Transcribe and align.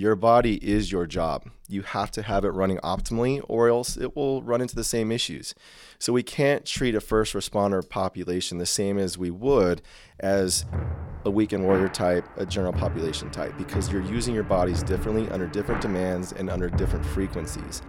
your 0.00 0.16
body 0.16 0.54
is 0.66 0.90
your 0.90 1.06
job. 1.06 1.44
You 1.68 1.82
have 1.82 2.10
to 2.12 2.22
have 2.22 2.46
it 2.46 2.48
running 2.48 2.78
optimally, 2.78 3.44
or 3.48 3.68
else 3.68 3.98
it 3.98 4.16
will 4.16 4.42
run 4.42 4.62
into 4.62 4.74
the 4.74 4.82
same 4.82 5.12
issues. 5.12 5.54
So 5.98 6.14
we 6.14 6.22
can't 6.22 6.64
treat 6.64 6.94
a 6.94 7.02
first 7.02 7.34
responder 7.34 7.86
population 7.86 8.56
the 8.56 8.64
same 8.64 8.98
as 8.98 9.18
we 9.18 9.30
would 9.30 9.82
as 10.18 10.64
a 11.26 11.30
weekend 11.30 11.64
warrior 11.64 11.90
type, 11.90 12.26
a 12.38 12.46
general 12.46 12.72
population 12.72 13.30
type, 13.30 13.58
because 13.58 13.92
you're 13.92 14.00
using 14.00 14.34
your 14.34 14.42
bodies 14.42 14.82
differently 14.82 15.28
under 15.28 15.46
different 15.46 15.82
demands 15.82 16.32
and 16.32 16.48
under 16.48 16.70
different 16.70 17.04
frequencies. 17.04 17.82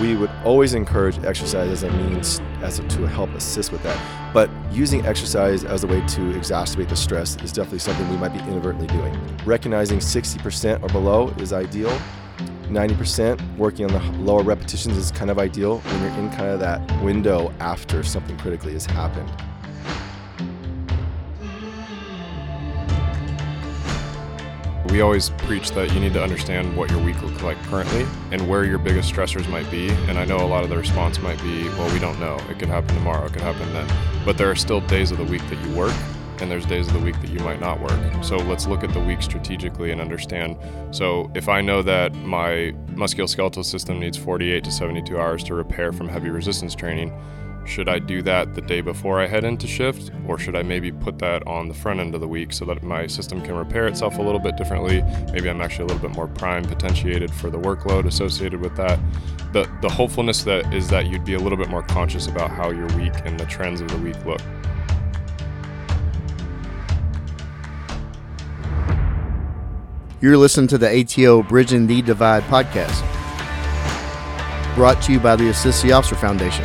We 0.00 0.16
would 0.16 0.30
always 0.44 0.74
encourage 0.74 1.18
exercise 1.24 1.70
as 1.70 1.82
a 1.82 1.90
means 1.90 2.40
as 2.62 2.78
a, 2.78 2.88
to 2.88 3.06
help 3.06 3.30
assist 3.30 3.72
with 3.72 3.82
that. 3.82 4.32
But 4.34 4.50
using 4.70 5.06
exercise 5.06 5.64
as 5.64 5.84
a 5.84 5.86
way 5.86 6.00
to 6.00 6.20
exacerbate 6.32 6.88
the 6.88 6.96
stress 6.96 7.36
is 7.42 7.52
definitely 7.52 7.78
something 7.78 8.08
we 8.10 8.16
might 8.16 8.32
be 8.32 8.40
inadvertently 8.40 8.88
doing. 8.88 9.18
Recognizing 9.44 9.98
60% 9.98 10.82
or 10.82 10.88
below 10.88 11.28
is 11.38 11.52
ideal. 11.52 11.96
90% 12.64 13.56
working 13.56 13.86
on 13.86 13.92
the 13.92 14.18
lower 14.18 14.42
repetitions 14.42 14.96
is 14.96 15.10
kind 15.12 15.30
of 15.30 15.38
ideal 15.38 15.78
when 15.78 16.02
you're 16.02 16.18
in 16.18 16.30
kind 16.30 16.50
of 16.50 16.60
that 16.60 16.80
window 17.02 17.52
after 17.60 18.02
something 18.02 18.36
critically 18.38 18.72
has 18.72 18.84
happened. 18.84 19.30
We 24.90 25.00
always 25.00 25.30
preach 25.30 25.72
that 25.72 25.92
you 25.92 26.00
need 26.00 26.12
to 26.14 26.22
understand 26.22 26.76
what 26.76 26.90
your 26.90 27.02
week 27.02 27.20
looks 27.22 27.42
like 27.42 27.60
currently 27.64 28.06
and 28.30 28.48
where 28.48 28.64
your 28.64 28.78
biggest 28.78 29.12
stressors 29.12 29.48
might 29.50 29.70
be. 29.70 29.90
And 30.08 30.18
I 30.18 30.24
know 30.24 30.38
a 30.38 30.46
lot 30.46 30.64
of 30.64 30.70
the 30.70 30.76
response 30.76 31.20
might 31.20 31.42
be, 31.42 31.68
well, 31.70 31.92
we 31.92 31.98
don't 31.98 32.18
know. 32.20 32.38
It 32.48 32.58
could 32.58 32.68
happen 32.68 32.94
tomorrow, 32.94 33.26
it 33.26 33.32
could 33.32 33.42
happen 33.42 33.70
then. 33.72 33.86
But 34.24 34.38
there 34.38 34.50
are 34.50 34.54
still 34.54 34.80
days 34.82 35.10
of 35.10 35.18
the 35.18 35.24
week 35.24 35.42
that 35.50 35.62
you 35.66 35.74
work 35.74 35.94
and 36.40 36.50
there's 36.50 36.66
days 36.66 36.86
of 36.86 36.92
the 36.92 37.00
week 37.00 37.20
that 37.20 37.30
you 37.30 37.40
might 37.40 37.60
not 37.60 37.80
work. 37.80 38.24
So 38.24 38.36
let's 38.36 38.66
look 38.66 38.84
at 38.84 38.92
the 38.92 39.00
week 39.00 39.22
strategically 39.22 39.90
and 39.90 40.00
understand. 40.00 40.56
So 40.90 41.30
if 41.34 41.48
I 41.48 41.60
know 41.60 41.82
that 41.82 42.14
my 42.14 42.74
musculoskeletal 42.94 43.64
system 43.64 43.98
needs 44.00 44.16
48 44.16 44.64
to 44.64 44.70
72 44.70 45.18
hours 45.18 45.44
to 45.44 45.54
repair 45.54 45.92
from 45.92 46.08
heavy 46.08 46.30
resistance 46.30 46.74
training, 46.74 47.12
should 47.66 47.88
I 47.88 47.98
do 47.98 48.22
that 48.22 48.54
the 48.54 48.60
day 48.60 48.80
before 48.80 49.20
I 49.20 49.26
head 49.26 49.44
into 49.44 49.66
shift, 49.66 50.10
or 50.26 50.38
should 50.38 50.56
I 50.56 50.62
maybe 50.62 50.92
put 50.92 51.18
that 51.18 51.46
on 51.46 51.68
the 51.68 51.74
front 51.74 52.00
end 52.00 52.14
of 52.14 52.20
the 52.20 52.28
week 52.28 52.52
so 52.52 52.64
that 52.66 52.82
my 52.82 53.06
system 53.06 53.42
can 53.42 53.54
repair 53.54 53.86
itself 53.86 54.18
a 54.18 54.22
little 54.22 54.38
bit 54.40 54.56
differently? 54.56 55.02
Maybe 55.32 55.50
I'm 55.50 55.60
actually 55.60 55.84
a 55.84 55.86
little 55.88 56.08
bit 56.08 56.16
more 56.16 56.28
prime 56.28 56.64
potentiated 56.64 57.32
for 57.32 57.50
the 57.50 57.58
workload 57.58 58.06
associated 58.06 58.60
with 58.60 58.76
that. 58.76 58.98
The 59.52 59.68
the 59.82 59.88
hopefulness 59.88 60.44
that 60.44 60.72
is 60.72 60.88
that 60.88 61.06
you'd 61.06 61.24
be 61.24 61.34
a 61.34 61.38
little 61.38 61.58
bit 61.58 61.68
more 61.68 61.82
conscious 61.82 62.26
about 62.26 62.50
how 62.50 62.70
your 62.70 62.86
week 62.96 63.14
and 63.24 63.38
the 63.38 63.46
trends 63.46 63.80
of 63.80 63.88
the 63.88 63.98
week 63.98 64.16
look. 64.24 64.40
You're 70.20 70.38
listening 70.38 70.68
to 70.68 70.78
the 70.78 71.00
ATO 71.00 71.42
Bridging 71.42 71.86
the 71.86 72.00
Divide 72.00 72.42
podcast, 72.44 73.04
brought 74.74 75.02
to 75.02 75.12
you 75.12 75.20
by 75.20 75.36
the 75.36 75.48
Assist 75.48 75.82
the 75.82 75.92
Officer 75.92 76.14
Foundation. 76.14 76.64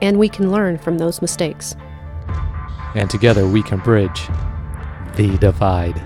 And 0.00 0.18
we 0.18 0.28
can 0.28 0.50
learn 0.50 0.78
from 0.78 0.98
those 0.98 1.20
mistakes. 1.22 1.76
and 2.94 3.10
together 3.10 3.46
we 3.46 3.62
can 3.62 3.78
bridge 3.78 4.26
the 5.16 5.36
divide. 5.38 6.00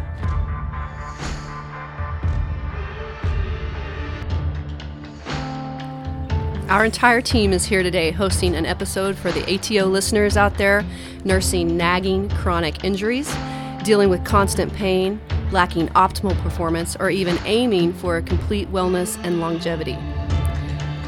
Our 6.68 6.84
entire 6.84 7.20
team 7.20 7.52
is 7.52 7.64
here 7.64 7.82
today 7.82 8.12
hosting 8.12 8.54
an 8.54 8.64
episode 8.64 9.16
for 9.16 9.32
the 9.32 9.42
ATO 9.52 9.86
listeners 9.86 10.36
out 10.36 10.56
there 10.56 10.84
nursing 11.24 11.76
nagging 11.76 12.28
chronic 12.28 12.84
injuries, 12.84 13.34
dealing 13.82 14.08
with 14.08 14.24
constant 14.24 14.72
pain, 14.72 15.20
lacking 15.50 15.88
optimal 15.88 16.40
performance, 16.42 16.96
or 17.00 17.10
even 17.10 17.38
aiming 17.44 17.92
for 17.92 18.16
a 18.18 18.22
complete 18.22 18.70
wellness 18.70 19.22
and 19.24 19.40
longevity. 19.40 19.98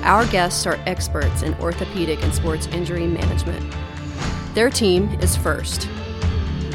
Our 0.03 0.27
guests 0.27 0.67
are 0.67 0.81
experts 0.87 1.43
in 1.43 1.55
orthopedic 1.55 2.25
and 2.25 2.35
sports 2.35 2.67
injury 2.67 3.07
management. 3.07 3.65
Their 4.53 4.69
team 4.69 5.09
is 5.21 5.37
First. 5.37 5.87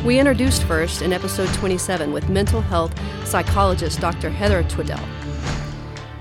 We 0.06 0.18
introduced 0.18 0.64
First 0.64 1.02
in 1.02 1.12
episode 1.12 1.54
27 1.56 2.14
with 2.14 2.30
mental 2.30 2.62
health 2.62 2.98
psychologist 3.28 4.00
Dr. 4.00 4.30
Heather 4.30 4.64
Twiddell. 4.64 5.04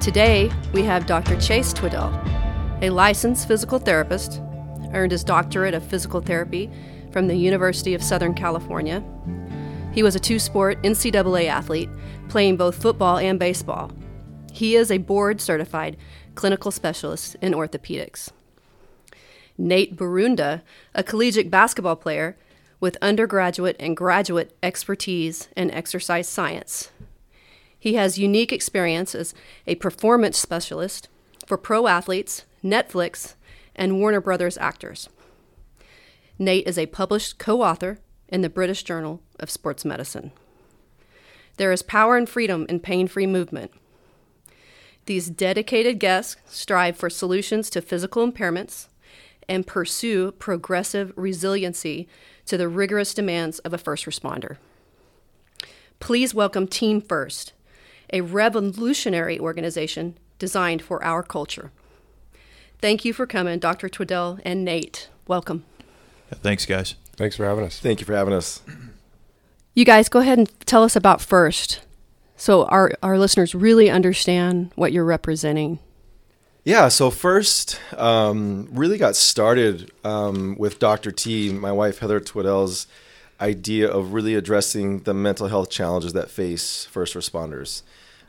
Today, 0.00 0.50
we 0.72 0.82
have 0.82 1.06
Dr. 1.06 1.40
Chase 1.40 1.72
Twiddell, 1.72 2.10
a 2.82 2.90
licensed 2.90 3.46
physical 3.46 3.78
therapist, 3.78 4.40
earned 4.92 5.12
his 5.12 5.22
doctorate 5.22 5.74
of 5.74 5.86
physical 5.86 6.20
therapy 6.20 6.68
from 7.12 7.28
the 7.28 7.36
University 7.36 7.94
of 7.94 8.02
Southern 8.02 8.34
California. 8.34 9.00
He 9.92 10.02
was 10.02 10.16
a 10.16 10.20
two 10.20 10.40
sport 10.40 10.82
NCAA 10.82 11.46
athlete, 11.46 11.88
playing 12.28 12.56
both 12.56 12.82
football 12.82 13.18
and 13.18 13.38
baseball. 13.38 13.92
He 14.52 14.74
is 14.74 14.90
a 14.90 14.98
board 14.98 15.40
certified 15.40 15.96
clinical 16.36 16.70
specialist 16.70 17.36
in 17.42 17.52
orthopedics. 17.52 18.30
Nate 19.58 19.96
Barunda, 19.96 20.62
a 20.94 21.02
collegiate 21.02 21.50
basketball 21.50 21.96
player 21.96 22.36
with 22.78 22.98
undergraduate 23.00 23.76
and 23.80 23.96
graduate 23.96 24.56
expertise 24.62 25.48
in 25.56 25.70
exercise 25.70 26.28
science. 26.28 26.90
He 27.78 27.94
has 27.94 28.18
unique 28.18 28.52
experience 28.52 29.14
as 29.14 29.34
a 29.66 29.76
performance 29.76 30.38
specialist 30.38 31.08
for 31.46 31.56
pro 31.56 31.86
athletes, 31.86 32.44
Netflix, 32.62 33.34
and 33.74 33.98
Warner 33.98 34.20
Brothers 34.20 34.58
actors. 34.58 35.08
Nate 36.38 36.66
is 36.66 36.78
a 36.78 36.86
published 36.86 37.38
co 37.38 37.62
author 37.62 37.98
in 38.28 38.42
the 38.42 38.50
British 38.50 38.82
Journal 38.82 39.22
of 39.38 39.50
Sports 39.50 39.84
Medicine. 39.84 40.32
There 41.56 41.72
is 41.72 41.82
power 41.82 42.16
and 42.16 42.28
freedom 42.28 42.66
in 42.68 42.80
pain 42.80 43.08
free 43.08 43.26
movement. 43.26 43.70
These 45.06 45.30
dedicated 45.30 46.00
guests 46.00 46.36
strive 46.46 46.96
for 46.96 47.08
solutions 47.08 47.70
to 47.70 47.80
physical 47.80 48.30
impairments 48.30 48.88
and 49.48 49.64
pursue 49.64 50.32
progressive 50.32 51.12
resiliency 51.14 52.08
to 52.46 52.56
the 52.56 52.68
rigorous 52.68 53.14
demands 53.14 53.60
of 53.60 53.72
a 53.72 53.78
first 53.78 54.04
responder. 54.04 54.56
Please 56.00 56.34
welcome 56.34 56.66
Team 56.66 57.00
First, 57.00 57.52
a 58.12 58.20
revolutionary 58.20 59.38
organization 59.38 60.18
designed 60.40 60.82
for 60.82 61.02
our 61.04 61.22
culture. 61.22 61.70
Thank 62.80 63.04
you 63.04 63.12
for 63.12 63.26
coming, 63.26 63.60
Dr. 63.60 63.88
Twiddell 63.88 64.40
and 64.44 64.64
Nate. 64.64 65.08
Welcome. 65.28 65.64
Yeah, 66.32 66.38
thanks, 66.42 66.66
guys. 66.66 66.96
Thanks 67.16 67.36
for 67.36 67.44
having 67.44 67.64
us. 67.64 67.78
Thank 67.78 68.00
you 68.00 68.06
for 68.06 68.14
having 68.14 68.34
us. 68.34 68.60
You 69.72 69.84
guys 69.84 70.08
go 70.08 70.18
ahead 70.18 70.38
and 70.38 70.66
tell 70.66 70.82
us 70.82 70.96
about 70.96 71.20
First 71.20 71.85
so 72.36 72.64
our, 72.66 72.92
our 73.02 73.18
listeners 73.18 73.54
really 73.54 73.90
understand 73.90 74.72
what 74.74 74.92
you're 74.92 75.04
representing. 75.04 75.78
Yeah, 76.64 76.88
so 76.88 77.10
first, 77.10 77.80
um, 77.96 78.68
really 78.72 78.98
got 78.98 79.14
started 79.14 79.92
um, 80.02 80.56
with 80.58 80.78
Dr. 80.78 81.12
T, 81.12 81.52
my 81.52 81.70
wife 81.70 82.00
Heather 82.00 82.18
Twiddell's 82.18 82.88
idea 83.40 83.88
of 83.88 84.12
really 84.12 84.34
addressing 84.34 85.00
the 85.00 85.14
mental 85.14 85.48
health 85.48 85.70
challenges 85.70 86.12
that 86.14 86.30
face 86.30 86.86
first 86.86 87.14
responders. 87.14 87.82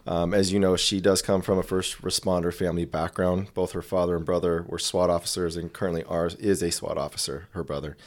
Um, 0.06 0.34
as 0.34 0.54
you 0.54 0.60
know, 0.60 0.78
she 0.78 1.02
does 1.02 1.22
come 1.22 1.42
from 1.42 1.58
a 1.58 1.64
first 1.64 2.02
responder 2.02 2.54
family 2.54 2.86
background. 2.86 3.54
Both 3.54 3.74
her 3.74 3.82
father 3.82 4.16
and 4.16 4.26
brother 4.26 4.66
were 4.68 4.80
SWAT 4.80 5.10
officers, 5.10 5.58
and 5.58 5.74
currently 5.74 6.04
ours 6.04 6.36
is 6.36 6.62
a 6.62 6.72
SWAT 6.72 6.98
officer, 6.98 7.48
her 7.52 7.64
brother. 7.64 7.98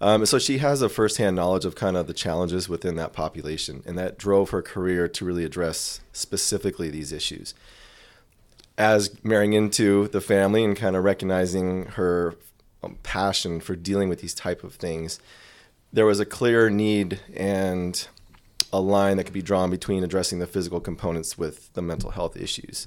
Um, 0.00 0.26
so 0.26 0.38
she 0.38 0.58
has 0.58 0.82
a 0.82 0.88
firsthand 0.88 1.36
knowledge 1.36 1.64
of 1.64 1.74
kind 1.74 1.96
of 1.96 2.06
the 2.06 2.12
challenges 2.12 2.68
within 2.68 2.96
that 2.96 3.12
population, 3.12 3.82
and 3.86 3.96
that 3.98 4.18
drove 4.18 4.50
her 4.50 4.62
career 4.62 5.08
to 5.08 5.24
really 5.24 5.44
address 5.44 6.00
specifically 6.12 6.90
these 6.90 7.12
issues. 7.12 7.54
As 8.76 9.24
marrying 9.24 9.54
into 9.54 10.08
the 10.08 10.20
family 10.20 10.62
and 10.62 10.76
kind 10.76 10.96
of 10.96 11.04
recognizing 11.04 11.86
her 11.86 12.34
um, 12.82 12.98
passion 13.02 13.60
for 13.60 13.74
dealing 13.74 14.10
with 14.10 14.20
these 14.20 14.34
type 14.34 14.62
of 14.62 14.74
things, 14.74 15.18
there 15.92 16.04
was 16.04 16.20
a 16.20 16.26
clear 16.26 16.68
need 16.68 17.20
and 17.34 18.06
a 18.72 18.80
line 18.80 19.16
that 19.16 19.24
could 19.24 19.32
be 19.32 19.40
drawn 19.40 19.70
between 19.70 20.04
addressing 20.04 20.40
the 20.40 20.46
physical 20.46 20.80
components 20.80 21.38
with 21.38 21.72
the 21.72 21.80
mental 21.80 22.10
health 22.10 22.36
issues. 22.36 22.86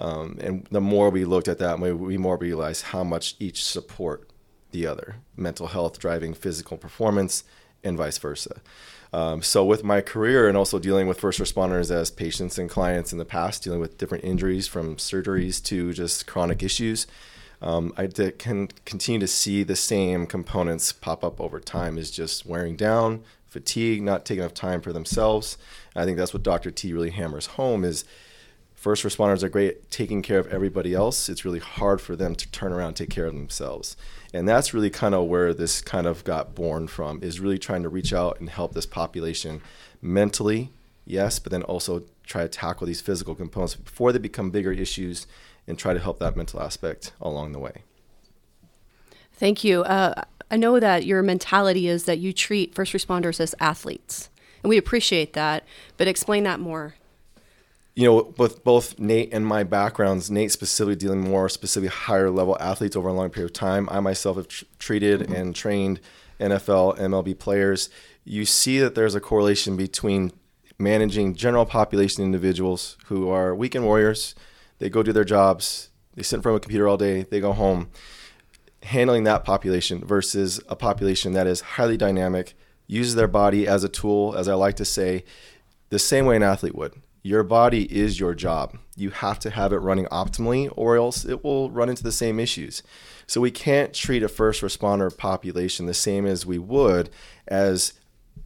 Um, 0.00 0.38
and 0.40 0.66
the 0.70 0.80
more 0.80 1.10
we 1.10 1.24
looked 1.24 1.48
at 1.48 1.58
that, 1.58 1.78
we, 1.78 1.92
we 1.92 2.18
more 2.18 2.36
realized 2.36 2.86
how 2.86 3.04
much 3.04 3.36
each 3.38 3.64
support 3.64 4.27
the 4.70 4.86
other. 4.86 5.16
Mental 5.36 5.68
health 5.68 5.98
driving 5.98 6.34
physical 6.34 6.76
performance, 6.76 7.44
and 7.84 7.96
vice 7.96 8.18
versa. 8.18 8.60
Um, 9.12 9.42
so 9.42 9.64
with 9.64 9.84
my 9.84 10.00
career 10.00 10.48
and 10.48 10.56
also 10.56 10.78
dealing 10.78 11.06
with 11.06 11.20
first 11.20 11.40
responders 11.40 11.90
as 11.90 12.10
patients 12.10 12.58
and 12.58 12.68
clients 12.68 13.12
in 13.12 13.18
the 13.18 13.24
past, 13.24 13.62
dealing 13.62 13.80
with 13.80 13.96
different 13.98 14.24
injuries 14.24 14.68
from 14.68 14.96
surgeries 14.96 15.62
to 15.64 15.92
just 15.92 16.26
chronic 16.26 16.62
issues, 16.62 17.06
um, 17.62 17.92
I 17.96 18.06
can 18.06 18.68
continue 18.84 19.20
to 19.20 19.26
see 19.26 19.62
the 19.62 19.76
same 19.76 20.26
components 20.26 20.92
pop 20.92 21.24
up 21.24 21.40
over 21.40 21.58
time 21.58 21.98
is 21.98 22.10
just 22.10 22.46
wearing 22.46 22.76
down, 22.76 23.24
fatigue, 23.46 24.02
not 24.02 24.24
taking 24.24 24.42
enough 24.42 24.54
time 24.54 24.80
for 24.80 24.92
themselves. 24.92 25.58
I 25.96 26.04
think 26.04 26.18
that's 26.18 26.34
what 26.34 26.42
Dr. 26.42 26.70
T 26.70 26.92
really 26.92 27.10
hammers 27.10 27.46
home 27.46 27.84
is 27.84 28.04
first 28.88 29.04
responders 29.04 29.42
are 29.42 29.50
great 29.50 29.68
at 29.68 29.90
taking 29.90 30.22
care 30.22 30.38
of 30.38 30.46
everybody 30.46 30.94
else. 30.94 31.28
It's 31.28 31.44
really 31.44 31.58
hard 31.58 32.00
for 32.00 32.16
them 32.16 32.34
to 32.34 32.50
turn 32.50 32.72
around 32.72 32.86
and 32.86 32.96
take 32.96 33.10
care 33.10 33.26
of 33.26 33.34
themselves. 33.34 33.98
And 34.32 34.48
that's 34.48 34.72
really 34.72 34.88
kind 34.88 35.14
of 35.14 35.26
where 35.26 35.52
this 35.52 35.82
kind 35.82 36.06
of 36.06 36.24
got 36.24 36.54
born 36.54 36.88
from 36.88 37.22
is 37.22 37.38
really 37.38 37.58
trying 37.58 37.82
to 37.82 37.90
reach 37.90 38.14
out 38.14 38.40
and 38.40 38.48
help 38.48 38.72
this 38.72 38.86
population 38.86 39.60
mentally, 40.00 40.70
yes, 41.04 41.38
but 41.38 41.52
then 41.52 41.64
also 41.64 42.04
try 42.24 42.40
to 42.40 42.48
tackle 42.48 42.86
these 42.86 43.02
physical 43.02 43.34
components 43.34 43.74
before 43.74 44.10
they 44.10 44.18
become 44.18 44.48
bigger 44.50 44.72
issues 44.72 45.26
and 45.66 45.78
try 45.78 45.92
to 45.92 46.00
help 46.00 46.18
that 46.20 46.34
mental 46.34 46.58
aspect 46.58 47.12
along 47.20 47.52
the 47.52 47.58
way. 47.58 47.82
Thank 49.34 49.64
you. 49.64 49.82
Uh, 49.82 50.22
I 50.50 50.56
know 50.56 50.80
that 50.80 51.04
your 51.04 51.22
mentality 51.22 51.88
is 51.88 52.06
that 52.06 52.20
you 52.20 52.32
treat 52.32 52.74
first 52.74 52.94
responders 52.94 53.38
as 53.38 53.54
athletes, 53.60 54.30
and 54.62 54.70
we 54.70 54.78
appreciate 54.78 55.34
that, 55.34 55.64
but 55.98 56.08
explain 56.08 56.44
that 56.44 56.58
more. 56.58 56.94
You 57.98 58.04
know, 58.04 58.32
with 58.38 58.62
both 58.62 58.96
Nate 59.00 59.34
and 59.34 59.44
my 59.44 59.64
backgrounds, 59.64 60.30
Nate 60.30 60.52
specifically 60.52 60.94
dealing 60.94 61.18
more 61.18 61.48
specifically 61.48 61.88
higher 61.88 62.30
level 62.30 62.56
athletes 62.60 62.94
over 62.94 63.08
a 63.08 63.12
long 63.12 63.28
period 63.28 63.50
of 63.50 63.54
time. 63.54 63.88
I 63.90 63.98
myself 63.98 64.36
have 64.36 64.46
tr- 64.46 64.66
treated 64.78 65.22
mm-hmm. 65.22 65.34
and 65.34 65.52
trained 65.52 65.98
NFL, 66.38 66.96
MLB 67.00 67.36
players. 67.36 67.90
You 68.24 68.44
see 68.44 68.78
that 68.78 68.94
there's 68.94 69.16
a 69.16 69.20
correlation 69.20 69.76
between 69.76 70.30
managing 70.78 71.34
general 71.34 71.66
population 71.66 72.22
individuals 72.22 72.96
who 73.06 73.30
are 73.30 73.52
weekend 73.52 73.84
warriors, 73.84 74.36
they 74.78 74.88
go 74.88 75.02
do 75.02 75.12
their 75.12 75.24
jobs, 75.24 75.88
they 76.14 76.22
sit 76.22 76.36
in 76.36 76.42
front 76.42 76.54
of 76.54 76.58
a 76.58 76.60
computer 76.60 76.86
all 76.86 76.98
day, 76.98 77.22
they 77.22 77.40
go 77.40 77.52
home. 77.52 77.90
Handling 78.84 79.24
that 79.24 79.42
population 79.42 80.04
versus 80.04 80.60
a 80.68 80.76
population 80.76 81.32
that 81.32 81.48
is 81.48 81.62
highly 81.62 81.96
dynamic, 81.96 82.54
uses 82.86 83.16
their 83.16 83.26
body 83.26 83.66
as 83.66 83.82
a 83.82 83.88
tool, 83.88 84.36
as 84.36 84.46
I 84.46 84.54
like 84.54 84.76
to 84.76 84.84
say, 84.84 85.24
the 85.88 85.98
same 85.98 86.26
way 86.26 86.36
an 86.36 86.44
athlete 86.44 86.76
would. 86.76 86.94
Your 87.28 87.42
body 87.42 87.82
is 87.94 88.18
your 88.18 88.34
job. 88.34 88.78
You 88.96 89.10
have 89.10 89.38
to 89.40 89.50
have 89.50 89.74
it 89.74 89.80
running 89.80 90.06
optimally, 90.06 90.72
or 90.74 90.96
else 90.96 91.26
it 91.26 91.44
will 91.44 91.70
run 91.70 91.90
into 91.90 92.02
the 92.02 92.10
same 92.10 92.40
issues. 92.40 92.82
So 93.26 93.38
we 93.42 93.50
can't 93.50 93.92
treat 93.92 94.22
a 94.22 94.28
first 94.28 94.62
responder 94.62 95.14
population 95.14 95.84
the 95.84 95.92
same 95.92 96.24
as 96.24 96.46
we 96.46 96.58
would 96.58 97.10
as 97.46 97.92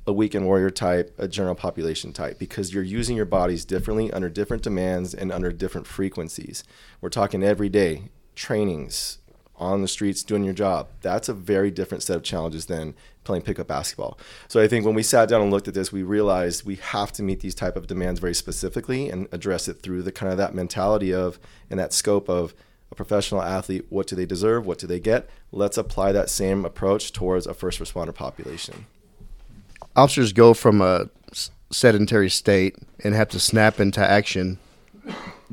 a 0.05 0.13
weekend 0.13 0.47
warrior 0.47 0.69
type, 0.69 1.15
a 1.17 1.29
general 1.29 1.55
population 1.55 2.13
type, 2.13 2.41
because 2.41 2.75
you're 2.75 2.83
using 2.83 3.15
your 3.15 3.25
bodies 3.25 3.65
differently 3.65 4.11
under 4.11 4.29
different 4.29 4.65
demands 4.65 5.15
and 5.15 5.31
under 5.31 5.53
different 5.53 5.87
frequencies. 5.87 6.65
We're 7.01 7.09
talking 7.09 7.45
every 7.45 7.69
day 7.69 8.11
trainings 8.35 9.19
on 9.63 9.83
the 9.83 9.89
streets 9.89 10.23
doing 10.23 10.45
your 10.45 10.55
job. 10.55 10.89
That's 11.01 11.29
a 11.29 11.35
very 11.35 11.71
different 11.71 12.03
set 12.03 12.17
of 12.17 12.23
challenges 12.23 12.67
than 12.67 12.95
playing 13.25 13.43
pickup 13.43 13.69
basketball. 13.69 14.19
So 14.49 14.61
I 14.61 14.69
think 14.69 14.85
when 14.85 14.95
we 14.95 15.03
sat 15.03 15.29
down 15.29 15.43
and 15.43 15.51
looked 15.51 15.69
at 15.69 15.75
this, 15.75 15.93
we 15.93 16.03
realized 16.03 16.65
we 16.65 16.77
have 16.77 17.13
to 17.13 17.23
meet 17.23 17.41
these 17.41 17.55
type 17.55 17.77
of 17.77 17.87
demands 17.87 18.21
very 18.21 18.35
specifically 18.35 19.09
and 19.09 19.29
address 19.33 19.69
it 19.69 19.83
through 19.83 20.03
the 20.03 20.13
kind 20.13 20.33
of 20.33 20.39
that 20.39 20.55
mentality 20.55 21.15
of 21.15 21.39
and 21.71 21.79
that 21.79 21.93
scope 21.93 22.29
of 22.29 22.55
a 22.91 22.95
professional 22.95 23.41
athlete, 23.41 23.87
what 23.89 24.07
do 24.07 24.17
they 24.17 24.27
deserve? 24.27 24.67
What 24.67 24.79
do 24.79 24.87
they 24.87 25.01
get? 25.01 25.31
Let's 25.51 25.79
apply 25.79 26.13
that 26.13 26.29
same 26.29 26.65
approach 26.65 27.13
towards 27.13 27.47
a 27.47 27.55
first 27.55 27.81
responder 27.81 28.15
population 28.15 28.87
officers 29.97 30.33
go 30.33 30.55
from 30.55 30.81
a 30.81 31.09
sedentary 31.71 32.31
state 32.31 32.77
and 33.03 33.15
have 33.15 33.29
to 33.31 33.41
snap 33.41 33.81
into 33.81 34.01
action 34.01 34.59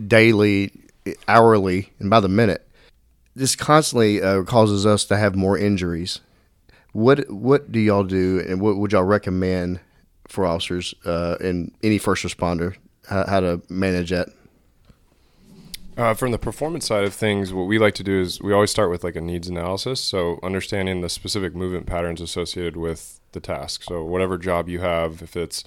daily, 0.08 0.72
hourly, 1.28 1.92
and 2.00 2.10
by 2.10 2.20
the 2.20 2.30
minute. 2.30 2.66
This 3.40 3.56
constantly 3.56 4.22
uh, 4.22 4.44
causes 4.44 4.86
us 4.86 5.06
to 5.06 5.16
have 5.16 5.34
more 5.34 5.58
injuries. 5.58 6.20
What 6.92 7.32
what 7.32 7.72
do 7.72 7.80
y'all 7.80 8.04
do, 8.04 8.44
and 8.46 8.60
what 8.60 8.76
would 8.76 8.92
y'all 8.92 9.06
recommend 9.06 9.80
for 10.28 10.46
officers 10.46 10.94
uh, 11.06 11.38
and 11.40 11.74
any 11.82 12.00
first 12.00 12.26
responder 12.26 12.76
how, 13.08 13.26
how 13.26 13.40
to 13.40 13.62
manage 13.70 14.10
that? 14.10 14.28
Uh, 15.96 16.14
from 16.14 16.32
the 16.32 16.38
performance 16.38 16.86
side 16.86 17.06
of 17.06 17.14
things, 17.14 17.54
what 17.54 17.64
we 17.64 17.80
like 17.80 17.94
to 17.94 18.04
do 18.04 18.20
is 18.20 18.42
we 18.42 18.52
always 18.52 18.72
start 18.72 18.90
with 18.90 19.06
like 19.06 19.16
a 19.16 19.22
needs 19.22 19.48
analysis. 19.48 20.02
So 20.02 20.42
understanding 20.44 21.00
the 21.00 21.08
specific 21.08 21.56
movement 21.56 21.86
patterns 21.86 22.20
associated 22.20 22.76
with 22.76 23.22
the 23.32 23.40
task. 23.40 23.84
So 23.84 24.04
whatever 24.04 24.38
job 24.38 24.68
you 24.68 24.80
have, 24.80 25.22
if 25.22 25.38
it's 25.38 25.64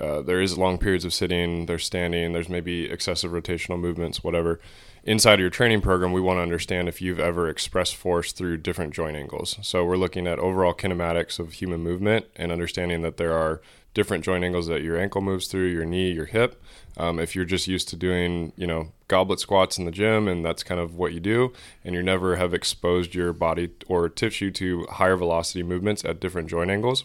uh, 0.00 0.22
there 0.22 0.40
is 0.40 0.56
long 0.56 0.78
periods 0.78 1.04
of 1.04 1.12
sitting, 1.12 1.66
there's 1.66 1.84
standing, 1.84 2.32
there's 2.32 2.48
maybe 2.48 2.90
excessive 2.90 3.32
rotational 3.32 3.78
movements, 3.78 4.22
whatever. 4.22 4.60
Inside 5.04 5.34
of 5.34 5.40
your 5.40 5.50
training 5.50 5.80
program, 5.80 6.12
we 6.12 6.20
want 6.20 6.38
to 6.38 6.42
understand 6.42 6.88
if 6.88 7.00
you've 7.00 7.20
ever 7.20 7.48
expressed 7.48 7.96
force 7.96 8.32
through 8.32 8.58
different 8.58 8.92
joint 8.92 9.16
angles. 9.16 9.58
So 9.62 9.84
we're 9.84 9.96
looking 9.96 10.26
at 10.26 10.38
overall 10.38 10.74
kinematics 10.74 11.38
of 11.38 11.54
human 11.54 11.80
movement 11.80 12.26
and 12.36 12.52
understanding 12.52 13.02
that 13.02 13.16
there 13.16 13.32
are 13.32 13.62
different 13.94 14.24
joint 14.24 14.44
angles 14.44 14.66
that 14.66 14.82
your 14.82 14.98
ankle 14.98 15.20
moves 15.20 15.48
through, 15.48 15.66
your 15.66 15.84
knee, 15.84 16.10
your 16.10 16.26
hip. 16.26 16.62
Um, 16.96 17.18
if 17.18 17.34
you're 17.34 17.44
just 17.44 17.66
used 17.66 17.88
to 17.88 17.96
doing, 17.96 18.52
you 18.56 18.66
know, 18.66 18.92
goblet 19.06 19.40
squats 19.40 19.78
in 19.78 19.86
the 19.86 19.90
gym 19.90 20.28
and 20.28 20.44
that's 20.44 20.62
kind 20.62 20.80
of 20.80 20.94
what 20.96 21.12
you 21.12 21.20
do, 21.20 21.52
and 21.84 21.94
you 21.94 22.02
never 22.02 22.36
have 22.36 22.52
exposed 22.52 23.14
your 23.14 23.32
body 23.32 23.70
or 23.86 24.08
tissue 24.08 24.50
to 24.52 24.84
higher 24.90 25.16
velocity 25.16 25.62
movements 25.62 26.04
at 26.04 26.20
different 26.20 26.48
joint 26.48 26.70
angles, 26.70 27.04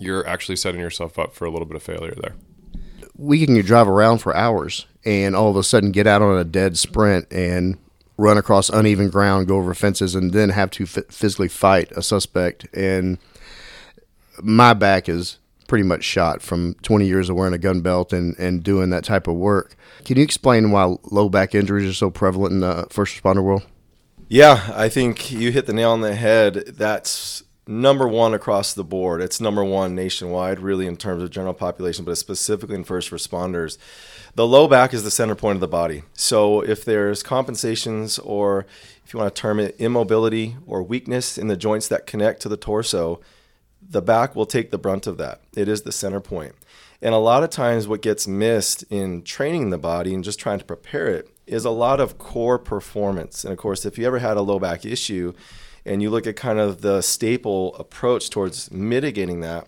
you're 0.00 0.26
actually 0.26 0.56
setting 0.56 0.80
yourself 0.80 1.18
up 1.18 1.34
for 1.34 1.44
a 1.44 1.50
little 1.50 1.66
bit 1.66 1.76
of 1.76 1.82
failure 1.82 2.14
there. 2.20 2.34
We 3.16 3.44
can 3.44 3.60
drive 3.62 3.88
around 3.88 4.18
for 4.18 4.34
hours 4.36 4.86
and 5.04 5.34
all 5.34 5.50
of 5.50 5.56
a 5.56 5.62
sudden 5.62 5.92
get 5.92 6.06
out 6.06 6.22
on 6.22 6.38
a 6.38 6.44
dead 6.44 6.78
sprint 6.78 7.26
and 7.32 7.78
run 8.16 8.36
across 8.36 8.68
uneven 8.68 9.10
ground, 9.10 9.48
go 9.48 9.56
over 9.56 9.74
fences, 9.74 10.14
and 10.14 10.32
then 10.32 10.50
have 10.50 10.70
to 10.72 10.84
f- 10.84 11.06
physically 11.10 11.48
fight 11.48 11.90
a 11.92 12.02
suspect. 12.02 12.66
And 12.74 13.18
my 14.42 14.74
back 14.74 15.08
is 15.08 15.38
pretty 15.68 15.84
much 15.84 16.02
shot 16.02 16.42
from 16.42 16.74
20 16.82 17.06
years 17.06 17.28
of 17.28 17.36
wearing 17.36 17.54
a 17.54 17.58
gun 17.58 17.80
belt 17.80 18.12
and, 18.12 18.36
and 18.38 18.62
doing 18.62 18.90
that 18.90 19.04
type 19.04 19.26
of 19.26 19.36
work. 19.36 19.76
Can 20.04 20.16
you 20.16 20.22
explain 20.22 20.70
why 20.70 20.96
low 21.10 21.28
back 21.28 21.54
injuries 21.54 21.88
are 21.88 21.94
so 21.94 22.10
prevalent 22.10 22.54
in 22.54 22.60
the 22.60 22.86
first 22.90 23.22
responder 23.22 23.42
world? 23.42 23.64
Yeah, 24.28 24.72
I 24.74 24.88
think 24.88 25.30
you 25.30 25.52
hit 25.52 25.66
the 25.66 25.72
nail 25.72 25.92
on 25.92 26.00
the 26.00 26.14
head. 26.14 26.54
That's 26.66 27.42
number 27.68 28.08
one 28.08 28.32
across 28.32 28.72
the 28.72 28.82
board. 28.82 29.20
It's 29.20 29.42
number 29.42 29.62
one 29.62 29.94
nationwide, 29.94 30.58
really, 30.58 30.86
in 30.86 30.96
terms 30.96 31.22
of 31.22 31.30
general 31.30 31.52
population, 31.52 32.04
but 32.04 32.16
specifically 32.16 32.74
in 32.74 32.82
first 32.82 33.10
responders. 33.10 33.76
The 34.34 34.46
low 34.46 34.66
back 34.66 34.94
is 34.94 35.04
the 35.04 35.10
center 35.10 35.34
point 35.34 35.56
of 35.56 35.60
the 35.60 35.68
body. 35.68 36.02
So 36.14 36.62
if 36.62 36.82
there's 36.84 37.22
compensations, 37.22 38.18
or 38.18 38.64
if 39.04 39.12
you 39.12 39.20
want 39.20 39.34
to 39.34 39.40
term 39.40 39.60
it 39.60 39.76
immobility 39.78 40.56
or 40.66 40.82
weakness 40.82 41.36
in 41.36 41.48
the 41.48 41.56
joints 41.56 41.88
that 41.88 42.06
connect 42.06 42.40
to 42.42 42.48
the 42.48 42.56
torso, 42.56 43.20
the 43.86 44.02
back 44.02 44.34
will 44.34 44.46
take 44.46 44.70
the 44.70 44.78
brunt 44.78 45.06
of 45.06 45.18
that. 45.18 45.42
It 45.54 45.68
is 45.68 45.82
the 45.82 45.92
center 45.92 46.20
point. 46.20 46.54
And 47.02 47.14
a 47.14 47.18
lot 47.18 47.44
of 47.44 47.50
times, 47.50 47.86
what 47.86 48.02
gets 48.02 48.26
missed 48.26 48.82
in 48.90 49.22
training 49.22 49.70
the 49.70 49.78
body 49.78 50.14
and 50.14 50.24
just 50.24 50.40
trying 50.40 50.58
to 50.58 50.64
prepare 50.64 51.08
it 51.08 51.28
is 51.46 51.64
a 51.64 51.70
lot 51.70 52.00
of 52.00 52.18
core 52.18 52.58
performance. 52.58 53.44
And 53.44 53.52
of 53.52 53.58
course, 53.58 53.84
if 53.84 53.98
you 53.98 54.06
ever 54.06 54.18
had 54.18 54.36
a 54.36 54.42
low 54.42 54.58
back 54.58 54.84
issue 54.84 55.34
and 55.88 56.02
you 56.02 56.10
look 56.10 56.26
at 56.26 56.36
kind 56.36 56.58
of 56.58 56.82
the 56.82 57.00
staple 57.02 57.74
approach 57.76 58.30
towards 58.30 58.70
mitigating 58.70 59.40
that, 59.40 59.66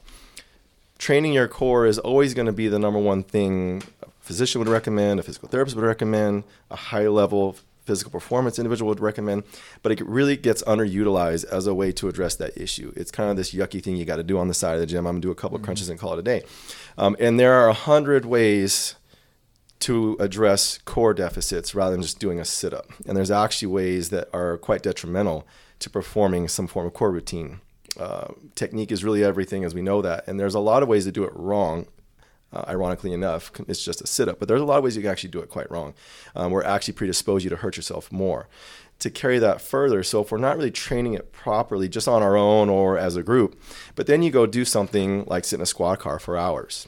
training 0.99 1.33
your 1.33 1.49
core 1.49 1.87
is 1.87 1.99
always 1.99 2.35
going 2.35 2.47
to 2.47 2.53
be 2.53 2.69
the 2.69 2.79
number 2.79 2.99
one 2.99 3.23
thing 3.23 3.83
a 4.03 4.07
physician 4.21 4.59
would 4.59 4.69
recommend, 4.69 5.19
a 5.19 5.23
physical 5.23 5.49
therapist 5.49 5.77
would 5.77 5.85
recommend, 5.85 6.45
a 6.71 6.77
high 6.77 7.09
level 7.09 7.57
physical 7.87 8.12
performance 8.12 8.59
individual 8.59 8.89
would 8.89 9.00
recommend, 9.00 9.43
but 9.83 9.91
it 9.91 10.00
really 10.07 10.37
gets 10.37 10.62
underutilized 10.62 11.45
as 11.47 11.67
a 11.67 11.75
way 11.75 11.91
to 11.91 12.09
address 12.09 12.37
that 12.37 12.57
issue. 12.57 12.93
It's 12.95 13.11
kind 13.11 13.31
of 13.31 13.37
this 13.37 13.53
yucky 13.53 13.83
thing 13.83 13.97
you 13.97 14.05
got 14.05 14.17
to 14.17 14.23
do 14.23 14.39
on 14.39 14.47
the 14.47 14.55
side 14.55 14.75
of 14.75 14.81
the 14.81 14.87
gym. 14.87 15.07
I'm 15.07 15.15
gonna 15.15 15.23
do 15.23 15.31
a 15.31 15.35
couple 15.35 15.57
mm-hmm. 15.57 15.65
of 15.65 15.67
crunches 15.67 15.89
and 15.89 15.99
call 15.99 16.12
it 16.12 16.19
a 16.19 16.23
day. 16.23 16.45
Um, 16.99 17.17
and 17.19 17.41
there 17.41 17.55
are 17.55 17.69
a 17.69 17.75
hundred 17.75 18.27
ways 18.27 18.95
to 19.81 20.17
address 20.21 20.79
core 20.85 21.15
deficits 21.15 21.75
rather 21.75 21.93
than 21.93 22.03
just 22.03 22.19
doing 22.21 22.39
a 22.39 22.45
sit 22.45 22.75
up. 22.75 22.87
And 23.07 23.17
there's 23.17 23.31
actually 23.31 23.69
ways 23.69 24.11
that 24.11 24.29
are 24.33 24.59
quite 24.59 24.83
detrimental 24.83 25.47
to 25.80 25.90
performing 25.90 26.49
some 26.49 26.66
form 26.66 26.87
of 26.87 26.94
core 26.94 27.10
routine. 27.10 27.60
Uh, 27.99 28.28
technique 28.54 28.92
is 28.92 29.02
really 29.02 29.25
everything, 29.25 29.64
as 29.64 29.75
we 29.75 29.82
know 29.82 30.00
that. 30.00 30.26
And 30.28 30.38
there's 30.38 30.54
a 30.54 30.60
lot 30.60 30.82
of 30.82 30.88
ways 30.88 31.04
to 31.04 31.12
do 31.12 31.25
it 31.25 31.32
wrong 31.34 31.87
uh, 32.52 32.64
ironically 32.68 33.12
enough, 33.12 33.52
it's 33.68 33.84
just 33.84 34.00
a 34.00 34.06
sit 34.06 34.28
up. 34.28 34.38
But 34.38 34.49
there's 34.49 34.60
a 34.60 34.64
lot 34.64 34.78
of 34.78 34.84
ways 34.84 34.96
you 34.96 35.02
can 35.02 35.10
actually 35.10 35.30
do 35.30 35.40
it 35.40 35.49
quite 35.49 35.70
wrong, 35.70 35.94
um, 36.34 36.50
where 36.50 36.62
it 36.62 36.66
actually 36.66 36.94
predispose 36.94 37.44
you 37.44 37.50
to 37.50 37.56
hurt 37.56 37.76
yourself 37.76 38.10
more. 38.10 38.49
To 39.00 39.10
carry 39.10 39.38
that 39.38 39.62
further, 39.62 40.02
so 40.02 40.20
if 40.20 40.30
we're 40.30 40.38
not 40.38 40.58
really 40.58 40.70
training 40.70 41.14
it 41.14 41.32
properly, 41.32 41.88
just 41.88 42.06
on 42.06 42.22
our 42.22 42.37
own 42.37 42.68
or 42.68 42.99
as 42.99 43.16
a 43.16 43.22
group, 43.22 43.58
but 43.94 44.06
then 44.06 44.22
you 44.22 44.30
go 44.30 44.44
do 44.44 44.64
something 44.64 45.25
like 45.26 45.44
sit 45.44 45.56
in 45.56 45.62
a 45.62 45.66
squad 45.66 46.00
car 46.00 46.18
for 46.18 46.37
hours. 46.37 46.87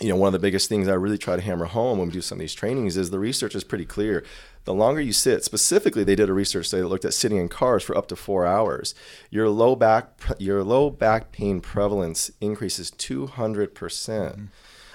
You 0.00 0.08
know, 0.08 0.16
one 0.16 0.26
of 0.26 0.32
the 0.32 0.40
biggest 0.40 0.68
things 0.68 0.88
I 0.88 0.94
really 0.94 1.18
try 1.18 1.36
to 1.36 1.42
hammer 1.42 1.66
home 1.66 1.98
when 1.98 2.08
we 2.08 2.14
do 2.14 2.20
some 2.20 2.36
of 2.36 2.40
these 2.40 2.54
trainings 2.54 2.96
is 2.96 3.10
the 3.10 3.20
research 3.20 3.54
is 3.54 3.62
pretty 3.62 3.84
clear. 3.84 4.24
The 4.64 4.74
longer 4.74 5.00
you 5.00 5.12
sit, 5.12 5.44
specifically, 5.44 6.04
they 6.04 6.14
did 6.14 6.30
a 6.30 6.34
research 6.34 6.68
study 6.68 6.82
that 6.82 6.88
looked 6.88 7.04
at 7.04 7.14
sitting 7.14 7.38
in 7.38 7.48
cars 7.48 7.82
for 7.82 7.96
up 7.96 8.08
to 8.08 8.16
four 8.16 8.46
hours. 8.46 8.94
Your 9.30 9.48
low 9.48 9.76
back 9.76 10.18
your 10.38 10.64
low 10.64 10.90
back 10.90 11.32
pain 11.32 11.60
prevalence 11.60 12.30
increases 12.40 12.90
200 12.90 13.74
percent. 13.74 14.32
Mm-hmm. 14.32 14.46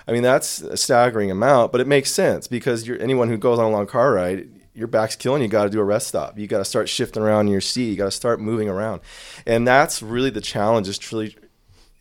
I 0.08 0.12
mean, 0.12 0.24
that's 0.24 0.62
a 0.62 0.76
staggering 0.76 1.30
amount, 1.30 1.72
but 1.72 1.82
it 1.82 1.88
makes 1.88 2.12
sense 2.12 2.48
because 2.48 2.88
you're 2.88 3.00
anyone 3.00 3.30
who 3.30 3.38
goes 3.38 3.60
on 3.60 3.66
a 3.66 3.70
long 3.70 3.86
car 3.86 4.14
ride, 4.14 4.50
your 4.74 4.88
back's 4.88 5.16
killing 5.16 5.42
you. 5.42 5.46
You 5.46 5.52
got 5.52 5.66
to 5.66 5.70
do 5.70 5.80
a 5.80 5.84
rest 5.84 6.08
stop. 6.08 6.40
You 6.40 6.48
got 6.48 6.58
to 6.58 6.66
start 6.66 6.90
shifting 6.90 7.22
around 7.22 7.46
in 7.46 7.52
your 7.52 7.62
seat. 7.62 7.92
You 7.92 7.96
got 7.96 8.06
to 8.06 8.12
start 8.12 8.42
moving 8.42 8.70
around, 8.70 9.02
and 9.46 9.68
that's 9.68 10.02
really 10.02 10.32
the 10.32 10.42
challenge. 10.42 10.88
Is 10.88 10.98
truly, 10.98 11.38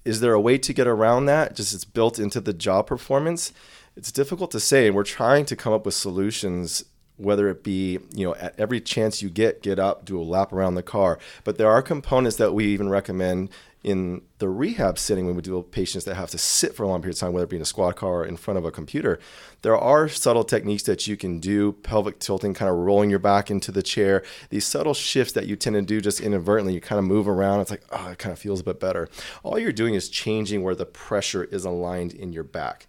is 0.06 0.20
there 0.20 0.32
a 0.32 0.40
way 0.40 0.56
to 0.56 0.72
get 0.72 0.86
around 0.86 1.26
that? 1.26 1.54
Just 1.54 1.74
it's 1.74 1.84
built 1.84 2.18
into 2.18 2.40
the 2.40 2.54
job 2.54 2.86
performance. 2.86 3.52
It's 3.94 4.10
difficult 4.10 4.52
to 4.52 4.60
say, 4.60 4.86
and 4.86 4.96
we're 4.96 5.04
trying 5.04 5.44
to 5.44 5.56
come 5.56 5.74
up 5.74 5.84
with 5.84 5.94
solutions 5.94 6.84
whether 7.18 7.48
it 7.48 7.62
be 7.62 7.98
you 8.14 8.26
know 8.26 8.34
at 8.36 8.58
every 8.58 8.80
chance 8.80 9.20
you 9.20 9.28
get 9.28 9.62
get 9.62 9.78
up 9.78 10.04
do 10.04 10.18
a 10.20 10.22
lap 10.22 10.52
around 10.52 10.74
the 10.74 10.82
car. 10.82 11.18
But 11.44 11.58
there 11.58 11.70
are 11.70 11.82
components 11.82 12.36
that 12.36 12.54
we 12.54 12.66
even 12.66 12.88
recommend 12.88 13.50
in 13.84 14.22
the 14.38 14.48
rehab 14.48 14.98
setting 14.98 15.26
when 15.26 15.36
we 15.36 15.42
deal 15.42 15.58
with 15.58 15.70
patients 15.70 16.04
that 16.04 16.16
have 16.16 16.30
to 16.30 16.38
sit 16.38 16.74
for 16.74 16.82
a 16.82 16.88
long 16.88 17.00
period 17.00 17.14
of 17.16 17.20
time 17.20 17.32
whether 17.32 17.44
it 17.44 17.50
be 17.50 17.56
in 17.56 17.62
a 17.62 17.66
squad 17.66 17.94
car 17.94 18.20
or 18.20 18.26
in 18.26 18.36
front 18.36 18.58
of 18.58 18.64
a 18.64 18.70
computer. 18.70 19.20
There 19.62 19.76
are 19.76 20.08
subtle 20.08 20.44
techniques 20.44 20.82
that 20.84 21.06
you 21.06 21.16
can 21.16 21.38
do 21.38 21.72
pelvic 21.72 22.18
tilting 22.18 22.54
kind 22.54 22.70
of 22.70 22.76
rolling 22.76 23.10
your 23.10 23.20
back 23.20 23.50
into 23.50 23.70
the 23.70 23.82
chair. 23.82 24.24
These 24.50 24.66
subtle 24.66 24.94
shifts 24.94 25.32
that 25.34 25.46
you 25.46 25.54
tend 25.54 25.74
to 25.74 25.82
do 25.82 26.00
just 26.00 26.20
inadvertently 26.20 26.74
you 26.74 26.80
kind 26.80 26.98
of 26.98 27.04
move 27.04 27.28
around. 27.28 27.60
It's 27.60 27.70
like 27.70 27.84
oh 27.92 28.08
it 28.10 28.18
kind 28.18 28.32
of 28.32 28.38
feels 28.38 28.60
a 28.60 28.64
bit 28.64 28.80
better. 28.80 29.08
All 29.42 29.58
you're 29.58 29.72
doing 29.72 29.94
is 29.94 30.08
changing 30.08 30.62
where 30.62 30.74
the 30.74 30.86
pressure 30.86 31.44
is 31.44 31.64
aligned 31.64 32.12
in 32.12 32.32
your 32.32 32.44
back. 32.44 32.88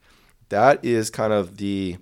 That 0.49 0.83
is 0.83 1.11
kind 1.11 1.31
of 1.31 1.57
the 1.57 1.97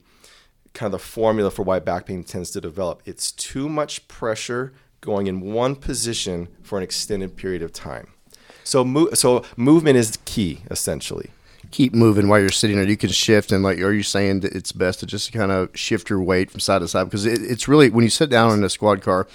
kind 0.78 0.94
of 0.94 1.02
the 1.02 1.06
formula 1.06 1.50
for 1.50 1.64
why 1.64 1.80
back 1.80 2.06
pain 2.06 2.24
tends 2.24 2.52
to 2.52 2.62
develop. 2.62 3.02
It's 3.06 3.32
too 3.32 3.68
much 3.68 4.08
pressure 4.08 4.74
going 5.02 5.28
in 5.28 5.42
one 5.42 5.76
position 5.76 6.48
for 6.62 6.78
an 6.78 6.84
extended 6.84 7.36
period 7.36 7.64
of 7.64 7.74
time. 7.74 8.10
So, 8.64 8.86
mo- 8.86 9.10
so 9.14 9.44
movement 9.56 9.98
is 9.98 10.20
key, 10.26 10.62
essentially. 10.70 11.32
Keep 11.72 11.96
moving 11.96 12.28
while 12.28 12.40
you're 12.40 12.50
sitting 12.50 12.78
there. 12.78 12.88
You 12.88 12.96
can 12.96 13.10
shift, 13.10 13.52
and 13.52 13.64
like, 13.64 13.80
are 13.80 13.92
you 13.92 14.04
saying 14.04 14.42
that 14.42 14.54
it's 14.54 14.72
best 14.72 15.00
to 15.00 15.06
just 15.06 15.34
kind 15.34 15.52
of 15.52 15.70
shift 15.76 16.10
your 16.10 16.22
weight 16.22 16.52
from 16.52 16.60
side 16.60 16.80
to 16.80 16.88
side? 16.88 17.06
Because 17.06 17.26
it, 17.26 17.42
it's 17.42 17.68
really 17.68 17.90
when 17.90 18.04
you 18.04 18.10
sit 18.10 18.30
down 18.30 18.54
in 18.54 18.64
a 18.64 18.70
squad 18.70 19.02
car, 19.02 19.28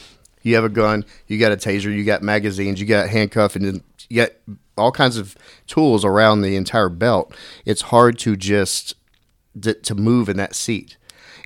you 0.42 0.54
have 0.54 0.64
a 0.64 0.68
gun, 0.68 1.04
you 1.26 1.38
got 1.38 1.52
a 1.52 1.56
taser, 1.56 1.94
you 1.94 2.04
got 2.04 2.22
magazines, 2.22 2.80
you 2.80 2.86
got 2.86 3.08
handcuff, 3.08 3.56
and 3.56 3.82
you 4.08 4.16
got 4.16 4.30
all 4.76 4.92
kinds 4.92 5.16
of 5.16 5.36
tools 5.66 6.04
around 6.04 6.42
the 6.42 6.56
entire 6.56 6.88
belt. 6.88 7.34
It's 7.64 7.82
hard 7.82 8.18
to 8.20 8.36
just 8.36 8.94
to 9.60 9.94
move 9.94 10.28
in 10.28 10.36
that 10.38 10.54
seat 10.54 10.96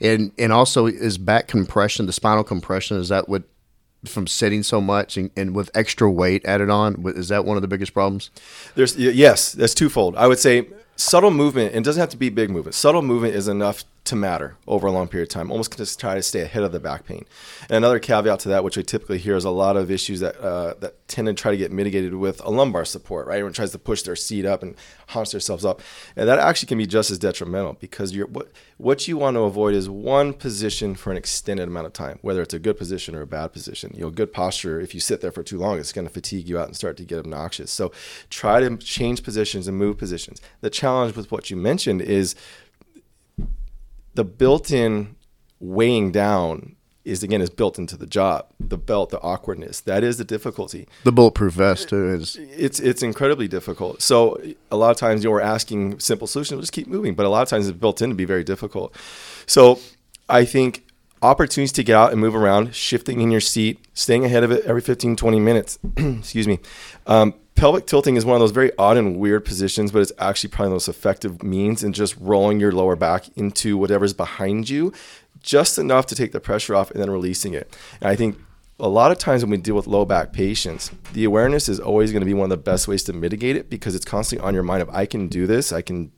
and 0.00 0.33
and 0.38 0.53
also 0.53 0.87
is 0.87 1.19
back 1.19 1.49
compression, 1.49 2.07
the 2.07 2.12
spinal 2.12 2.45
compression. 2.45 2.99
Is 2.99 3.09
that 3.09 3.29
what 3.29 3.45
from 4.05 4.26
sitting 4.26 4.62
so 4.62 4.81
much 4.81 5.17
and, 5.17 5.31
and, 5.37 5.55
with 5.55 5.71
extra 5.75 6.11
weight 6.11 6.45
added 6.45 6.71
on? 6.71 7.03
Is 7.17 7.29
that 7.29 7.45
one 7.45 7.57
of 7.57 7.62
the 7.62 7.69
biggest 7.69 7.93
problems? 7.93 8.31
There's 8.75 8.97
yes, 8.97 9.53
that's 9.53 9.75
twofold. 9.75 10.17
I 10.17 10.26
would 10.26 10.38
say 10.38 10.69
subtle 10.97 11.31
movement, 11.31 11.75
and 11.75 11.85
doesn't 11.85 12.00
have 12.00 12.11
to 12.11 12.17
be 12.17 12.29
big 12.29 12.50
movement. 12.50 12.75
Subtle 12.75 13.03
movement 13.03 13.35
is 13.35 13.49
enough 13.49 13.85
to 14.07 14.17
matter 14.17 14.57
over 14.67 14.87
a 14.87 14.93
long 14.93 15.09
period 15.09 15.29
of 15.29 15.33
time, 15.33 15.51
almost 15.51 15.77
just 15.77 16.01
try 16.01 16.15
to 16.15 16.23
stay 16.23 16.41
ahead 16.41 16.63
of 16.63 16.73
the 16.73 16.81
back 16.81 17.05
pain. 17.05 17.25
And 17.63 17.77
another 17.77 17.99
caveat 17.99 18.41
to 18.41 18.49
that, 18.51 18.65
which 18.65 18.79
I 18.79 18.83
typically 18.83 19.19
hear, 19.19 19.37
is 19.37 19.45
a 19.45 19.51
lot 19.51 19.77
of 19.77 19.91
issues 19.91 20.21
that 20.21 20.37
uh, 20.41 20.75
that 20.81 21.09
tend 21.09 21.27
to 21.27 21.35
try 21.35 21.51
to 21.51 21.57
get 21.57 21.73
mitigated 21.73 22.15
with 22.15 22.45
a 22.45 22.51
lumbar 22.51 22.85
support, 22.85 23.27
right? 23.27 23.37
Everyone 23.37 23.53
tries 23.53 23.73
to 23.73 23.79
push 23.79 24.03
their 24.03 24.17
seat 24.17 24.45
up 24.45 24.63
and 24.63 24.75
haunch 25.09 25.31
themselves 25.31 25.65
up, 25.65 25.81
and 26.17 26.29
that 26.29 26.39
actually 26.39 26.67
can 26.67 26.79
be 26.79 26.87
just 26.87 27.11
as 27.11 27.19
detrimental 27.19 27.75
because 27.75 28.15
you're 28.15 28.27
what 28.27 28.51
what 28.79 29.09
you 29.09 29.17
want 29.17 29.37
to 29.37 29.41
avoid 29.41 29.75
is 29.75 29.89
one 29.89 30.33
position 30.35 30.95
for 30.95 31.11
an 31.11 31.17
extended 31.17 31.69
amount 31.69 31.87
of 31.87 31.93
time, 31.93 32.19
whether 32.23 32.43
it's 32.43 32.55
a 32.55 32.59
good 32.59 32.77
position 32.77 33.15
or 33.15 33.23
a 33.23 33.27
bad 33.27 33.53
position. 33.53 33.93
You 33.95 34.03
know, 34.03 34.11
good 34.11 34.33
posture. 34.33 34.81
If 34.81 34.95
you 34.95 35.01
sit 35.01 35.21
there 35.21 35.33
for 35.33 35.43
too 35.43 35.59
long, 35.59 35.79
it's 35.79 35.93
going 35.93 36.07
to 36.07 36.13
fatigue 36.13 36.49
you 36.49 36.59
out 36.59 36.67
and 36.67 36.77
start 36.77 36.97
to 36.99 37.05
get 37.05 37.19
obnoxious. 37.19 37.71
So, 37.71 37.93
try 38.31 38.61
to 38.61 38.77
change 38.77 39.23
positions 39.23 39.67
and 39.67 39.77
move 39.77 39.99
positions. 39.99 40.41
The 40.61 40.71
challenge 40.71 41.17
with 41.17 41.33
what 41.33 41.51
you 41.51 41.57
mentioned 41.57 42.03
is 42.03 42.35
the 44.16 44.25
built-in 44.25 45.14
weighing 45.61 46.11
down 46.11 46.76
is 47.04 47.23
again 47.23 47.40
is 47.40 47.50
built 47.50 47.78
into 47.78 47.96
the 47.96 48.06
job. 48.06 48.46
The 48.58 48.76
belt, 48.76 49.11
the 49.11 49.20
awkwardness, 49.20 49.80
that 49.82 50.02
is 50.02 50.18
the 50.18 50.25
difficulty. 50.25 50.88
The 51.04 51.12
bulletproof 51.12 51.52
vest 51.52 51.90
too 51.90 52.08
is 52.08 52.37
it's 52.37 52.80
it's 52.80 53.02
incredibly 53.02 53.46
difficult. 53.46 54.02
So 54.02 54.40
a 54.73 54.76
lot 54.76 54.90
of 54.90 54.96
times 54.96 55.23
you 55.23 55.28
know, 55.28 55.35
we're 55.35 55.40
asking 55.40 56.00
simple 56.00 56.26
solutions, 56.26 56.56
we'll 56.56 56.62
just 56.62 56.73
keep 56.73 56.88
moving, 56.88 57.14
but 57.14 57.25
a 57.25 57.28
lot 57.28 57.42
of 57.42 57.49
times 57.49 57.68
it's 57.68 57.78
built 57.78 58.02
in 58.02 58.08
to 58.08 58.16
be 58.16 58.25
very 58.25 58.42
difficult. 58.42 58.96
So 59.46 59.78
I 60.28 60.44
think 60.44 60.85
opportunities 61.23 61.73
to 61.73 61.85
get 61.85 61.94
out 61.94 62.11
and 62.11 62.20
move 62.20 62.35
around, 62.35 62.75
shifting 62.75 63.20
in 63.20 63.30
your 63.30 63.40
seat, 63.40 63.87
staying 63.94 64.25
ahead 64.25 64.42
of 64.42 64.50
it 64.50 64.64
every 64.64 64.82
15, 64.82 65.14
20 65.14 65.40
minutes. 65.40 65.78
Excuse 65.96 66.49
me. 66.49 66.58
Um, 67.06 67.35
pelvic 67.57 67.87
tilting 67.87 68.17
is 68.17 68.25
one 68.25 68.37
of 68.37 68.41
those 68.41 68.53
very 68.53 68.71
odd 68.79 68.97
and 68.97 69.19
weird 69.19 69.45
positions, 69.45 69.91
but 69.91 70.03
it's 70.03 70.13
actually 70.19 70.51
probably 70.51 70.69
the 70.69 70.75
most 70.75 70.89
effective 70.89 71.43
means 71.43 71.83
in 71.83 71.93
just 71.93 72.17
rolling 72.19 72.61
your 72.61 72.71
lower 72.71 72.95
back 72.95 73.25
into 73.37 73.77
whatever's 73.77 74.13
behind 74.13 74.69
you, 74.69 74.93
just 75.41 75.79
enough 75.79 76.07
to 76.07 76.15
take 76.15 76.33
the 76.33 76.41
pressure 76.41 76.75
off 76.75 76.91
and 76.91 77.01
then 77.01 77.11
releasing 77.11 77.55
it. 77.55 77.77
And 78.01 78.09
I 78.09 78.15
think 78.15 78.39
a 78.79 78.89
lot 78.89 79.11
of 79.11 79.19
times 79.19 79.43
when 79.43 79.51
we 79.51 79.57
deal 79.57 79.75
with 79.75 79.87
low 79.87 80.05
back 80.05 80.33
patients, 80.33 80.91
the 81.15 81.25
awareness 81.25 81.69
is 81.69 81.81
always 81.81 82.13
going 82.13 82.21
to 82.21 82.27
be 82.27 82.35
one 82.35 82.45
of 82.45 82.51
the 82.51 82.63
best 82.63 82.87
ways 82.87 83.03
to 83.05 83.13
mitigate 83.13 83.57
it 83.57 83.71
because 83.71 83.95
it's 83.95 84.05
constantly 84.05 84.47
on 84.47 84.55
your 84.55 84.63
mind 84.63 84.83
of 84.83 84.91
I 84.91 85.07
can 85.07 85.29
do 85.29 85.47
this, 85.47 85.73
I 85.73 85.81
can 85.81 86.13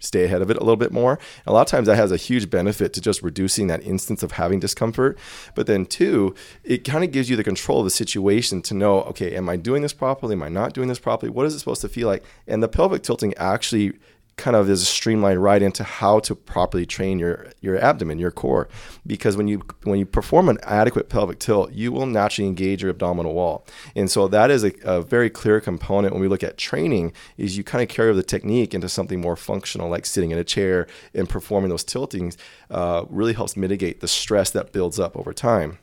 stay 0.00 0.24
ahead 0.24 0.42
of 0.42 0.50
it 0.50 0.56
a 0.56 0.60
little 0.60 0.76
bit 0.76 0.92
more. 0.92 1.12
And 1.12 1.46
a 1.46 1.52
lot 1.52 1.62
of 1.62 1.66
times 1.68 1.86
that 1.86 1.96
has 1.96 2.10
a 2.10 2.16
huge 2.16 2.50
benefit 2.50 2.92
to 2.94 3.00
just 3.00 3.22
reducing 3.22 3.68
that 3.68 3.82
instance 3.84 4.22
of 4.22 4.32
having 4.32 4.58
discomfort. 4.58 5.18
But 5.54 5.66
then 5.66 5.86
two, 5.86 6.34
it 6.64 6.84
kind 6.84 7.04
of 7.04 7.12
gives 7.12 7.30
you 7.30 7.36
the 7.36 7.44
control 7.44 7.78
of 7.80 7.84
the 7.84 7.90
situation 7.90 8.62
to 8.62 8.74
know, 8.74 9.02
okay, 9.02 9.34
am 9.36 9.48
I 9.48 9.56
doing 9.56 9.82
this 9.82 9.92
properly? 9.92 10.34
Am 10.34 10.42
I 10.42 10.48
not 10.48 10.72
doing 10.72 10.88
this 10.88 10.98
properly? 10.98 11.30
What 11.30 11.46
is 11.46 11.54
it 11.54 11.60
supposed 11.60 11.82
to 11.82 11.88
feel 11.88 12.08
like? 12.08 12.24
And 12.46 12.62
the 12.62 12.68
pelvic 12.68 13.02
tilting 13.02 13.34
actually 13.34 13.92
kind 14.36 14.56
of 14.56 14.70
is 14.70 14.86
streamlined 14.88 15.42
right 15.42 15.62
into 15.62 15.84
how 15.84 16.18
to 16.20 16.34
properly 16.34 16.86
train 16.86 17.18
your 17.18 17.46
your 17.60 17.78
abdomen, 17.78 18.18
your 18.18 18.30
core, 18.30 18.68
because 19.06 19.36
when 19.36 19.48
you 19.48 19.62
when 19.84 19.98
you 19.98 20.06
perform 20.06 20.48
an 20.48 20.58
adequate 20.62 21.08
pelvic 21.08 21.38
tilt, 21.38 21.72
you 21.72 21.92
will 21.92 22.06
naturally 22.06 22.48
engage 22.48 22.82
your 22.82 22.90
abdominal 22.90 23.34
wall, 23.34 23.66
and 23.94 24.10
so 24.10 24.28
that 24.28 24.50
is 24.50 24.64
a, 24.64 24.72
a 24.84 25.02
very 25.02 25.30
clear 25.30 25.60
component 25.60 26.12
when 26.12 26.22
we 26.22 26.28
look 26.28 26.42
at 26.42 26.56
training. 26.56 27.12
Is 27.36 27.56
you 27.56 27.64
kind 27.64 27.82
of 27.82 27.88
carry 27.88 28.14
the 28.14 28.22
technique 28.22 28.74
into 28.74 28.88
something 28.88 29.20
more 29.20 29.36
functional, 29.36 29.88
like 29.88 30.06
sitting 30.06 30.30
in 30.30 30.38
a 30.38 30.44
chair 30.44 30.86
and 31.14 31.28
performing 31.28 31.70
those 31.70 31.84
tiltings, 31.84 32.36
uh, 32.70 33.04
really 33.08 33.32
helps 33.32 33.56
mitigate 33.56 34.00
the 34.00 34.08
stress 34.08 34.50
that 34.50 34.72
builds 34.72 34.98
up 34.98 35.16
over 35.16 35.32
time. 35.32 35.78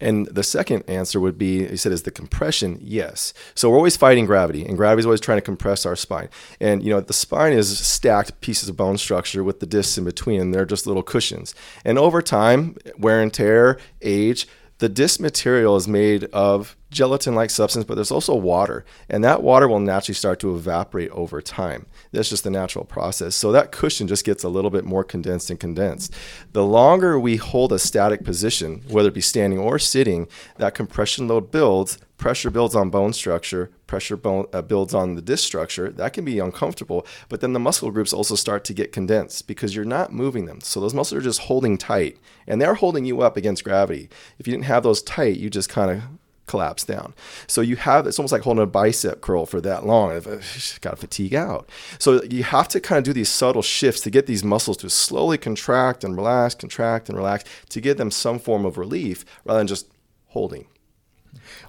And 0.00 0.26
the 0.26 0.42
second 0.42 0.84
answer 0.88 1.20
would 1.20 1.38
be, 1.38 1.66
he 1.66 1.76
said, 1.76 1.92
is 1.92 2.02
the 2.02 2.10
compression? 2.10 2.78
Yes. 2.80 3.32
So 3.54 3.70
we're 3.70 3.76
always 3.76 3.96
fighting 3.96 4.26
gravity, 4.26 4.64
and 4.66 4.76
gravity 4.76 5.00
is 5.00 5.06
always 5.06 5.20
trying 5.20 5.38
to 5.38 5.42
compress 5.42 5.86
our 5.86 5.96
spine. 5.96 6.28
And, 6.60 6.82
you 6.82 6.90
know, 6.90 7.00
the 7.00 7.12
spine 7.12 7.52
is 7.52 7.78
stacked 7.78 8.40
pieces 8.40 8.68
of 8.68 8.76
bone 8.76 8.98
structure 8.98 9.44
with 9.44 9.60
the 9.60 9.66
discs 9.66 9.98
in 9.98 10.04
between, 10.04 10.40
and 10.40 10.54
they're 10.54 10.64
just 10.64 10.86
little 10.86 11.02
cushions. 11.02 11.54
And 11.84 11.98
over 11.98 12.22
time, 12.22 12.76
wear 12.98 13.20
and 13.20 13.32
tear, 13.32 13.78
age, 14.00 14.46
the 14.82 14.88
disc 14.88 15.20
material 15.20 15.76
is 15.76 15.86
made 15.86 16.24
of 16.32 16.76
gelatin 16.90 17.36
like 17.36 17.50
substance, 17.50 17.84
but 17.84 17.94
there's 17.94 18.10
also 18.10 18.34
water. 18.34 18.84
And 19.08 19.22
that 19.22 19.40
water 19.40 19.68
will 19.68 19.78
naturally 19.78 20.16
start 20.16 20.40
to 20.40 20.56
evaporate 20.56 21.12
over 21.12 21.40
time. 21.40 21.86
That's 22.10 22.28
just 22.28 22.42
the 22.42 22.50
natural 22.50 22.84
process. 22.84 23.36
So 23.36 23.52
that 23.52 23.70
cushion 23.70 24.08
just 24.08 24.24
gets 24.24 24.42
a 24.42 24.48
little 24.48 24.72
bit 24.72 24.84
more 24.84 25.04
condensed 25.04 25.50
and 25.50 25.60
condensed. 25.60 26.12
The 26.50 26.64
longer 26.64 27.16
we 27.16 27.36
hold 27.36 27.72
a 27.72 27.78
static 27.78 28.24
position, 28.24 28.82
whether 28.88 29.06
it 29.10 29.14
be 29.14 29.20
standing 29.20 29.60
or 29.60 29.78
sitting, 29.78 30.26
that 30.56 30.74
compression 30.74 31.28
load 31.28 31.52
builds, 31.52 31.98
pressure 32.22 32.50
builds 32.50 32.76
on 32.76 32.88
bone 32.88 33.12
structure, 33.12 33.68
pressure 33.88 34.16
bone, 34.16 34.46
uh, 34.52 34.62
builds 34.62 34.94
on 34.94 35.16
the 35.16 35.20
disc 35.20 35.44
structure. 35.44 35.90
That 35.90 36.12
can 36.12 36.24
be 36.24 36.38
uncomfortable, 36.38 37.04
but 37.28 37.40
then 37.40 37.52
the 37.52 37.58
muscle 37.58 37.90
groups 37.90 38.12
also 38.12 38.36
start 38.36 38.62
to 38.66 38.72
get 38.72 38.92
condensed 38.92 39.48
because 39.48 39.74
you're 39.74 39.84
not 39.84 40.12
moving 40.12 40.46
them. 40.46 40.60
So 40.60 40.80
those 40.80 40.94
muscles 40.94 41.18
are 41.18 41.24
just 41.24 41.40
holding 41.40 41.76
tight 41.76 42.18
and 42.46 42.62
they're 42.62 42.74
holding 42.74 43.04
you 43.04 43.22
up 43.22 43.36
against 43.36 43.64
gravity. 43.64 44.08
If 44.38 44.46
you 44.46 44.52
didn't 44.52 44.66
have 44.66 44.84
those 44.84 45.02
tight, 45.02 45.38
you 45.38 45.50
just 45.50 45.68
kind 45.68 45.90
of 45.90 46.02
collapse 46.46 46.84
down. 46.84 47.12
So 47.48 47.60
you 47.60 47.74
have 47.74 48.06
it's 48.06 48.20
almost 48.20 48.32
like 48.32 48.42
holding 48.42 48.62
a 48.62 48.66
bicep 48.66 49.20
curl 49.20 49.44
for 49.44 49.60
that 49.60 49.84
long. 49.84 50.10
Got 50.80 50.90
to 50.90 50.96
fatigue 50.96 51.34
out. 51.34 51.68
So 51.98 52.22
you 52.22 52.44
have 52.44 52.68
to 52.68 52.78
kind 52.78 52.98
of 52.98 53.04
do 53.04 53.12
these 53.12 53.30
subtle 53.30 53.62
shifts 53.62 54.00
to 54.02 54.10
get 54.10 54.28
these 54.28 54.44
muscles 54.44 54.76
to 54.78 54.90
slowly 54.90 55.38
contract 55.38 56.04
and 56.04 56.16
relax, 56.16 56.54
contract 56.54 57.08
and 57.08 57.18
relax 57.18 57.42
to 57.70 57.80
give 57.80 57.96
them 57.96 58.12
some 58.12 58.38
form 58.38 58.64
of 58.64 58.78
relief 58.78 59.24
rather 59.44 59.58
than 59.58 59.66
just 59.66 59.88
holding. 60.28 60.66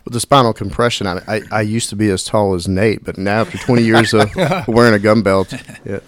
With 0.03 0.13
the 0.13 0.19
spinal 0.19 0.53
compression, 0.53 1.07
I, 1.07 1.21
I, 1.27 1.41
I 1.51 1.61
used 1.61 1.89
to 1.89 1.95
be 1.95 2.09
as 2.09 2.23
tall 2.23 2.53
as 2.53 2.67
Nate, 2.67 3.03
but 3.03 3.17
now 3.17 3.41
after 3.41 3.57
20 3.57 3.83
years 3.83 4.13
of 4.13 4.29
wearing 4.67 4.93
a 4.93 4.99
gum 4.99 5.23
belt, 5.23 5.53
yeah. 5.85 5.99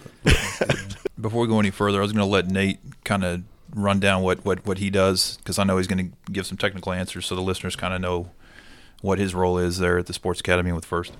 Before 1.19 1.41
we 1.41 1.47
go 1.47 1.59
any 1.59 1.71
further, 1.71 1.99
I 1.99 2.01
was 2.01 2.11
going 2.11 2.25
to 2.25 2.29
let 2.29 2.47
Nate 2.47 2.79
kind 3.05 3.23
of 3.23 3.43
run 3.73 3.99
down 3.99 4.21
what, 4.21 4.43
what, 4.43 4.65
what 4.65 4.79
he 4.79 4.89
does 4.89 5.37
because 5.37 5.59
I 5.59 5.63
know 5.63 5.77
he's 5.77 5.87
going 5.87 6.11
to 6.11 6.31
give 6.31 6.45
some 6.45 6.57
technical 6.57 6.91
answers 6.91 7.25
so 7.25 7.35
the 7.35 7.41
listeners 7.41 7.75
kind 7.75 7.93
of 7.93 8.01
know 8.01 8.31
what 9.01 9.19
his 9.19 9.35
role 9.35 9.57
is 9.57 9.77
there 9.77 9.97
at 9.97 10.07
the 10.07 10.13
Sports 10.13 10.39
Academy 10.39 10.71
with 10.71 10.85
First. 10.85 11.13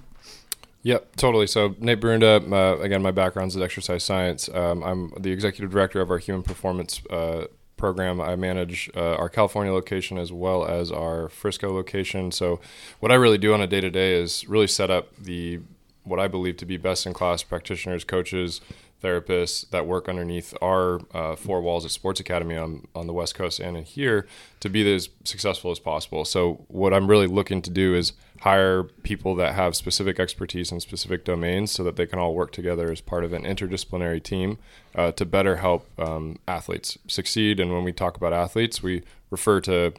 Yep, 0.84 1.16
totally. 1.16 1.48
So 1.48 1.76
Nate 1.80 2.00
Brunda, 2.00 2.52
uh, 2.52 2.80
again, 2.80 3.02
my 3.02 3.12
background's 3.12 3.56
in 3.56 3.64
exercise 3.64 4.04
science. 4.04 4.50
Um, 4.54 4.84
I'm 4.84 5.12
the 5.20 5.32
executive 5.32 5.72
director 5.72 6.00
of 6.02 6.12
our 6.12 6.20
human 6.20 6.44
performance 6.44 7.02
uh, 7.10 7.46
program. 7.78 8.22
I 8.22 8.36
manage 8.36 8.90
uh, 8.96 9.16
our 9.16 9.30
California 9.30 9.74
location 9.74 10.18
as 10.18 10.32
well 10.32 10.66
as 10.66 10.92
our 10.92 11.30
Frisco 11.30 11.74
location. 11.74 12.32
So, 12.32 12.60
what 13.00 13.12
I 13.12 13.16
really 13.16 13.38
do 13.38 13.54
on 13.54 13.62
a 13.62 13.68
day 13.68 13.82
to 13.82 13.90
day 13.90 14.14
is 14.14 14.48
really 14.48 14.68
set 14.68 14.90
up 14.90 15.16
the 15.18 15.60
what 16.04 16.20
I 16.20 16.28
believe 16.28 16.58
to 16.58 16.66
be 16.66 16.78
best 16.78 17.06
in 17.06 17.14
class 17.14 17.42
practitioners, 17.44 18.04
coaches, 18.04 18.62
therapists 19.04 19.70
that 19.72 19.86
work 19.86 20.08
underneath 20.08 20.54
our 20.62 21.02
uh, 21.14 21.36
four 21.36 21.62
walls 21.62 21.84
at 21.86 21.92
Sports 21.92 22.20
Academy 22.20 22.56
on, 22.56 22.88
on 22.96 23.08
the 23.08 23.14
West 23.14 23.36
Coast 23.36 23.60
and 23.60 23.76
in 23.76 23.84
here 23.84 24.28
to 24.60 24.70
be 24.70 24.94
as 24.94 25.10
successful 25.24 25.72
as 25.72 25.80
possible. 25.80 26.26
So, 26.26 26.66
what 26.68 26.94
I'm 26.94 27.08
really 27.08 27.28
looking 27.28 27.62
to 27.64 27.70
do 27.70 27.96
is 27.96 28.14
hire 28.42 28.84
people 28.84 29.36
that 29.36 29.56
have 29.56 29.76
specific 29.76 30.20
expertise 30.20 30.72
in 30.72 30.80
specific 30.80 31.24
domains 31.24 31.72
so 31.72 31.84
that 31.84 31.96
they 31.96 32.06
can 32.06 32.20
all 32.20 32.36
work 32.36 32.52
together 32.52 32.92
as 32.92 33.02
part 33.02 33.24
of 33.24 33.34
an 33.34 33.44
interdisciplinary 33.44 34.22
team 34.22 34.58
uh, 34.94 35.12
to 35.14 35.26
better 35.26 35.58
help 35.58 35.88
um, 36.00 36.38
athletes 36.48 36.98
succeed. 37.08 37.60
And 37.60 37.72
when 37.72 37.84
we 37.84 37.92
talk 37.94 38.18
about 38.18 38.34
athletes, 38.34 38.84
we 38.84 39.04
refer 39.32 39.62
to, 39.62 39.94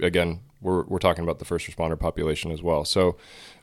again, 0.00 0.40
we're, 0.60 0.82
we're 0.84 0.98
talking 0.98 1.24
about 1.24 1.38
the 1.38 1.44
first 1.44 1.70
responder 1.70 1.98
population 1.98 2.50
as 2.50 2.62
well. 2.62 2.84
So, 2.84 3.16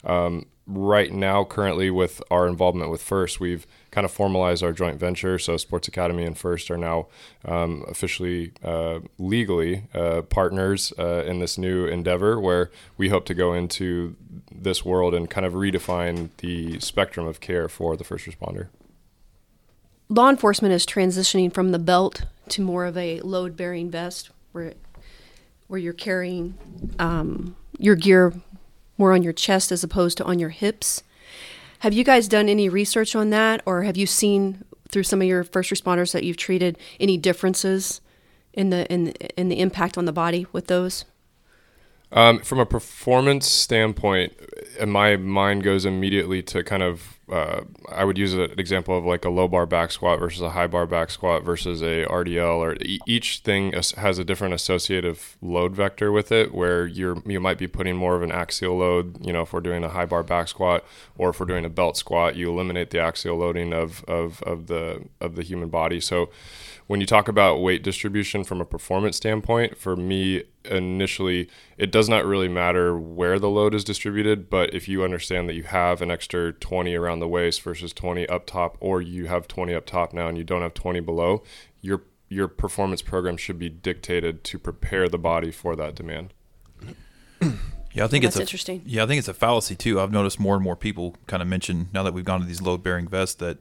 um, 0.03 0.45
right 0.73 1.11
now, 1.11 1.43
currently, 1.43 1.89
with 1.89 2.21
our 2.31 2.47
involvement 2.47 2.91
with 2.91 3.01
FIRST, 3.01 3.39
we've 3.39 3.67
kind 3.91 4.05
of 4.05 4.11
formalized 4.11 4.63
our 4.63 4.71
joint 4.71 4.99
venture. 4.99 5.37
So, 5.37 5.57
Sports 5.57 5.87
Academy 5.87 6.23
and 6.23 6.37
FIRST 6.37 6.71
are 6.71 6.77
now 6.77 7.07
um, 7.45 7.83
officially, 7.87 8.53
uh, 8.63 8.99
legally 9.17 9.83
uh, 9.93 10.21
partners 10.23 10.93
uh, 10.97 11.23
in 11.25 11.39
this 11.39 11.57
new 11.57 11.85
endeavor 11.85 12.39
where 12.39 12.71
we 12.97 13.09
hope 13.09 13.25
to 13.25 13.33
go 13.33 13.53
into 13.53 14.15
this 14.51 14.85
world 14.85 15.13
and 15.13 15.29
kind 15.29 15.45
of 15.45 15.53
redefine 15.53 16.29
the 16.37 16.79
spectrum 16.79 17.27
of 17.27 17.39
care 17.39 17.67
for 17.67 17.97
the 17.97 18.03
first 18.03 18.25
responder. 18.25 18.67
Law 20.09 20.29
enforcement 20.29 20.73
is 20.73 20.85
transitioning 20.85 21.53
from 21.53 21.71
the 21.71 21.79
belt 21.79 22.23
to 22.49 22.61
more 22.61 22.85
of 22.85 22.97
a 22.97 23.21
load 23.21 23.55
bearing 23.55 23.89
vest 23.89 24.29
where, 24.51 24.73
where 25.67 25.79
you're 25.79 25.93
carrying 25.93 26.57
um, 26.99 27.55
your 27.77 27.95
gear 27.95 28.33
more 29.01 29.13
on 29.13 29.23
your 29.23 29.33
chest 29.33 29.71
as 29.71 29.83
opposed 29.83 30.15
to 30.19 30.23
on 30.23 30.37
your 30.37 30.49
hips. 30.49 31.01
Have 31.79 31.91
you 31.91 32.03
guys 32.03 32.27
done 32.27 32.47
any 32.47 32.69
research 32.69 33.15
on 33.15 33.31
that, 33.31 33.63
or 33.65 33.81
have 33.81 33.97
you 33.97 34.05
seen 34.05 34.63
through 34.89 35.03
some 35.03 35.21
of 35.21 35.27
your 35.27 35.43
first 35.43 35.71
responders 35.71 36.13
that 36.13 36.23
you've 36.23 36.37
treated 36.37 36.77
any 36.99 37.17
differences 37.17 37.99
in 38.53 38.69
the 38.69 38.85
in 38.93 39.07
in 39.35 39.49
the 39.49 39.59
impact 39.59 39.97
on 39.97 40.05
the 40.05 40.13
body 40.13 40.45
with 40.53 40.67
those? 40.67 41.05
Um, 42.13 42.39
from 42.39 42.59
a 42.59 42.65
performance 42.65 43.47
standpoint, 43.47 44.33
my 44.85 45.15
mind 45.15 45.63
goes 45.63 45.85
immediately 45.85 46.41
to 46.43 46.63
kind 46.63 46.83
of 46.83 47.19
uh, 47.31 47.61
I 47.89 48.03
would 48.03 48.17
use 48.17 48.33
an 48.33 48.51
example 48.57 48.97
of 48.97 49.05
like 49.05 49.23
a 49.23 49.29
low 49.29 49.47
bar 49.47 49.65
back 49.65 49.91
squat 49.91 50.19
versus 50.19 50.41
a 50.41 50.49
high 50.49 50.67
bar 50.67 50.85
back 50.85 51.09
squat 51.09 51.43
versus 51.43 51.81
a 51.81 52.05
RDL, 52.05 52.57
or 52.57 52.75
each 53.07 53.39
thing 53.39 53.71
has 53.71 54.19
a 54.19 54.25
different 54.25 54.53
associative 54.53 55.37
load 55.41 55.73
vector 55.73 56.11
with 56.11 56.31
it, 56.33 56.53
where 56.53 56.85
you're 56.85 57.21
you 57.25 57.39
might 57.39 57.57
be 57.57 57.67
putting 57.67 57.95
more 57.95 58.17
of 58.17 58.21
an 58.21 58.33
axial 58.33 58.77
load. 58.77 59.25
You 59.25 59.31
know, 59.31 59.43
if 59.43 59.53
we're 59.53 59.61
doing 59.61 59.83
a 59.83 59.89
high 59.89 60.05
bar 60.05 60.23
back 60.23 60.49
squat, 60.49 60.83
or 61.17 61.29
if 61.29 61.39
we're 61.39 61.45
doing 61.45 61.63
a 61.63 61.69
belt 61.69 61.95
squat, 61.95 62.35
you 62.35 62.49
eliminate 62.49 62.89
the 62.89 62.99
axial 62.99 63.37
loading 63.37 63.71
of 63.71 64.03
of 64.05 64.43
of 64.43 64.67
the 64.67 65.05
of 65.21 65.37
the 65.37 65.43
human 65.43 65.69
body. 65.69 66.01
So 66.01 66.29
when 66.91 66.99
you 66.99 67.07
talk 67.07 67.29
about 67.29 67.61
weight 67.61 67.83
distribution 67.83 68.43
from 68.43 68.59
a 68.59 68.65
performance 68.65 69.15
standpoint, 69.15 69.77
for 69.77 69.95
me, 69.95 70.43
initially, 70.65 71.47
it 71.77 71.89
does 71.89 72.09
not 72.09 72.25
really 72.25 72.49
matter 72.49 72.99
where 72.99 73.39
the 73.39 73.49
load 73.49 73.73
is 73.73 73.85
distributed, 73.85 74.49
but 74.49 74.73
if 74.73 74.89
you 74.89 75.01
understand 75.01 75.47
that 75.47 75.53
you 75.53 75.63
have 75.63 76.01
an 76.01 76.11
extra 76.11 76.51
20 76.51 76.93
around 76.93 77.21
the 77.21 77.29
waist 77.29 77.61
versus 77.61 77.93
20 77.93 78.27
up 78.27 78.45
top, 78.45 78.75
or 78.81 79.01
you 79.01 79.27
have 79.27 79.47
20 79.47 79.73
up 79.73 79.85
top 79.85 80.11
now 80.11 80.27
and 80.27 80.37
you 80.37 80.43
don't 80.43 80.63
have 80.63 80.73
20 80.73 80.99
below, 80.99 81.41
your 81.79 82.03
your 82.27 82.49
performance 82.49 83.01
program 83.01 83.37
should 83.37 83.57
be 83.57 83.69
dictated 83.69 84.43
to 84.43 84.59
prepare 84.59 85.07
the 85.07 85.17
body 85.17 85.49
for 85.49 85.77
that 85.77 85.95
demand. 85.95 86.33
Yeah, 87.93 88.05
I 88.05 88.07
think 88.07 88.23
Well, 88.23 88.29
it's 88.29 88.37
a, 88.37 88.41
interesting. 88.41 88.83
Yeah, 88.85 89.03
I 89.03 89.05
think 89.05 89.19
it's 89.19 89.27
a 89.27 89.33
fallacy 89.33 89.75
too. 89.75 89.99
I've 89.99 90.13
noticed 90.13 90.39
more 90.39 90.55
and 90.55 90.63
more 90.63 90.77
people 90.77 91.17
kind 91.27 91.43
of 91.43 91.49
mention 91.49 91.89
now 91.93 92.03
that 92.03 92.13
we've 92.13 92.23
gone 92.23 92.39
to 92.39 92.45
these 92.45 92.61
load 92.61 92.83
bearing 92.83 93.05
vests 93.05 93.35
that, 93.35 93.57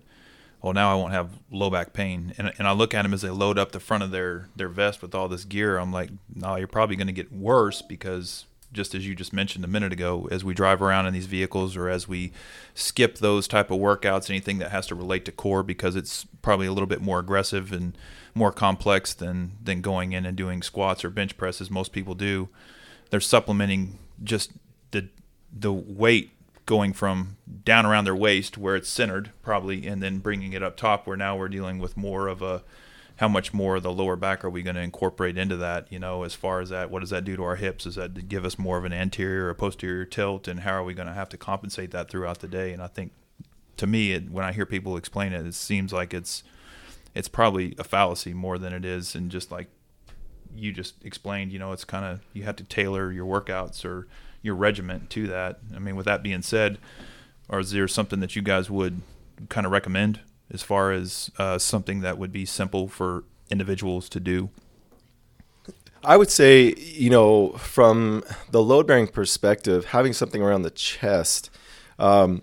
well, 0.62 0.72
now 0.72 0.92
I 0.92 0.94
won't 0.94 1.12
have 1.12 1.30
low 1.50 1.70
back 1.70 1.92
pain, 1.92 2.34
and 2.36 2.52
and 2.58 2.68
I 2.68 2.72
look 2.72 2.92
at 2.92 3.02
them 3.02 3.14
as 3.14 3.22
they 3.22 3.30
load 3.30 3.58
up 3.58 3.72
the 3.72 3.80
front 3.80 4.02
of 4.02 4.10
their 4.10 4.48
their 4.56 4.68
vest 4.68 5.02
with 5.02 5.14
all 5.14 5.28
this 5.28 5.44
gear. 5.44 5.78
I'm 5.78 5.92
like, 5.92 6.10
no, 6.34 6.56
you're 6.56 6.68
probably 6.68 6.96
going 6.96 7.06
to 7.06 7.12
get 7.12 7.32
worse 7.32 7.82
because 7.82 8.46
just 8.72 8.94
as 8.94 9.06
you 9.06 9.14
just 9.14 9.32
mentioned 9.32 9.64
a 9.64 9.68
minute 9.68 9.92
ago, 9.92 10.28
as 10.30 10.44
we 10.44 10.54
drive 10.54 10.80
around 10.80 11.06
in 11.06 11.12
these 11.12 11.26
vehicles 11.26 11.76
or 11.76 11.88
as 11.88 12.06
we 12.06 12.32
skip 12.74 13.18
those 13.18 13.48
type 13.48 13.70
of 13.70 13.78
workouts, 13.80 14.30
anything 14.30 14.58
that 14.58 14.70
has 14.70 14.86
to 14.86 14.94
relate 14.94 15.24
to 15.24 15.32
core 15.32 15.62
because 15.62 15.96
it's 15.96 16.26
probably 16.42 16.66
a 16.66 16.72
little 16.72 16.86
bit 16.86 17.00
more 17.00 17.18
aggressive 17.18 17.72
and 17.72 17.96
more 18.34 18.52
complex 18.52 19.12
than 19.14 19.52
than 19.62 19.80
going 19.80 20.12
in 20.12 20.24
and 20.24 20.36
doing 20.36 20.62
squats 20.62 21.04
or 21.04 21.10
bench 21.10 21.36
presses 21.36 21.70
most 21.70 21.92
people 21.92 22.14
do. 22.14 22.48
They're 23.10 23.20
supplementing 23.20 23.98
just 24.22 24.52
the 24.90 25.08
the 25.52 25.72
weight 25.72 26.30
going 26.70 26.92
from 26.92 27.36
down 27.64 27.84
around 27.84 28.04
their 28.04 28.14
waist 28.14 28.56
where 28.56 28.76
it's 28.76 28.88
centered 28.88 29.32
probably 29.42 29.88
and 29.88 30.00
then 30.00 30.18
bringing 30.18 30.52
it 30.52 30.62
up 30.62 30.76
top 30.76 31.04
where 31.04 31.16
now 31.16 31.36
we're 31.36 31.48
dealing 31.48 31.80
with 31.80 31.96
more 31.96 32.28
of 32.28 32.40
a 32.40 32.62
how 33.16 33.26
much 33.26 33.52
more 33.52 33.76
of 33.76 33.82
the 33.82 33.92
lower 33.92 34.14
back 34.14 34.44
are 34.44 34.48
we 34.48 34.62
going 34.62 34.76
to 34.76 34.80
incorporate 34.80 35.36
into 35.36 35.56
that 35.56 35.90
you 35.90 35.98
know 35.98 36.22
as 36.22 36.32
far 36.32 36.60
as 36.60 36.68
that 36.70 36.88
what 36.88 37.00
does 37.00 37.10
that 37.10 37.24
do 37.24 37.36
to 37.36 37.42
our 37.42 37.56
hips? 37.56 37.84
Does 37.84 37.96
that 37.96 38.28
give 38.28 38.44
us 38.44 38.56
more 38.56 38.78
of 38.78 38.84
an 38.84 38.92
anterior 38.92 39.48
or 39.48 39.54
posterior 39.54 40.04
tilt? 40.04 40.46
And 40.46 40.60
how 40.60 40.72
are 40.74 40.84
we 40.84 40.94
going 40.94 41.08
to 41.08 41.12
have 41.14 41.28
to 41.30 41.36
compensate 41.36 41.90
that 41.90 42.08
throughout 42.08 42.38
the 42.38 42.48
day? 42.48 42.72
And 42.72 42.80
i 42.80 42.86
think 42.86 43.12
to 43.76 43.86
me 43.86 44.12
it, 44.12 44.30
when 44.30 44.44
i 44.44 44.52
hear 44.52 44.64
people 44.64 44.96
explain 44.96 45.32
it 45.32 45.44
it 45.44 45.54
seems 45.54 45.92
like 45.92 46.14
it's 46.14 46.44
it's 47.14 47.28
probably 47.28 47.74
a 47.78 47.84
fallacy 47.84 48.32
more 48.32 48.58
than 48.58 48.72
it 48.72 48.84
is. 48.84 49.14
And 49.14 49.30
just 49.30 49.50
like 49.50 49.68
you 50.54 50.72
just 50.72 50.94
explained, 51.04 51.52
you 51.52 51.58
know, 51.58 51.72
it's 51.72 51.84
kind 51.84 52.04
of 52.04 52.20
you 52.32 52.44
have 52.44 52.56
to 52.56 52.64
tailor 52.64 53.12
your 53.12 53.26
workouts 53.26 53.84
or 53.84 54.06
your 54.42 54.54
regiment 54.54 55.10
to 55.10 55.26
that. 55.28 55.60
I 55.74 55.78
mean, 55.78 55.96
with 55.96 56.06
that 56.06 56.22
being 56.22 56.42
said, 56.42 56.78
or 57.48 57.60
is 57.60 57.72
there 57.72 57.88
something 57.88 58.20
that 58.20 58.36
you 58.36 58.42
guys 58.42 58.70
would 58.70 59.02
kind 59.48 59.66
of 59.66 59.72
recommend 59.72 60.20
as 60.50 60.62
far 60.62 60.92
as 60.92 61.30
uh, 61.38 61.58
something 61.58 62.00
that 62.00 62.18
would 62.18 62.32
be 62.32 62.44
simple 62.44 62.88
for 62.88 63.24
individuals 63.50 64.08
to 64.10 64.20
do? 64.20 64.50
I 66.02 66.16
would 66.16 66.30
say, 66.30 66.74
you 66.76 67.10
know, 67.10 67.50
from 67.52 68.24
the 68.50 68.62
load 68.62 68.86
bearing 68.86 69.06
perspective, 69.06 69.86
having 69.86 70.14
something 70.14 70.40
around 70.40 70.62
the 70.62 70.70
chest, 70.70 71.50
um, 71.98 72.42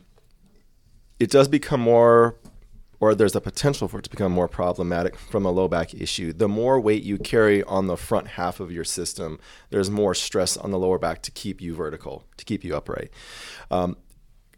it 1.19 1.31
does 1.31 1.47
become 1.47 1.81
more, 1.81 2.35
or 2.99 3.13
there's 3.13 3.35
a 3.35 3.41
potential 3.41 3.87
for 3.87 3.99
it 3.99 4.03
to 4.03 4.09
become 4.09 4.31
more 4.31 4.47
problematic 4.47 5.15
from 5.17 5.45
a 5.45 5.51
low 5.51 5.67
back 5.67 5.93
issue. 5.93 6.33
The 6.33 6.47
more 6.47 6.79
weight 6.79 7.03
you 7.03 7.17
carry 7.17 7.63
on 7.63 7.87
the 7.87 7.97
front 7.97 8.29
half 8.29 8.59
of 8.59 8.71
your 8.71 8.83
system, 8.83 9.39
there's 9.69 9.89
more 9.89 10.15
stress 10.15 10.57
on 10.57 10.71
the 10.71 10.79
lower 10.79 10.99
back 10.99 11.21
to 11.23 11.31
keep 11.31 11.61
you 11.61 11.75
vertical, 11.75 12.25
to 12.37 12.45
keep 12.45 12.63
you 12.63 12.75
upright. 12.75 13.11
Um, 13.69 13.97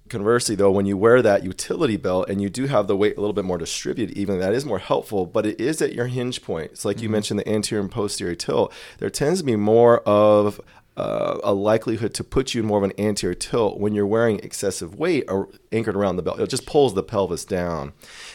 conversely 0.10 0.56
though 0.56 0.72
when 0.72 0.86
you 0.86 0.98
wear 0.98 1.22
that 1.22 1.44
utility 1.44 1.96
belt 1.96 2.28
and 2.30 2.42
you 2.42 2.50
do 2.50 2.66
have 2.66 2.88
the 2.88 2.98
weight 2.98 3.16
a 3.16 3.22
little 3.22 3.34
bit 3.34 3.46
more 3.46 3.58
distributed 3.58 4.18
even 4.18 4.40
that 4.40 4.54
is 4.54 4.66
more 4.66 4.80
helpful 4.80 5.26
but 5.26 5.46
it 5.46 5.62
is 5.62 5.82
at 5.82 5.94
your 5.94 6.08
hinge 6.08 6.42
point 6.42 6.72
it's 6.72 6.84
like 6.84 7.02
you 7.02 7.08
mentioned 7.08 7.40
the 7.40 7.48
anterior 7.48 7.82
and 7.82 7.92
posterior 7.92 8.36
tilt 8.36 8.74
there 8.98 9.10
tends 9.10 9.40
to 9.40 9.46
be 9.46 9.56
more 9.56 10.00
of 10.02 10.60
uh, 11.00 11.40
a 11.46 11.54
likelihood 11.54 12.14
to 12.14 12.24
put 12.26 12.54
you 12.54 12.62
in 12.62 12.68
more 12.68 12.78
of 12.78 12.84
an 12.84 12.92
anterior 13.00 13.34
tilt 13.34 13.80
when 13.80 13.94
you're 13.94 14.06
wearing 14.06 14.38
excessive 14.40 14.96
weight 14.96 15.24
or 15.30 15.48
anchored 15.72 15.96
around 15.96 16.18
the 16.18 16.22
belt. 16.22 16.42
It 16.42 16.50
just 16.50 16.66
pulls 16.66 16.94
the 16.94 17.04
pelvis 17.04 17.46
down. 17.46 17.94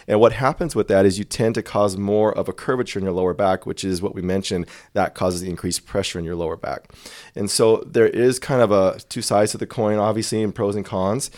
And 0.09 0.18
what 0.18 0.33
happens 0.33 0.74
with 0.74 0.88
that 0.88 1.05
is 1.05 1.18
you 1.18 1.24
tend 1.24 1.57
to 1.57 1.62
cause 1.62 1.98
more 1.98 2.33
of 2.33 2.48
a 2.48 2.55
curvature 2.55 2.98
in 2.98 3.05
your 3.05 3.12
lower 3.12 3.35
back, 3.35 3.66
which 3.66 3.85
is 3.85 4.00
what 4.00 4.14
we 4.14 4.22
mentioned 4.22 4.66
that 4.94 5.14
causes 5.14 5.42
the 5.42 5.50
increased 5.50 5.85
pressure 5.85 6.18
in 6.18 6.24
your 6.24 6.37
lower 6.37 6.57
back. 6.57 6.90
And 7.37 7.50
so 7.50 7.85
there 7.87 8.09
is 8.09 8.38
kind 8.38 8.62
of 8.62 8.70
a 8.70 8.98
two 9.11 9.20
sides 9.20 9.53
to 9.53 9.59
the 9.59 9.66
coin, 9.66 9.98
obviously, 9.98 10.40
in 10.40 10.53
pros 10.53 10.74
and 10.74 10.87
cons. 10.87 11.31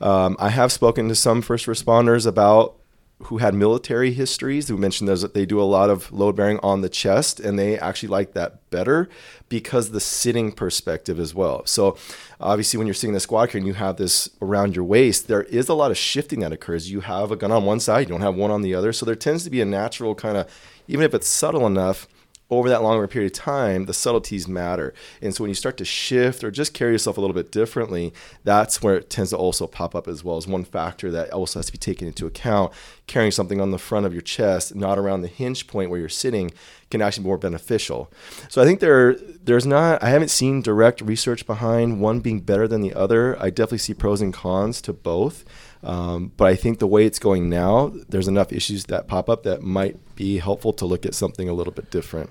Um, 0.00 0.36
I 0.40 0.48
have 0.48 0.72
spoken 0.72 1.08
to 1.10 1.14
some 1.14 1.42
first 1.42 1.66
responders 1.66 2.26
about 2.26 2.81
who 3.24 3.38
had 3.38 3.54
military 3.54 4.12
histories 4.12 4.68
who 4.68 4.76
mentioned 4.76 5.08
those 5.08 5.22
that 5.22 5.34
they 5.34 5.46
do 5.46 5.60
a 5.60 5.64
lot 5.64 5.90
of 5.90 6.12
load 6.12 6.36
bearing 6.36 6.58
on 6.62 6.80
the 6.80 6.88
chest 6.88 7.40
and 7.40 7.58
they 7.58 7.78
actually 7.78 8.08
like 8.08 8.32
that 8.32 8.68
better 8.70 9.08
because 9.48 9.90
the 9.90 10.00
sitting 10.00 10.52
perspective 10.52 11.18
as 11.18 11.34
well. 11.34 11.64
So 11.66 11.96
obviously 12.40 12.78
when 12.78 12.86
you're 12.86 12.94
sitting 12.94 13.10
in 13.10 13.14
the 13.14 13.20
squat 13.20 13.50
here 13.50 13.58
and 13.58 13.66
you 13.66 13.74
have 13.74 13.96
this 13.96 14.30
around 14.40 14.76
your 14.76 14.84
waist, 14.84 15.28
there 15.28 15.42
is 15.44 15.68
a 15.68 15.74
lot 15.74 15.90
of 15.90 15.98
shifting 15.98 16.40
that 16.40 16.52
occurs. 16.52 16.90
You 16.90 17.00
have 17.00 17.30
a 17.30 17.36
gun 17.36 17.52
on 17.52 17.64
one 17.64 17.80
side, 17.80 18.00
you 18.00 18.06
don't 18.06 18.20
have 18.20 18.34
one 18.34 18.50
on 18.50 18.62
the 18.62 18.74
other. 18.74 18.92
So 18.92 19.06
there 19.06 19.14
tends 19.14 19.44
to 19.44 19.50
be 19.50 19.60
a 19.60 19.66
natural 19.66 20.14
kind 20.14 20.36
of 20.36 20.50
even 20.88 21.04
if 21.04 21.14
it's 21.14 21.28
subtle 21.28 21.66
enough, 21.66 22.08
over 22.52 22.68
that 22.68 22.82
longer 22.82 23.08
period 23.08 23.32
of 23.32 23.38
time, 23.38 23.86
the 23.86 23.94
subtleties 23.94 24.46
matter. 24.46 24.92
And 25.22 25.34
so 25.34 25.42
when 25.42 25.48
you 25.48 25.54
start 25.54 25.78
to 25.78 25.86
shift 25.86 26.44
or 26.44 26.50
just 26.50 26.74
carry 26.74 26.92
yourself 26.92 27.16
a 27.16 27.20
little 27.20 27.32
bit 27.32 27.50
differently, 27.50 28.12
that's 28.44 28.82
where 28.82 28.96
it 28.96 29.08
tends 29.08 29.30
to 29.30 29.38
also 29.38 29.66
pop 29.66 29.94
up 29.94 30.06
as 30.06 30.22
well 30.22 30.36
as 30.36 30.46
one 30.46 30.64
factor 30.64 31.10
that 31.10 31.32
also 31.32 31.58
has 31.58 31.66
to 31.66 31.72
be 31.72 31.78
taken 31.78 32.06
into 32.06 32.26
account. 32.26 32.70
Carrying 33.06 33.30
something 33.30 33.58
on 33.58 33.70
the 33.70 33.78
front 33.78 34.04
of 34.04 34.12
your 34.12 34.20
chest, 34.20 34.74
not 34.74 34.98
around 34.98 35.22
the 35.22 35.28
hinge 35.28 35.66
point 35.66 35.88
where 35.88 35.98
you're 35.98 36.10
sitting, 36.10 36.52
can 36.90 37.00
actually 37.00 37.22
be 37.22 37.28
more 37.28 37.38
beneficial. 37.38 38.12
So 38.50 38.60
I 38.60 38.66
think 38.66 38.80
there 38.80 39.14
there's 39.14 39.66
not 39.66 40.02
I 40.02 40.10
haven't 40.10 40.28
seen 40.28 40.60
direct 40.60 41.00
research 41.00 41.46
behind 41.46 42.00
one 42.02 42.20
being 42.20 42.40
better 42.40 42.68
than 42.68 42.82
the 42.82 42.92
other. 42.92 43.40
I 43.42 43.48
definitely 43.48 43.78
see 43.78 43.94
pros 43.94 44.20
and 44.20 44.32
cons 44.32 44.82
to 44.82 44.92
both. 44.92 45.44
Um, 45.82 46.32
but 46.36 46.46
I 46.46 46.54
think 46.54 46.78
the 46.78 46.86
way 46.86 47.06
it's 47.06 47.18
going 47.18 47.48
now, 47.48 47.92
there's 48.08 48.28
enough 48.28 48.52
issues 48.52 48.84
that 48.84 49.08
pop 49.08 49.28
up 49.28 49.42
that 49.42 49.62
might 49.62 49.96
be 50.14 50.38
helpful 50.38 50.72
to 50.74 50.86
look 50.86 51.04
at 51.04 51.14
something 51.14 51.48
a 51.48 51.54
little 51.54 51.72
bit 51.72 51.90
different. 51.90 52.30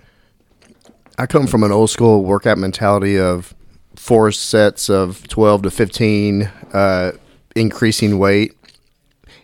I 1.17 1.25
come 1.25 1.47
from 1.47 1.63
an 1.63 1.71
old 1.71 1.89
school 1.89 2.23
workout 2.23 2.57
mentality 2.57 3.19
of 3.19 3.53
four 3.95 4.31
sets 4.31 4.89
of 4.89 5.27
12 5.27 5.63
to 5.63 5.71
15, 5.71 6.43
uh, 6.73 7.11
increasing 7.55 8.17
weight. 8.17 8.53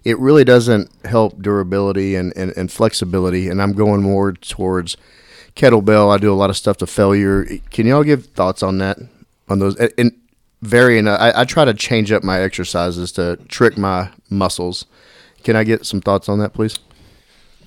It 0.03 0.17
really 0.19 0.43
doesn't 0.43 0.89
help 1.05 1.41
durability 1.41 2.15
and, 2.15 2.35
and, 2.37 2.53
and 2.55 2.71
flexibility. 2.71 3.49
And 3.49 3.61
I'm 3.61 3.73
going 3.73 4.01
more 4.01 4.31
towards 4.33 4.95
kettlebell. 5.55 6.13
I 6.13 6.17
do 6.17 6.31
a 6.31 6.35
lot 6.35 6.49
of 6.49 6.57
stuff 6.57 6.77
to 6.77 6.87
failure. 6.87 7.45
Can 7.71 7.85
y'all 7.87 8.03
give 8.03 8.27
thoughts 8.27 8.63
on 8.63 8.77
that? 8.77 8.97
On 9.49 9.59
those 9.59 9.75
and, 9.75 9.91
and 9.97 10.11
varying. 10.61 11.07
I, 11.07 11.41
I 11.41 11.43
try 11.45 11.65
to 11.65 11.73
change 11.73 12.11
up 12.11 12.23
my 12.23 12.39
exercises 12.39 13.11
to 13.13 13.37
trick 13.47 13.77
my 13.77 14.09
muscles. 14.29 14.85
Can 15.43 15.55
I 15.55 15.63
get 15.63 15.85
some 15.85 16.01
thoughts 16.01 16.29
on 16.29 16.39
that, 16.39 16.53
please? 16.53 16.79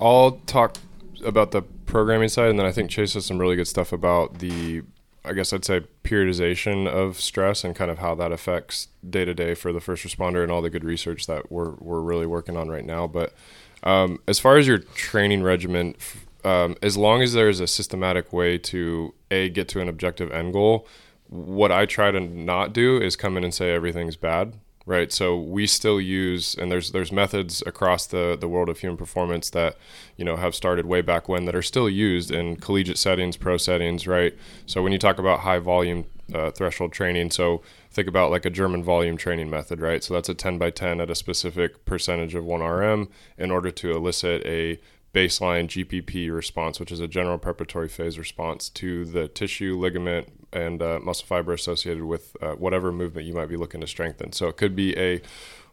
I'll 0.00 0.32
talk 0.46 0.76
about 1.24 1.50
the 1.50 1.62
programming 1.90 2.28
side, 2.28 2.48
and 2.48 2.58
then 2.58 2.66
I 2.66 2.72
think 2.72 2.90
Chase 2.90 3.14
has 3.14 3.26
some 3.26 3.38
really 3.38 3.56
good 3.56 3.68
stuff 3.68 3.92
about 3.92 4.38
the, 4.38 4.82
I 5.24 5.32
guess 5.32 5.52
I'd 5.52 5.64
say, 5.64 5.82
periodization 6.04 6.86
of 6.86 7.20
stress 7.20 7.64
and 7.64 7.74
kind 7.74 7.90
of 7.90 7.98
how 7.98 8.14
that 8.14 8.32
affects 8.32 8.88
day 9.08 9.24
to 9.24 9.34
day 9.34 9.54
for 9.54 9.72
the 9.72 9.80
first 9.80 10.04
responder 10.04 10.42
and 10.42 10.50
all 10.50 10.62
the 10.62 10.70
good 10.70 10.84
research 10.84 11.26
that 11.26 11.50
we're 11.50 11.72
we're 11.78 12.00
really 12.00 12.26
working 12.26 12.56
on 12.56 12.68
right 12.68 12.84
now. 12.84 13.06
But 13.06 13.34
um, 13.82 14.20
as 14.26 14.38
far 14.38 14.56
as 14.56 14.66
your 14.66 14.78
training 14.78 15.42
regimen, 15.42 15.96
um, 16.44 16.76
as 16.82 16.96
long 16.96 17.22
as 17.22 17.32
there's 17.32 17.60
a 17.60 17.66
systematic 17.66 18.32
way 18.32 18.56
to 18.58 19.14
a 19.30 19.48
get 19.48 19.68
to 19.68 19.80
an 19.80 19.88
objective 19.88 20.30
end 20.30 20.52
goal, 20.52 20.86
what 21.28 21.70
I 21.72 21.86
try 21.86 22.10
to 22.10 22.20
not 22.20 22.72
do 22.72 23.00
is 23.00 23.16
come 23.16 23.36
in 23.36 23.44
and 23.44 23.52
say 23.52 23.72
everything's 23.72 24.16
bad 24.16 24.54
right 24.90 25.12
so 25.12 25.38
we 25.38 25.68
still 25.68 26.00
use 26.00 26.56
and 26.56 26.70
there's 26.70 26.90
there's 26.90 27.12
methods 27.12 27.62
across 27.64 28.06
the 28.06 28.36
the 28.38 28.48
world 28.48 28.68
of 28.68 28.80
human 28.80 28.96
performance 28.96 29.48
that 29.50 29.76
you 30.16 30.24
know 30.24 30.34
have 30.34 30.52
started 30.52 30.84
way 30.84 31.00
back 31.00 31.28
when 31.28 31.44
that 31.44 31.54
are 31.54 31.62
still 31.62 31.88
used 31.88 32.32
in 32.32 32.56
collegiate 32.56 32.98
settings 32.98 33.36
pro 33.36 33.56
settings 33.56 34.08
right? 34.08 34.36
So 34.66 34.82
when 34.82 34.90
you 34.92 34.98
talk 34.98 35.18
about 35.18 35.40
high 35.40 35.60
volume 35.60 36.06
uh, 36.34 36.50
threshold 36.50 36.92
training 36.92 37.30
so 37.30 37.62
think 37.92 38.08
about 38.08 38.32
like 38.32 38.44
a 38.44 38.50
german 38.50 38.82
volume 38.82 39.16
training 39.16 39.48
method 39.48 39.80
right? 39.80 40.02
So 40.02 40.12
that's 40.12 40.28
a 40.28 40.34
10 40.34 40.58
by 40.58 40.70
10 40.70 41.00
at 41.00 41.08
a 41.08 41.14
specific 41.14 41.84
percentage 41.84 42.34
of 42.34 42.44
1 42.44 42.60
rm 42.60 43.08
in 43.38 43.52
order 43.52 43.70
to 43.70 43.92
elicit 43.92 44.44
a 44.44 44.80
baseline 45.12 45.66
GPP 45.66 46.32
response, 46.32 46.78
which 46.78 46.92
is 46.92 47.00
a 47.00 47.08
general 47.08 47.36
preparatory 47.36 47.88
phase 47.88 48.16
response 48.16 48.68
to 48.68 49.04
the 49.04 49.26
tissue, 49.26 49.76
ligament, 49.76 50.28
and 50.52 50.82
uh, 50.82 50.98
muscle 51.02 51.26
fiber 51.26 51.52
associated 51.52 52.04
with 52.04 52.36
uh, 52.40 52.52
whatever 52.52 52.92
movement 52.92 53.26
you 53.26 53.34
might 53.34 53.48
be 53.48 53.56
looking 53.56 53.80
to 53.80 53.86
strengthen. 53.86 54.32
So 54.32 54.48
it 54.48 54.56
could 54.56 54.74
be 54.74 54.96
a 54.98 55.20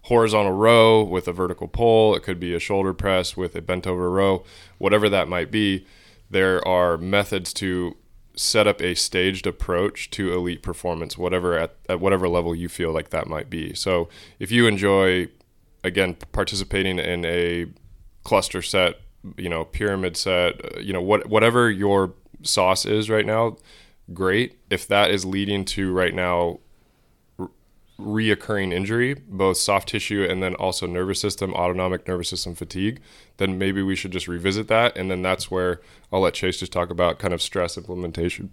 horizontal 0.04 0.54
row 0.54 1.04
with 1.04 1.28
a 1.28 1.34
vertical 1.34 1.68
pull, 1.68 2.16
it 2.16 2.24
could 2.24 2.40
be 2.40 2.54
a 2.54 2.60
shoulder 2.60 2.94
press 2.94 3.36
with 3.36 3.56
a 3.56 3.62
bent 3.62 3.86
over 3.86 4.10
row, 4.10 4.44
whatever 4.78 5.10
that 5.10 5.28
might 5.28 5.52
be. 5.52 5.86
There 6.30 6.66
are 6.68 6.98
methods 6.98 7.54
to 7.54 7.96
set 8.36 8.68
up 8.68 8.82
a 8.82 8.94
staged 8.94 9.48
approach 9.48 10.10
to 10.12 10.34
elite 10.34 10.62
performance, 10.62 11.18
whatever 11.18 11.58
at, 11.58 11.76
at 11.90 12.00
whatever 12.00 12.30
level 12.30 12.54
you 12.54 12.70
feel 12.70 12.92
like 12.92 13.10
that 13.10 13.28
might 13.28 13.50
be. 13.50 13.74
So 13.74 14.10
if 14.40 14.52
you 14.52 14.68
enjoy, 14.68 15.30
again, 15.84 16.16
participating 16.32 17.00
in 17.00 17.26
a 17.26 17.66
cluster 18.24 18.62
set 18.62 19.00
you 19.38 19.50
know, 19.50 19.66
pyramid 19.66 20.16
set, 20.16 20.64
uh, 20.64 20.80
you 20.80 20.94
know, 20.94 21.02
what 21.02 21.28
whatever 21.28 21.70
your 21.70 22.14
sauce 22.44 22.86
is 22.86 23.10
right 23.10 23.26
now, 23.26 23.58
great. 24.14 24.58
If 24.70 24.88
that 24.88 25.12
is 25.12 25.26
leading 25.26 25.66
to 25.66 25.92
right 25.92 26.14
now 26.14 26.60
reoccurring 28.00 28.72
injury, 28.74 29.16
both 29.16 29.58
soft 29.58 29.90
tissue 29.90 30.26
and 30.30 30.42
then 30.42 30.54
also 30.56 30.86
nervous 30.86 31.20
system, 31.20 31.54
autonomic 31.54 32.08
nervous 32.08 32.30
system 32.30 32.54
fatigue, 32.56 33.02
then 33.38 33.58
maybe 33.58 33.82
we 33.82 33.96
should 33.96 34.12
just 34.12 34.28
revisit 34.28 34.68
that. 34.68 34.96
And 34.96 35.10
then 35.10 35.22
that's 35.22 35.50
where 35.50 35.82
I'll 36.12 36.22
let 36.22 36.36
Chase 36.36 36.60
just 36.60 36.72
talk 36.72 36.90
about 36.90 37.20
kind 37.20 37.34
of 37.34 37.42
stress 37.42 37.78
implementation. 37.78 38.52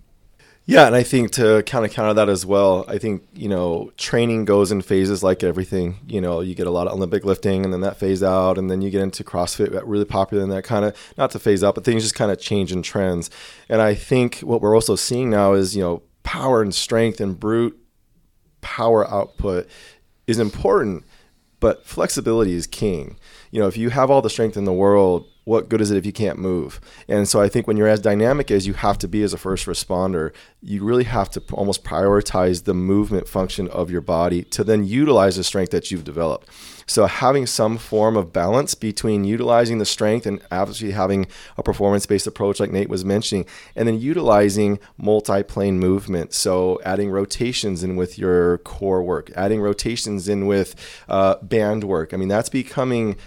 Yeah, 0.67 0.87
and 0.87 0.97
I 0.97 1.03
think 1.03 1.33
to 1.33 1.63
kind 1.67 1.85
of 1.85 1.91
counter 1.91 2.15
that 2.15 2.31
as 2.31 2.47
well, 2.47 2.87
I 2.89 2.97
think 2.97 3.27
you 3.35 3.51
know 3.51 3.93
training 3.99 4.47
goes 4.47 4.73
in 4.73 4.81
phases 4.81 5.23
like 5.23 5.45
everything. 5.45 5.97
You 6.07 6.23
know, 6.23 6.41
you 6.41 6.55
get 6.55 6.67
a 6.67 6.71
lot 6.71 6.87
of 6.87 6.95
Olympic 6.95 7.25
lifting, 7.25 7.65
and 7.65 7.73
then 7.73 7.83
that 7.83 7.99
phase 7.99 8.23
out, 8.23 8.57
and 8.57 8.71
then 8.71 8.81
you 8.81 8.89
get 8.91 9.03
into 9.03 9.25
CrossFit, 9.25 9.83
really 9.85 10.07
popular, 10.07 10.43
and 10.43 10.51
that 10.53 10.65
kind 10.65 10.87
of 10.87 10.97
not 11.19 11.31
to 11.33 11.39
phase 11.39 11.63
out, 11.63 11.75
but 11.75 11.85
things 11.85 12.03
just 12.03 12.15
kind 12.15 12.31
of 12.31 12.41
change 12.41 12.73
in 12.73 12.81
trends. 12.83 13.29
And 13.69 13.83
I 13.83 13.95
think 13.95 14.39
what 14.39 14.63
we're 14.63 14.75
also 14.75 14.97
seeing 14.97 15.29
now 15.29 15.53
is 15.53 15.77
you 15.77 15.83
know 15.83 16.03
power 16.23 16.63
and 16.63 16.75
strength 16.75 17.21
and 17.21 17.39
brute 17.39 17.79
power 18.63 19.07
output 19.11 19.69
is 20.27 20.39
important, 20.39 21.05
but 21.61 21.85
flexibility 21.85 22.55
is 22.55 22.67
king. 22.67 23.19
You 23.51 23.61
know, 23.61 23.69
if 23.69 23.77
you 23.77 23.91
have 23.91 24.11
all 24.11 24.23
the 24.23 24.31
strength 24.31 24.57
in 24.57 24.65
the 24.65 24.73
world, 24.73 25.27
what 25.45 25.69
good 25.69 25.81
is 25.81 25.91
it 25.91 25.99
if 25.99 26.07
you 26.07 26.13
can't 26.13 26.39
move? 26.39 26.81
And 27.07 27.29
so 27.29 27.41
I 27.41 27.49
think 27.49 27.67
when 27.67 27.77
you're 27.77 27.89
as 27.89 28.01
dynamic 28.01 28.51
as 28.51 28.67
you 28.67 28.73
have 28.75 28.99
to 28.99 29.09
be 29.09 29.23
as 29.23 29.33
a 29.33 29.39
first 29.39 29.67
responder, 29.67 30.33
you 30.63 30.83
really 30.83 31.05
have 31.05 31.31
to 31.31 31.43
almost 31.53 31.85
prioritize 31.85 32.65
the 32.65 32.75
movement 32.75 33.29
function 33.29 33.69
of 33.69 33.91
your 33.91 34.01
body 34.01 34.43
to 34.45 34.65
then 34.65 34.85
utilize 34.85 35.37
the 35.37 35.45
strength 35.45 35.71
that 35.71 35.91
you've 35.91 36.05
developed. 36.05 36.49
So 36.87 37.07
having 37.07 37.47
some 37.47 37.79
form 37.79 38.17
of 38.17 38.33
balance 38.33 38.75
between 38.75 39.25
utilizing 39.25 39.79
the 39.79 39.87
strength 39.87 40.27
and 40.27 40.43
obviously 40.51 40.91
having 40.91 41.27
a 41.57 41.63
performance-based 41.63 42.27
approach 42.27 42.61
like 42.61 42.73
Nate 42.73 42.91
was 42.91 43.05
mentioning, 43.05 43.47
and 43.75 43.89
then 43.89 44.01
utilizing 44.01 44.79
multi-plane 44.99 45.79
movement. 45.79 46.35
So 46.35 46.81
adding 46.85 47.11
rotations 47.11 47.83
in 47.83 47.97
with 47.97 48.19
your 48.19 48.59
core 48.59 49.03
work, 49.03 49.31
adding 49.35 49.61
rotations 49.61 50.29
in 50.29 50.47
with 50.47 50.75
uh, 51.09 51.37
band 51.43 51.85
work. 51.85 52.13
I 52.13 52.17
mean, 52.17 52.29
that's 52.29 52.49
becoming– 52.49 53.17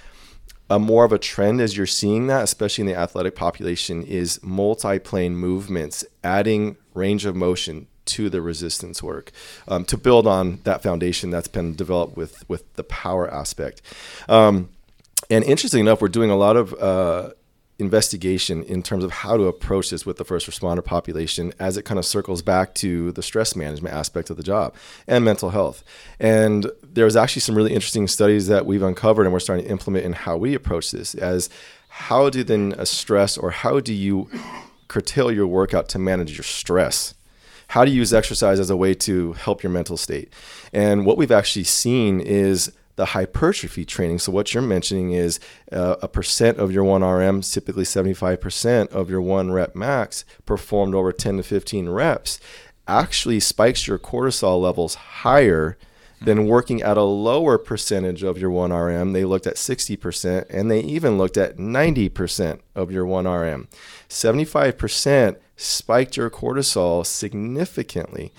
a 0.70 0.80
more 0.80 1.06
of 1.06 1.12
a 1.12 1.18
trend 1.18 1.62
as 1.62 1.78
you're 1.78 1.86
seeing 1.86 2.28
that, 2.28 2.44
especially 2.44 2.84
in 2.84 2.88
the 2.88 2.96
athletic 2.96 3.36
population, 3.36 4.04
is 4.04 4.42
multi-plane 4.44 5.36
movements, 5.36 6.06
adding 6.24 6.78
range 6.94 7.26
of 7.26 7.36
motion 7.36 7.88
to 8.06 8.30
the 8.30 8.42
resistance 8.42 9.04
work 9.04 9.32
um, 9.68 9.84
to 9.86 9.98
build 9.98 10.26
on 10.26 10.60
that 10.64 10.82
foundation 10.82 11.30
that's 11.30 11.48
been 11.48 11.76
developed 11.76 12.16
with 12.16 12.48
with 12.50 12.74
the 12.76 12.84
power 12.84 13.30
aspect. 13.30 13.82
Um, 14.30 14.70
and 15.30 15.44
interesting 15.44 15.82
enough, 15.82 16.02
we're 16.02 16.08
doing 16.08 16.30
a 16.30 16.38
lot 16.38 16.56
of 16.56 16.74
uh, 16.74 17.32
investigation 17.80 18.64
in 18.64 18.82
terms 18.82 19.04
of 19.04 19.12
how 19.12 19.38
to 19.38 19.44
approach 19.44 19.92
this 19.92 20.06
with 20.06 20.18
the 20.18 20.26
first 20.26 20.50
responder 20.50 20.84
population 20.84 21.54
as 21.60 21.78
it 21.78 21.84
kind 21.84 22.00
of 22.00 22.06
circles 22.06 22.42
back 22.42 22.74
to 22.76 23.12
the 23.12 23.22
stress 23.22 23.56
management 23.56 23.94
aspect 23.94 24.30
of 24.30 24.38
the 24.38 24.44
job 24.44 24.74
and 25.08 25.24
mental 25.24 25.52
health. 25.52 25.84
And 26.20 26.72
there's 26.82 27.16
actually 27.16 27.42
some 27.42 27.56
really 27.56 27.74
interesting 27.74 28.08
studies 28.08 28.48
that 28.48 28.66
we've 28.66 28.82
uncovered 28.82 29.26
and 29.26 29.34
we're 29.34 29.40
starting 29.40 29.66
to 29.66 29.72
implement 29.72 30.06
in 30.06 30.14
how 30.14 30.38
we 30.38 30.56
approach 30.56 30.92
this 30.92 31.14
as 31.16 31.50
how 31.90 32.30
do 32.30 32.44
then 32.44 32.74
a 32.78 32.86
stress 32.86 33.38
or 33.38 33.52
how 33.52 33.80
do 33.80 33.94
you 33.94 34.30
curtail 34.88 35.32
your 35.32 35.48
workout 35.48 35.88
to 35.90 36.00
manage 36.00 36.36
your 36.38 36.44
stress? 36.44 37.14
How 37.70 37.86
do 37.86 37.92
you 37.92 37.98
use 37.98 38.14
exercise 38.14 38.60
as 38.60 38.70
a 38.70 38.78
way 38.78 38.94
to 38.96 39.34
help 39.34 39.62
your 39.62 39.72
mental 39.72 39.98
state? 39.98 40.32
And 40.72 41.06
what 41.06 41.18
we've 41.18 41.32
actually 41.32 41.66
seen 41.66 42.22
is 42.22 42.72
the 42.98 43.06
hypertrophy 43.06 43.86
training. 43.86 44.20
So 44.20 44.32
what 44.32 44.54
you're 44.54 44.62
mentioning 44.62 45.12
is 45.12 45.40
uh, 45.72 45.96
a 46.02 46.08
percent 46.08 46.58
of 46.58 46.72
your 46.72 46.84
1RM, 46.84 47.50
typically 47.52 47.86
75% 47.86 48.90
of 48.90 49.10
your 49.10 49.22
one 49.22 49.52
rep 49.52 49.76
max 49.76 50.26
performed 50.46 50.94
over 50.94 51.14
10 51.14 51.38
to 51.38 51.44
15 51.44 51.90
reps 51.90 52.40
actually 52.88 53.40
spikes 53.40 53.88
your 53.88 54.00
cortisol 54.00 54.62
levels 54.62 54.96
higher 54.96 55.78
than 56.22 56.48
working 56.48 56.82
at 56.82 56.98
a 56.98 57.04
lower 57.04 57.58
percentage 57.58 58.24
of 58.24 58.40
your 58.40 58.50
1RM. 58.50 59.14
They 59.14 59.26
looked 59.26 59.46
at 59.46 59.56
60% 59.56 60.48
and 60.50 60.72
they 60.72 60.80
even 60.80 61.18
looked 61.18 61.38
at 61.38 61.58
90% 61.58 62.60
of 62.76 62.92
your 62.92 63.06
1RM. 63.06 63.68
75% 64.10 65.38
spiked 65.56 66.18
your 66.18 66.30
cortisol 66.30 67.06
significantly. 67.06 68.34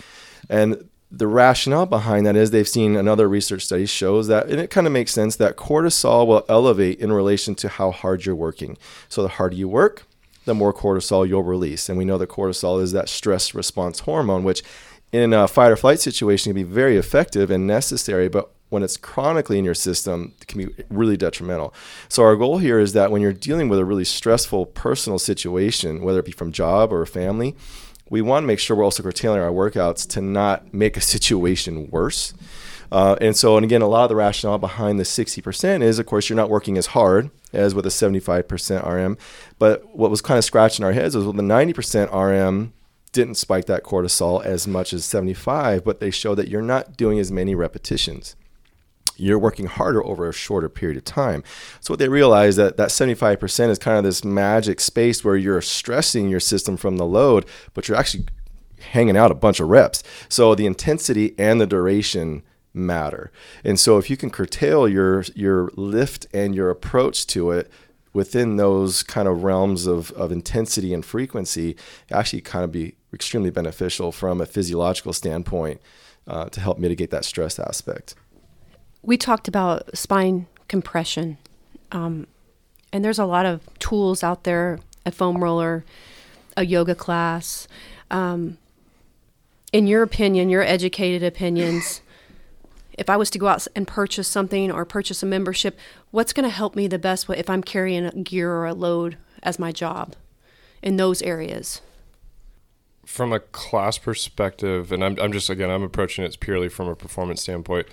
And 0.49 0.88
the 1.11 1.27
rationale 1.27 1.87
behind 1.87 2.27
that 2.27 2.37
is 2.37 2.51
they've 2.51 2.68
seen 2.68 2.97
another 2.97 3.29
research 3.29 3.64
study 3.64 3.87
shows 3.87 4.29
that, 4.29 4.49
and 4.49 4.61
it 4.61 4.71
kind 4.71 4.87
of 4.87 4.92
makes 4.92 5.12
sense 5.12 5.37
that 5.37 5.57
cortisol 5.57 6.27
will 6.27 6.44
elevate 6.49 7.01
in 7.01 7.12
relation 7.12 7.55
to 7.57 7.68
how 7.68 7.90
hard 7.90 8.27
you're 8.27 8.35
working. 8.35 8.77
So 9.09 9.23
the 9.23 9.29
harder 9.29 9.57
you 9.57 9.68
work, 9.68 10.05
the 10.44 10.55
more 10.55 10.73
cortisol 10.73 11.27
you'll 11.27 11.42
release. 11.42 11.88
And 11.88 11.97
we 11.97 12.05
know 12.05 12.18
that 12.18 12.29
cortisol 12.29 12.83
is 12.83 12.92
that 12.92 13.09
stress 13.09 13.55
response 13.55 14.01
hormone, 14.01 14.44
which 14.44 14.62
in 15.11 15.33
a 15.33 15.49
fight 15.49 15.73
or 15.73 15.77
flight 15.77 16.01
situation 16.01 16.51
can 16.51 16.62
be 16.62 16.71
very 16.71 16.99
effective 16.99 17.51
and 17.51 17.66
necessary, 17.66 18.29
but 18.29 18.51
when 18.68 18.83
it's 18.83 18.99
chronically 18.99 19.59
in 19.59 19.64
your 19.64 19.75
system, 19.75 20.35
it 20.42 20.47
can 20.47 20.59
be 20.59 20.85
really 20.90 21.16
detrimental. 21.16 21.73
So 22.11 22.23
our 22.23 22.37
goal 22.37 22.59
here 22.59 22.79
is 22.79 22.92
that 22.92 23.11
when 23.11 23.23
you're 23.23 23.33
dealing 23.33 23.71
with 23.71 23.79
a 23.79 23.85
really 23.85 24.05
stressful 24.05 24.66
personal 24.66 25.18
situation, 25.18 26.03
whether 26.03 26.18
it 26.18 26.27
be 26.27 26.33
from 26.33 26.53
job 26.53 26.92
or 26.92 27.07
family, 27.07 27.57
we 28.11 28.23
want 28.23 28.42
to 28.42 28.47
make 28.47 28.59
sure 28.59 28.77
we're 28.77 28.85
also 28.85 29.03
curtailing 29.03 29.40
our 29.40 29.51
workouts 29.51 30.09
to 30.11 30.21
not 30.21 30.73
make 30.73 30.97
a 30.97 31.01
situation 31.01 31.90
worse. 31.90 32.35
Uh, 32.90 33.16
and 33.21 33.37
so, 33.37 33.57
and 33.57 33.64
again, 33.64 33.83
a 33.83 33.87
lot 33.87 34.05
of 34.05 34.09
the 34.09 34.16
rationale 34.16 34.59
behind 34.59 34.99
the 34.99 35.05
60% 35.05 35.83
is, 35.83 35.99
of 35.99 36.07
course, 36.07 36.29
you're 36.29 36.37
not 36.37 36.49
working 36.49 36.79
as 36.79 36.87
hard 36.87 37.31
as 37.53 37.75
with 37.75 37.85
a 37.85 37.90
75% 37.90 38.87
RM. 38.87 39.18
But 39.59 39.94
what 39.94 40.11
was 40.11 40.23
kind 40.23 40.38
of 40.38 40.44
scratching 40.44 40.85
our 40.85 40.92
heads 40.92 41.14
was 41.14 41.27
with 41.27 41.37
the 41.37 41.42
90% 41.42 42.12
RM 42.12 42.73
didn't 43.12 43.37
spike 43.37 43.66
that 43.66 43.85
cortisol 43.85 44.42
as 44.44 44.66
much 44.66 44.92
as 44.92 45.05
75, 45.05 45.85
but 45.85 46.01
they 46.01 46.11
show 46.11 46.35
that 46.35 46.49
you're 46.49 46.62
not 46.62 46.97
doing 46.97 47.18
as 47.18 47.31
many 47.31 47.55
repetitions 47.55 48.37
you're 49.18 49.38
working 49.38 49.66
harder 49.66 50.04
over 50.04 50.28
a 50.28 50.33
shorter 50.33 50.68
period 50.68 50.96
of 50.96 51.04
time. 51.04 51.42
So 51.81 51.92
what 51.92 51.98
they 51.98 52.09
realize 52.09 52.57
that 52.57 52.76
that 52.76 52.88
75% 52.88 53.68
is 53.68 53.78
kind 53.78 53.98
of 53.98 54.04
this 54.04 54.24
magic 54.24 54.81
space 54.81 55.24
where 55.24 55.37
you're 55.37 55.61
stressing 55.61 56.28
your 56.28 56.40
system 56.40 56.76
from 56.76 56.96
the 56.96 57.04
load, 57.04 57.44
but 57.74 57.88
you're 57.88 57.98
actually 57.98 58.26
hanging 58.92 59.16
out 59.16 59.31
a 59.31 59.35
bunch 59.35 59.61
of 59.61 59.68
reps. 59.68 60.02
So 60.28 60.54
the 60.54 60.66
intensity 60.66 61.35
and 61.37 61.61
the 61.61 61.66
duration 61.66 62.42
matter. 62.72 63.33
And 63.64 63.78
so 63.78 63.98
if 63.98 64.09
you 64.09 64.16
can 64.16 64.31
curtail 64.31 64.88
your 64.88 65.24
your 65.35 65.70
lift 65.74 66.26
and 66.33 66.54
your 66.54 66.70
approach 66.70 67.26
to 67.28 67.50
it 67.50 67.70
within 68.12 68.57
those 68.57 69.02
kind 69.02 69.28
of 69.28 69.44
realms 69.44 69.87
of, 69.87 70.11
of 70.12 70.33
intensity 70.33 70.94
and 70.94 71.04
frequency, 71.04 71.76
actually 72.11 72.40
kind 72.40 72.64
of 72.64 72.72
be 72.72 72.94
extremely 73.12 73.50
beneficial 73.50 74.12
from 74.12 74.40
a 74.40 74.46
physiological 74.46 75.12
standpoint 75.12 75.81
uh, 76.26 76.46
to 76.46 76.61
help 76.61 76.78
mitigate 76.78 77.11
that 77.11 77.24
stress 77.24 77.59
aspect. 77.59 78.14
We 79.02 79.16
talked 79.16 79.48
about 79.48 79.96
spine 79.96 80.46
compression, 80.68 81.38
um, 81.92 82.26
and 82.92 83.04
there's 83.04 83.18
a 83.18 83.24
lot 83.24 83.46
of 83.46 83.62
tools 83.78 84.22
out 84.22 84.44
there 84.44 84.78
a 85.08 85.11
foam 85.11 85.42
roller, 85.42 85.84
a 86.56 86.64
yoga 86.64 86.94
class. 86.94 87.66
Um, 88.11 88.58
in 89.72 89.87
your 89.87 90.02
opinion, 90.02 90.48
your 90.48 90.62
educated 90.62 91.22
opinions, 91.22 92.00
if 92.96 93.11
I 93.11 93.16
was 93.16 93.30
to 93.30 93.38
go 93.38 93.48
out 93.48 93.66
and 93.74 93.87
purchase 93.87 94.28
something 94.28 94.70
or 94.70 94.84
purchase 94.84 95.22
a 95.22 95.26
membership, 95.26 95.76
what's 96.11 96.32
going 96.32 96.48
to 96.48 96.54
help 96.54 96.76
me 96.76 96.87
the 96.87 96.98
best 96.98 97.28
if 97.30 97.50
I'm 97.50 97.62
carrying 97.62 98.06
a 98.06 98.12
gear 98.12 98.52
or 98.52 98.66
a 98.66 98.74
load 98.74 99.16
as 99.42 99.58
my 99.58 99.72
job 99.72 100.14
in 100.82 100.96
those 100.96 101.22
areas? 101.22 101.80
From 103.04 103.32
a 103.32 103.40
class 103.40 103.98
perspective, 103.98 104.92
and 104.92 105.02
I'm, 105.02 105.18
I'm 105.18 105.32
just, 105.32 105.48
again, 105.48 105.70
I'm 105.70 105.82
approaching 105.82 106.24
it 106.24 106.38
purely 106.40 106.68
from 106.68 106.88
a 106.88 106.94
performance 106.94 107.42
standpoint. 107.42 107.88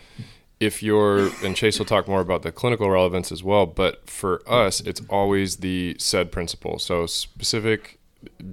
If 0.60 0.82
you're, 0.82 1.32
and 1.44 1.56
Chase 1.56 1.80
will 1.80 1.86
talk 1.86 2.08
more 2.08 2.22
about 2.22 2.44
the 2.44 2.52
clinical 2.52 2.90
relevance 2.90 3.32
as 3.32 3.44
well, 3.44 3.66
but 3.66 4.10
for 4.10 4.42
us, 4.48 4.80
it's 4.80 5.02
always 5.10 5.58
the 5.58 5.96
SAID 6.00 6.32
principle. 6.32 6.80
So 6.80 7.06
specific 7.06 8.00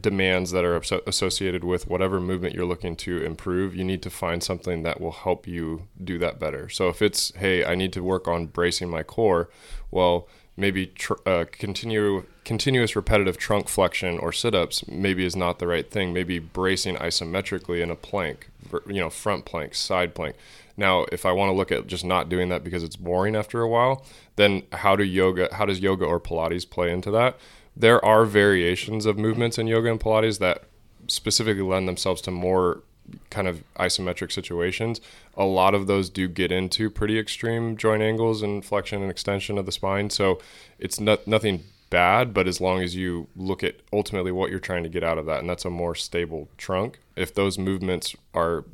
demands 0.01 0.51
that 0.51 0.65
are 0.65 0.77
associated 1.07 1.65
with 1.65 1.87
whatever 1.87 2.21
movement 2.21 2.55
you're 2.55 2.67
looking 2.67 2.97
to 2.97 3.25
improve, 3.25 3.75
you 3.75 3.85
need 3.85 4.03
to 4.03 4.11
find 4.11 4.43
something 4.43 4.83
that 4.83 5.01
will 5.01 5.13
help 5.13 5.47
you 5.47 5.89
do 6.03 6.19
that 6.19 6.39
better. 6.39 6.69
So 6.69 6.89
if 6.89 7.01
it's, 7.03 7.33
hey, 7.37 7.65
I 7.65 7.75
need 7.75 7.93
to 7.95 8.03
work 8.03 8.29
on 8.29 8.47
bracing 8.47 8.91
my 8.91 9.03
core, 9.03 9.49
well, 9.91 10.29
maybe 10.57 10.87
tr- 10.87 11.15
uh, 11.25 11.45
continue 11.51 12.25
continuous 12.45 12.97
repetitive 12.97 13.39
trunk 13.39 13.69
flexion 13.69 14.19
or 14.19 14.33
sit-ups 14.33 14.87
maybe 14.89 15.25
is 15.25 15.37
not 15.37 15.59
the 15.59 15.67
right 15.67 15.91
thing. 15.91 16.13
Maybe 16.13 16.39
bracing 16.39 16.97
isometrically 16.97 17.81
in 17.81 17.91
a 17.91 17.97
plank, 17.97 18.49
you 18.87 19.01
know, 19.01 19.11
front 19.11 19.45
plank, 19.45 19.75
side 19.75 20.15
plank. 20.15 20.37
Now, 20.77 21.07
if 21.13 21.27
I 21.27 21.33
want 21.33 21.51
to 21.51 21.55
look 21.55 21.71
at 21.73 21.87
just 21.87 22.05
not 22.05 22.29
doing 22.29 22.49
that 22.49 22.65
because 22.65 22.83
it's 22.83 22.97
boring 22.97 23.37
after 23.37 23.61
a 23.61 23.69
while, 23.69 24.05
then 24.37 24.63
how 24.73 24.97
do 24.97 25.05
yoga, 25.05 25.49
how 25.53 25.67
does 25.67 25.81
yoga 25.81 26.05
or 26.05 26.19
Pilates 26.19 26.69
play 26.69 26.91
into 26.91 27.11
that? 27.11 27.39
there 27.77 28.05
are 28.05 28.25
variations 28.25 29.07
of 29.07 29.19
movements 29.19 29.59
in 29.59 29.67
yoga 29.67 29.91
and 29.91 30.01
Pilates 30.01 30.39
that 30.39 30.65
specifically 31.09 31.63
lend 31.63 31.89
themselves 31.89 32.21
to 32.23 32.31
more 32.31 32.83
kind 33.31 33.49
of 33.49 33.65
isometric 33.79 34.31
situations. 34.31 35.01
A 35.37 35.45
lot 35.45 35.75
of 35.75 35.87
those 35.87 36.09
do 36.09 36.29
get 36.29 36.53
into 36.53 36.91
pretty 36.91 37.19
extreme 37.19 37.77
joint 37.77 38.03
angles 38.03 38.43
and 38.43 38.65
flexion 38.65 39.03
and 39.03 39.11
extension 39.11 39.59
of 39.59 39.67
the 39.67 39.73
spine. 39.73 40.11
So 40.11 40.41
it's 40.79 41.01
not 41.01 41.27
nothing 41.27 41.65
bad, 41.91 42.33
but 42.33 42.47
as 42.47 42.61
long 42.61 42.83
as 42.83 42.95
you 42.95 43.29
look 43.35 43.65
at 43.65 43.77
ultimately 43.93 44.33
what 44.33 44.51
you're 44.51 44.61
trying 44.61 44.83
to 44.85 44.89
get 44.89 45.03
out 45.03 45.19
of 45.19 45.27
that, 45.27 45.41
and 45.41 45.51
that's 45.51 45.65
a 45.65 45.71
more 45.71 45.95
stable 45.95 46.49
trunk. 46.57 47.01
If 47.17 47.35
those 47.35 47.59
movements 47.59 48.15
are 48.33 48.65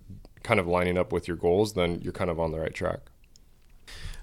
kind 0.42 0.60
of 0.60 0.66
lining 0.66 0.98
up 0.98 1.12
with 1.12 1.28
your 1.28 1.36
goals, 1.36 1.74
then 1.74 2.00
you're 2.02 2.12
kind 2.12 2.30
of 2.30 2.38
on 2.38 2.52
the 2.52 2.60
right 2.60 2.74
track. 2.74 3.00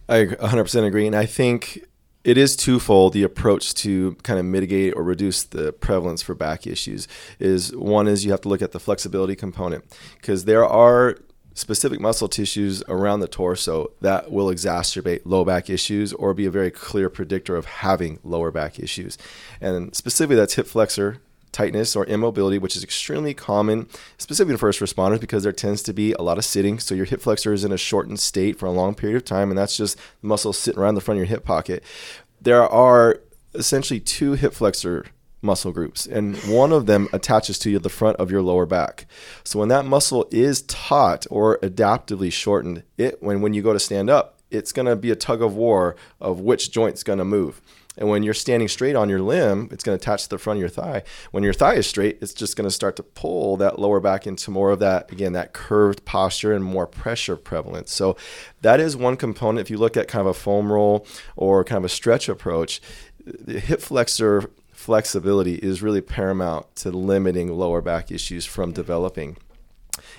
I 0.07 0.25
100% 0.25 0.85
agree. 0.85 1.07
And 1.07 1.15
I 1.15 1.25
think 1.25 1.85
it 2.25 2.37
is 2.37 2.55
twofold 2.55 3.13
the 3.13 3.23
approach 3.23 3.73
to 3.75 4.15
kind 4.23 4.39
of 4.39 4.45
mitigate 4.45 4.95
or 4.95 5.03
reduce 5.03 5.43
the 5.43 5.71
prevalence 5.73 6.21
for 6.21 6.33
back 6.33 6.65
issues 6.65 7.07
is 7.39 7.75
one 7.75 8.07
is 8.07 8.25
you 8.25 8.31
have 8.31 8.41
to 8.41 8.49
look 8.49 8.63
at 8.63 8.71
the 8.71 8.79
flexibility 8.79 9.35
component 9.35 9.85
because 10.19 10.45
there 10.45 10.65
are 10.65 11.17
specific 11.53 12.01
muscle 12.01 12.27
tissues 12.27 12.83
around 12.89 13.21
the 13.21 13.27
torso 13.27 13.91
that 14.01 14.31
will 14.31 14.47
exacerbate 14.47 15.21
low 15.23 15.45
back 15.45 15.69
issues 15.69 16.11
or 16.13 16.33
be 16.33 16.45
a 16.45 16.51
very 16.51 16.71
clear 16.71 17.09
predictor 17.09 17.55
of 17.55 17.65
having 17.65 18.19
lower 18.23 18.51
back 18.51 18.79
issues 18.79 19.17
and 19.61 19.95
specifically 19.95 20.35
that's 20.35 20.55
hip 20.55 20.67
flexor 20.67 21.21
tightness 21.55 21.95
or 21.95 22.05
immobility, 22.05 22.57
which 22.57 22.75
is 22.75 22.83
extremely 22.83 23.33
common, 23.33 23.87
specifically 24.17 24.53
in 24.53 24.57
first 24.57 24.81
responders, 24.81 25.21
because 25.21 25.43
there 25.43 25.53
tends 25.53 25.81
to 25.83 25.93
be 25.93 26.11
a 26.13 26.21
lot 26.21 26.37
of 26.37 26.43
sitting. 26.43 26.79
So 26.79 26.93
your 26.93 27.05
hip 27.05 27.21
flexor 27.21 27.53
is 27.53 27.63
in 27.63 27.71
a 27.71 27.77
shortened 27.77 28.19
state 28.19 28.59
for 28.59 28.65
a 28.65 28.71
long 28.71 28.93
period 28.93 29.15
of 29.15 29.25
time, 29.25 29.49
and 29.49 29.57
that's 29.57 29.77
just 29.77 29.97
muscles 30.21 30.59
sitting 30.59 30.79
around 30.79 30.95
the 30.95 31.01
front 31.01 31.17
of 31.17 31.19
your 31.19 31.29
hip 31.29 31.45
pocket. 31.45 31.83
There 32.41 32.67
are 32.67 33.21
essentially 33.53 34.01
two 34.01 34.33
hip 34.33 34.53
flexor 34.53 35.05
muscle 35.41 35.71
groups, 35.71 36.05
and 36.05 36.35
one 36.39 36.73
of 36.73 36.87
them 36.87 37.07
attaches 37.13 37.57
to 37.59 37.79
the 37.79 37.89
front 37.89 38.17
of 38.17 38.29
your 38.29 38.41
lower 38.41 38.65
back. 38.65 39.05
So 39.45 39.59
when 39.59 39.69
that 39.69 39.85
muscle 39.85 40.27
is 40.31 40.63
taut 40.63 41.25
or 41.29 41.57
adaptively 41.59 42.33
shortened, 42.33 42.83
it 42.97 43.23
when 43.23 43.41
when 43.41 43.53
you 43.53 43.61
go 43.61 43.71
to 43.71 43.79
stand 43.79 44.09
up, 44.09 44.39
it's 44.51 44.73
going 44.73 44.87
to 44.87 44.95
be 44.95 45.11
a 45.11 45.15
tug 45.15 45.41
of 45.41 45.55
war 45.55 45.95
of 46.19 46.41
which 46.41 46.71
joint's 46.71 47.03
going 47.03 47.19
to 47.19 47.25
move. 47.25 47.61
And 47.97 48.09
when 48.09 48.23
you're 48.23 48.33
standing 48.33 48.67
straight 48.67 48.95
on 48.95 49.09
your 49.09 49.21
limb, 49.21 49.69
it's 49.71 49.83
going 49.83 49.97
to 49.97 50.01
attach 50.01 50.23
to 50.23 50.29
the 50.29 50.37
front 50.37 50.57
of 50.57 50.61
your 50.61 50.69
thigh. 50.69 51.03
When 51.31 51.43
your 51.43 51.53
thigh 51.53 51.75
is 51.75 51.87
straight, 51.87 52.17
it's 52.21 52.33
just 52.33 52.55
going 52.55 52.67
to 52.67 52.73
start 52.73 52.95
to 52.97 53.03
pull 53.03 53.57
that 53.57 53.79
lower 53.79 53.99
back 53.99 54.27
into 54.27 54.51
more 54.51 54.71
of 54.71 54.79
that, 54.79 55.11
again, 55.11 55.33
that 55.33 55.53
curved 55.53 56.05
posture 56.05 56.53
and 56.53 56.63
more 56.63 56.87
pressure 56.87 57.35
prevalence. 57.35 57.91
So 57.91 58.17
that 58.61 58.79
is 58.79 58.97
one 58.97 59.17
component. 59.17 59.59
If 59.59 59.69
you 59.69 59.77
look 59.77 59.95
at 59.97 60.07
kind 60.07 60.21
of 60.21 60.27
a 60.27 60.33
foam 60.33 60.71
roll 60.71 61.05
or 61.35 61.63
kind 61.63 61.77
of 61.77 61.85
a 61.85 61.89
stretch 61.89 62.27
approach, 62.27 62.81
the 63.25 63.59
hip 63.59 63.81
flexor 63.81 64.49
flexibility 64.71 65.55
is 65.55 65.81
really 65.81 66.01
paramount 66.01 66.75
to 66.75 66.91
limiting 66.91 67.51
lower 67.57 67.81
back 67.81 68.11
issues 68.11 68.45
from 68.45 68.71
developing. 68.71 69.37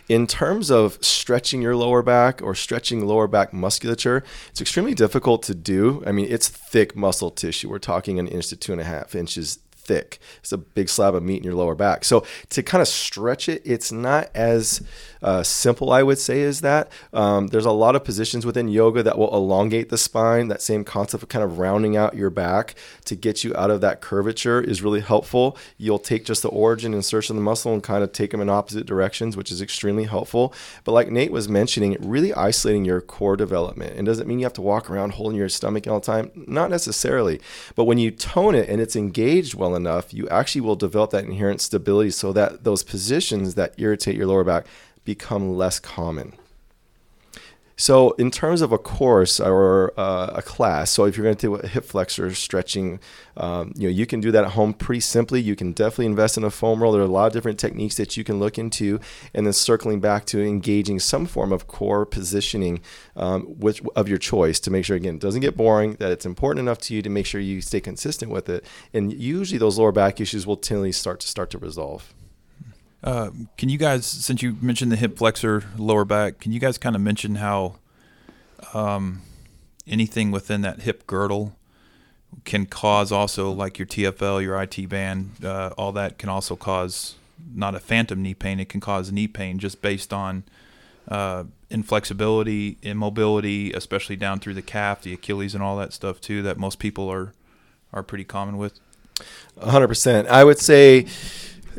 In 0.09 0.27
terms 0.27 0.70
of 0.70 0.99
stretching 1.05 1.62
your 1.62 1.77
lower 1.77 2.03
back 2.03 2.40
or 2.42 2.55
stretching 2.55 3.07
lower 3.07 3.27
back 3.27 3.53
musculature, 3.53 4.22
it's 4.49 4.61
extremely 4.61 4.94
difficult 4.94 5.42
to 5.44 5.55
do. 5.55 6.03
I 6.07 6.12
mean, 6.12 6.27
it's 6.31 6.49
thick 6.49 6.94
muscle 6.94 7.31
tissue. 7.31 7.68
We're 7.68 7.79
talking 7.79 8.18
an 8.18 8.29
inch 8.29 8.49
to 8.49 8.57
two 8.57 8.72
and 8.72 8.81
a 8.81 8.85
half 8.85 9.14
inches 9.14 9.59
thick. 9.87 10.18
It's 10.40 10.53
a 10.53 10.59
big 10.59 10.88
slab 10.88 11.14
of 11.14 11.22
meat 11.22 11.38
in 11.38 11.44
your 11.44 11.55
lower 11.55 11.75
back. 11.75 12.05
So 12.05 12.25
to 12.51 12.62
kind 12.62 12.83
of 12.83 12.88
stretch 12.88 13.49
it, 13.49 13.62
it's 13.64 13.92
not 13.92 14.31
as 14.35 14.83
uh, 15.22 15.42
simple, 15.42 15.90
I 15.90 16.03
would 16.03 16.18
say, 16.18 16.42
as 16.42 16.61
that. 16.61 16.90
Um, 17.12 17.49
there's 17.49 17.64
a 17.64 17.72
lot 17.72 17.96
of 17.96 18.05
positions 18.05 18.44
within 18.44 18.68
yoga 18.68 19.03
that 19.03 19.18
will 19.18 19.35
elongate 19.35 19.88
the 19.88 19.99
spine. 19.99 20.49
That 20.49 20.62
same 20.62 20.85
concept 20.85 21.22
of 21.22 21.29
kind 21.29 21.44
of 21.44 21.59
rounding 21.59 21.96
out 21.96 22.14
your 22.14 22.31
back 22.31 22.75
to 23.05 23.16
get 23.16 23.44
you 23.44 23.55
out 23.57 23.70
of 23.70 23.81
that 23.81 24.01
curvature 24.01 24.61
is 24.61 24.83
really 24.83 25.01
helpful. 25.01 25.57
You'll 25.79 25.99
take 25.99 26.25
just 26.25 26.42
the 26.42 26.49
origin 26.49 26.92
and 26.92 26.96
insertion 26.96 27.37
of 27.37 27.40
the 27.40 27.44
muscle 27.44 27.72
and 27.72 27.83
kind 27.83 28.03
of 28.03 28.12
take 28.12 28.31
them 28.31 28.40
in 28.40 28.49
opposite 28.49 28.87
directions, 28.87 29.37
which 29.37 29.51
is 29.51 29.62
extremely 29.62 30.05
helpful. 30.05 30.53
But 30.85 30.92
like 30.92 31.11
Nate 31.11 31.33
was 31.33 31.49
mentioning, 31.49 31.96
really 32.01 32.35
isolating 32.35 32.85
your 32.85 33.01
core 33.01 33.37
development. 33.37 33.96
And 33.96 34.07
doesn't 34.07 34.27
mean 34.27 34.38
you 34.38 34.46
have 34.46 34.53
to 34.55 34.62
walk 34.62 34.90
around 34.90 35.12
holding 35.12 35.38
your 35.38 35.49
stomach 35.49 35.87
all 35.87 36.01
the 36.01 36.07
time. 36.07 36.31
Not 36.35 36.70
necessarily. 36.70 37.40
But 37.75 37.85
when 37.85 37.99
you 37.99 38.11
tone 38.11 38.55
it 38.55 38.68
and 38.68 38.81
it's 38.81 38.96
engaged 38.96 39.55
well 39.55 39.76
enough, 39.77 40.12
you 40.12 40.29
actually 40.29 40.62
will 40.62 40.77
develop 40.77 41.11
that 41.11 41.25
inherent 41.25 41.61
stability 41.61 42.11
so 42.11 42.33
that 42.33 42.65
those 42.65 42.83
positions 42.83 43.55
that 43.55 43.75
irritate 43.79 44.17
your 44.17 44.27
lower 44.27 44.45
back 44.45 44.67
become 45.05 45.57
less 45.57 45.79
common. 45.79 46.33
So, 47.79 48.12
in 48.12 48.31
terms 48.31 48.62
of 48.62 48.73
a 48.73 48.79
course 48.79 49.39
or 49.39 49.93
uh, 50.01 50.31
a 50.37 50.41
class, 50.41 50.91
so 50.91 51.05
if 51.05 51.15
you're 51.15 51.25
going 51.25 51.37
to 51.37 51.47
do 51.47 51.55
a 51.57 51.67
hip 51.67 51.85
flexor 51.85 52.33
stretching, 52.35 53.01
um, 53.37 53.75
you 53.77 53.87
know 53.87 53.93
you 53.93 54.07
can 54.07 54.21
do 54.21 54.31
that 54.31 54.45
at 54.45 54.53
home 54.53 54.73
pretty 54.73 55.01
simply. 55.01 55.43
You 55.43 55.55
can 55.55 55.73
definitely 55.73 56.07
invest 56.07 56.39
in 56.39 56.45
a 56.45 56.51
foam 56.51 56.83
roll. 56.83 56.93
There 56.93 57.03
are 57.03 57.05
a 57.05 57.09
lot 57.09 57.27
of 57.27 57.35
different 57.35 57.59
techniques 57.59 57.97
that 57.97 58.17
you 58.17 58.25
can 58.25 58.39
look 58.39 58.57
into, 58.57 58.99
and 59.35 59.45
then 59.45 59.53
circling 59.53 60.01
back 60.01 60.25
to 60.27 60.43
engaging 60.43 61.01
some 61.01 61.27
form 61.27 61.53
of 61.53 61.67
core 61.67 62.07
positioning 62.07 62.81
um, 63.15 63.43
which, 63.43 63.83
of 63.95 64.09
your 64.09 64.19
choice 64.19 64.59
to 64.61 64.71
make 64.71 64.87
sure 64.87 64.97
again 64.97 65.17
it 65.17 65.21
doesn't 65.21 65.43
get 65.43 65.55
boring, 65.55 65.97
that 65.97 66.11
it's 66.11 66.25
important 66.25 66.61
enough 66.61 66.79
to 66.79 66.95
you 66.95 67.03
to 67.03 67.11
make 67.11 67.27
sure 67.27 67.43
you 67.43 67.61
stay 67.61 67.83
consistent 67.83 68.33
with 68.33 68.49
it, 68.49 68.65
and 68.95 69.12
usually 69.12 69.59
those 69.59 69.79
lower 69.79 69.93
back 69.93 70.19
issues 70.19 70.47
will 70.47 70.57
tend 70.57 70.83
to 70.83 70.93
start 70.95 71.21
to 71.21 71.29
start 71.29 71.51
to 71.51 71.59
resolve. 71.59 72.15
Uh, 73.07 73.31
can 73.57 73.69
you 73.69 73.79
guys, 73.79 74.05
since 74.05 74.42
you 74.42 74.57
mentioned 74.61 74.90
the 74.90 74.97
hip 74.97 75.16
flexor, 75.16 75.62
lower 75.79 76.05
back, 76.05 76.40
can 76.40 76.51
you 76.51 76.59
guys 76.59 76.77
kind 76.77 76.97
of 76.97 77.01
mention 77.01 77.37
how 77.37 77.77
um, 78.75 79.23
anything 79.87 80.33
within 80.33 80.62
that 80.62 80.81
hip 80.81 81.07
girdle 81.07 81.55
can 82.45 82.66
cause 82.66 83.12
also, 83.12 83.53
like 83.53 83.79
your 83.79 83.87
TFL, 83.87 84.42
your 84.42 84.61
IT 84.61 84.88
band, 84.88 85.45
uh, 85.45 85.71
all 85.79 85.92
that 85.92 86.19
can 86.19 86.29
also 86.29 86.57
cause 86.57 87.14
not 87.55 87.77
a 87.77 87.79
phantom 87.79 88.21
knee 88.23 88.35
pain, 88.35 88.59
it 88.59 88.69
can 88.69 88.81
cause 88.81 89.12
knee 89.12 89.29
pain 89.29 89.61
just 89.61 89.81
based 89.81 90.12
on 90.12 90.42
uh, 91.07 91.45
inflexibility, 91.71 92.77
immobility, 92.83 93.73
especially 93.73 94.16
down 94.16 94.40
through 94.40 94.55
the 94.55 94.62
calf, 94.62 95.03
the 95.03 95.12
Achilles, 95.12 95.55
and 95.55 95.62
all 95.62 95.77
that 95.77 95.92
stuff 95.92 96.21
too. 96.21 96.42
That 96.42 96.59
most 96.59 96.81
people 96.81 97.09
are 97.09 97.33
are 97.92 98.03
pretty 98.03 98.25
common 98.25 98.59
with. 98.59 98.81
100%. 99.61 100.27
I 100.27 100.45
would 100.45 100.59
say 100.59 101.07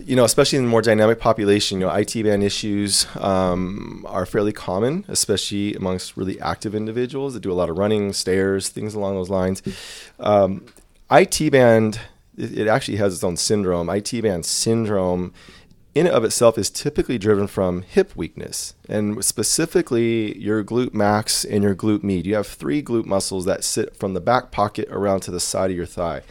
you 0.05 0.15
know, 0.15 0.25
especially 0.25 0.57
in 0.57 0.65
the 0.65 0.69
more 0.69 0.81
dynamic 0.81 1.19
population, 1.19 1.79
you 1.79 1.85
know, 1.85 1.93
IT 1.93 2.13
band 2.23 2.43
issues 2.43 3.07
um, 3.15 4.05
are 4.07 4.25
fairly 4.25 4.53
common, 4.53 5.05
especially 5.07 5.73
amongst 5.73 6.15
really 6.15 6.39
active 6.39 6.75
individuals 6.75 7.33
that 7.33 7.41
do 7.41 7.51
a 7.51 7.53
lot 7.53 7.69
of 7.69 7.77
running, 7.77 8.13
stairs, 8.13 8.69
things 8.69 8.93
along 8.93 9.15
those 9.15 9.29
lines. 9.29 9.61
Um, 10.19 10.65
IT 11.09 11.51
band, 11.51 11.99
it, 12.37 12.57
it 12.59 12.67
actually 12.67 12.97
has 12.97 13.13
its 13.13 13.23
own 13.23 13.37
syndrome. 13.37 13.89
IT 13.89 14.21
band 14.21 14.45
syndrome 14.45 15.33
in 15.95 16.05
and 16.05 16.15
of 16.15 16.23
itself 16.23 16.59
is 16.59 16.69
typically 16.69 17.17
driven 17.17 17.47
from 17.47 17.81
hip 17.81 18.15
weakness 18.15 18.75
and 18.87 19.25
specifically 19.25 20.37
your 20.37 20.63
glute 20.63 20.93
max 20.93 21.43
and 21.43 21.63
your 21.63 21.73
glute 21.73 22.03
med. 22.03 22.27
You 22.27 22.35
have 22.35 22.45
three 22.45 22.83
glute 22.83 23.05
muscles 23.05 23.45
that 23.45 23.63
sit 23.63 23.95
from 23.95 24.13
the 24.13 24.21
back 24.21 24.51
pocket 24.51 24.87
around 24.91 25.21
to 25.21 25.31
the 25.31 25.39
side 25.39 25.71
of 25.71 25.77
your 25.77 25.87
thigh 25.87 26.21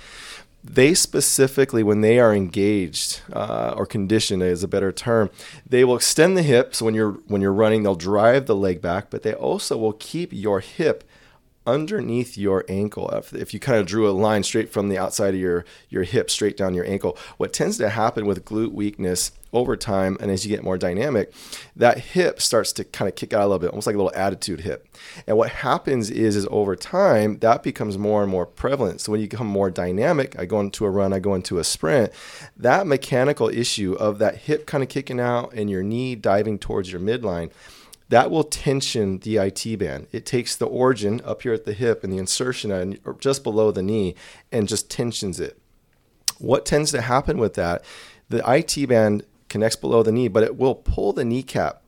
they 0.68 0.94
specifically, 0.94 1.82
when 1.82 2.00
they 2.00 2.18
are 2.18 2.34
engaged 2.34 3.22
uh, 3.32 3.74
or 3.76 3.86
conditioned, 3.86 4.42
is 4.42 4.62
a 4.62 4.68
better 4.68 4.92
term, 4.92 5.30
they 5.66 5.84
will 5.84 5.96
extend 5.96 6.36
the 6.36 6.42
hips 6.42 6.82
when 6.82 6.94
you're 6.94 7.12
when 7.28 7.40
you're 7.40 7.52
running. 7.52 7.82
They'll 7.82 7.94
drive 7.94 8.46
the 8.46 8.56
leg 8.56 8.82
back, 8.82 9.08
but 9.10 9.22
they 9.22 9.32
also 9.32 9.76
will 9.76 9.92
keep 9.92 10.32
your 10.32 10.60
hip 10.60 11.04
underneath 11.66 12.38
your 12.38 12.64
ankle. 12.68 13.10
If, 13.10 13.34
if 13.34 13.52
you 13.52 13.60
kind 13.60 13.78
of 13.78 13.86
drew 13.86 14.08
a 14.08 14.12
line 14.12 14.42
straight 14.42 14.72
from 14.72 14.88
the 14.88 14.98
outside 14.98 15.34
of 15.34 15.40
your, 15.40 15.64
your 15.88 16.04
hip 16.04 16.30
straight 16.30 16.56
down 16.56 16.74
your 16.74 16.86
ankle, 16.86 17.18
what 17.38 17.52
tends 17.52 17.76
to 17.78 17.88
happen 17.90 18.24
with 18.26 18.44
glute 18.44 18.72
weakness 18.72 19.32
over 19.56 19.76
time 19.76 20.16
and 20.20 20.30
as 20.30 20.44
you 20.44 20.54
get 20.54 20.62
more 20.62 20.76
dynamic, 20.76 21.32
that 21.74 21.98
hip 21.98 22.40
starts 22.40 22.72
to 22.74 22.84
kind 22.84 23.08
of 23.08 23.14
kick 23.14 23.32
out 23.32 23.40
a 23.40 23.46
little 23.46 23.58
bit, 23.58 23.70
almost 23.70 23.86
like 23.86 23.94
a 23.94 23.98
little 23.98 24.12
attitude 24.14 24.60
hip. 24.60 24.86
And 25.26 25.36
what 25.36 25.48
happens 25.48 26.10
is, 26.10 26.36
is 26.36 26.46
over 26.50 26.76
time, 26.76 27.38
that 27.38 27.62
becomes 27.62 27.96
more 27.96 28.22
and 28.22 28.30
more 28.30 28.44
prevalent. 28.46 29.00
So 29.00 29.12
when 29.12 29.20
you 29.20 29.28
become 29.28 29.46
more 29.46 29.70
dynamic, 29.70 30.38
I 30.38 30.44
go 30.44 30.60
into 30.60 30.84
a 30.84 30.90
run, 30.90 31.12
I 31.12 31.18
go 31.18 31.34
into 31.34 31.58
a 31.58 31.64
sprint, 31.64 32.12
that 32.56 32.86
mechanical 32.86 33.48
issue 33.48 33.94
of 33.94 34.18
that 34.18 34.36
hip 34.36 34.66
kind 34.66 34.82
of 34.82 34.90
kicking 34.90 35.20
out 35.20 35.52
and 35.54 35.70
your 35.70 35.82
knee 35.82 36.14
diving 36.14 36.58
towards 36.58 36.92
your 36.92 37.00
midline 37.00 37.50
that 38.08 38.30
will 38.30 38.44
tension 38.44 39.18
the 39.18 39.38
IT 39.38 39.78
band. 39.78 40.06
It 40.12 40.24
takes 40.24 40.54
the 40.54 40.66
origin 40.66 41.20
up 41.24 41.42
here 41.42 41.52
at 41.52 41.64
the 41.64 41.72
hip 41.72 42.04
and 42.04 42.12
the 42.12 42.18
insertion 42.18 42.70
and 42.70 43.00
just 43.18 43.42
below 43.42 43.72
the 43.72 43.82
knee 43.82 44.14
and 44.52 44.68
just 44.68 44.88
tensions 44.88 45.40
it. 45.40 45.58
What 46.38 46.66
tends 46.66 46.90
to 46.92 47.00
happen 47.00 47.38
with 47.38 47.54
that? 47.54 47.84
The 48.28 48.42
IT 48.48 48.88
band 48.88 49.24
connects 49.48 49.76
below 49.76 50.02
the 50.02 50.12
knee, 50.12 50.28
but 50.28 50.42
it 50.42 50.56
will 50.56 50.74
pull 50.74 51.12
the 51.12 51.24
kneecap 51.24 51.82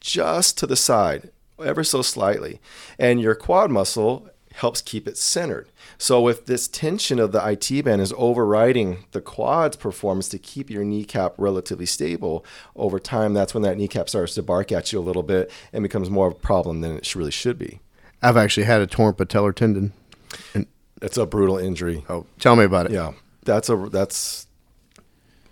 just 0.00 0.58
to 0.58 0.66
the 0.66 0.76
side, 0.76 1.30
ever 1.62 1.84
so 1.84 2.02
slightly. 2.02 2.60
And 2.98 3.20
your 3.20 3.34
quad 3.34 3.70
muscle 3.70 4.28
helps 4.54 4.82
keep 4.82 5.06
it 5.06 5.16
centered. 5.16 5.68
So 5.98 6.28
if 6.28 6.44
this 6.44 6.66
tension 6.66 7.20
of 7.20 7.30
the 7.32 7.44
IT 7.48 7.84
band 7.84 8.00
is 8.00 8.12
overriding 8.16 9.04
the 9.12 9.20
quad's 9.20 9.76
performance 9.76 10.28
to 10.30 10.38
keep 10.38 10.68
your 10.68 10.84
kneecap 10.84 11.34
relatively 11.38 11.86
stable 11.86 12.44
over 12.74 12.98
time, 12.98 13.34
that's 13.34 13.54
when 13.54 13.62
that 13.62 13.76
kneecap 13.76 14.08
starts 14.08 14.34
to 14.34 14.42
bark 14.42 14.72
at 14.72 14.92
you 14.92 14.98
a 14.98 15.00
little 15.00 15.22
bit 15.22 15.50
and 15.72 15.82
becomes 15.82 16.10
more 16.10 16.26
of 16.26 16.32
a 16.32 16.36
problem 16.36 16.80
than 16.80 16.96
it 16.96 17.14
really 17.14 17.30
should 17.30 17.58
be. 17.58 17.80
I've 18.20 18.36
actually 18.36 18.64
had 18.64 18.80
a 18.80 18.86
torn 18.86 19.14
patellar 19.14 19.54
tendon. 19.54 19.92
And 20.54 20.66
it's 21.00 21.16
a 21.16 21.24
brutal 21.24 21.56
injury. 21.56 22.04
Oh, 22.08 22.26
tell 22.40 22.56
me 22.56 22.64
about 22.64 22.86
it. 22.86 22.92
Yeah, 22.92 23.12
that's 23.44 23.68
a 23.68 23.76
that's 23.76 24.47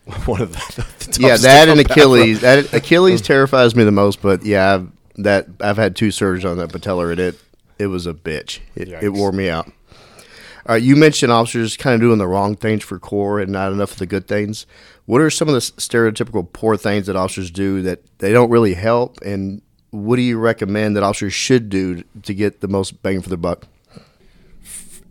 one 0.27 0.40
of 0.40 0.53
the, 0.53 1.11
the 1.11 1.21
yeah 1.27 1.37
that 1.37 1.69
and 1.69 1.81
Achilles. 1.81 2.40
That 2.40 2.73
Achilles 2.73 3.21
terrifies 3.21 3.75
me 3.75 3.83
the 3.83 3.90
most. 3.90 4.23
But 4.23 4.45
yeah, 4.45 4.75
I've, 4.75 4.88
that 5.16 5.49
I've 5.61 5.77
had 5.77 5.97
two 5.97 6.09
surgeries 6.09 6.49
on 6.49 6.59
that 6.59 6.69
patellar, 6.71 7.11
and 7.11 7.19
it 7.19 7.40
it 7.79 7.88
was 7.88 8.07
a 8.07 8.14
bitch. 8.14 8.61
It, 8.77 8.88
it 8.88 9.09
wore 9.12 9.33
me 9.33 9.49
out. 9.49 9.66
All 9.66 10.75
right, 10.75 10.83
you 10.83 10.95
mentioned 10.97 11.33
officers 11.33 11.77
kind 11.77 11.95
of 11.95 12.01
doing 12.01 12.19
the 12.19 12.27
wrong 12.27 12.57
things 12.57 12.85
for 12.85 12.99
core 12.99 13.40
and 13.40 13.51
not 13.51 13.73
enough 13.73 13.92
of 13.92 13.99
the 13.99 14.07
good 14.07 14.29
things. 14.29 14.66
What 15.07 15.21
are 15.21 15.31
some 15.31 15.49
of 15.49 15.55
the 15.55 15.61
stereotypical 15.61 16.53
poor 16.53 16.77
things 16.77 17.07
that 17.07 17.14
officers 17.16 17.51
do 17.51 17.83
that 17.83 18.01
they 18.19 18.33
don't 18.33 18.51
really 18.51 18.75
help? 18.75 19.21
And 19.23 19.62
what 19.90 20.16
do 20.16 20.23
you 20.23 20.38
recommend 20.38 20.97
that 20.97 21.03
officers 21.03 21.35
should 21.35 21.69
do 21.69 22.03
to 22.23 22.35
get 22.35 22.61
the 22.61 22.69
most 22.69 23.03
bang 23.03 23.23
for 23.23 23.29
their 23.29 23.38
buck? 23.38 23.66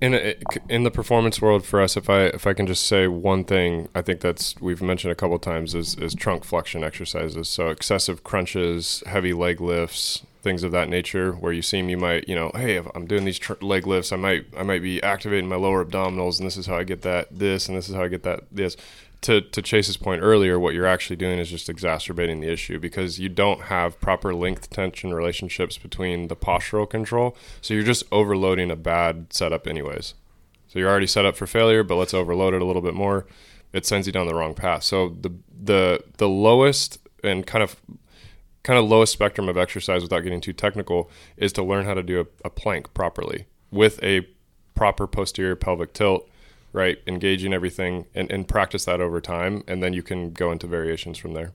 In 0.02 0.14
a, 0.14 0.36
in 0.70 0.84
the 0.84 0.92
performance 0.92 1.42
world 1.42 1.66
for 1.66 1.82
us, 1.82 1.96
if 1.96 2.10
I 2.10 2.26
if 2.26 2.46
I 2.46 2.54
can 2.54 2.68
just 2.68 2.86
say 2.86 3.08
one 3.08 3.44
thing, 3.44 3.90
I 3.96 4.02
think 4.02 4.22
that's 4.22 4.60
we've 4.60 4.82
mentioned 4.82 5.12
a 5.12 5.16
couple 5.16 5.40
times 5.40 5.74
is 5.74 5.96
is 5.96 6.14
trunk 6.14 6.44
flexion 6.44 6.84
exercises. 6.84 7.50
So 7.50 7.70
excessive 7.70 8.24
crunches, 8.24 9.04
heavy 9.06 9.34
leg 9.34 9.62
lifts, 9.62 10.24
things 10.46 10.62
of 10.62 10.72
that 10.72 10.88
nature 10.88 11.32
where 11.32 11.52
you 11.52 11.64
seem 11.64 11.90
you 11.90 11.98
might 11.98 12.30
you 12.30 12.36
know 12.36 12.52
hey 12.54 12.76
if 12.76 12.86
i'm 12.94 13.08
doing 13.08 13.26
these 13.26 13.40
tr- 13.40 13.54
leg 13.62 13.88
lifts 13.88 14.12
i 14.12 14.16
might 14.16 14.46
i 14.56 14.62
might 14.62 14.84
be 14.84 15.02
activating 15.02 15.50
my 15.50 15.56
lower 15.56 15.84
abdominals 15.84 16.38
and 16.38 16.46
this 16.46 16.56
is 16.56 16.68
how 16.68 16.78
i 16.78 16.84
get 16.84 17.02
that 17.02 17.28
this 17.32 17.68
and 17.68 17.76
this 17.76 17.90
is 17.90 17.96
how 17.96 18.04
i 18.04 18.08
get 18.08 18.22
that 18.22 18.42
this 18.52 18.78
to, 19.22 19.42
to 19.42 19.62
chase's 19.62 19.98
point 19.98 20.22
earlier 20.22 20.60
what 20.60 20.74
you're 20.74 20.86
actually 20.86 21.16
doing 21.16 21.40
is 21.40 21.50
just 21.50 21.70
exacerbating 21.70 22.40
the 22.40 22.52
issue 22.52 22.80
because 22.80 23.20
you 23.20 23.30
don't 23.30 23.64
have 23.64 24.00
proper 24.00 24.34
length 24.34 24.70
tension 24.70 25.14
relationships 25.14 25.78
between 25.78 26.28
the 26.28 26.36
postural 26.36 26.90
control. 26.90 27.36
So 27.62 27.74
you're 27.74 27.84
just 27.84 28.04
overloading 28.12 28.72
a 28.72 28.76
bad 28.76 29.34
setup 29.34 29.68
anyways. 29.68 30.14
So 30.68 30.80
you're 30.80 30.90
already 30.90 31.08
set 31.08 31.26
up 31.26 31.36
for 31.36 31.48
failure 31.48 31.84
but 31.84 31.96
let's 31.96 32.14
overload 32.14 32.54
it 32.54 32.62
a 32.62 32.66
little 32.66 32.82
bit 32.82 32.94
more. 32.94 33.26
It 33.74 33.86
sends 33.86 34.08
you 34.08 34.14
down 34.14 34.28
the 34.28 34.36
wrong 34.36 34.54
path. 34.54 34.84
So 34.84 35.10
the 35.10 35.32
the 35.64 36.04
the 36.18 36.30
lowest 36.30 37.00
and 37.24 37.46
kind 37.46 37.64
of 37.64 37.76
kind 38.64 38.80
of 38.80 38.86
lowest 38.86 39.14
spectrum 39.14 39.48
of 39.48 39.58
exercise 39.58 40.02
without 40.02 40.22
getting 40.22 40.42
too 40.42 40.54
technical 40.54 41.10
is 41.38 41.54
to 41.54 41.64
learn 41.64 41.86
how 41.86 41.94
to 41.94 42.04
do 42.04 42.20
a, 42.22 42.26
a 42.46 42.50
plank 42.50 42.94
properly 42.94 43.46
with 43.72 44.02
a 44.04 44.28
proper 44.74 45.08
posterior 45.08 45.56
pelvic 45.56 45.94
tilt 45.94 46.30
right 46.76 47.00
engaging 47.08 47.54
everything 47.54 48.06
and, 48.14 48.30
and 48.32 48.48
practice 48.48 48.86
that 48.86 49.02
over 49.02 49.22
time 49.22 49.64
and 49.68 49.82
then 49.82 49.94
you 49.94 50.04
can 50.04 50.32
go 50.32 50.52
into 50.52 50.68
variations 50.68 51.18
from 51.18 51.34
there 51.34 51.54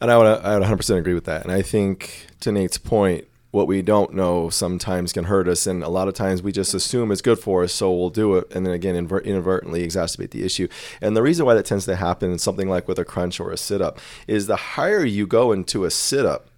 and 0.00 0.10
I 0.10 0.18
would, 0.18 0.26
I 0.26 0.58
would 0.58 0.66
100% 0.66 0.98
agree 0.98 1.14
with 1.14 1.24
that. 1.24 1.42
And 1.42 1.52
I 1.52 1.62
think 1.62 2.26
to 2.40 2.52
Nate's 2.52 2.78
point, 2.78 3.26
what 3.50 3.68
we 3.68 3.82
don't 3.82 4.12
know 4.12 4.50
sometimes 4.50 5.12
can 5.12 5.24
hurt 5.24 5.46
us 5.46 5.64
and 5.68 5.84
a 5.84 5.88
lot 5.88 6.08
of 6.08 6.14
times 6.14 6.42
we 6.42 6.50
just 6.50 6.74
assume 6.74 7.12
it's 7.12 7.22
good 7.22 7.38
for 7.38 7.62
us 7.62 7.72
so 7.72 7.92
we'll 7.92 8.10
do 8.10 8.34
it 8.34 8.52
and 8.52 8.66
then 8.66 8.74
again 8.74 8.96
inadvertently 8.96 9.86
exacerbate 9.86 10.30
the 10.30 10.44
issue 10.44 10.66
and 11.00 11.16
the 11.16 11.22
reason 11.22 11.46
why 11.46 11.54
that 11.54 11.64
tends 11.64 11.84
to 11.84 11.94
happen 11.94 12.32
in 12.32 12.38
something 12.38 12.68
like 12.68 12.88
with 12.88 12.98
a 12.98 13.04
crunch 13.04 13.38
or 13.38 13.52
a 13.52 13.56
sit-up 13.56 14.00
is 14.26 14.48
the 14.48 14.56
higher 14.56 15.04
you 15.04 15.24
go 15.24 15.52
into 15.52 15.84
a 15.84 15.90
sit-up 15.90 16.50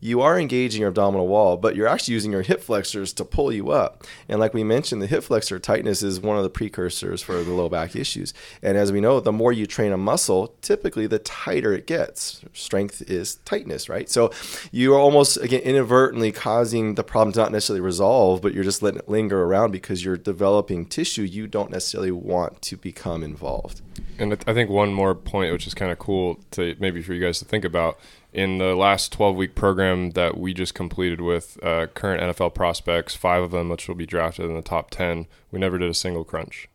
you 0.00 0.20
are 0.20 0.38
engaging 0.38 0.80
your 0.80 0.88
abdominal 0.88 1.26
wall, 1.26 1.56
but 1.56 1.74
you're 1.74 1.88
actually 1.88 2.14
using 2.14 2.30
your 2.30 2.42
hip 2.42 2.62
flexors 2.62 3.12
to 3.14 3.24
pull 3.24 3.52
you 3.52 3.70
up. 3.70 4.04
And 4.28 4.38
like 4.38 4.54
we 4.54 4.62
mentioned, 4.62 5.02
the 5.02 5.06
hip 5.06 5.24
flexor 5.24 5.58
tightness 5.58 6.02
is 6.02 6.20
one 6.20 6.36
of 6.36 6.44
the 6.44 6.50
precursors 6.50 7.20
for 7.20 7.42
the 7.42 7.52
low 7.52 7.68
back 7.68 7.96
issues. 7.96 8.32
And 8.62 8.76
as 8.76 8.92
we 8.92 9.00
know, 9.00 9.18
the 9.18 9.32
more 9.32 9.52
you 9.52 9.66
train 9.66 9.92
a 9.92 9.96
muscle, 9.96 10.54
typically 10.62 11.06
the 11.06 11.18
tighter 11.18 11.72
it 11.72 11.86
gets. 11.86 12.44
Strength 12.52 13.10
is 13.10 13.36
tightness, 13.44 13.88
right? 13.88 14.08
So 14.08 14.30
you're 14.70 14.98
almost, 14.98 15.36
again, 15.38 15.62
inadvertently 15.62 16.30
causing 16.30 16.94
the 16.94 17.04
problem 17.04 17.32
to 17.32 17.40
not 17.40 17.52
necessarily 17.52 17.80
resolve, 17.80 18.40
but 18.40 18.54
you're 18.54 18.64
just 18.64 18.82
letting 18.82 19.00
it 19.00 19.08
linger 19.08 19.42
around 19.42 19.72
because 19.72 20.04
you're 20.04 20.16
developing 20.16 20.86
tissue 20.86 21.22
you 21.22 21.46
don't 21.46 21.70
necessarily 21.70 22.12
want 22.12 22.62
to 22.62 22.76
become 22.76 23.24
involved. 23.24 23.80
And 24.18 24.32
I 24.46 24.54
think 24.54 24.70
one 24.70 24.92
more 24.92 25.14
point, 25.14 25.52
which 25.52 25.66
is 25.66 25.74
kind 25.74 25.92
of 25.92 25.98
cool 25.98 26.38
to 26.52 26.76
maybe 26.78 27.02
for 27.02 27.14
you 27.14 27.20
guys 27.20 27.38
to 27.38 27.44
think 27.44 27.64
about, 27.64 27.98
in 28.32 28.58
the 28.58 28.74
last 28.74 29.12
12 29.12 29.36
week 29.36 29.54
program 29.54 30.10
that 30.10 30.36
we 30.36 30.52
just 30.52 30.74
completed 30.74 31.20
with 31.20 31.62
uh, 31.62 31.86
current 31.88 32.22
NFL 32.22 32.54
prospects, 32.54 33.14
five 33.14 33.42
of 33.42 33.50
them 33.50 33.68
which 33.68 33.88
will 33.88 33.94
be 33.94 34.06
drafted 34.06 34.44
in 34.46 34.54
the 34.54 34.62
top 34.62 34.90
10, 34.90 35.26
we 35.50 35.58
never 35.58 35.78
did 35.78 35.90
a 35.90 35.94
single 35.94 36.24
crunch. 36.24 36.68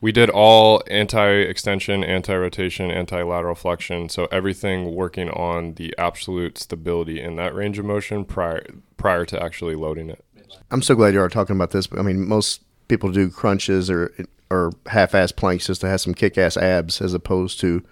We 0.00 0.12
did 0.12 0.28
all 0.28 0.82
anti 0.88 1.26
extension, 1.26 2.04
anti 2.04 2.34
rotation, 2.36 2.90
anti 2.90 3.22
lateral 3.22 3.54
flexion, 3.54 4.08
so 4.08 4.28
everything 4.30 4.94
working 4.94 5.30
on 5.30 5.74
the 5.74 5.94
absolute 5.96 6.58
stability 6.58 7.20
in 7.20 7.36
that 7.36 7.54
range 7.54 7.78
of 7.78 7.86
motion 7.86 8.24
prior 8.24 8.64
prior 8.98 9.24
to 9.24 9.42
actually 9.42 9.74
loading 9.74 10.10
it. 10.10 10.22
I'm 10.70 10.82
so 10.82 10.94
glad 10.94 11.14
you 11.14 11.20
are 11.20 11.28
talking 11.28 11.56
about 11.56 11.70
this. 11.70 11.88
I 11.96 12.02
mean, 12.02 12.28
most 12.28 12.62
people 12.88 13.10
do 13.10 13.30
crunches 13.30 13.88
or 13.90 14.12
or 14.50 14.72
half-ass 14.86 15.32
planks 15.32 15.66
just 15.66 15.80
to 15.80 15.88
have 15.88 16.00
some 16.00 16.14
kick-ass 16.14 16.56
abs, 16.56 17.00
as 17.00 17.14
opposed 17.14 17.58
to 17.60 17.82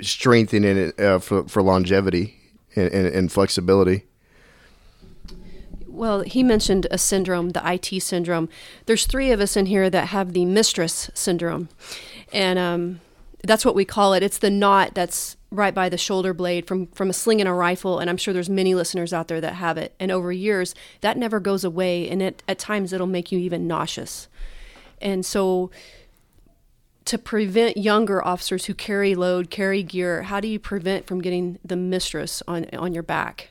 strengthening 0.00 0.76
it 0.76 1.00
uh, 1.00 1.18
for 1.18 1.48
for 1.48 1.62
longevity 1.62 2.36
and, 2.76 2.92
and, 2.92 3.06
and, 3.06 3.32
flexibility. 3.32 4.04
Well, 5.86 6.22
he 6.22 6.42
mentioned 6.42 6.88
a 6.90 6.98
syndrome, 6.98 7.50
the 7.50 7.62
IT 7.64 8.02
syndrome. 8.02 8.48
There's 8.86 9.06
three 9.06 9.30
of 9.30 9.40
us 9.40 9.56
in 9.56 9.66
here 9.66 9.88
that 9.90 10.08
have 10.08 10.32
the 10.32 10.44
mistress 10.44 11.10
syndrome, 11.14 11.68
and 12.32 12.58
um, 12.58 13.00
that's 13.44 13.64
what 13.64 13.76
we 13.76 13.84
call 13.84 14.12
it. 14.14 14.22
It's 14.22 14.38
the 14.38 14.50
knot 14.50 14.94
that's 14.94 15.36
right 15.54 15.74
by 15.74 15.88
the 15.88 15.98
shoulder 15.98 16.34
blade 16.34 16.66
from 16.66 16.86
from 16.88 17.08
a 17.08 17.12
sling 17.12 17.40
and 17.40 17.48
a 17.48 17.52
rifle 17.52 18.00
and 18.00 18.10
i'm 18.10 18.16
sure 18.16 18.34
there's 18.34 18.50
many 18.50 18.74
listeners 18.74 19.12
out 19.12 19.28
there 19.28 19.40
that 19.40 19.54
have 19.54 19.78
it 19.78 19.94
and 20.00 20.10
over 20.10 20.32
years 20.32 20.74
that 21.00 21.16
never 21.16 21.38
goes 21.38 21.62
away 21.62 22.08
and 22.08 22.20
it 22.20 22.42
at 22.48 22.58
times 22.58 22.92
it'll 22.92 23.06
make 23.06 23.30
you 23.30 23.38
even 23.38 23.66
nauseous 23.66 24.28
and 25.00 25.24
so 25.24 25.70
to 27.06 27.18
prevent 27.18 27.76
younger 27.76 28.24
officers 28.24 28.66
who 28.66 28.74
carry 28.74 29.14
load, 29.14 29.50
carry 29.50 29.82
gear, 29.82 30.22
how 30.22 30.40
do 30.40 30.48
you 30.48 30.58
prevent 30.58 31.06
from 31.06 31.20
getting 31.20 31.58
the 31.64 31.76
mistress 31.76 32.42
on 32.48 32.66
on 32.74 32.94
your 32.94 33.02
back? 33.02 33.50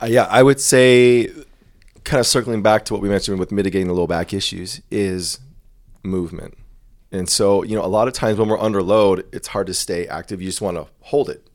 Uh, 0.00 0.06
yeah, 0.06 0.26
I 0.28 0.42
would 0.42 0.60
say, 0.60 1.30
kind 2.04 2.18
of 2.18 2.26
circling 2.26 2.62
back 2.62 2.84
to 2.86 2.92
what 2.92 3.02
we 3.02 3.08
mentioned 3.08 3.38
with 3.38 3.52
mitigating 3.52 3.86
the 3.86 3.94
low 3.94 4.06
back 4.06 4.34
issues, 4.34 4.80
is 4.90 5.38
movement. 6.02 6.58
And 7.12 7.28
so, 7.28 7.62
you 7.62 7.76
know, 7.76 7.84
a 7.84 7.86
lot 7.86 8.08
of 8.08 8.14
times 8.14 8.38
when 8.38 8.48
we're 8.48 8.58
under 8.58 8.82
load, 8.82 9.26
it's 9.32 9.48
hard 9.48 9.66
to 9.68 9.74
stay 9.74 10.08
active. 10.08 10.40
You 10.40 10.48
just 10.48 10.62
want 10.62 10.76
to 10.78 10.86
hold 11.00 11.28
it. 11.28 11.46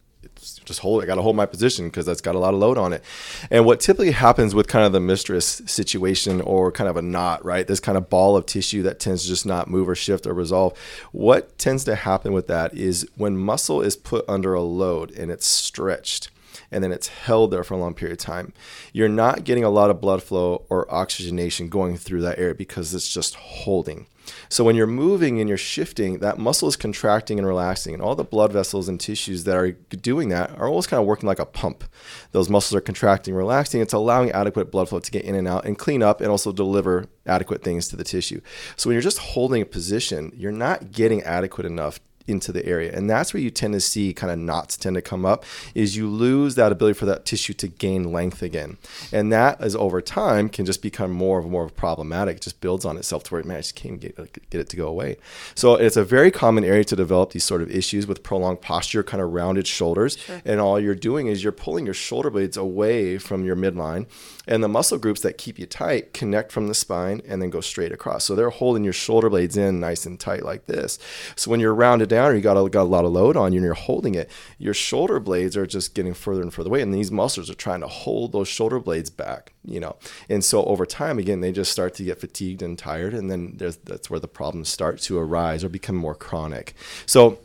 Just 0.65 0.79
hold 0.79 1.01
it. 1.01 1.05
I 1.05 1.07
got 1.07 1.15
to 1.15 1.21
hold 1.21 1.35
my 1.35 1.45
position 1.45 1.85
because 1.85 2.05
that's 2.05 2.21
got 2.21 2.35
a 2.35 2.39
lot 2.39 2.53
of 2.53 2.59
load 2.59 2.77
on 2.77 2.93
it. 2.93 3.03
And 3.51 3.65
what 3.65 3.79
typically 3.79 4.11
happens 4.11 4.53
with 4.55 4.67
kind 4.67 4.85
of 4.85 4.91
the 4.91 4.99
mistress 4.99 5.61
situation 5.65 6.41
or 6.41 6.71
kind 6.71 6.89
of 6.89 6.97
a 6.97 7.01
knot, 7.01 7.43
right? 7.45 7.67
This 7.67 7.79
kind 7.79 7.97
of 7.97 8.09
ball 8.09 8.35
of 8.35 8.45
tissue 8.45 8.83
that 8.83 8.99
tends 8.99 9.23
to 9.23 9.29
just 9.29 9.45
not 9.45 9.69
move 9.69 9.87
or 9.89 9.95
shift 9.95 10.25
or 10.25 10.33
resolve. 10.33 10.77
What 11.11 11.57
tends 11.57 11.83
to 11.85 11.95
happen 11.95 12.33
with 12.33 12.47
that 12.47 12.73
is 12.73 13.07
when 13.15 13.37
muscle 13.37 13.81
is 13.81 13.95
put 13.95 14.25
under 14.27 14.53
a 14.53 14.61
load 14.61 15.11
and 15.11 15.31
it's 15.31 15.47
stretched 15.47 16.29
and 16.71 16.83
then 16.83 16.91
it's 16.91 17.07
held 17.07 17.51
there 17.51 17.63
for 17.63 17.75
a 17.75 17.77
long 17.77 17.93
period 17.93 18.19
of 18.19 18.25
time, 18.25 18.53
you're 18.91 19.07
not 19.07 19.43
getting 19.43 19.63
a 19.63 19.69
lot 19.69 19.89
of 19.89 20.01
blood 20.01 20.21
flow 20.23 20.65
or 20.69 20.91
oxygenation 20.93 21.69
going 21.69 21.97
through 21.97 22.21
that 22.21 22.39
area 22.39 22.55
because 22.55 22.93
it's 22.93 23.09
just 23.09 23.35
holding. 23.35 24.07
So 24.49 24.63
when 24.63 24.75
you're 24.75 24.87
moving 24.87 25.39
and 25.39 25.47
you're 25.47 25.57
shifting, 25.57 26.19
that 26.19 26.37
muscle 26.37 26.67
is 26.67 26.75
contracting 26.75 27.37
and 27.37 27.47
relaxing, 27.47 27.93
and 27.93 28.01
all 28.03 28.15
the 28.15 28.23
blood 28.23 28.51
vessels 28.51 28.87
and 28.87 28.99
tissues 28.99 29.43
that 29.43 29.55
are 29.55 29.71
doing 29.71 30.29
that 30.29 30.51
are 30.57 30.67
almost 30.67 30.89
kind 30.89 30.99
of 30.99 31.07
working 31.07 31.27
like 31.27 31.39
a 31.39 31.45
pump. 31.45 31.83
Those 32.31 32.49
muscles 32.49 32.75
are 32.75 32.81
contracting, 32.81 33.33
relaxing. 33.33 33.81
It's 33.81 33.93
allowing 33.93 34.31
adequate 34.31 34.71
blood 34.71 34.89
flow 34.89 34.99
to 34.99 35.11
get 35.11 35.25
in 35.25 35.35
and 35.35 35.47
out 35.47 35.65
and 35.65 35.77
clean 35.77 36.03
up 36.03 36.21
and 36.21 36.29
also 36.29 36.51
deliver 36.51 37.05
adequate 37.25 37.63
things 37.63 37.87
to 37.89 37.95
the 37.95 38.03
tissue. 38.03 38.41
So 38.75 38.89
when 38.89 38.95
you're 38.95 39.01
just 39.01 39.19
holding 39.19 39.61
a 39.61 39.65
position, 39.65 40.31
you're 40.35 40.51
not 40.51 40.91
getting 40.91 41.23
adequate 41.23 41.65
enough 41.65 41.99
into 42.27 42.51
the 42.51 42.65
area. 42.65 42.91
And 42.93 43.09
that's 43.09 43.33
where 43.33 43.41
you 43.41 43.49
tend 43.49 43.73
to 43.73 43.79
see 43.79 44.13
kind 44.13 44.31
of 44.31 44.39
knots 44.39 44.77
tend 44.77 44.95
to 44.95 45.01
come 45.01 45.25
up 45.25 45.45
is 45.73 45.95
you 45.95 46.07
lose 46.07 46.55
that 46.55 46.71
ability 46.71 46.97
for 46.97 47.05
that 47.05 47.25
tissue 47.25 47.53
to 47.53 47.67
gain 47.67 48.11
length 48.11 48.41
again. 48.41 48.77
And 49.11 49.31
that 49.31 49.61
is 49.61 49.75
over 49.75 50.01
time 50.01 50.49
can 50.49 50.65
just 50.65 50.81
become 50.81 51.11
more 51.11 51.39
and 51.39 51.49
more 51.49 51.69
problematic. 51.69 52.37
It 52.37 52.43
just 52.43 52.61
builds 52.61 52.85
on 52.85 52.97
itself 52.97 53.23
to 53.23 53.33
where 53.33 53.43
man, 53.43 53.57
I 53.57 53.59
just 53.61 53.75
can't 53.75 53.99
get, 53.99 54.15
get 54.49 54.61
it 54.61 54.69
to 54.69 54.77
go 54.77 54.87
away. 54.87 55.17
So 55.55 55.75
it's 55.75 55.97
a 55.97 56.03
very 56.03 56.31
common 56.31 56.63
area 56.63 56.83
to 56.85 56.95
develop 56.95 57.31
these 57.31 57.43
sort 57.43 57.61
of 57.61 57.71
issues 57.71 58.07
with 58.07 58.23
prolonged 58.23 58.61
posture, 58.61 59.03
kind 59.03 59.21
of 59.21 59.31
rounded 59.31 59.67
shoulders. 59.67 60.17
Sure. 60.17 60.41
And 60.45 60.59
all 60.59 60.79
you're 60.79 60.95
doing 60.95 61.27
is 61.27 61.43
you're 61.43 61.51
pulling 61.51 61.85
your 61.85 61.93
shoulder 61.93 62.29
blades 62.29 62.57
away 62.57 63.17
from 63.17 63.45
your 63.45 63.55
midline 63.55 64.07
and 64.47 64.63
the 64.63 64.67
muscle 64.67 64.97
groups 64.97 65.21
that 65.21 65.37
keep 65.37 65.59
you 65.59 65.65
tight 65.65 66.13
connect 66.13 66.51
from 66.51 66.67
the 66.67 66.73
spine 66.73 67.21
and 67.27 67.41
then 67.41 67.49
go 67.49 67.61
straight 67.61 67.91
across. 67.91 68.23
So 68.23 68.35
they're 68.35 68.49
holding 68.49 68.83
your 68.83 68.93
shoulder 68.93 69.29
blades 69.29 69.57
in 69.57 69.79
nice 69.79 70.05
and 70.05 70.19
tight 70.19 70.43
like 70.43 70.65
this. 70.65 70.97
So 71.35 71.51
when 71.51 71.59
you're 71.59 71.73
rounded 71.73 72.09
down 72.09 72.16
or 72.25 72.35
you 72.35 72.41
got 72.41 72.57
a, 72.57 72.69
got 72.69 72.83
a 72.83 72.83
lot 72.83 73.05
of 73.05 73.11
load 73.11 73.37
on 73.37 73.53
you 73.53 73.57
and 73.57 73.65
you're 73.65 73.73
holding 73.73 74.15
it, 74.15 74.29
your 74.57 74.73
shoulder 74.73 75.19
blades 75.19 75.55
are 75.55 75.67
just 75.67 75.93
getting 75.93 76.13
further 76.13 76.41
and 76.41 76.53
further 76.53 76.69
away. 76.69 76.81
And 76.81 76.93
these 76.93 77.11
muscles 77.11 77.49
are 77.49 77.55
trying 77.55 77.81
to 77.81 77.87
hold 77.87 78.31
those 78.31 78.47
shoulder 78.47 78.79
blades 78.79 79.09
back, 79.09 79.53
you 79.63 79.79
know. 79.79 79.97
And 80.29 80.43
so 80.43 80.63
over 80.65 80.85
time, 80.85 81.19
again, 81.19 81.41
they 81.41 81.51
just 81.51 81.71
start 81.71 81.93
to 81.95 82.03
get 82.03 82.19
fatigued 82.19 82.61
and 82.61 82.77
tired. 82.77 83.13
And 83.13 83.29
then 83.29 83.57
that's 83.57 84.09
where 84.09 84.19
the 84.19 84.27
problems 84.27 84.69
start 84.69 84.99
to 85.01 85.17
arise 85.17 85.63
or 85.63 85.69
become 85.69 85.95
more 85.95 86.15
chronic. 86.15 86.73
So 87.05 87.39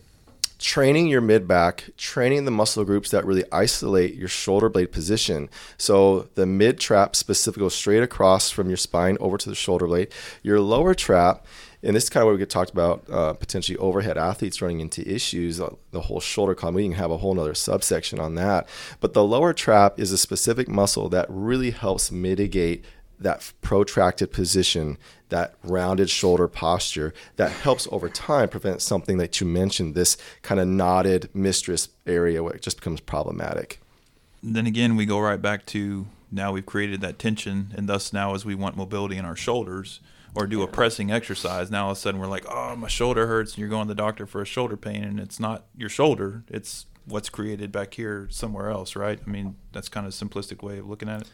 training 0.63 1.09
your 1.09 1.21
mid 1.21 1.49
back, 1.49 1.91
training 1.97 2.45
the 2.45 2.51
muscle 2.51 2.85
groups 2.85 3.11
that 3.11 3.27
really 3.27 3.45
isolate 3.51 4.15
your 4.15 4.29
shoulder 4.29 4.69
blade 4.69 4.93
position. 4.93 5.51
So 5.77 6.29
the 6.37 6.47
mid 6.47 6.79
trap 6.79 7.17
specifically 7.17 7.63
goes 7.63 7.75
straight 7.75 8.03
across 8.03 8.51
from 8.51 8.69
your 8.69 8.77
spine 8.77 9.19
over 9.21 9.37
to 9.37 9.49
the 9.49 9.55
shoulder 9.55 9.87
blade. 9.87 10.13
Your 10.43 10.61
lower 10.61 10.95
trap, 10.95 11.45
and 11.83 11.97
this 11.97 12.05
is 12.05 12.11
kind 12.11 12.23
of 12.23 12.27
where 12.27 12.35
we 12.35 12.39
get 12.39 12.51
talked 12.51 12.71
about 12.71 13.05
uh, 13.11 13.33
potentially 13.33 13.77
overhead 13.79 14.17
athletes 14.17 14.63
running 14.63 14.81
into 14.81 15.07
issues, 15.09 15.61
uh, 15.61 15.75
the 15.91 16.03
whole 16.03 16.21
shoulder 16.21 16.55
column. 16.55 16.77
We 16.77 16.85
can 16.85 16.93
have 16.93 17.11
a 17.11 17.17
whole 17.17 17.35
nother 17.35 17.55
subsection 17.55 18.21
on 18.21 18.37
that. 18.37 18.69
But 19.01 19.15
the 19.15 19.25
lower 19.25 19.53
trap 19.53 19.99
is 19.99 20.13
a 20.13 20.19
specific 20.19 20.69
muscle 20.69 21.09
that 21.09 21.27
really 21.29 21.71
helps 21.73 22.13
mitigate 22.13 22.85
that 23.19 23.53
protracted 23.63 24.33
position, 24.33 24.99
that 25.29 25.55
rounded 25.63 26.11
shoulder 26.11 26.49
posture 26.49 27.13
that 27.37 27.51
helps 27.51 27.89
over 27.91 28.09
time 28.09 28.49
prevent 28.49 28.81
something 28.81 29.17
that 29.19 29.41
you 29.41 29.47
mentioned, 29.47 29.95
this 29.95 30.17
kind 30.43 30.61
of 30.61 30.69
knotted 30.69 31.31
mistress 31.35 31.89
area 32.07 32.43
where 32.43 32.55
it 32.55 32.63
just 32.63 32.77
becomes 32.77 33.01
problematic. 33.01 33.81
Then 34.43 34.67
again, 34.67 34.97
we 34.97 35.07
go 35.07 35.21
right 35.21 35.41
back 35.41 35.67
to 35.67 36.07
now 36.31 36.53
we've 36.53 36.67
created 36.67 37.01
that 37.03 37.19
tension, 37.19 37.73
and 37.77 37.89
thus 37.89 38.13
now 38.13 38.35
as 38.35 38.45
we 38.45 38.55
want 38.55 38.77
mobility 38.77 39.17
in 39.17 39.25
our 39.25 39.37
shoulders 39.37 40.01
or 40.35 40.47
do 40.47 40.63
a 40.63 40.67
pressing 40.67 41.11
exercise, 41.11 41.71
now 41.71 41.85
all 41.85 41.93
of 41.93 41.99
a 41.99 42.01
sudden 42.01 42.21
we're 42.21 42.27
like, 42.27 42.47
oh, 42.49 42.75
my 42.77 42.89
shoulder 42.89 43.27
hurts, 43.27 43.53
and 43.53 43.59
you're 43.59 43.69
going 43.69 43.87
to 43.87 43.95
the 43.95 43.95
doctor 43.95 44.27
for 44.27 44.41
a 44.41 44.47
shoulder 44.47 44.77
pain, 44.77 45.05
and 45.05 45.21
it's 45.21 45.39
not 45.39 45.67
your 45.77 45.89
shoulder, 45.89 46.45
it's 46.49 46.87
what's 47.05 47.29
created 47.29 47.73
back 47.73 47.95
here 47.95 48.29
somewhere 48.31 48.71
else, 48.71 48.97
right? 48.97 49.21
I 49.27 49.31
mean, 49.31 49.57
that's 49.73 49.89
kind 49.89 50.07
of 50.07 50.13
a 50.13 50.17
simplistic 50.17 50.63
way 50.63 50.79
of 50.79 50.89
looking 50.89 51.09
at 51.09 51.23
it. 51.23 51.29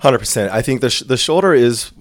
Hundred 0.00 0.18
percent. 0.18 0.52
I 0.52 0.60
think 0.62 0.80
the 0.80 0.90
sh- 0.90 1.02
the 1.02 1.16
shoulder 1.16 1.54
is, 1.54 1.92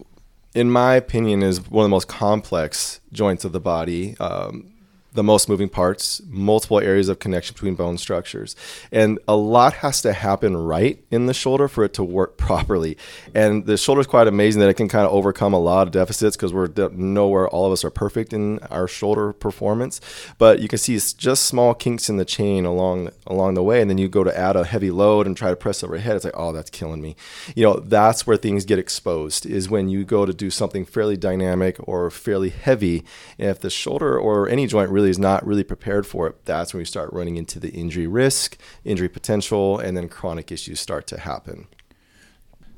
in 0.53 0.69
my 0.69 0.95
opinion, 0.95 1.43
is 1.43 1.61
one 1.69 1.85
of 1.85 1.89
the 1.89 1.95
most 1.95 2.07
complex 2.07 2.99
joints 3.13 3.45
of 3.45 3.51
the 3.51 3.59
body. 3.59 4.17
Um, 4.19 4.73
the 5.15 5.23
most 5.23 5.49
moving 5.49 5.69
parts, 5.69 6.21
multiple 6.27 6.79
areas 6.79 7.09
of 7.09 7.19
connection 7.19 7.53
between 7.53 7.73
bone 7.75 7.97
structures. 7.97 8.55
And 8.91 9.17
a 9.27 9.35
lot 9.35 9.73
has 9.75 10.01
to 10.03 10.13
happen 10.13 10.55
right 10.55 11.03
in 11.09 11.25
the 11.25 11.33
shoulder 11.33 11.67
for 11.67 11.83
it 11.83 11.93
to 11.93 12.03
work 12.03 12.37
properly. 12.45 12.97
And 13.33 13.65
the 13.65 13.77
shoulder 13.77 14.01
is 14.01 14.07
quite 14.07 14.27
amazing 14.27 14.59
that 14.61 14.69
it 14.69 14.75
can 14.75 14.89
kind 14.89 15.05
of 15.05 15.11
overcome 15.13 15.53
a 15.53 15.59
lot 15.59 15.87
of 15.87 15.91
deficits 15.91 16.35
because 16.35 16.53
we're 16.53 16.69
nowhere, 16.91 17.47
all 17.47 17.65
of 17.65 17.71
us 17.71 17.83
are 17.83 17.89
perfect 17.89 18.33
in 18.33 18.59
our 18.69 18.87
shoulder 18.87 19.33
performance. 19.33 20.01
But 20.37 20.59
you 20.59 20.67
can 20.67 20.77
see 20.77 20.95
it's 20.95 21.13
just 21.13 21.45
small 21.45 21.73
kinks 21.73 22.09
in 22.09 22.17
the 22.17 22.25
chain 22.25 22.65
along 22.65 23.09
along 23.25 23.53
the 23.55 23.63
way. 23.63 23.81
And 23.81 23.89
then 23.89 23.97
you 23.97 24.07
go 24.07 24.23
to 24.23 24.37
add 24.37 24.55
a 24.55 24.65
heavy 24.65 24.91
load 24.91 25.27
and 25.27 25.35
try 25.35 25.49
to 25.49 25.55
press 25.55 25.83
overhead. 25.83 26.17
It's 26.17 26.25
like, 26.25 26.33
oh, 26.37 26.51
that's 26.51 26.69
killing 26.69 27.01
me. 27.01 27.15
You 27.55 27.63
know, 27.63 27.79
that's 27.79 28.27
where 28.27 28.37
things 28.37 28.65
get 28.65 28.79
exposed 28.79 29.45
is 29.45 29.69
when 29.69 29.87
you 29.87 30.03
go 30.03 30.25
to 30.25 30.33
do 30.33 30.49
something 30.49 30.85
fairly 30.85 31.17
dynamic 31.17 31.77
or 31.87 32.11
fairly 32.11 32.49
heavy. 32.49 33.05
And 33.39 33.49
if 33.49 33.59
the 33.59 33.69
shoulder 33.69 34.19
or 34.19 34.49
any 34.49 34.67
joint 34.67 34.89
really 34.89 35.04
really 35.05 35.11
is 35.11 35.19
not 35.19 35.45
really 35.45 35.63
prepared 35.63 36.07
for 36.07 36.27
it, 36.27 36.45
that's 36.45 36.73
when 36.73 36.79
we 36.79 36.85
start 36.85 37.13
running 37.13 37.37
into 37.37 37.59
the 37.59 37.69
injury 37.69 38.07
risk, 38.07 38.57
injury 38.83 39.07
potential, 39.07 39.77
and 39.77 39.95
then 39.95 40.09
chronic 40.09 40.51
issues 40.51 40.79
start 40.79 41.05
to 41.07 41.19
happen. 41.19 41.67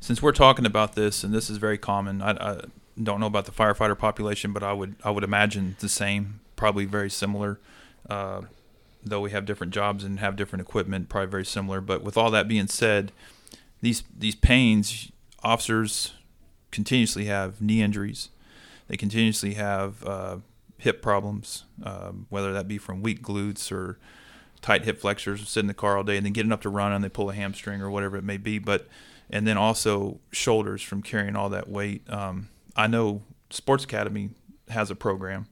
Since 0.02 0.22
we're 0.22 0.34
talking 0.34 0.66
about 0.66 0.94
this, 0.96 1.24
and 1.24 1.34
this 1.34 1.50
is 1.50 1.58
very 1.58 1.78
common, 1.78 2.22
I, 2.22 2.32
I 2.32 2.62
don't 3.02 3.22
know 3.22 3.28
about 3.28 3.46
the 3.46 3.52
firefighter 3.52 3.98
population, 3.98 4.52
but 4.52 4.62
I 4.62 4.74
would 4.74 4.96
I 5.04 5.12
would 5.12 5.24
imagine 5.24 5.76
the 5.80 5.90
same, 5.90 6.42
probably 6.56 6.86
very 6.86 7.10
similar. 7.10 7.60
Uh, 8.10 8.42
though 9.04 9.22
we 9.22 9.32
have 9.32 9.46
different 9.46 9.74
jobs 9.74 10.04
and 10.04 10.20
have 10.20 10.36
different 10.36 10.62
equipment, 10.62 11.08
probably 11.08 11.30
very 11.30 11.46
similar. 11.46 11.80
But 11.80 12.04
with 12.04 12.18
all 12.18 12.30
that 12.32 12.48
being 12.48 12.68
said, 12.68 13.12
these 13.82 14.04
these 14.18 14.36
pains, 14.36 15.12
officers 15.44 16.14
continuously 16.72 17.26
have 17.26 17.62
knee 17.62 17.82
injuries. 17.82 18.30
They 18.88 18.98
continuously 18.98 19.54
have 19.56 20.06
uh, 20.06 20.38
hip 20.78 21.02
problems, 21.02 21.66
um, 21.84 22.28
whether 22.30 22.54
that 22.54 22.68
be 22.68 22.78
from 22.78 23.02
weak 23.02 23.22
glutes 23.22 23.72
or 23.72 24.00
tight 24.62 24.84
hip 24.84 25.00
flexors, 25.00 25.48
sit 25.48 25.62
in 25.62 25.68
the 25.68 25.74
car 25.74 25.98
all 25.98 26.04
day 26.04 26.18
and 26.18 26.26
then 26.26 26.34
getting 26.34 26.52
up 26.52 26.62
to 26.62 26.70
run 26.70 26.92
and 26.92 27.04
they 27.04 27.10
pull 27.10 27.30
a 27.30 27.34
hamstring 27.34 27.82
or 27.82 27.90
whatever 27.90 28.18
it 28.18 28.24
may 28.24 28.38
be. 28.38 28.60
But 28.60 28.88
and 29.30 29.46
then 29.46 29.58
also 29.58 30.20
shoulders 30.32 30.82
from 30.82 31.02
carrying 31.02 31.36
all 31.36 31.50
that 31.50 31.68
weight. 31.68 32.10
Um, 32.10 32.50
I 32.76 32.88
know 32.88 33.24
Sports 33.50 33.84
Academy 33.84 34.30
has 34.70 34.90
a 34.92 34.96
program, 34.96 35.48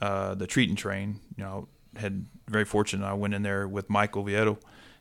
uh, 0.00 0.34
the 0.34 0.46
Treat 0.46 0.68
and 0.68 0.76
Train. 0.76 1.20
You 1.36 1.44
know, 1.44 1.68
had 1.96 2.26
very 2.48 2.64
fortunate. 2.64 3.06
I 3.06 3.14
went 3.14 3.34
in 3.34 3.42
there 3.42 3.66
with 3.66 3.88
Mike 3.88 4.16
Oviedo 4.16 4.58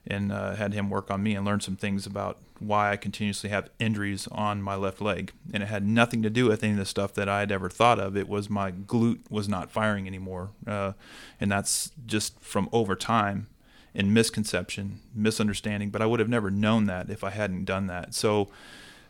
and 0.07 0.31
uh, 0.31 0.55
had 0.55 0.73
him 0.73 0.89
work 0.89 1.09
on 1.09 1.23
me 1.23 1.35
and 1.35 1.45
learn 1.45 1.59
some 1.59 1.75
things 1.75 2.05
about 2.05 2.37
why 2.59 2.91
I 2.91 2.97
continuously 2.97 3.49
have 3.49 3.69
injuries 3.79 4.27
on 4.31 4.61
my 4.61 4.75
left 4.75 5.01
leg. 5.01 5.31
And 5.53 5.61
it 5.63 5.67
had 5.67 5.85
nothing 5.85 6.21
to 6.23 6.29
do 6.29 6.47
with 6.47 6.63
any 6.63 6.73
of 6.73 6.79
the 6.79 6.85
stuff 6.85 7.13
that 7.15 7.27
I 7.27 7.41
had 7.41 7.51
ever 7.51 7.69
thought 7.69 7.99
of. 7.99 8.15
It 8.15 8.29
was 8.29 8.49
my 8.49 8.71
glute 8.71 9.19
was 9.29 9.49
not 9.49 9.71
firing 9.71 10.07
anymore. 10.07 10.51
Uh, 10.65 10.93
and 11.39 11.51
that's 11.51 11.91
just 12.05 12.39
from 12.39 12.69
over 12.71 12.95
time 12.95 13.47
and 13.93 14.13
misconception, 14.13 14.99
misunderstanding. 15.13 15.89
But 15.89 16.01
I 16.01 16.05
would 16.05 16.19
have 16.19 16.29
never 16.29 16.49
known 16.49 16.85
that 16.85 17.09
if 17.09 17.23
I 17.23 17.31
hadn't 17.31 17.65
done 17.65 17.87
that. 17.87 18.13
So 18.13 18.49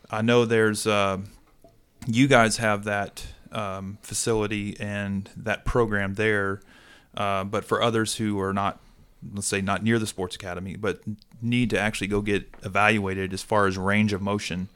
I 0.10 0.22
know 0.22 0.46
there's, 0.46 0.88
uh, 0.88 1.20
you 2.08 2.28
guys 2.28 2.58
have 2.58 2.84
that 2.86 3.26
um, 3.52 3.98
facility 4.02 4.76
and 4.80 5.30
that 5.36 5.66
program 5.66 6.16
there. 6.16 6.62
Uh, 7.16 7.44
but 7.44 7.64
for 7.64 7.82
others 7.82 8.16
who 8.16 8.40
are 8.40 8.54
not 8.54 8.80
let's 9.34 9.48
say 9.48 9.62
not 9.62 9.84
near 9.84 10.00
the 10.00 10.08
sports 10.08 10.36
academy, 10.36 10.76
but 10.76 11.02
need 11.42 11.70
to 11.72 11.80
actually 11.80 12.08
go 12.08 12.22
get 12.22 12.48
evaluated 12.64 13.34
as 13.34 13.42
far 13.42 13.68
as 13.68 13.78
range 13.78 14.14
of 14.14 14.22
motion, 14.22 14.70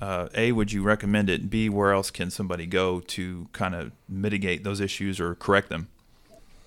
uh, 0.00 0.28
A, 0.34 0.52
would 0.52 0.72
you 0.72 0.82
recommend 0.82 1.28
it? 1.28 1.50
B, 1.50 1.68
where 1.68 1.92
else 1.92 2.10
can 2.10 2.30
somebody 2.30 2.66
go 2.66 3.00
to 3.00 3.48
kind 3.52 3.74
of 3.74 3.92
mitigate 4.08 4.64
those 4.64 4.80
issues 4.80 5.20
or 5.20 5.34
correct 5.34 5.68
them? 5.68 5.88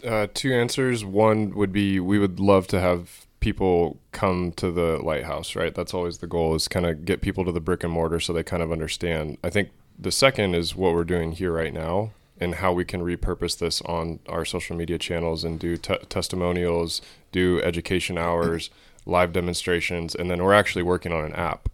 Uh, 0.05 0.28
two 0.34 0.53
answers. 0.53 1.05
One 1.05 1.51
would 1.55 1.71
be 1.71 1.99
we 1.99 2.19
would 2.19 2.39
love 2.39 2.67
to 2.67 2.80
have 2.80 3.26
people 3.39 3.97
come 4.11 4.51
to 4.53 4.71
the 4.71 4.99
lighthouse, 5.01 5.55
right? 5.55 5.74
That's 5.74 5.93
always 5.93 6.19
the 6.19 6.28
goal 6.28 6.55
is 6.55 6.67
kind 6.67 6.86
of 6.86 7.05
get 7.05 7.21
people 7.21 7.43
to 7.45 7.51
the 7.51 7.59
brick 7.59 7.84
and 7.84 7.91
mortar 7.91 8.19
so 8.19 8.34
they 8.34 8.43
kind 8.43 8.61
of 8.61 8.71
understand. 8.71 9.38
I 9.43 9.49
think 9.49 9.69
the 9.97 10.11
second 10.11 10.55
is 10.55 10.76
what 10.76 10.93
we're 10.93 11.03
doing 11.03 11.34
here 11.34 11.51
right 11.51 11.74
now 11.74 12.11
and 12.44 12.56
how 12.56 12.74
we 12.74 12.86
can 12.86 13.02
repurpose 13.02 13.58
this 13.58 13.82
on 13.84 14.20
our 14.28 14.44
social 14.44 14.76
media 14.76 14.98
channels 14.98 15.44
and 15.44 15.60
do 15.60 15.78
t- 15.78 15.98
testimonials, 16.10 17.02
do 17.32 17.62
education 17.64 18.18
hours, 18.18 18.70
live 19.06 19.32
demonstrations, 19.32 20.14
and 20.14 20.30
then 20.30 20.44
we're 20.44 20.54
actually 20.54 20.84
working 20.84 21.14
on 21.14 21.24
an 21.24 21.34
app 21.34 21.70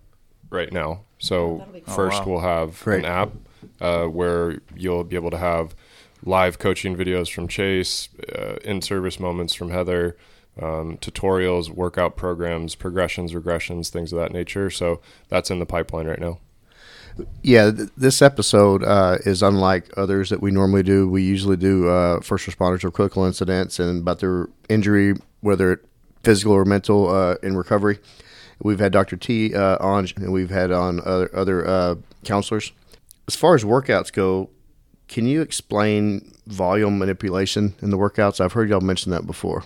right 0.50 0.72
now. 0.72 1.02
So 1.18 1.68
oh, 1.68 1.94
first 1.94 2.20
wow. 2.20 2.32
we'll 2.32 2.42
have 2.42 2.84
Great. 2.84 3.00
an 3.00 3.06
app 3.06 3.32
uh, 3.82 4.06
where 4.06 4.60
you'll 4.76 5.04
be 5.04 5.16
able 5.16 5.32
to 5.32 5.38
have 5.38 5.76
live 6.24 6.60
coaching 6.60 6.96
videos 6.96 7.32
from 7.32 7.48
Chase, 7.48 8.10
uh, 8.36 8.58
in 8.64 8.82
service 8.82 9.20
moments 9.20 9.54
from 9.54 9.72
Heather, 9.72 10.18
um, 10.62 10.98
tutorials, 10.98 11.70
workout 11.70 12.16
programs, 12.16 12.76
progressions, 12.76 13.34
regressions, 13.34 13.90
things 13.90 14.12
of 14.12 14.20
that 14.20 14.32
nature. 14.32 14.70
So 14.70 15.00
that's 15.30 15.50
in 15.50 15.60
the 15.60 15.66
pipeline 15.66 16.08
right 16.08 16.20
now. 16.20 16.40
Yeah, 17.44 17.72
th- 17.72 17.90
this 17.98 18.22
episode 18.22 18.84
uh, 18.84 19.18
is 19.26 19.42
unlike 19.42 19.90
others 19.98 20.30
that 20.30 20.42
we 20.42 20.52
normally 20.52 20.84
do. 20.84 21.08
We 21.08 21.24
usually 21.24 21.58
do 21.58 21.88
uh, 21.90 22.22
first 22.22 22.48
responders 22.48 22.84
or 22.84 22.92
critical 22.92 23.26
incidents 23.26 23.80
and 23.80 24.02
about 24.02 24.20
their 24.20 24.48
injury, 24.70 25.16
whether 25.42 25.82
physical 26.24 26.54
or 26.54 26.66
mental, 26.66 27.10
uh, 27.10 27.36
in 27.44 27.58
recovery. 27.58 28.00
We've 28.62 28.80
had 28.80 28.92
Dr. 28.92 29.16
T 29.16 29.56
uh, 29.56 29.78
on, 29.80 30.08
and 30.18 30.34
we've 30.34 30.50
had 30.50 30.72
on 30.72 31.00
other, 31.06 31.36
other 31.36 31.68
uh, 31.68 31.96
counselors. 32.26 32.74
As 33.28 33.36
far 33.36 33.56
as 33.56 33.64
workouts 33.64 34.12
go, 34.12 34.50
can 35.08 35.26
you 35.26 35.42
explain 35.42 36.34
volume 36.46 37.00
manipulation 37.00 37.76
in 37.82 37.90
the 37.90 37.98
workouts? 37.98 38.40
I've 38.40 38.54
heard 38.54 38.70
y'all 38.70 38.82
mention 38.82 39.12
that 39.12 39.26
before. 39.26 39.64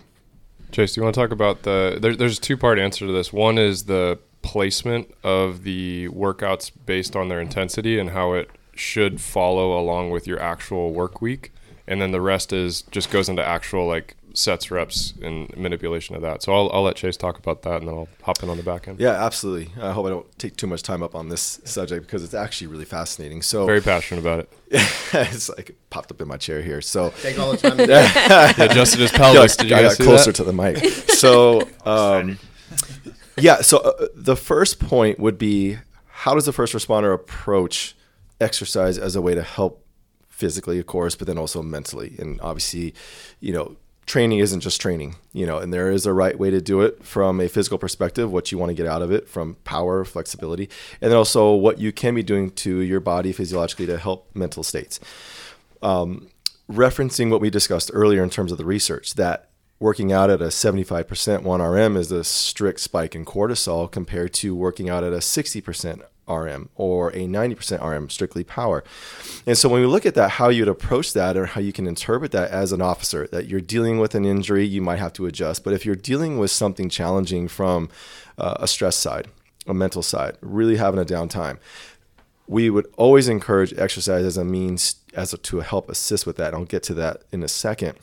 Chase, 0.71 0.93
do 0.93 1.01
you 1.01 1.03
want 1.03 1.15
to 1.15 1.21
talk 1.21 1.31
about 1.31 1.63
the? 1.63 1.97
There, 2.01 2.15
there's 2.15 2.37
a 2.37 2.41
two 2.41 2.57
part 2.57 2.79
answer 2.79 3.05
to 3.05 3.11
this. 3.11 3.31
One 3.31 3.57
is 3.57 3.83
the 3.83 4.19
placement 4.43 5.11
of 5.23 5.63
the 5.63 6.07
workouts 6.09 6.71
based 6.85 7.15
on 7.15 7.29
their 7.29 7.41
intensity 7.41 7.97
and 7.97 8.11
how 8.11 8.33
it 8.33 8.51
should 8.75 9.19
follow 9.19 9.79
along 9.79 10.11
with 10.11 10.27
your 10.27 10.39
actual 10.39 10.93
work 10.93 11.21
week, 11.21 11.51
and 11.87 11.99
then 12.01 12.11
the 12.11 12.21
rest 12.21 12.53
is 12.53 12.83
just 12.83 13.09
goes 13.09 13.29
into 13.29 13.43
actual 13.43 13.87
like 13.87 14.15
sets, 14.35 14.71
reps, 14.71 15.13
and 15.21 15.55
manipulation 15.55 16.15
of 16.15 16.21
that. 16.23 16.41
So 16.41 16.53
I'll, 16.53 16.69
I'll 16.73 16.81
let 16.81 16.95
Chase 16.95 17.15
talk 17.17 17.37
about 17.37 17.61
that, 17.63 17.77
and 17.77 17.87
then 17.87 17.95
I'll 17.95 18.07
hop 18.23 18.41
in 18.41 18.49
on 18.49 18.57
the 18.57 18.63
back 18.63 18.87
end. 18.87 18.99
Yeah, 18.99 19.11
absolutely. 19.11 19.69
I 19.79 19.91
hope 19.91 20.07
I 20.07 20.09
don't 20.09 20.39
take 20.39 20.57
too 20.57 20.65
much 20.65 20.81
time 20.81 21.03
up 21.03 21.13
on 21.13 21.29
this 21.29 21.61
subject 21.65 22.05
because 22.05 22.23
it's 22.23 22.33
actually 22.33 22.67
really 22.67 22.85
fascinating. 22.85 23.43
So 23.43 23.65
Very 23.65 23.81
passionate 23.81 24.21
about 24.21 24.39
it. 24.39 24.49
it's 25.13 25.49
like 25.49 25.69
it 25.69 25.89
popped 25.91 26.11
up 26.11 26.19
in 26.19 26.27
my 26.27 26.37
chair 26.37 26.61
here. 26.63 26.81
So 26.81 27.13
Take 27.21 27.37
all 27.37 27.51
the 27.51 27.57
time. 27.57 27.79
Adjusted 28.69 28.99
his 28.99 29.11
pelvis. 29.11 29.55
Did 29.55 29.69
you 29.69 29.75
I 29.75 29.83
got 29.83 29.97
closer 29.97 30.31
that? 30.31 30.37
to 30.37 30.43
the 30.43 30.53
mic. 30.53 30.77
So, 31.09 31.67
um, 31.85 32.39
yeah. 33.37 33.61
So 33.61 33.79
uh, 33.79 34.07
the 34.15 34.35
first 34.35 34.79
point 34.79 35.19
would 35.19 35.37
be 35.37 35.77
how 36.07 36.35
does 36.35 36.45
the 36.45 36.53
first 36.53 36.73
responder 36.73 37.13
approach 37.13 37.95
exercise 38.39 38.97
as 38.97 39.15
a 39.15 39.21
way 39.21 39.35
to 39.35 39.43
help 39.43 39.85
physically, 40.29 40.79
of 40.79 40.85
course, 40.85 41.15
but 41.15 41.27
then 41.27 41.37
also 41.37 41.61
mentally, 41.61 42.15
and 42.19 42.39
obviously, 42.41 42.93
you 43.39 43.53
know. 43.53 43.77
Training 44.05 44.39
isn't 44.39 44.59
just 44.59 44.81
training, 44.81 45.15
you 45.31 45.45
know, 45.45 45.59
and 45.59 45.73
there 45.73 45.89
is 45.89 46.05
a 46.05 46.11
right 46.11 46.37
way 46.37 46.49
to 46.49 46.59
do 46.59 46.81
it 46.81 47.05
from 47.05 47.39
a 47.39 47.47
physical 47.47 47.77
perspective, 47.77 48.29
what 48.29 48.51
you 48.51 48.57
want 48.57 48.69
to 48.69 48.73
get 48.73 48.85
out 48.85 49.01
of 49.01 49.13
it 49.13 49.29
from 49.29 49.55
power, 49.63 50.03
flexibility, 50.03 50.69
and 50.99 51.09
then 51.09 51.17
also 51.17 51.53
what 51.53 51.79
you 51.79 51.93
can 51.93 52.13
be 52.13 52.21
doing 52.21 52.51
to 52.51 52.81
your 52.81 52.99
body 52.99 53.31
physiologically 53.31 53.85
to 53.85 53.97
help 53.97 54.27
mental 54.35 54.61
states 54.61 54.99
referencing 56.69 57.29
what 57.29 57.41
we 57.41 57.49
discussed 57.49 57.91
earlier 57.93 58.23
in 58.23 58.29
terms 58.29 58.51
of 58.51 58.57
the 58.57 58.65
research 58.65 59.15
that 59.15 59.49
working 59.83 60.13
out 60.13 60.29
at 60.29 60.41
a 60.41 60.45
75% 60.45 61.03
1RM 61.43 61.97
is 61.97 62.09
a 62.09 62.23
strict 62.23 62.79
spike 62.79 63.15
in 63.15 63.25
cortisol 63.25 63.91
compared 63.91 64.33
to 64.33 64.55
working 64.55 64.89
out 64.89 65.03
at 65.03 65.11
a 65.11 65.17
60% 65.17 66.01
RM 66.25 66.69
or 66.75 67.09
a 67.09 67.27
90% 67.27 67.85
RM, 67.85 68.09
strictly 68.09 68.45
power. 68.45 68.81
And 69.45 69.57
so 69.57 69.67
when 69.67 69.81
we 69.81 69.87
look 69.87 70.05
at 70.05 70.15
that, 70.15 70.29
how 70.31 70.47
you'd 70.47 70.69
approach 70.69 71.11
that 71.11 71.35
or 71.35 71.47
how 71.47 71.59
you 71.59 71.73
can 71.73 71.85
interpret 71.85 72.31
that 72.31 72.49
as 72.49 72.71
an 72.71 72.81
officer, 72.81 73.27
that 73.33 73.47
you're 73.47 73.59
dealing 73.59 73.99
with 73.99 74.15
an 74.15 74.23
injury, 74.23 74.65
you 74.65 74.81
might 74.81 74.99
have 74.99 75.11
to 75.13 75.25
adjust. 75.25 75.65
But 75.65 75.73
if 75.73 75.85
you're 75.85 75.95
dealing 75.95 76.39
with 76.39 76.49
something 76.49 76.87
challenging 76.87 77.49
from 77.49 77.89
uh, 78.37 78.55
a 78.61 78.69
stress 78.69 78.95
side, 78.95 79.27
a 79.67 79.73
mental 79.73 80.01
side, 80.01 80.37
really 80.39 80.77
having 80.77 81.01
a 81.01 81.03
downtime, 81.05 81.57
we 82.47 82.69
would 82.69 82.87
always 82.95 83.27
encourage 83.27 83.77
exercise 83.77 84.23
as 84.23 84.37
a 84.37 84.45
means 84.45 84.95
as 85.13 85.33
a, 85.33 85.37
to 85.39 85.59
help 85.59 85.89
assist 85.89 86.25
with 86.25 86.37
that. 86.37 86.53
I'll 86.53 86.63
get 86.63 86.83
to 86.83 86.93
that 86.93 87.23
in 87.33 87.43
a 87.43 87.49
second. 87.49 87.97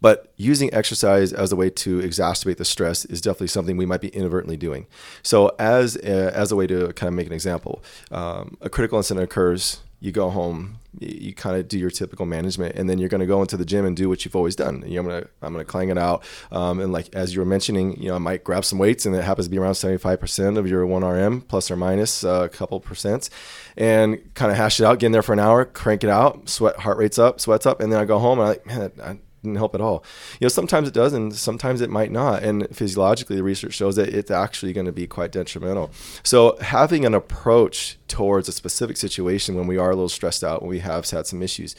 But 0.00 0.32
using 0.36 0.72
exercise 0.74 1.32
as 1.32 1.52
a 1.52 1.56
way 1.56 1.70
to 1.70 2.00
exacerbate 2.00 2.56
the 2.56 2.64
stress 2.64 3.04
is 3.04 3.20
definitely 3.20 3.48
something 3.48 3.76
we 3.76 3.86
might 3.86 4.00
be 4.00 4.08
inadvertently 4.08 4.56
doing. 4.56 4.86
So, 5.22 5.54
as 5.58 5.96
a, 5.96 6.36
as 6.36 6.50
a 6.50 6.56
way 6.56 6.66
to 6.66 6.92
kind 6.94 7.08
of 7.08 7.14
make 7.14 7.26
an 7.26 7.32
example, 7.32 7.82
um, 8.10 8.56
a 8.60 8.68
critical 8.68 8.98
incident 8.98 9.24
occurs. 9.24 9.80
You 10.00 10.10
go 10.10 10.30
home, 10.30 10.80
you, 10.98 11.32
kind 11.32 11.56
of 11.56 11.68
do 11.68 11.78
your 11.78 11.90
typical 11.90 12.26
management, 12.26 12.76
and 12.76 12.88
then 12.88 12.98
you're 12.98 13.08
going 13.08 13.20
to 13.20 13.26
go 13.26 13.40
into 13.40 13.56
the 13.56 13.64
gym 13.64 13.84
and 13.84 13.96
do 13.96 14.08
what 14.08 14.24
you've 14.24 14.36
always 14.36 14.56
done. 14.56 14.82
You 14.86 14.94
know, 14.94 15.00
I'm 15.00 15.06
gonna 15.06 15.26
I'm 15.42 15.52
gonna 15.52 15.64
clang 15.64 15.88
it 15.88 15.98
out, 15.98 16.24
um, 16.50 16.80
and 16.80 16.92
like 16.92 17.14
as 17.14 17.34
you 17.34 17.40
were 17.40 17.46
mentioning, 17.46 18.00
you 18.00 18.08
know, 18.08 18.16
I 18.16 18.18
might 18.18 18.44
grab 18.44 18.64
some 18.64 18.78
weights, 18.78 19.06
and 19.06 19.14
it 19.14 19.22
happens 19.22 19.46
to 19.46 19.50
be 19.50 19.58
around 19.58 19.74
75% 19.74 20.58
of 20.58 20.68
your 20.68 20.84
one 20.86 21.04
RM 21.04 21.42
plus 21.42 21.70
or 21.70 21.76
minus 21.76 22.24
a 22.24 22.50
couple 22.52 22.80
percents, 22.80 23.30
and 23.76 24.34
kind 24.34 24.50
of 24.50 24.56
hash 24.58 24.80
it 24.80 24.84
out, 24.84 24.98
get 24.98 25.06
in 25.06 25.12
there 25.12 25.22
for 25.22 25.32
an 25.32 25.38
hour, 25.38 25.64
crank 25.64 26.04
it 26.04 26.10
out, 26.10 26.48
sweat, 26.48 26.76
heart 26.76 26.98
rate's 26.98 27.18
up, 27.18 27.40
sweats 27.40 27.64
up, 27.64 27.80
and 27.80 27.92
then 27.92 28.00
I 28.00 28.04
go 28.04 28.18
home 28.18 28.38
and 28.38 28.48
I'm 28.48 28.54
like, 28.54 28.66
man, 28.66 28.92
I 29.02 29.18
didn't 29.42 29.56
help 29.56 29.74
at 29.74 29.80
all. 29.80 30.04
You 30.40 30.44
know, 30.44 30.48
sometimes 30.48 30.88
it 30.88 30.94
does, 30.94 31.12
and 31.12 31.34
sometimes 31.34 31.80
it 31.80 31.90
might 31.90 32.12
not. 32.12 32.42
And 32.42 32.68
physiologically, 32.74 33.36
the 33.36 33.42
research 33.42 33.74
shows 33.74 33.96
that 33.96 34.08
it's 34.08 34.30
actually 34.30 34.72
going 34.72 34.86
to 34.86 34.92
be 34.92 35.06
quite 35.06 35.32
detrimental. 35.32 35.90
So, 36.22 36.56
having 36.60 37.04
an 37.04 37.14
approach 37.14 37.98
towards 38.08 38.48
a 38.48 38.52
specific 38.52 38.96
situation 38.96 39.56
when 39.56 39.66
we 39.66 39.78
are 39.78 39.90
a 39.90 39.94
little 39.94 40.08
stressed 40.08 40.44
out, 40.44 40.62
when 40.62 40.70
we 40.70 40.78
have 40.80 41.08
had 41.10 41.26
some 41.26 41.42
issues, 41.42 41.74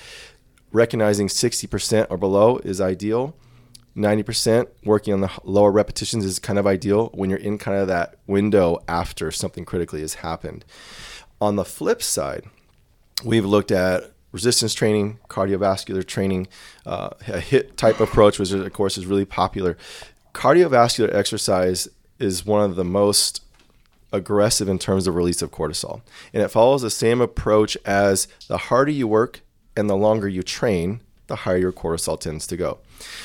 recognizing 0.72 1.28
60% 1.28 2.08
or 2.10 2.18
below 2.18 2.58
is 2.60 2.82
ideal. 2.82 3.36
90% 3.96 4.68
working 4.84 5.14
on 5.14 5.22
the 5.22 5.30
lower 5.44 5.72
repetitions 5.72 6.26
is 6.26 6.40
kind 6.40 6.58
of 6.58 6.66
ideal 6.66 7.12
when 7.14 7.30
you're 7.30 7.38
in 7.38 7.60
kind 7.60 7.78
of 7.78 7.88
that 7.88 8.16
window 8.26 8.80
after 8.88 9.30
something 9.30 9.66
critically 9.66 10.02
has 10.02 10.16
happened. 10.16 10.66
On 11.40 11.58
the 11.58 11.66
flip 11.66 12.02
side, 12.02 12.46
we've 13.24 13.46
looked 13.46 13.72
at 13.72 14.12
resistance 14.34 14.74
training, 14.74 15.20
cardiovascular 15.30 16.06
training, 16.06 16.48
uh, 16.86 17.12
a 17.28 17.40
HIT 17.40 17.78
type 17.78 18.02
approach, 18.02 18.38
which 18.40 18.52
of 18.52 18.74
course 18.74 18.98
is 18.98 19.06
really 19.06 19.26
popular. 19.26 19.78
Cardiovascular 20.34 21.14
exercise 21.14 21.88
is 22.20 22.46
one 22.46 22.62
of 22.62 22.76
the 22.76 22.84
most 22.84 23.42
aggressive 24.12 24.68
in 24.68 24.80
terms 24.80 25.08
of 25.08 25.16
release 25.16 25.42
of 25.42 25.52
cortisol. 25.52 26.02
And 26.34 26.44
it 26.44 26.50
follows 26.50 26.82
the 26.82 26.90
same 26.90 27.22
approach 27.22 27.78
as 27.86 28.28
the 28.48 28.58
harder 28.58 28.92
you 28.92 29.08
work 29.08 29.42
and 29.78 29.90
the 29.90 29.96
longer 29.96 30.28
you 30.28 30.44
train, 30.44 31.02
the 31.28 31.38
higher 31.38 31.58
your 31.58 31.72
cortisol 31.72 32.20
tends 32.20 32.46
to 32.48 32.58
go. 32.58 32.80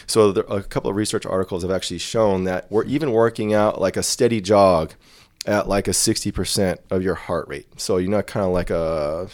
So 0.07 0.33
there, 0.33 0.45
a 0.49 0.63
couple 0.63 0.91
of 0.91 0.97
research 0.97 1.27
articles 1.27 1.63
have 1.63 1.71
actually 1.71 1.99
shown 1.99 2.45
that 2.45 2.71
we're 2.71 2.85
even 2.85 3.13
working 3.13 3.53
out 3.53 3.81
like 3.81 3.97
a 3.97 4.03
steady 4.03 4.41
jog 4.41 4.95
at 5.47 5.69
like 5.69 5.89
a 5.89 5.93
60% 5.93 6.79
of 6.91 7.03
your 7.03 7.15
heart 7.15 7.49
rate. 7.49 7.67
So 7.81 7.97
you're 7.97 8.11
not 8.11 8.27
kind 8.27 8.45
of 8.45 8.53
like 8.53 8.71
a 8.71 9.29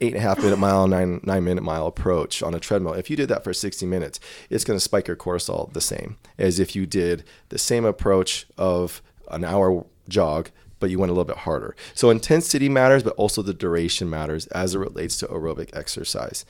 eight 0.00 0.14
and 0.14 0.16
a 0.16 0.20
half 0.20 0.38
minute 0.38 0.58
mile, 0.58 0.86
nine 0.86 1.20
nine 1.22 1.44
minute 1.44 1.62
mile 1.62 1.86
approach 1.86 2.42
on 2.42 2.54
a 2.54 2.60
treadmill. 2.60 2.94
If 2.94 3.10
you 3.10 3.16
did 3.16 3.28
that 3.28 3.44
for 3.44 3.52
60 3.52 3.86
minutes, 3.86 4.20
it's 4.50 4.64
going 4.64 4.76
to 4.76 4.80
spike 4.80 5.08
your 5.08 5.16
cortisol 5.16 5.72
the 5.72 5.80
same 5.80 6.16
as 6.38 6.58
if 6.58 6.76
you 6.76 6.86
did 6.86 7.24
the 7.48 7.58
same 7.58 7.84
approach 7.84 8.46
of 8.56 9.02
an 9.30 9.44
hour 9.44 9.86
jog, 10.08 10.50
but 10.80 10.90
you 10.90 10.98
went 10.98 11.10
a 11.10 11.14
little 11.14 11.24
bit 11.24 11.38
harder. 11.38 11.76
So 11.94 12.10
intensity 12.10 12.68
matters, 12.68 13.02
but 13.02 13.14
also 13.14 13.42
the 13.42 13.54
duration 13.54 14.10
matters 14.10 14.46
as 14.48 14.74
it 14.74 14.78
relates 14.78 15.16
to 15.18 15.26
aerobic 15.26 15.74
exercise. 15.76 16.44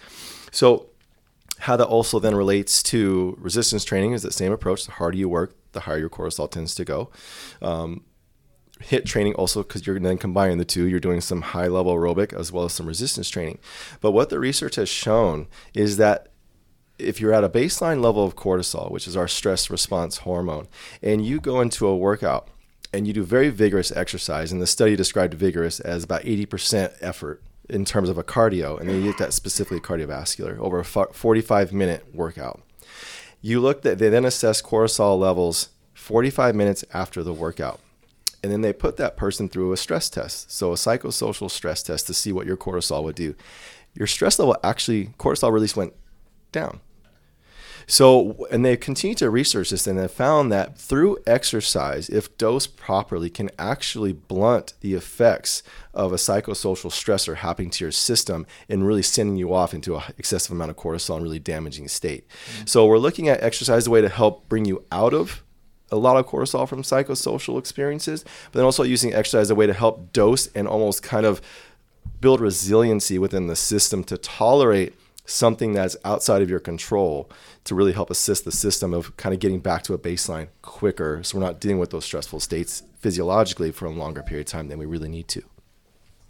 So 0.51 0.89
how 1.61 1.77
that 1.77 1.87
also 1.87 2.19
then 2.19 2.35
relates 2.35 2.83
to 2.83 3.37
resistance 3.39 3.85
training 3.85 4.13
is 4.13 4.23
the 4.23 4.33
same 4.33 4.53
approach. 4.53 4.85
The 4.85 4.93
harder 4.93 5.17
you 5.17 5.29
work, 5.29 5.55
the 5.73 5.81
higher 5.81 5.99
your 5.99 6.11
cortisol 6.11 6.51
tends 6.51 6.75
to 6.75 6.85
go. 6.85 7.11
Um, 7.61 8.03
hit 8.83 9.07
training 9.07 9.35
also 9.35 9.63
because 9.63 9.87
you're 9.87 9.99
then 9.99 10.19
combining 10.19 10.59
the 10.59 10.65
two 10.65 10.87
you're 10.87 11.01
doing 11.01 11.21
some 11.21 11.43
high 11.43 11.67
level 11.67 11.95
aerobic 11.95 12.33
as 12.33 12.53
well 12.53 12.65
as 12.65 12.73
some 12.73 12.87
resistance 12.87 13.29
training. 13.29 13.59
But 14.01 14.13
what 14.13 14.31
the 14.31 14.39
research 14.39 14.77
has 14.77 14.89
shown 14.89 15.49
is 15.75 15.97
that 15.97 16.29
if 16.99 17.21
you're 17.21 17.33
at 17.33 17.45
a 17.45 17.49
baseline 17.49 18.03
level 18.03 18.25
of 18.25 18.37
cortisol 18.37 18.91
which 18.91 19.07
is 19.07 19.17
our 19.17 19.29
stress 19.29 19.71
response 19.71 20.19
hormone 20.19 20.69
and 21.03 21.25
you 21.25 21.41
go 21.41 21.61
into 21.61 21.87
a 21.87 21.97
workout 21.97 22.49
and 22.93 23.07
you 23.07 23.13
do 23.13 23.25
very 23.25 23.49
vigorous 23.49 23.91
exercise 23.93 24.53
and 24.53 24.61
the 24.61 24.67
study 24.67 24.95
described 24.95 25.35
vigorous 25.35 25.81
as 25.81 26.05
about 26.05 26.23
80% 26.23 26.95
effort 27.01 27.43
in 27.69 27.85
terms 27.85 28.09
of 28.09 28.19
a 28.19 28.25
cardio 28.25 28.79
and 28.79 28.89
then 28.89 28.97
you 28.97 29.11
get 29.11 29.19
that 29.19 29.33
specifically 29.33 29.81
cardiovascular 29.81 30.59
over 30.59 30.81
a 30.81 30.85
45 30.85 31.73
minute 31.73 32.15
workout. 32.15 32.61
You 33.41 33.61
look 33.61 33.85
at 33.87 33.99
they 33.99 34.09
then 34.09 34.25
assess 34.25 34.61
cortisol 34.61 35.19
levels 35.19 35.71
45 35.95 36.55
minutes 36.55 36.85
after 36.93 37.23
the 37.23 37.33
workout 37.33 37.81
and 38.43 38.51
then 38.51 38.63
they 38.63 38.73
put 38.73 38.97
that 38.97 39.17
person 39.17 39.49
through 39.49 39.73
a 39.73 39.77
stress 39.77 40.11
test. 40.11 40.51
So 40.51 40.73
a 40.73 40.77
psychosocial 40.77 41.51
stress 41.51 41.83
test 41.83 42.07
to 42.09 42.15
see 42.15 42.33
what 42.33 42.47
your 42.47 42.57
cortisol 42.57 43.05
would 43.05 43.15
do. 43.15 43.35
Your 43.95 44.07
stress 44.07 44.39
level 44.39 44.57
actually 44.65 45.09
cortisol 45.19 45.53
release 45.53 45.77
went 45.77 45.95
down. 46.51 46.81
So 47.87 48.47
and 48.51 48.65
they 48.65 48.77
continue 48.77 49.15
to 49.17 49.31
research 49.31 49.71
this 49.71 49.87
and 49.87 49.99
they 49.99 50.09
found 50.09 50.51
that 50.53 50.79
through 50.79 51.19
exercise, 51.27 52.09
if 52.09 52.37
dosed 52.39 52.77
properly, 52.77 53.29
can 53.29 53.51
actually 53.59 54.13
blunt 54.13 54.75
the 54.81 54.95
effects 54.95 55.63
of 55.93 56.13
a 56.13 56.17
psychosocial 56.17 56.91
stressor 56.91 57.37
happening 57.37 57.71
to 57.71 57.85
your 57.85 57.93
system 57.93 58.47
and 58.69 58.87
really 58.87 59.03
sending 59.03 59.37
you 59.37 59.53
off 59.53 59.75
into 59.75 59.97
an 59.97 60.03
excessive 60.17 60.53
amount 60.53 60.71
of 60.71 60.77
cortisol 60.77 61.17
and 61.17 61.25
really 61.25 61.39
damaging 61.39 61.89
state. 61.89 62.27
Mm-hmm. 62.29 62.67
So 62.67 62.87
we're 62.87 62.99
looking 62.99 63.29
at 63.29 63.43
exercise 63.43 63.79
as 63.79 63.87
a 63.87 63.91
way 63.91 64.01
to 64.01 64.09
help 64.09 64.49
bring 64.49 64.65
you 64.65 64.85
out 64.91 65.13
of 65.13 65.42
a 65.93 65.97
lot 65.97 66.17
of 66.17 66.27
cortisol 66.27 66.69
from 66.69 66.83
psychosocial 66.83 67.59
experiences, 67.59 68.25
but 68.51 68.59
then 68.59 68.65
also 68.65 68.83
using 68.83 69.15
exercise 69.15 69.43
as 69.43 69.51
a 69.51 69.55
way 69.55 69.67
to 69.67 69.73
help 69.73 70.13
dose 70.13 70.49
and 70.49 70.67
almost 70.67 71.03
kind 71.03 71.27
of 71.27 71.41
build 72.21 72.41
resiliency 72.41 73.19
within 73.19 73.47
the 73.47 73.57
system 73.57 74.03
to 74.05 74.17
tolerate 74.17 74.95
something 75.25 75.73
that's 75.73 75.97
outside 76.05 76.43
of 76.43 76.51
your 76.51 76.59
control 76.59 77.31
to 77.65 77.75
really 77.75 77.93
help 77.93 78.11
assist 78.11 78.45
the 78.45 78.51
system 78.51 78.93
of 78.93 79.17
kind 79.17 79.33
of 79.33 79.41
getting 79.41 79.61
back 79.61 79.83
to 79.83 79.95
a 79.95 79.99
baseline 79.99 80.49
quicker 80.63 81.23
so 81.23 81.39
we're 81.39 81.45
not 81.45 81.61
dealing 81.61 81.79
with 81.79 81.91
those 81.91 82.05
stressful 82.05 82.41
states 82.41 82.83
physiologically 82.99 83.71
for 83.71 83.87
a 83.87 83.91
longer 83.91 84.23
period 84.23 84.47
of 84.47 84.51
time 84.51 84.69
than 84.69 84.79
we 84.79 84.87
really 84.87 85.09
need 85.09 85.29
to. 85.29 85.43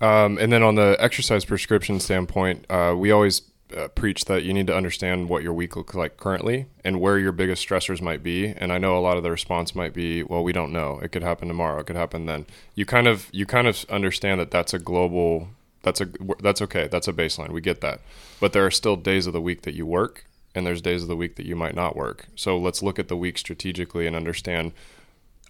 Um, 0.01 0.37
and 0.39 0.53
then 0.53 0.63
on 0.63 0.75
the 0.75 0.97
exercise 0.99 1.45
prescription 1.45 2.01
standpoint, 2.01 2.67
uh, 2.69 2.95
we 2.97 3.13
always 3.13 3.43
uh, 3.75 3.89
preach 3.89 4.25
that 4.27 4.43
you 4.43 4.53
need 4.53 4.67
to 4.67 4.77
understand 4.77 5.29
what 5.29 5.43
your 5.43 5.53
week 5.53 5.77
looks 5.77 5.95
like 5.95 6.17
currently 6.17 6.67
and 6.85 7.01
where 7.01 7.19
your 7.19 7.33
biggest 7.33 7.67
stressors 7.67 8.01
might 8.01 8.23
be. 8.23 8.47
And 8.47 8.73
I 8.73 8.79
know 8.79 8.97
a 8.97 9.01
lot 9.01 9.17
of 9.17 9.23
the 9.23 9.31
response 9.31 9.75
might 9.75 9.93
be, 9.93 10.23
"Well, 10.23 10.45
we 10.45 10.53
don't 10.53 10.73
know. 10.73 10.99
It 11.03 11.13
could 11.13 11.23
happen 11.23 11.49
tomorrow. 11.49 11.81
It 11.81 11.87
could 11.87 11.97
happen 11.97 12.27
then." 12.27 12.47
You 12.75 12.87
kind 12.87 13.07
of 13.07 13.29
you 13.33 13.47
kind 13.47 13.67
of 13.67 13.85
understand 13.89 14.41
that 14.41 14.51
that's 14.51 14.75
a 14.75 14.79
global. 14.79 15.49
That's 15.83 16.01
a 16.01 16.09
that's 16.41 16.63
okay. 16.63 16.89
That's 16.89 17.09
a 17.09 17.13
baseline. 17.13 17.51
We 17.51 17.61
get 17.61 17.81
that. 17.81 18.01
But 18.41 18.53
there 18.53 18.65
are 18.65 18.71
still 18.71 18.97
days 18.97 19.27
of 19.27 19.33
the 19.33 19.41
week 19.41 19.63
that 19.63 19.75
you 19.75 19.87
work, 19.87 20.25
and 20.55 20.67
there's 20.67 20.81
days 20.83 21.03
of 21.03 21.09
the 21.09 21.17
week 21.17 21.37
that 21.37 21.47
you 21.47 21.57
might 21.57 21.75
not 21.75 21.97
work. 21.97 22.27
So 22.37 22.57
let's 22.59 22.83
look 22.83 22.99
at 22.99 23.09
the 23.09 23.17
week 23.17 23.39
strategically 23.39 24.07
and 24.07 24.15
understand 24.17 24.73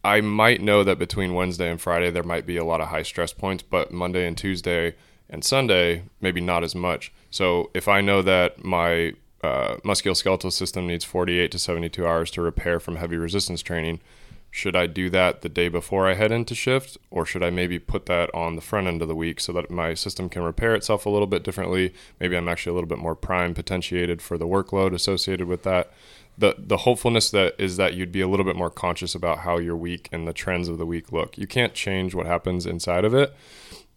I 0.05 0.21
might 0.21 0.61
know 0.61 0.83
that 0.83 0.99
between 0.99 1.35
Wednesday 1.35 1.71
and 1.71 1.81
Friday 1.81 2.11
there 2.11 2.23
might 2.23 2.47
be 2.47 2.57
a 2.57 2.65
lot 2.65 2.81
of 2.81 2.89
high 2.89 3.05
stress 3.05 3.33
points, 3.33 3.63
but 3.63 3.93
Monday 3.93 4.27
and 4.27 4.37
Tuesday 4.37 4.95
and 5.31 5.45
Sunday 5.45 6.05
maybe 6.21 6.41
not 6.41 6.65
as 6.65 6.75
much. 6.75 7.13
So 7.33 7.71
if 7.75 7.89
I 7.89 8.01
know 8.01 8.23
that 8.23 8.63
my 8.63 9.15
uh, 9.43 9.77
musculoskeletal 9.85 10.53
system 10.53 10.87
needs 10.87 11.05
48 11.05 11.51
to 11.51 11.59
72 11.59 12.07
hours 12.07 12.31
to 12.33 12.43
repair 12.43 12.79
from 12.79 12.97
heavy 12.97 13.17
resistance 13.17 13.63
training, 13.63 14.01
should 14.51 14.77
I 14.77 14.87
do 14.87 15.09
that 15.09 15.41
the 15.41 15.49
day 15.49 15.69
before 15.69 16.07
I 16.07 16.13
head 16.13 16.31
into 16.31 16.55
shift, 16.55 16.99
or 17.11 17.25
should 17.25 17.43
I 17.43 17.49
maybe 17.49 17.79
put 17.79 18.05
that 18.05 18.33
on 18.35 18.55
the 18.55 18.61
front 18.61 18.87
end 18.87 19.01
of 19.01 19.09
the 19.09 19.15
week 19.15 19.41
so 19.41 19.51
that 19.55 19.71
my 19.71 19.95
system 19.95 20.29
can 20.29 20.43
repair 20.43 20.75
itself 20.75 21.07
a 21.07 21.11
little 21.11 21.27
bit 21.27 21.43
differently? 21.43 21.95
Maybe 22.21 22.37
I'm 22.37 22.49
actually 22.49 22.73
a 22.73 22.75
little 22.75 22.89
bit 22.89 22.99
more 22.99 23.15
prime 23.15 23.55
potentiated 23.55 24.21
for 24.21 24.37
the 24.37 24.47
workload 24.47 24.93
associated 24.93 25.49
with 25.49 25.63
that 25.63 25.91
the 26.37 26.55
the 26.59 26.79
hopefulness 26.79 27.31
that 27.31 27.55
is 27.59 27.77
that 27.77 27.95
you'd 27.95 28.13
be 28.13 28.21
a 28.21 28.29
little 28.29 28.45
bit 28.45 28.57
more 28.57 28.71
conscious 28.71 29.15
about 29.15 29.39
how 29.39 29.59
your 29.59 29.77
week 29.77 30.09
and 30.13 30.27
the 30.27 30.33
trends 30.33 30.69
of 30.69 30.79
the 30.79 30.87
week 30.87 31.13
look. 31.13 31.37
You 31.37 31.47
can't 31.47 31.75
change 31.75 32.15
what 32.15 32.27
happens 32.27 32.67
inside 32.67 33.05
of 33.05 33.15
it, 33.15 33.35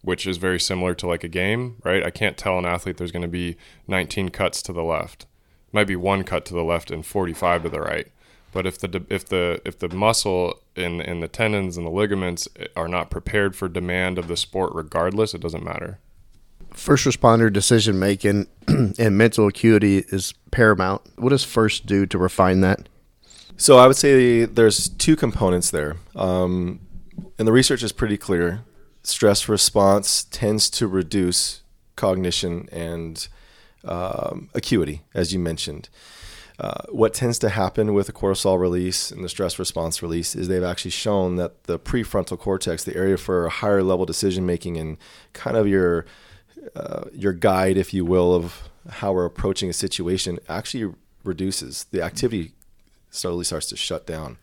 which 0.06 0.26
is 0.26 0.36
very 0.36 0.60
similar 0.60 0.94
to 0.94 1.06
like 1.06 1.24
a 1.24 1.28
game, 1.28 1.76
right? 1.84 2.04
I 2.04 2.10
can't 2.10 2.36
tell 2.36 2.58
an 2.58 2.64
athlete 2.64 2.96
there's 2.96 3.12
going 3.12 3.22
to 3.22 3.28
be 3.28 3.56
19 3.88 4.28
cuts 4.28 4.62
to 4.62 4.72
the 4.72 4.84
left. 4.84 5.24
It 5.24 5.74
might 5.74 5.86
be 5.86 5.96
one 5.96 6.22
cut 6.22 6.44
to 6.46 6.54
the 6.54 6.64
left 6.64 6.90
and 6.90 7.04
45 7.04 7.64
to 7.64 7.68
the 7.68 7.80
right. 7.80 8.06
But 8.52 8.66
if 8.66 8.78
the 8.78 9.04
if 9.10 9.26
the 9.26 9.60
if 9.64 9.78
the 9.78 9.88
muscle 9.88 10.60
and 10.76 11.00
and 11.00 11.22
the 11.22 11.28
tendons 11.28 11.76
and 11.76 11.84
the 11.84 11.90
ligaments 11.90 12.48
are 12.74 12.88
not 12.88 13.10
prepared 13.10 13.54
for 13.54 13.68
demand 13.68 14.18
of 14.18 14.28
the 14.28 14.36
sport 14.36 14.72
regardless, 14.74 15.34
it 15.34 15.42
doesn't 15.42 15.64
matter 15.64 15.98
first 16.76 17.06
responder 17.06 17.52
decision 17.52 17.98
making 17.98 18.46
and 18.68 19.18
mental 19.18 19.48
acuity 19.48 20.04
is 20.10 20.34
paramount. 20.50 21.02
What 21.16 21.30
does 21.30 21.42
FIRST 21.42 21.86
do 21.86 22.06
to 22.06 22.18
refine 22.18 22.60
that? 22.60 22.88
So 23.56 23.78
I 23.78 23.86
would 23.86 23.96
say 23.96 24.44
there's 24.44 24.90
two 24.90 25.16
components 25.16 25.70
there, 25.70 25.96
um, 26.14 26.78
and 27.38 27.48
the 27.48 27.52
research 27.52 27.82
is 27.82 27.90
pretty 27.90 28.18
clear. 28.18 28.60
Stress 29.06 29.48
response 29.48 30.24
tends 30.24 30.68
to 30.68 30.88
reduce 30.88 31.62
cognition 31.94 32.68
and 32.72 33.28
um, 33.84 34.50
acuity, 34.52 35.02
as 35.14 35.32
you 35.32 35.38
mentioned. 35.38 35.88
Uh, 36.58 36.82
what 36.88 37.14
tends 37.14 37.38
to 37.38 37.50
happen 37.50 37.94
with 37.94 38.08
the 38.08 38.12
cortisol 38.12 38.58
release 38.58 39.12
and 39.12 39.22
the 39.22 39.28
stress 39.28 39.60
response 39.60 40.02
release 40.02 40.34
is 40.34 40.48
they've 40.48 40.64
actually 40.64 40.90
shown 40.90 41.36
that 41.36 41.64
the 41.64 41.78
prefrontal 41.78 42.36
cortex, 42.36 42.82
the 42.82 42.96
area 42.96 43.16
for 43.16 43.48
higher 43.48 43.80
level 43.80 44.06
decision 44.06 44.44
making 44.44 44.76
and 44.76 44.96
kind 45.34 45.56
of 45.56 45.68
your 45.68 46.04
uh, 46.74 47.04
your 47.12 47.32
guide, 47.32 47.76
if 47.76 47.94
you 47.94 48.04
will, 48.04 48.34
of 48.34 48.68
how 48.90 49.12
we're 49.12 49.24
approaching 49.24 49.70
a 49.70 49.72
situation 49.72 50.40
actually 50.48 50.92
reduces. 51.22 51.84
The 51.92 52.02
activity 52.02 52.54
slowly 53.16 53.44
starts 53.44 53.66
to 53.66 53.76
shut 53.76 54.06
down. 54.06 54.38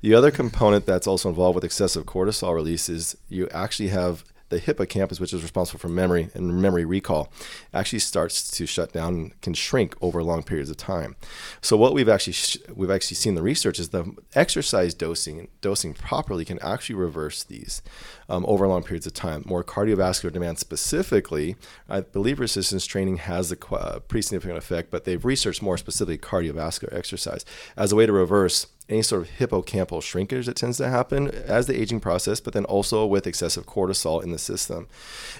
The 0.00 0.14
other 0.14 0.30
component 0.30 0.86
that's 0.86 1.06
also 1.06 1.28
involved 1.28 1.54
with 1.54 1.64
excessive 1.64 2.04
cortisol 2.04 2.54
release 2.54 2.88
is 2.88 3.16
you 3.28 3.48
actually 3.50 3.88
have 3.88 4.24
the 4.50 4.58
hippocampus, 4.58 5.18
which 5.18 5.32
is 5.32 5.42
responsible 5.42 5.80
for 5.80 5.88
memory 5.88 6.30
and 6.34 6.60
memory 6.60 6.84
recall, 6.84 7.32
actually 7.72 7.98
starts 7.98 8.50
to 8.52 8.66
shut 8.66 8.92
down 8.92 9.14
and 9.14 9.40
can 9.40 9.54
shrink 9.54 9.96
over 10.00 10.22
long 10.22 10.42
periods 10.42 10.70
of 10.70 10.76
time. 10.76 11.16
So 11.60 11.76
what 11.76 11.94
we've 11.94 12.08
actually 12.08 12.34
sh- 12.34 12.58
we've 12.74 12.90
actually 12.90 13.16
seen 13.16 13.34
the 13.34 13.42
research 13.42 13.78
is 13.78 13.88
the 13.88 14.14
exercise 14.34 14.94
dosing 14.94 15.48
dosing 15.60 15.94
properly 15.94 16.44
can 16.44 16.58
actually 16.60 16.96
reverse 16.96 17.42
these 17.42 17.82
um, 18.28 18.44
over 18.46 18.66
long 18.66 18.82
periods 18.82 19.06
of 19.06 19.14
time. 19.14 19.42
More 19.46 19.64
cardiovascular 19.64 20.32
demand 20.32 20.58
specifically, 20.58 21.56
I 21.88 22.00
believe 22.00 22.40
resistance 22.40 22.86
training 22.86 23.18
has 23.18 23.52
a 23.52 23.74
uh, 23.74 24.00
pretty 24.00 24.22
significant 24.22 24.58
effect, 24.58 24.90
but 24.90 25.04
they've 25.04 25.24
researched 25.24 25.62
more 25.62 25.78
specifically 25.78 26.18
cardiovascular 26.18 26.92
exercise 26.92 27.44
as 27.76 27.92
a 27.92 27.96
way 27.96 28.06
to 28.06 28.12
reverse 28.12 28.66
any 28.88 29.02
sort 29.02 29.22
of 29.22 29.30
hippocampal 29.30 30.02
shrinkage 30.02 30.46
that 30.46 30.56
tends 30.56 30.76
to 30.76 30.88
happen 30.88 31.28
as 31.28 31.66
the 31.66 31.80
aging 31.80 32.00
process, 32.00 32.40
but 32.40 32.52
then 32.52 32.64
also 32.66 33.06
with 33.06 33.26
excessive 33.26 33.66
cortisol 33.66 34.22
in 34.22 34.30
the 34.30 34.38
system. 34.38 34.86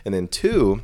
And 0.05 0.15
then, 0.15 0.29
two, 0.29 0.83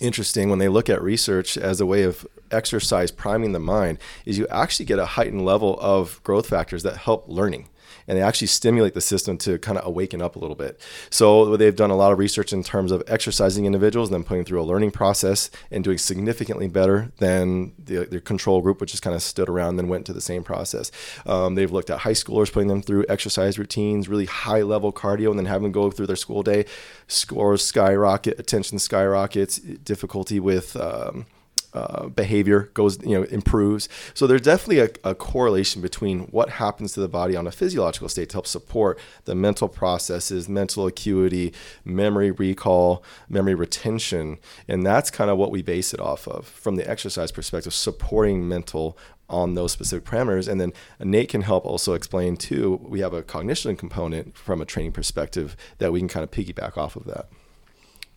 interesting 0.00 0.48
when 0.48 0.60
they 0.60 0.68
look 0.68 0.88
at 0.88 1.02
research 1.02 1.56
as 1.56 1.80
a 1.80 1.86
way 1.86 2.04
of 2.04 2.26
exercise 2.50 3.10
priming 3.10 3.52
the 3.52 3.58
mind, 3.58 3.98
is 4.24 4.38
you 4.38 4.46
actually 4.48 4.86
get 4.86 4.98
a 4.98 5.06
heightened 5.06 5.44
level 5.44 5.78
of 5.80 6.22
growth 6.22 6.48
factors 6.48 6.82
that 6.84 6.98
help 6.98 7.24
learning 7.28 7.68
and 8.08 8.18
they 8.18 8.22
actually 8.22 8.46
stimulate 8.48 8.94
the 8.94 9.00
system 9.00 9.38
to 9.38 9.58
kind 9.58 9.78
of 9.78 9.86
awaken 9.86 10.20
up 10.20 10.34
a 10.34 10.38
little 10.38 10.56
bit. 10.56 10.80
So 11.10 11.56
they've 11.56 11.76
done 11.76 11.90
a 11.90 11.96
lot 11.96 12.10
of 12.10 12.18
research 12.18 12.52
in 12.52 12.64
terms 12.64 12.90
of 12.90 13.02
exercising 13.06 13.66
individuals 13.66 14.08
and 14.08 14.14
then 14.14 14.24
putting 14.24 14.44
through 14.44 14.60
a 14.60 14.64
learning 14.64 14.90
process 14.90 15.50
and 15.70 15.84
doing 15.84 15.98
significantly 15.98 16.66
better 16.68 17.12
than 17.18 17.72
the, 17.78 18.06
the 18.06 18.20
control 18.20 18.62
group, 18.62 18.80
which 18.80 18.90
just 18.90 19.02
kind 19.02 19.14
of 19.14 19.22
stood 19.22 19.48
around 19.48 19.70
and 19.70 19.78
then 19.80 19.88
went 19.88 20.06
to 20.06 20.12
the 20.12 20.20
same 20.20 20.42
process. 20.42 20.90
Um, 21.26 21.54
they've 21.54 21.70
looked 21.70 21.90
at 21.90 22.00
high 22.00 22.12
schoolers, 22.12 22.52
putting 22.52 22.68
them 22.68 22.82
through 22.82 23.04
exercise 23.08 23.58
routines, 23.58 24.08
really 24.08 24.26
high 24.26 24.62
level 24.62 24.92
cardio, 24.92 25.30
and 25.30 25.38
then 25.38 25.46
having 25.46 25.64
them 25.64 25.72
go 25.72 25.90
through 25.90 26.06
their 26.06 26.16
school 26.16 26.42
day. 26.42 26.64
Scores 27.06 27.64
skyrocket, 27.64 28.38
attention 28.40 28.78
skyrockets, 28.78 29.58
difficulty 29.58 30.40
with 30.40 30.74
um, 30.76 31.26
uh, 31.74 32.06
behavior 32.08 32.70
goes, 32.74 33.02
you 33.02 33.18
know, 33.18 33.24
improves. 33.24 33.88
So 34.14 34.26
there's 34.26 34.40
definitely 34.40 34.80
a, 34.80 35.10
a, 35.10 35.14
correlation 35.14 35.82
between 35.82 36.20
what 36.28 36.48
happens 36.50 36.92
to 36.94 37.00
the 37.00 37.08
body 37.08 37.36
on 37.36 37.46
a 37.46 37.50
physiological 37.50 38.08
state 38.08 38.30
to 38.30 38.36
help 38.36 38.46
support 38.46 38.98
the 39.26 39.34
mental 39.34 39.68
processes, 39.68 40.48
mental 40.48 40.86
acuity, 40.86 41.52
memory 41.84 42.30
recall, 42.30 43.04
memory 43.28 43.54
retention, 43.54 44.38
and 44.66 44.84
that's 44.84 45.10
kind 45.10 45.30
of 45.30 45.36
what 45.36 45.50
we 45.50 45.60
base 45.60 45.92
it 45.92 46.00
off 46.00 46.26
of 46.26 46.46
from 46.46 46.76
the 46.76 46.88
exercise 46.88 47.30
perspective, 47.30 47.74
supporting 47.74 48.48
mental 48.48 48.96
on 49.28 49.54
those 49.54 49.72
specific 49.72 50.04
parameters. 50.04 50.48
And 50.48 50.60
then 50.60 50.72
Nate 51.00 51.28
can 51.28 51.42
help 51.42 51.66
also 51.66 51.92
explain 51.92 52.36
too. 52.36 52.80
We 52.82 53.00
have 53.00 53.12
a 53.12 53.22
cognition 53.22 53.76
component 53.76 54.36
from 54.36 54.62
a 54.62 54.64
training 54.64 54.92
perspective 54.92 55.56
that 55.78 55.92
we 55.92 56.00
can 56.00 56.08
kind 56.08 56.24
of 56.24 56.30
piggyback 56.30 56.78
off 56.78 56.96
of 56.96 57.04
that. 57.04 57.28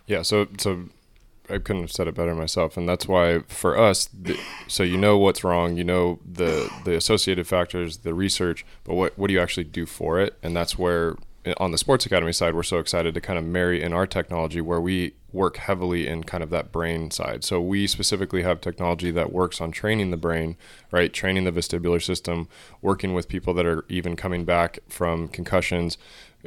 Yeah. 0.07 0.21
So 0.21 0.47
so 0.57 0.85
I 1.51 1.59
couldn't 1.59 1.83
have 1.83 1.91
said 1.91 2.07
it 2.07 2.15
better 2.15 2.33
myself, 2.33 2.77
and 2.77 2.87
that's 2.87 3.07
why 3.07 3.39
for 3.47 3.77
us, 3.77 4.09
the, 4.13 4.39
so 4.67 4.83
you 4.83 4.97
know 4.97 5.17
what's 5.17 5.43
wrong, 5.43 5.77
you 5.77 5.83
know 5.83 6.19
the 6.25 6.69
the 6.85 6.95
associated 6.95 7.47
factors, 7.47 7.97
the 7.97 8.13
research, 8.13 8.65
but 8.83 8.95
what 8.95 9.17
what 9.17 9.27
do 9.27 9.33
you 9.33 9.39
actually 9.39 9.65
do 9.65 9.85
for 9.85 10.19
it? 10.19 10.37
And 10.41 10.55
that's 10.55 10.77
where 10.77 11.15
on 11.57 11.71
the 11.71 11.77
sports 11.77 12.05
academy 12.05 12.33
side, 12.33 12.53
we're 12.53 12.63
so 12.63 12.77
excited 12.77 13.13
to 13.13 13.21
kind 13.21 13.39
of 13.39 13.45
marry 13.45 13.81
in 13.81 13.93
our 13.93 14.05
technology 14.05 14.61
where 14.61 14.79
we 14.79 15.13
work 15.31 15.57
heavily 15.57 16.07
in 16.07 16.23
kind 16.23 16.43
of 16.43 16.49
that 16.51 16.71
brain 16.71 17.09
side. 17.09 17.43
So 17.43 17.59
we 17.59 17.87
specifically 17.87 18.43
have 18.43 18.61
technology 18.61 19.09
that 19.11 19.31
works 19.31 19.59
on 19.59 19.71
training 19.71 20.11
the 20.11 20.17
brain, 20.17 20.55
right? 20.91 21.11
Training 21.11 21.45
the 21.45 21.51
vestibular 21.51 22.03
system, 22.03 22.47
working 22.81 23.13
with 23.13 23.27
people 23.27 23.53
that 23.55 23.65
are 23.65 23.85
even 23.89 24.15
coming 24.15 24.45
back 24.45 24.79
from 24.87 25.27
concussions, 25.29 25.97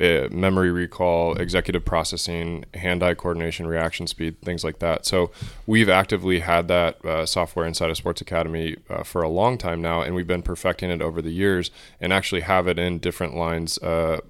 uh, 0.00 0.28
memory 0.30 0.70
recall, 0.70 1.34
executive 1.36 1.84
processing, 1.84 2.64
hand-eye 2.74 3.14
coordination, 3.14 3.66
reaction 3.66 4.06
speed, 4.06 4.40
things 4.40 4.64
like 4.64 4.78
that. 4.80 5.06
So 5.06 5.30
we've 5.66 5.88
actively 5.88 6.40
had 6.40 6.68
that 6.68 7.04
uh, 7.04 7.26
software 7.26 7.66
inside 7.66 7.90
of 7.90 7.96
Sports 7.96 8.20
Academy 8.20 8.76
uh, 8.88 9.02
for 9.02 9.22
a 9.22 9.28
long 9.28 9.58
time 9.58 9.80
now, 9.80 10.02
and 10.02 10.14
we've 10.14 10.26
been 10.26 10.42
perfecting 10.42 10.90
it 10.90 11.00
over 11.00 11.22
the 11.22 11.30
years, 11.30 11.70
and 12.00 12.12
actually 12.12 12.42
have 12.42 12.66
it 12.66 12.78
in 12.78 12.98
different 12.98 13.36
lines 13.36 13.78
uh, 13.78 14.20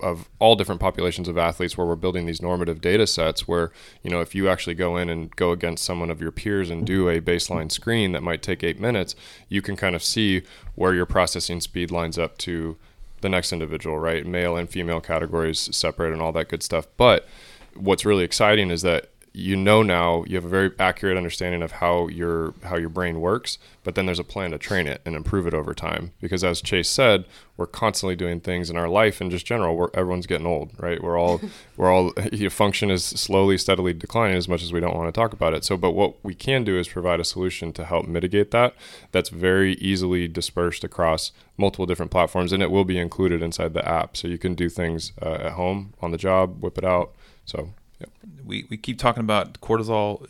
of 0.00 0.28
all 0.38 0.56
different 0.56 0.80
populations 0.80 1.28
of 1.28 1.38
athletes 1.38 1.78
where 1.78 1.86
we're 1.86 1.96
building 1.96 2.26
these 2.26 2.42
normative 2.42 2.80
data 2.80 3.06
sets 3.06 3.48
where 3.48 3.70
you 4.02 4.10
know 4.10 4.20
if 4.20 4.34
you 4.34 4.48
actually 4.48 4.74
go 4.74 4.96
in 4.96 5.08
and 5.08 5.34
go 5.36 5.50
against 5.50 5.84
someone 5.84 6.10
of 6.10 6.20
your 6.20 6.30
peers 6.30 6.68
and 6.68 6.86
do 6.86 7.08
a 7.08 7.20
baseline 7.20 7.70
screen 7.70 8.12
that 8.12 8.22
might 8.22 8.42
take 8.42 8.62
eight 8.62 8.78
minutes 8.78 9.14
you 9.48 9.62
can 9.62 9.76
kind 9.76 9.94
of 9.94 10.02
see 10.02 10.42
where 10.74 10.94
your 10.94 11.06
processing 11.06 11.60
speed 11.60 11.90
lines 11.90 12.18
up 12.18 12.36
to 12.36 12.76
the 13.24 13.28
next 13.30 13.52
individual, 13.52 13.98
right? 13.98 14.24
Male 14.24 14.56
and 14.56 14.68
female 14.68 15.00
categories 15.00 15.74
separate 15.74 16.12
and 16.12 16.20
all 16.20 16.30
that 16.32 16.48
good 16.48 16.62
stuff. 16.62 16.86
But 16.98 17.26
what's 17.74 18.04
really 18.04 18.22
exciting 18.22 18.70
is 18.70 18.82
that 18.82 19.08
you 19.36 19.56
know 19.56 19.82
now 19.82 20.22
you 20.28 20.36
have 20.36 20.44
a 20.44 20.48
very 20.48 20.70
accurate 20.78 21.16
understanding 21.16 21.60
of 21.60 21.72
how 21.72 22.06
your 22.06 22.54
how 22.62 22.76
your 22.76 22.88
brain 22.88 23.20
works 23.20 23.58
but 23.82 23.96
then 23.96 24.06
there's 24.06 24.20
a 24.20 24.24
plan 24.24 24.52
to 24.52 24.58
train 24.58 24.86
it 24.86 25.02
and 25.04 25.14
improve 25.14 25.46
it 25.46 25.54
over 25.54 25.74
time. 25.74 26.12
Because 26.20 26.42
as 26.42 26.62
chase 26.62 26.88
said 26.88 27.24
we're 27.56 27.66
constantly 27.66 28.16
doing 28.16 28.40
things 28.40 28.70
in 28.70 28.76
our 28.76 28.88
life 28.88 29.20
and 29.20 29.30
just 29.30 29.46
general 29.46 29.76
we're, 29.76 29.90
everyone's 29.92 30.26
getting 30.26 30.46
old 30.46 30.70
right? 30.78 31.02
We're 31.02 31.18
all 31.18 31.40
we're 31.76 31.92
all 31.92 32.12
your 32.32 32.50
function 32.50 32.90
is 32.90 33.04
slowly 33.04 33.58
steadily 33.58 33.92
declining 33.92 34.36
as 34.36 34.48
much 34.48 34.62
as 34.62 34.72
we 34.72 34.80
don't 34.80 34.96
want 34.96 35.12
to 35.12 35.20
talk 35.20 35.32
about 35.32 35.52
it. 35.52 35.64
So 35.64 35.76
but 35.76 35.90
what 35.92 36.14
we 36.24 36.34
can 36.34 36.62
do 36.62 36.78
is 36.78 36.86
provide 36.86 37.18
a 37.18 37.24
solution 37.24 37.72
to 37.72 37.84
help 37.84 38.06
mitigate 38.06 38.52
that 38.52 38.74
that's 39.10 39.30
very 39.30 39.74
easily 39.74 40.28
dispersed 40.28 40.84
across 40.84 41.32
multiple 41.56 41.86
different 41.86 42.12
platforms 42.12 42.52
and 42.52 42.62
it 42.62 42.70
will 42.70 42.84
be 42.84 42.98
included 42.98 43.42
inside 43.42 43.74
the 43.74 43.86
app. 43.86 44.16
So 44.16 44.28
you 44.28 44.38
can 44.38 44.54
do 44.54 44.68
things 44.68 45.12
uh, 45.20 45.34
at 45.34 45.52
home 45.52 45.92
on 46.00 46.12
the 46.12 46.18
job 46.18 46.62
whip 46.62 46.78
it 46.78 46.84
out. 46.84 47.12
So 47.44 47.74
Yep. 48.00 48.10
We 48.44 48.66
we 48.70 48.76
keep 48.76 48.98
talking 48.98 49.22
about 49.22 49.60
cortisol. 49.60 50.26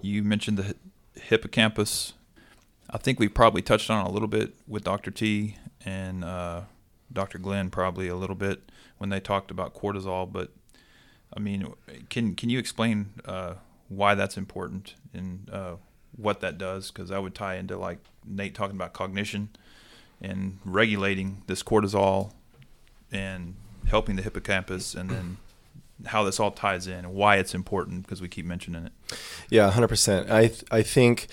You 0.00 0.22
mentioned 0.22 0.58
the 0.58 0.74
hippocampus. 1.20 2.14
I 2.90 2.98
think 2.98 3.18
we 3.20 3.28
probably 3.28 3.62
touched 3.62 3.90
on 3.90 4.06
a 4.06 4.10
little 4.10 4.28
bit 4.28 4.54
with 4.66 4.84
Dr. 4.84 5.10
T 5.10 5.56
and 5.84 6.24
uh, 6.24 6.62
Dr. 7.12 7.38
Glenn 7.38 7.70
probably 7.70 8.08
a 8.08 8.16
little 8.16 8.36
bit 8.36 8.70
when 8.98 9.10
they 9.10 9.20
talked 9.20 9.50
about 9.50 9.74
cortisol. 9.74 10.30
But 10.30 10.50
I 11.34 11.40
mean, 11.40 11.72
can 12.08 12.34
can 12.34 12.48
you 12.50 12.58
explain 12.58 13.10
uh, 13.24 13.54
why 13.88 14.14
that's 14.14 14.36
important 14.36 14.94
and 15.12 15.48
uh, 15.52 15.76
what 16.16 16.40
that 16.40 16.58
does? 16.58 16.90
Because 16.90 17.10
that 17.10 17.22
would 17.22 17.34
tie 17.34 17.56
into 17.56 17.76
like 17.76 17.98
Nate 18.24 18.54
talking 18.54 18.76
about 18.76 18.92
cognition 18.92 19.50
and 20.20 20.58
regulating 20.64 21.42
this 21.46 21.62
cortisol 21.62 22.32
and 23.12 23.54
helping 23.86 24.16
the 24.16 24.22
hippocampus, 24.22 24.94
and 24.94 25.10
then 25.10 25.38
how 26.06 26.22
this 26.24 26.38
all 26.38 26.50
ties 26.50 26.86
in 26.86 26.94
and 26.94 27.14
why 27.14 27.36
it's 27.36 27.54
important 27.54 28.02
because 28.02 28.20
we 28.20 28.28
keep 28.28 28.46
mentioning 28.46 28.86
it. 28.86 28.92
Yeah, 29.50 29.70
hundred 29.70 29.88
percent. 29.88 30.30
I 30.30 30.48
th- 30.48 30.64
I 30.70 30.82
think, 30.82 31.28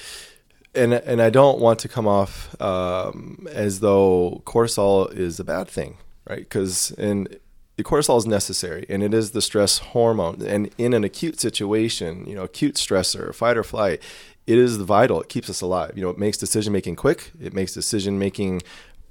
and 0.74 0.94
and 0.94 1.22
I 1.22 1.30
don't 1.30 1.60
want 1.60 1.80
to 1.80 1.88
come 1.88 2.08
off 2.08 2.60
um, 2.62 3.48
as 3.52 3.80
though 3.80 4.42
cortisol 4.46 5.12
is 5.14 5.40
a 5.40 5.44
bad 5.44 5.68
thing, 5.68 5.98
right? 6.28 6.40
Because 6.40 6.92
and 6.92 7.40
the 7.78 7.84
cortisol 7.84 8.18
is 8.18 8.26
necessary 8.26 8.86
and 8.90 9.04
it 9.04 9.14
is 9.14 9.32
the 9.32 9.42
stress 9.42 9.80
hormone. 9.80 10.42
And 10.42 10.70
in 10.78 10.94
an 10.94 11.04
acute 11.04 11.40
situation, 11.40 12.26
you 12.26 12.36
know, 12.36 12.44
acute 12.44 12.76
stressor, 12.76 13.36
fight 13.36 13.58
or 13.58 13.64
flight, 13.64 14.02
it 14.48 14.58
is 14.58 14.78
vital. 14.78 15.22
It 15.22 15.30
keeps 15.30 15.50
us 15.50 15.62
alive. 15.62 15.92
You 15.96 16.04
know, 16.04 16.10
it 16.10 16.18
makes 16.18 16.38
decision 16.38 16.72
making 16.72 16.96
quick. 16.96 17.32
It 17.42 17.54
makes 17.54 17.74
decision 17.74 18.18
making 18.18 18.62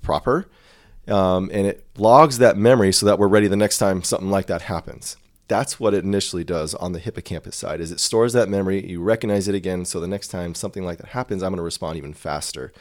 proper. 0.00 0.48
Um, 1.06 1.50
and 1.52 1.66
it 1.66 1.84
logs 1.98 2.38
that 2.38 2.56
memory 2.56 2.90
so 2.90 3.04
that 3.04 3.18
we're 3.18 3.28
ready 3.28 3.46
the 3.46 3.56
next 3.56 3.76
time 3.76 4.02
something 4.02 4.30
like 4.30 4.46
that 4.46 4.62
happens 4.62 5.18
that's 5.48 5.78
what 5.78 5.94
it 5.94 6.04
initially 6.04 6.44
does 6.44 6.74
on 6.76 6.92
the 6.92 6.98
hippocampus 6.98 7.56
side 7.56 7.80
is 7.80 7.92
it 7.92 8.00
stores 8.00 8.32
that 8.32 8.48
memory 8.48 8.84
you 8.88 9.02
recognize 9.02 9.48
it 9.48 9.54
again 9.54 9.84
so 9.84 10.00
the 10.00 10.06
next 10.06 10.28
time 10.28 10.54
something 10.54 10.84
like 10.84 10.98
that 10.98 11.08
happens 11.08 11.42
i'm 11.42 11.50
going 11.50 11.58
to 11.58 11.62
respond 11.62 11.96
even 11.96 12.14
faster. 12.14 12.72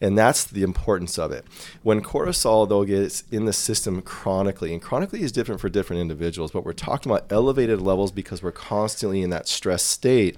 And 0.00 0.16
that's 0.16 0.44
the 0.44 0.62
importance 0.62 1.18
of 1.18 1.30
it. 1.30 1.44
When 1.82 2.00
cortisol 2.00 2.68
though 2.68 2.84
gets 2.84 3.24
in 3.30 3.44
the 3.44 3.52
system 3.52 4.00
chronically 4.02 4.72
and 4.72 4.80
chronically 4.80 5.22
is 5.22 5.32
different 5.32 5.60
for 5.60 5.68
different 5.68 6.00
individuals 6.00 6.50
but 6.50 6.64
we're 6.64 6.72
talking 6.72 7.12
about 7.12 7.30
elevated 7.30 7.80
levels 7.80 8.10
because 8.10 8.42
we're 8.42 8.52
constantly 8.52 9.22
in 9.22 9.30
that 9.30 9.48
stress 9.48 9.82
state 9.82 10.36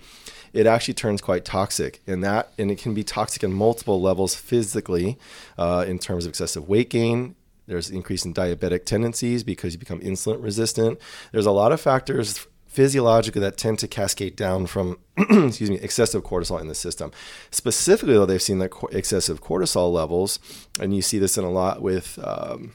it 0.53 0.67
actually 0.67 0.93
turns 0.93 1.23
quite 1.23 1.47
toxic. 1.47 2.03
And 2.07 2.23
that 2.25 2.53
and 2.59 2.71
it 2.71 2.79
can 2.79 2.93
be 2.93 3.05
toxic 3.05 3.43
in 3.43 3.53
multiple 3.53 4.01
levels 4.01 4.35
physically 4.35 5.19
uh, 5.57 5.85
in 5.87 5.99
terms 5.99 6.27
of 6.27 6.31
excessive 6.31 6.69
weight 6.69 6.91
gain 6.91 7.35
there's 7.73 7.91
increase 7.91 8.25
in 8.25 8.35
diabetic 8.35 8.85
tendencies 8.85 9.43
because 9.43 9.73
you 9.73 9.79
become 9.79 10.01
insulin 10.01 10.43
resistant. 10.43 11.01
There's 11.33 11.47
a 11.47 11.51
lot 11.51 11.73
of 11.73 11.81
factors 11.81 12.47
physiologically 12.67 13.41
that 13.41 13.57
tend 13.57 13.79
to 13.79 13.89
cascade 13.89 14.35
down 14.37 14.67
from 14.67 14.99
excuse 15.17 15.71
me 15.71 15.79
excessive 15.81 16.23
cortisol 16.23 16.61
in 16.61 16.69
the 16.69 16.75
system. 16.75 17.11
Specifically 17.51 18.15
though 18.15 18.27
they've 18.27 18.43
seen 18.43 18.59
that 18.59 18.73
excessive 18.93 19.43
cortisol 19.43 19.93
levels 19.93 20.39
and 20.81 20.95
you 20.95 21.03
see 21.03 21.19
this 21.19 21.37
in 21.37 21.45
a 21.45 21.51
lot 21.51 21.83
with 21.83 22.19
um, 22.23 22.75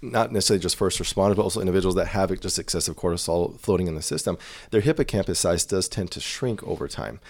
not 0.00 0.32
necessarily 0.32 0.60
just 0.60 0.76
first 0.76 1.00
responders, 1.00 1.36
but 1.36 1.42
also 1.42 1.60
individuals 1.60 1.94
that 1.94 2.08
have 2.08 2.38
just 2.40 2.58
excessive 2.58 2.96
cortisol 2.96 3.58
floating 3.58 3.86
in 3.86 3.94
the 3.94 4.02
system, 4.02 4.36
their 4.70 4.82
hippocampus 4.82 5.40
size 5.40 5.64
does 5.64 5.88
tend 5.88 6.10
to 6.10 6.20
shrink 6.20 6.62
over 6.62 6.86
time 6.88 7.20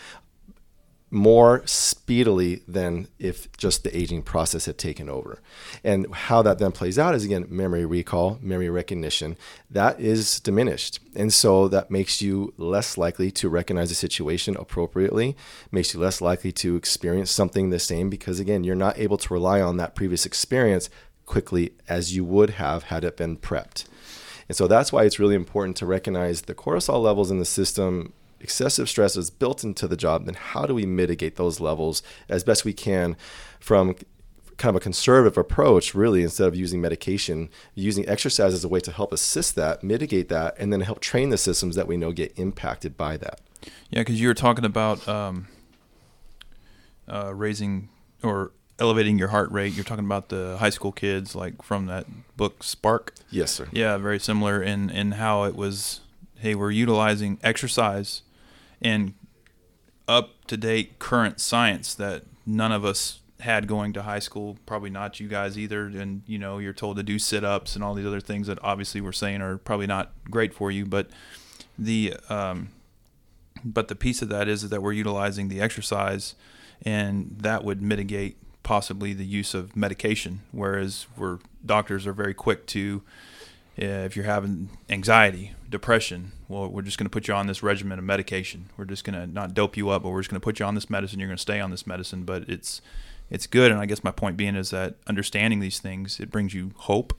more 1.15 1.63
speedily 1.65 2.63
than 2.67 3.07
if 3.19 3.51
just 3.57 3.85
the 3.85 3.97
aging 3.97 4.23
process 4.23 4.67
had 4.67 4.77
taken 4.77 5.09
over. 5.09 5.41
And 5.85 6.13
how 6.13 6.43
that 6.43 6.59
then 6.59 6.73
plays 6.73 6.99
out 6.99 7.15
is 7.15 7.25
again 7.25 7.47
memory 7.49 7.87
recall, 7.87 8.39
memory 8.43 8.69
recognition, 8.69 9.37
that 9.71 10.01
is 10.01 10.41
diminished. 10.41 10.99
And 11.15 11.33
so 11.33 11.69
that 11.69 11.91
makes 11.91 12.21
you 12.21 12.53
less 12.59 12.99
likely 12.99 13.31
to 13.33 13.49
recognize 13.49 13.91
a 13.91 13.95
situation 13.95 14.57
appropriately, 14.57 15.37
makes 15.71 15.95
you 15.95 16.01
less 16.01 16.21
likely 16.21 16.53
to 16.53 16.77
experience 16.77 17.31
something 17.31 17.71
the 17.71 17.79
same 17.79 18.11
because 18.11 18.41
again, 18.41 18.65
you're 18.65 18.75
not 18.75 18.99
able 18.99 19.17
to 19.19 19.33
rely 19.33 19.61
on 19.61 19.77
that 19.77 19.95
previous 19.95 20.27
experience 20.27 20.91
quickly 21.27 21.73
as 21.89 22.15
you 22.15 22.25
would 22.25 22.51
have 22.51 22.85
had 22.85 23.05
it 23.05 23.17
been 23.17 23.37
prepped. 23.37 23.85
And 24.49 24.57
so 24.57 24.67
that's 24.67 24.93
why 24.93 25.05
it's 25.05 25.19
really 25.19 25.37
important 25.37 25.77
to 25.79 25.87
recognize 25.87 26.43
the 26.43 26.55
cortisol 26.55 27.03
levels 27.03 27.31
in 27.31 27.39
the 27.39 27.45
system 27.45 28.13
excessive 28.45 28.89
stress 28.89 29.17
is 29.17 29.31
built 29.31 29.65
into 29.65 29.89
the 29.89 29.97
job, 29.97 30.27
then 30.27 30.35
how 30.35 30.67
do 30.67 30.75
we 30.75 30.87
mitigate 30.87 31.37
those 31.37 31.59
levels 31.61 32.03
as 32.29 32.45
best 32.45 32.65
we 32.65 32.75
can 32.75 33.17
from 33.59 33.97
kind 34.59 34.71
of 34.71 34.77
a 34.77 34.81
conservative 34.81 35.37
approach, 35.37 35.95
really, 35.95 36.23
instead 36.23 36.47
of 36.47 36.55
using 36.55 36.81
medication, 36.81 37.49
using 37.75 38.09
exercise 38.09 38.55
as 38.55 38.63
a 38.63 38.69
way 38.69 38.79
to 38.81 38.93
help 38.93 39.13
assist 39.13 39.57
that, 39.57 39.83
mitigate 39.83 40.29
that, 40.29 40.55
and 40.59 40.73
then 40.73 40.83
help 40.83 41.01
train 41.01 41.31
the 41.31 41.39
systems 41.39 41.75
that 41.75 41.89
we 41.89 41.97
know 41.97 42.13
get 42.13 42.39
impacted 42.39 42.97
by 42.97 43.17
that. 43.17 43.41
Yeah, 43.91 44.01
because 44.01 44.21
you 44.21 44.29
were 44.29 44.35
talking 44.35 44.65
about 44.65 45.09
um, 45.09 45.49
uh, 47.09 47.35
raising 47.35 47.89
or 48.23 48.53
elevating 48.79 49.19
your 49.19 49.29
heart 49.29 49.51
rate. 49.51 49.73
You're 49.73 49.85
talking 49.85 50.05
about 50.05 50.29
the 50.29 50.59
high 50.59 50.71
school 50.71 50.93
kids, 50.93 51.35
like 51.35 51.63
from 51.63 51.87
that 51.87 52.07
book 52.37 52.63
Spark. 52.63 53.15
Yes, 53.31 53.53
sir. 53.53 53.69
Yeah, 53.73 53.97
very 53.97 54.21
similar 54.21 54.63
in 54.63 54.91
in 54.91 55.13
how 55.13 55.45
it 55.45 55.57
was. 55.57 56.01
Hey, 56.37 56.55
we're 56.55 56.73
utilizing 56.73 57.39
exercise 57.43 58.21
and 58.85 59.15
up 60.07 60.45
to 60.47 60.57
date 60.57 60.99
current 60.99 61.41
science 61.41 61.95
that 61.95 62.25
none 62.47 62.71
of 62.71 62.85
us 62.85 63.21
had 63.41 63.67
going 63.67 63.93
to 63.93 64.03
high 64.03 64.19
school 64.19 64.57
probably 64.65 64.91
not 64.91 65.19
you 65.19 65.27
guys 65.27 65.59
either 65.59 65.87
and 65.87 66.23
you 66.27 66.39
know 66.39 66.59
you're 66.59 66.73
told 66.73 66.97
to 66.97 67.03
do 67.03 67.19
sit-ups 67.19 67.75
and 67.75 67.83
all 67.83 67.95
these 67.95 68.07
other 68.07 68.21
things 68.21 68.47
that 68.47 68.59
obviously 68.63 69.01
we're 69.01 69.13
saying 69.13 69.41
are 69.41 69.59
probably 69.59 69.87
not 69.87 70.13
great 70.31 70.55
for 70.55 70.71
you 70.71 70.87
but 70.87 71.09
the 71.79 72.15
um, 72.29 72.69
but 73.65 73.89
the 73.89 73.95
piece 73.95 74.21
of 74.23 74.29
that 74.29 74.47
is, 74.47 74.63
is 74.63 74.71
that 74.71 74.83
we're 74.83 74.93
utilizing 74.93 75.49
the 75.49 75.61
exercise 75.61 76.35
and 76.83 77.37
that 77.41 77.65
would 77.65 77.83
mitigate 77.83 78.37
possibly 78.63 79.13
the 79.13 79.25
use 79.25 79.53
of 79.53 79.75
medication 79.75 80.41
whereas 80.53 81.07
we're 81.17 81.39
doctors 81.65 82.07
are 82.07 82.13
very 82.13 82.35
quick 82.35 82.67
to 82.67 83.03
if 83.77 84.17
you're 84.17 84.25
having 84.25 84.71
anxiety, 84.89 85.53
depression, 85.69 86.33
well, 86.49 86.69
we're 86.69 86.83
just 86.83 86.99
going 86.99 87.07
to 87.07 87.11
put 87.11 87.29
you 87.29 87.35
on 87.35 87.47
this 87.47 87.63
regimen 87.63 87.99
of 87.99 88.05
medication. 88.05 88.71
We're 88.77 88.85
just 88.85 89.05
going 89.05 89.19
to 89.19 89.27
not 89.27 89.55
dope 89.55 89.77
you 89.77 89.91
up, 89.91 90.03
but 90.03 90.11
we're 90.11 90.21
just 90.21 90.31
going 90.31 90.41
to 90.41 90.45
put 90.45 90.61
you 90.61 90.67
on 90.67 90.75
this 90.75 90.89
medicine. 90.89 91.19
You're 91.19 91.29
going 91.29 91.37
to 91.37 91.43
stay 91.43 91.61
on 91.61 91.71
this 91.71 91.87
medicine, 91.87 92.25
but 92.25 92.49
it's 92.49 92.81
it's 93.31 93.47
good. 93.47 93.73
And 93.73 93.81
I 93.81 93.87
guess 93.87 94.05
my 94.05 94.11
point 94.11 94.37
being 94.37 94.55
is 94.55 94.71
that 94.71 94.97
understanding 95.07 95.61
these 95.61 95.81
things 95.81 96.21
it 96.21 96.31
brings 96.31 96.55
you 96.55 96.73
hope 96.77 97.15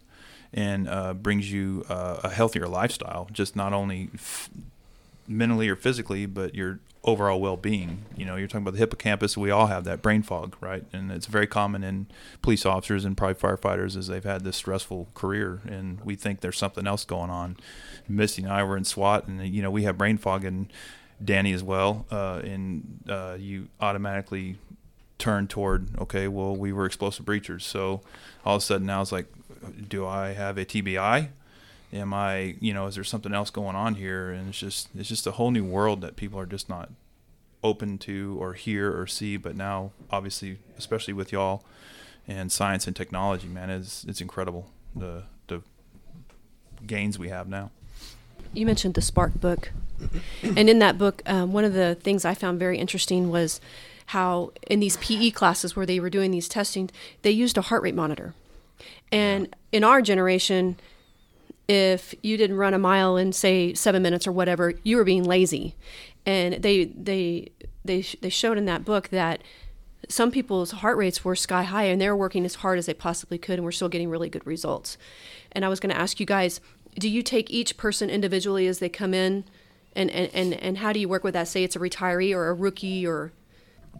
and 0.53 0.87
uh, 0.87 1.13
brings 1.13 1.51
you 1.51 1.83
uh, 1.89 2.21
a 2.23 2.29
healthier 2.29 2.67
lifestyle. 2.67 3.27
Just 3.31 3.55
not 3.55 3.73
only 3.73 4.09
f- 4.13 4.49
mentally 5.27 5.69
or 5.69 5.75
physically, 5.75 6.25
but 6.25 6.55
your 6.55 6.79
overall 7.05 7.39
well-being. 7.39 8.03
You 8.17 8.25
know, 8.25 8.35
you're 8.35 8.47
talking 8.47 8.63
about 8.63 8.73
the 8.73 8.79
hippocampus. 8.79 9.37
We 9.37 9.51
all 9.51 9.67
have 9.67 9.83
that 9.83 10.01
brain 10.01 10.23
fog, 10.23 10.55
right? 10.59 10.83
And 10.91 11.11
it's 11.11 11.27
very 11.27 11.47
common 11.47 11.83
in 11.83 12.07
police 12.41 12.65
officers 12.65 13.05
and 13.05 13.15
probably 13.15 13.35
firefighters 13.35 13.95
as 13.95 14.07
they've 14.07 14.23
had 14.23 14.43
this 14.43 14.57
stressful 14.57 15.09
career, 15.13 15.61
and 15.67 16.01
we 16.01 16.15
think 16.15 16.41
there's 16.41 16.57
something 16.57 16.87
else 16.87 17.05
going 17.05 17.29
on. 17.29 17.57
Misty 18.07 18.43
and 18.43 18.51
I 18.51 18.63
were 18.63 18.75
in 18.75 18.83
SWAT, 18.83 19.27
and 19.27 19.47
you 19.47 19.61
know 19.61 19.71
we 19.71 19.83
have 19.83 19.97
brain 19.97 20.17
fog, 20.17 20.43
and 20.43 20.71
Danny 21.23 21.53
as 21.53 21.63
well. 21.63 22.05
Uh, 22.11 22.41
and 22.43 23.03
uh, 23.07 23.37
you 23.39 23.69
automatically 23.79 24.57
turn 25.17 25.47
toward 25.47 25.97
okay, 25.99 26.27
well 26.27 26.55
we 26.55 26.73
were 26.73 26.85
explosive 26.85 27.25
breachers, 27.25 27.61
so 27.61 28.01
all 28.43 28.57
of 28.57 28.61
a 28.61 28.65
sudden 28.65 28.87
now 28.87 29.01
it's 29.01 29.11
like, 29.11 29.27
do 29.87 30.05
I 30.05 30.33
have 30.33 30.57
a 30.57 30.65
TBI? 30.65 31.29
Am 31.93 32.13
I, 32.13 32.55
you 32.59 32.73
know, 32.73 32.87
is 32.87 32.95
there 32.95 33.03
something 33.03 33.33
else 33.33 33.49
going 33.49 33.75
on 33.75 33.95
here? 33.95 34.31
And 34.31 34.49
it's 34.49 34.59
just, 34.59 34.89
it's 34.95 35.09
just 35.09 35.27
a 35.27 35.31
whole 35.31 35.51
new 35.51 35.63
world 35.63 36.01
that 36.01 36.15
people 36.15 36.39
are 36.39 36.45
just 36.45 36.69
not 36.69 36.89
open 37.63 37.97
to 37.99 38.37
or 38.39 38.53
hear 38.53 38.97
or 38.97 39.07
see. 39.07 39.37
But 39.37 39.55
now, 39.55 39.91
obviously, 40.11 40.59
especially 40.77 41.13
with 41.13 41.31
y'all 41.31 41.63
and 42.27 42.51
science 42.51 42.87
and 42.87 42.95
technology, 42.95 43.47
man, 43.47 43.69
it's, 43.69 44.03
it's 44.05 44.21
incredible 44.21 44.69
the, 44.95 45.23
the 45.47 45.61
gains 46.85 47.19
we 47.19 47.29
have 47.29 47.47
now. 47.47 47.71
You 48.53 48.65
mentioned 48.65 48.93
the 48.93 49.01
Spark 49.01 49.33
book. 49.39 49.71
and 50.43 50.69
in 50.69 50.79
that 50.79 50.97
book, 50.97 51.21
um, 51.25 51.53
one 51.53 51.65
of 51.65 51.73
the 51.73 51.95
things 51.95 52.25
I 52.25 52.33
found 52.33 52.59
very 52.59 52.77
interesting 52.77 53.29
was 53.29 53.59
how 54.07 54.51
in 54.67 54.79
these 54.79 54.97
PE 54.97 55.31
classes 55.31 55.75
where 55.75 55.85
they 55.85 55.99
were 55.99 56.09
doing 56.09 56.31
these 56.31 56.47
testing, 56.47 56.89
they 57.21 57.31
used 57.31 57.57
a 57.57 57.61
heart 57.61 57.81
rate 57.81 57.95
monitor. 57.95 58.33
And 59.11 59.53
in 59.71 59.83
our 59.83 60.01
generation, 60.01 60.77
if 61.67 62.13
you 62.21 62.37
didn't 62.37 62.57
run 62.57 62.73
a 62.73 62.79
mile 62.79 63.17
in 63.17 63.31
say 63.33 63.73
seven 63.73 64.03
minutes 64.03 64.27
or 64.27 64.31
whatever, 64.31 64.73
you 64.83 64.97
were 64.97 65.03
being 65.03 65.23
lazy. 65.23 65.75
And 66.25 66.55
they 66.55 66.85
they 66.85 67.49
they 67.83 68.01
they 68.21 68.29
showed 68.29 68.57
in 68.57 68.65
that 68.65 68.85
book 68.85 69.09
that 69.09 69.41
some 70.07 70.31
people's 70.31 70.71
heart 70.71 70.97
rates 70.97 71.25
were 71.25 71.35
sky 71.35 71.63
high 71.63 71.85
and 71.85 71.99
they 71.99 72.09
were 72.09 72.15
working 72.15 72.45
as 72.45 72.55
hard 72.55 72.77
as 72.77 72.85
they 72.85 72.93
possibly 72.93 73.37
could 73.37 73.55
and 73.55 73.63
we're 73.63 73.71
still 73.71 73.89
getting 73.89 74.09
really 74.09 74.29
good 74.29 74.45
results. 74.45 74.97
And 75.51 75.65
I 75.65 75.69
was 75.69 75.79
going 75.79 75.93
to 75.93 75.99
ask 75.99 76.19
you 76.19 76.25
guys, 76.25 76.61
do 76.99 77.09
you 77.09 77.23
take 77.23 77.49
each 77.49 77.77
person 77.77 78.09
individually 78.09 78.67
as 78.67 78.79
they 78.79 78.89
come 78.89 79.13
in? 79.13 79.45
And, 79.95 80.11
and, 80.11 80.29
and, 80.33 80.53
and 80.53 80.77
how 80.79 80.93
do 80.93 80.99
you 80.99 81.09
work 81.09 81.23
with 81.23 81.33
that? 81.33 81.47
Say 81.47 81.63
it's 81.63 81.75
a 81.75 81.79
retiree 81.79 82.35
or 82.35 82.49
a 82.49 82.53
rookie 82.53 83.07
or 83.07 83.31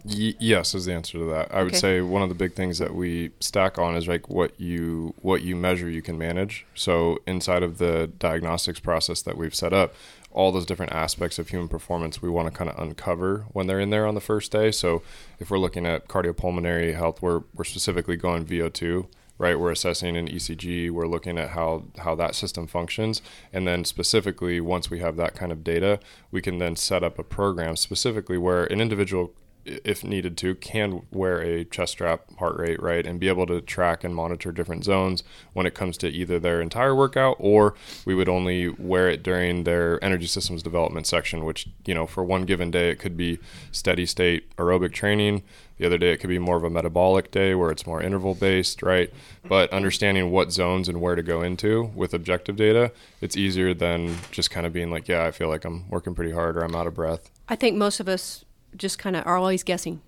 Y- 0.04 0.34
yes 0.38 0.74
is 0.74 0.84
the 0.86 0.92
answer 0.92 1.18
to 1.18 1.24
that. 1.26 1.52
I 1.52 1.62
would 1.62 1.76
say 1.76 2.00
one 2.00 2.22
of 2.22 2.28
the 2.28 2.34
big 2.34 2.54
things 2.54 2.78
that 2.78 2.94
we 2.94 3.30
stack 3.40 3.78
on 3.78 3.96
is 3.96 4.06
like 4.06 4.28
what 4.28 4.58
you 4.60 5.14
what 5.20 5.42
you 5.42 5.56
measure 5.56 5.88
you 5.88 6.02
can 6.02 6.18
manage. 6.18 6.66
So 6.74 7.18
inside 7.26 7.62
of 7.62 7.78
the 7.78 8.10
diagnostics 8.18 8.80
process 8.80 9.22
that 9.22 9.36
we've 9.36 9.54
set 9.54 9.72
up, 9.72 9.94
all 10.30 10.52
those 10.52 10.66
different 10.66 10.92
aspects 10.92 11.38
of 11.38 11.48
human 11.48 11.68
performance 11.68 12.20
we 12.20 12.28
want 12.28 12.46
to 12.46 12.56
kind 12.56 12.70
of 12.70 12.78
uncover 12.78 13.46
when 13.52 13.66
they're 13.66 13.80
in 13.80 13.90
there 13.90 14.06
on 14.06 14.14
the 14.14 14.20
first 14.20 14.52
day. 14.52 14.70
So 14.70 15.02
if 15.38 15.50
we're 15.50 15.58
looking 15.58 15.86
at 15.86 16.08
cardiopulmonary 16.08 16.94
health, 16.94 17.22
we're 17.22 17.42
we're 17.54 17.64
specifically 17.64 18.16
going 18.16 18.44
VO2 18.44 19.06
right 19.38 19.60
we're 19.60 19.70
assessing 19.70 20.16
an 20.16 20.28
ecg 20.28 20.90
we're 20.90 21.06
looking 21.06 21.36
at 21.38 21.50
how 21.50 21.84
how 21.98 22.14
that 22.14 22.34
system 22.34 22.66
functions 22.66 23.20
and 23.52 23.66
then 23.66 23.84
specifically 23.84 24.60
once 24.60 24.90
we 24.90 25.00
have 25.00 25.16
that 25.16 25.34
kind 25.34 25.52
of 25.52 25.62
data 25.62 26.00
we 26.30 26.40
can 26.40 26.58
then 26.58 26.74
set 26.74 27.02
up 27.04 27.18
a 27.18 27.22
program 27.22 27.76
specifically 27.76 28.38
where 28.38 28.64
an 28.64 28.80
individual 28.80 29.32
if 29.66 30.04
needed 30.04 30.36
to 30.36 30.54
can 30.54 31.02
wear 31.10 31.40
a 31.40 31.64
chest 31.64 31.92
strap 31.92 32.22
heart 32.38 32.56
rate 32.56 32.80
right 32.82 33.06
and 33.06 33.18
be 33.18 33.28
able 33.28 33.46
to 33.46 33.60
track 33.60 34.04
and 34.04 34.14
monitor 34.14 34.52
different 34.52 34.84
zones 34.84 35.22
when 35.52 35.66
it 35.66 35.74
comes 35.74 35.96
to 35.98 36.08
either 36.08 36.38
their 36.38 36.60
entire 36.60 36.94
workout 36.94 37.36
or 37.38 37.74
we 38.04 38.14
would 38.14 38.28
only 38.28 38.68
wear 38.68 39.08
it 39.08 39.22
during 39.22 39.64
their 39.64 40.02
energy 40.04 40.26
systems 40.26 40.62
development 40.62 41.06
section 41.06 41.44
which 41.44 41.68
you 41.84 41.94
know 41.94 42.06
for 42.06 42.22
one 42.24 42.42
given 42.42 42.70
day 42.70 42.90
it 42.90 42.98
could 42.98 43.16
be 43.16 43.38
steady 43.72 44.06
state 44.06 44.54
aerobic 44.56 44.92
training 44.92 45.42
the 45.78 45.84
other 45.84 45.98
day 45.98 46.12
it 46.12 46.18
could 46.18 46.30
be 46.30 46.38
more 46.38 46.56
of 46.56 46.64
a 46.64 46.70
metabolic 46.70 47.30
day 47.30 47.54
where 47.54 47.70
it's 47.70 47.86
more 47.86 48.02
interval 48.02 48.34
based, 48.34 48.82
right? 48.82 49.12
But 49.46 49.70
understanding 49.72 50.30
what 50.30 50.50
zones 50.50 50.88
and 50.88 51.00
where 51.00 51.14
to 51.14 51.22
go 51.22 51.42
into 51.42 51.90
with 51.94 52.14
objective 52.14 52.56
data, 52.56 52.92
it's 53.20 53.36
easier 53.36 53.74
than 53.74 54.16
just 54.30 54.50
kind 54.50 54.66
of 54.66 54.72
being 54.72 54.90
like, 54.90 55.06
yeah, 55.06 55.24
I 55.24 55.30
feel 55.32 55.48
like 55.48 55.64
I'm 55.64 55.88
working 55.90 56.14
pretty 56.14 56.32
hard 56.32 56.56
or 56.56 56.62
I'm 56.62 56.74
out 56.74 56.86
of 56.86 56.94
breath. 56.94 57.30
I 57.48 57.56
think 57.56 57.76
most 57.76 58.00
of 58.00 58.08
us 58.08 58.45
just 58.76 58.98
kind 58.98 59.16
of 59.16 59.26
are 59.26 59.36
always 59.36 59.62
guessing. 59.62 60.00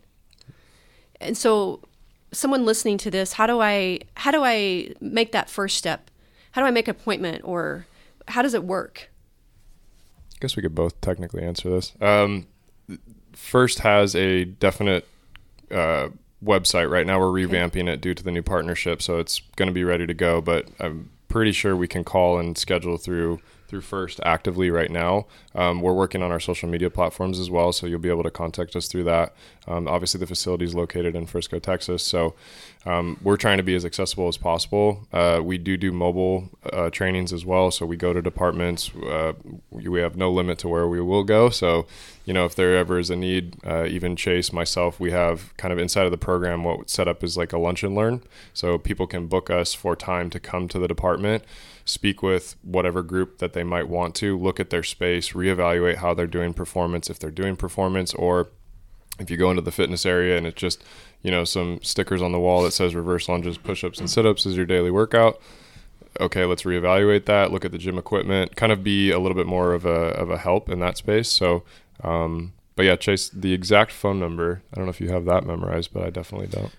And 1.21 1.37
so 1.37 1.81
someone 2.33 2.65
listening 2.65 2.99
to 2.99 3.11
this, 3.11 3.35
how 3.35 3.47
do 3.47 3.61
I 3.61 4.01
how 4.15 4.31
do 4.31 4.43
I 4.45 4.95
make 5.01 5.33
that 5.33 5.51
first 5.51 5.77
step? 5.77 6.11
How 6.53 6.63
do 6.63 6.67
I 6.67 6.71
make 6.71 6.89
an 6.89 6.93
appointment 6.93 7.43
or 7.45 7.87
how 8.29 8.43
does 8.43 8.55
it 8.55 8.65
work? 8.65 9.11
I 10.35 10.39
guess 10.41 10.57
we 10.57 10.63
could 10.63 10.75
both 10.75 11.01
technically 11.01 11.43
answer 11.43 11.69
this. 11.69 11.93
Um, 12.01 12.47
First 13.33 13.79
has 13.81 14.17
a 14.17 14.45
definite 14.45 15.07
uh, 15.71 16.09
website. 16.45 16.91
Right 16.91 17.07
now, 17.07 17.21
we're 17.21 17.47
revamping 17.47 17.89
it 17.89 18.01
due 18.01 18.13
to 18.13 18.23
the 18.23 18.33
new 18.33 18.43
partnership, 18.43 19.01
so 19.01 19.21
it's 19.21 19.41
going 19.55 19.69
to 19.69 19.73
be 19.73 19.85
ready 19.85 20.07
to 20.09 20.15
go. 20.15 20.41
But 20.41 20.67
I'm 20.81 21.11
pretty 21.29 21.53
sure 21.53 21.77
we 21.77 21.87
can 21.87 22.03
call 22.03 22.39
and 22.41 22.59
schedule 22.59 22.97
through 22.97 23.41
through 23.69 23.83
First 23.83 24.21
actively 24.25 24.71
right 24.71 24.91
now. 24.91 25.27
Um, 25.55 25.81
we're 25.81 25.93
working 25.93 26.23
on 26.23 26.33
our 26.33 26.41
social 26.41 26.69
media 26.69 26.91
platforms 26.91 27.39
as 27.39 27.51
well, 27.51 27.73
so 27.73 27.87
you'll 27.87 27.99
be 27.99 28.09
able 28.09 28.23
to 28.23 28.31
contact 28.31 28.75
us 28.75 28.89
through 28.89 29.05
that. 29.05 29.35
Um, 29.67 29.87
obviously, 29.87 30.19
the 30.19 30.27
facility 30.27 30.65
is 30.65 30.75
located 30.75 31.15
in 31.15 31.27
Frisco, 31.27 31.59
Texas, 31.59 32.03
so 32.03 32.35
um, 32.87 33.19
we're 33.23 33.37
trying 33.37 33.59
to 33.59 33.63
be 33.63 33.75
as 33.75 33.85
accessible 33.85 34.29
as 34.29 34.39
possible. 34.39 35.07
Uh, 35.13 35.41
we 35.43 35.59
do 35.59 35.77
do 35.77 35.93
mobile 35.93 36.49
uh, 36.73 36.89
trainings 36.91 37.33
as 37.33 37.45
well, 37.45 37.71
so 37.71 37.85
we 37.85 37.97
go 37.97 38.13
to 38.13 38.23
departments. 38.23 38.91
Uh, 38.95 39.35
we 39.71 40.01
have 40.01 40.17
no 40.17 40.33
limit 40.33 40.59
to 40.61 40.69
where 40.69 40.89
we 40.89 41.01
will 41.01 41.25
go. 41.25 41.51
So, 41.51 41.87
you 42.25 42.33
know, 42.33 42.47
if 42.47 42.55
there 42.55 42.77
ever 42.77 42.99
is 42.99 43.11
a 43.11 43.17
need, 43.17 43.57
uh, 43.67 43.85
even 43.85 44.17
Chase, 44.17 44.53
myself, 44.53 44.99
we 44.99 45.11
have 45.11 45.55
kind 45.59 45.73
of 45.73 45.79
inside 45.79 46.07
of 46.07 46.11
the 46.13 46.19
program 46.19 46.65
what 46.65 46.89
set 46.89 47.09
up 47.09 47.23
is 47.23 47.37
like 47.37 47.53
a 47.53 47.59
lunch 47.59 47.83
and 47.83 47.95
learn. 47.95 48.23
So 48.55 48.79
people 48.79 49.07
can 49.07 49.27
book 49.27 49.51
us 49.51 49.75
for 49.75 49.95
time 49.95 50.31
to 50.31 50.41
come 50.41 50.69
to 50.69 50.79
the 50.79 50.89
department, 50.89 51.45
speak 51.89 52.23
with 52.23 52.57
whatever 52.63 53.03
group 53.03 53.39
that 53.39 53.53
they 53.53 53.65
might 53.65 53.89
want 53.89 54.15
to, 54.17 54.39
look 54.39 54.61
at 54.61 54.71
their 54.71 54.83
space, 54.83 55.31
reevaluate 55.31 55.97
how 55.97 56.15
they're 56.15 56.27
doing 56.27 56.53
performance, 56.53 57.09
if 57.09 57.19
they're 57.19 57.31
doing 57.31 57.57
performance, 57.57 58.15
or 58.15 58.49
if 59.19 59.31
you 59.31 59.37
go 59.37 59.51
into 59.51 59.63
the 59.63 59.73
fitness 59.73 60.07
area 60.07 60.37
and 60.37 60.47
it's 60.47 60.61
just 60.61 60.83
you 61.23 61.31
know 61.31 61.45
some 61.45 61.81
stickers 61.83 62.23
on 62.23 62.33
the 62.33 62.39
wall 62.39 62.63
that 62.63 62.71
says 62.71 62.95
reverse 62.95 63.29
lunges 63.29 63.59
push-ups 63.59 63.99
and 63.99 64.09
sit-ups 64.09 64.47
is 64.47 64.57
your 64.57 64.67
daily 64.67 64.91
workout 64.91 65.41
okay 66.21 66.45
let's 66.45 66.63
reevaluate 66.63 67.27
that 67.27 67.51
look 67.51 67.65
at 67.65 67.73
the 67.73 67.79
gym 67.79 67.99
equipment 67.99 68.55
kind 68.57 68.73
of 68.73 68.85
be 68.85 69.11
a 69.11 69.19
little 69.19 69.37
bit 69.37 69.47
more 69.47 69.73
of 69.75 69.85
a, 69.85 69.89
of 69.91 70.31
a 70.31 70.39
help 70.39 70.69
in 70.69 70.81
that 70.81 70.97
space. 70.97 71.29
So 71.29 71.65
um, 72.05 72.53
but 72.77 72.85
yeah 72.85 72.97
chase 72.97 73.29
the 73.29 73.53
exact 73.53 73.91
phone 73.91 74.21
number 74.21 74.63
i 74.73 74.77
don't 74.77 74.85
know 74.85 74.91
if 74.91 75.01
you 75.01 75.09
have 75.09 75.25
that 75.25 75.45
memorized 75.45 75.93
but 75.93 76.05
i 76.05 76.11
definitely 76.11 76.47
don't 76.47 76.73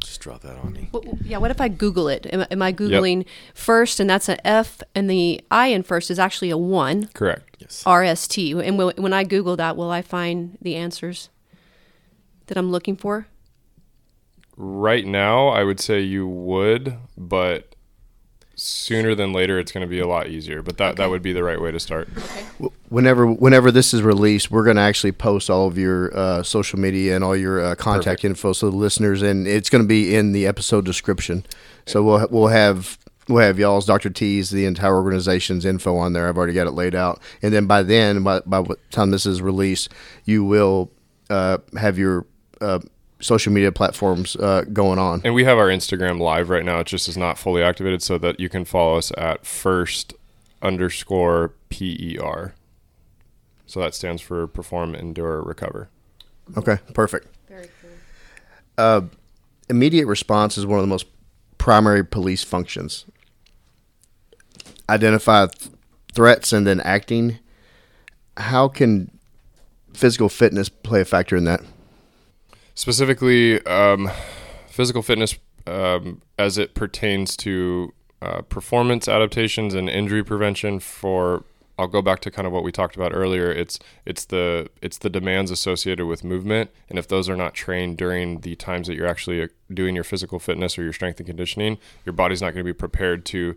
Just 0.00 0.20
drop 0.20 0.40
that 0.42 0.56
on 0.56 0.72
me. 0.72 0.88
Well, 0.92 1.02
yeah, 1.24 1.38
what 1.38 1.50
if 1.50 1.60
I 1.60 1.68
Google 1.68 2.08
it? 2.08 2.26
Am, 2.32 2.46
am 2.50 2.62
I 2.62 2.72
Googling 2.72 3.26
first 3.54 4.00
and 4.00 4.08
that's 4.08 4.28
an 4.28 4.38
F 4.44 4.82
and 4.94 5.10
the 5.10 5.40
I 5.50 5.68
in 5.68 5.82
first 5.82 6.10
is 6.10 6.18
actually 6.18 6.50
a 6.50 6.56
one, 6.58 7.08
correct 7.14 7.56
Yes. 7.58 7.82
RST. 7.84 8.64
And 8.64 8.78
will, 8.78 8.92
when 8.96 9.12
I 9.12 9.24
Google 9.24 9.56
that, 9.56 9.76
will 9.76 9.90
I 9.90 10.02
find 10.02 10.56
the 10.62 10.76
answers 10.76 11.28
that 12.46 12.56
I'm 12.56 12.70
looking 12.70 12.96
for? 12.96 13.26
right 14.60 15.06
now 15.06 15.46
i 15.46 15.62
would 15.62 15.78
say 15.78 16.00
you 16.00 16.26
would 16.26 16.96
but 17.16 17.76
sooner 18.58 19.14
than 19.14 19.32
later 19.32 19.58
it's 19.58 19.72
going 19.72 19.82
to 19.82 19.88
be 19.88 20.00
a 20.00 20.06
lot 20.06 20.26
easier 20.28 20.62
but 20.62 20.76
that, 20.76 20.96
that 20.96 21.08
would 21.08 21.22
be 21.22 21.32
the 21.32 21.42
right 21.42 21.60
way 21.60 21.70
to 21.70 21.78
start 21.80 22.08
Whenever 22.88 23.26
whenever 23.26 23.70
this 23.70 23.92
is 23.92 24.02
released, 24.02 24.50
we're 24.50 24.64
going 24.64 24.76
to 24.76 24.82
actually 24.82 25.12
post 25.12 25.50
all 25.50 25.66
of 25.66 25.76
your 25.76 26.16
uh, 26.16 26.42
social 26.42 26.78
media 26.78 27.14
and 27.14 27.22
all 27.22 27.36
your 27.36 27.60
uh, 27.60 27.74
contact 27.74 28.24
info 28.24 28.52
so 28.52 28.70
the 28.70 28.76
listeners, 28.76 29.20
and 29.20 29.46
it's 29.46 29.68
going 29.68 29.82
to 29.82 29.88
be 29.88 30.14
in 30.14 30.32
the 30.32 30.46
episode 30.46 30.84
description. 30.84 31.44
So 31.86 32.02
we'll 32.02 32.26
we'll 32.30 32.48
have 32.48 32.98
we'll 33.28 33.44
have 33.44 33.58
y'all's 33.58 33.84
Dr. 33.84 34.08
T's 34.08 34.50
the 34.50 34.64
entire 34.64 34.94
organization's 34.94 35.66
info 35.66 35.96
on 35.98 36.14
there. 36.14 36.28
I've 36.28 36.38
already 36.38 36.54
got 36.54 36.66
it 36.66 36.72
laid 36.72 36.94
out, 36.94 37.20
and 37.42 37.52
then 37.52 37.66
by 37.66 37.82
then, 37.82 38.22
by 38.22 38.40
by 38.40 38.62
the 38.62 38.76
time 38.90 39.10
this 39.10 39.26
is 39.26 39.42
released, 39.42 39.90
you 40.24 40.44
will 40.44 40.90
uh, 41.28 41.58
have 41.78 41.98
your 41.98 42.24
uh, 42.62 42.80
social 43.20 43.52
media 43.52 43.72
platforms 43.72 44.36
uh, 44.36 44.64
going 44.72 44.98
on. 44.98 45.20
And 45.24 45.34
we 45.34 45.44
have 45.44 45.58
our 45.58 45.68
Instagram 45.68 46.20
live 46.20 46.50
right 46.50 46.64
now. 46.64 46.80
It 46.80 46.86
just 46.86 47.08
is 47.08 47.16
not 47.16 47.38
fully 47.38 47.62
activated 47.62 48.02
so 48.02 48.18
that 48.18 48.38
you 48.38 48.48
can 48.48 48.64
follow 48.64 48.96
us 48.96 49.12
at 49.18 49.44
first 49.44 50.14
underscore 50.62 51.54
PER. 51.70 52.54
So 53.66 53.80
that 53.80 53.94
stands 53.94 54.22
for 54.22 54.46
perform, 54.46 54.94
endure, 54.94 55.42
recover. 55.42 55.88
Okay, 56.56 56.78
perfect. 56.94 57.28
Very 57.48 57.68
cool. 57.82 57.90
Uh, 58.78 59.00
immediate 59.68 60.06
response 60.06 60.56
is 60.56 60.64
one 60.64 60.78
of 60.78 60.82
the 60.82 60.88
most 60.88 61.06
primary 61.58 62.04
police 62.04 62.42
functions. 62.42 63.04
Identify 64.88 65.48
th- 65.48 65.70
threats 66.14 66.52
and 66.52 66.66
then 66.66 66.80
acting. 66.80 67.38
How 68.38 68.68
can 68.68 69.10
physical 69.92 70.30
fitness 70.30 70.68
play 70.68 71.02
a 71.02 71.04
factor 71.04 71.36
in 71.36 71.44
that? 71.44 71.60
Specifically, 72.78 73.60
um, 73.66 74.08
physical 74.68 75.02
fitness 75.02 75.36
um, 75.66 76.22
as 76.38 76.58
it 76.58 76.74
pertains 76.74 77.36
to 77.38 77.92
uh, 78.22 78.42
performance 78.42 79.08
adaptations 79.08 79.74
and 79.74 79.90
injury 79.90 80.22
prevention 80.22 80.78
for 80.78 81.42
I'll 81.76 81.88
go 81.88 82.02
back 82.02 82.20
to 82.20 82.30
kind 82.30 82.46
of 82.46 82.52
what 82.52 82.62
we 82.62 82.70
talked 82.70 82.94
about 82.94 83.12
earlier. 83.12 83.50
It's 83.50 83.80
it's 84.06 84.24
the 84.26 84.68
it's 84.80 84.98
the 84.98 85.10
demands 85.10 85.50
associated 85.50 86.06
with 86.06 86.22
movement, 86.22 86.70
and 86.88 87.00
if 87.00 87.08
those 87.08 87.28
are 87.28 87.36
not 87.36 87.52
trained 87.54 87.96
during 87.96 88.42
the 88.42 88.54
times 88.54 88.86
that 88.86 88.94
you're 88.94 89.08
actually 89.08 89.42
uh, 89.42 89.48
doing 89.74 89.96
your 89.96 90.04
physical 90.04 90.38
fitness 90.38 90.78
or 90.78 90.84
your 90.84 90.92
strength 90.92 91.18
and 91.18 91.26
conditioning, 91.26 91.78
your 92.06 92.12
body's 92.12 92.40
not 92.40 92.52
going 92.54 92.64
to 92.64 92.72
be 92.72 92.72
prepared 92.72 93.24
to 93.26 93.56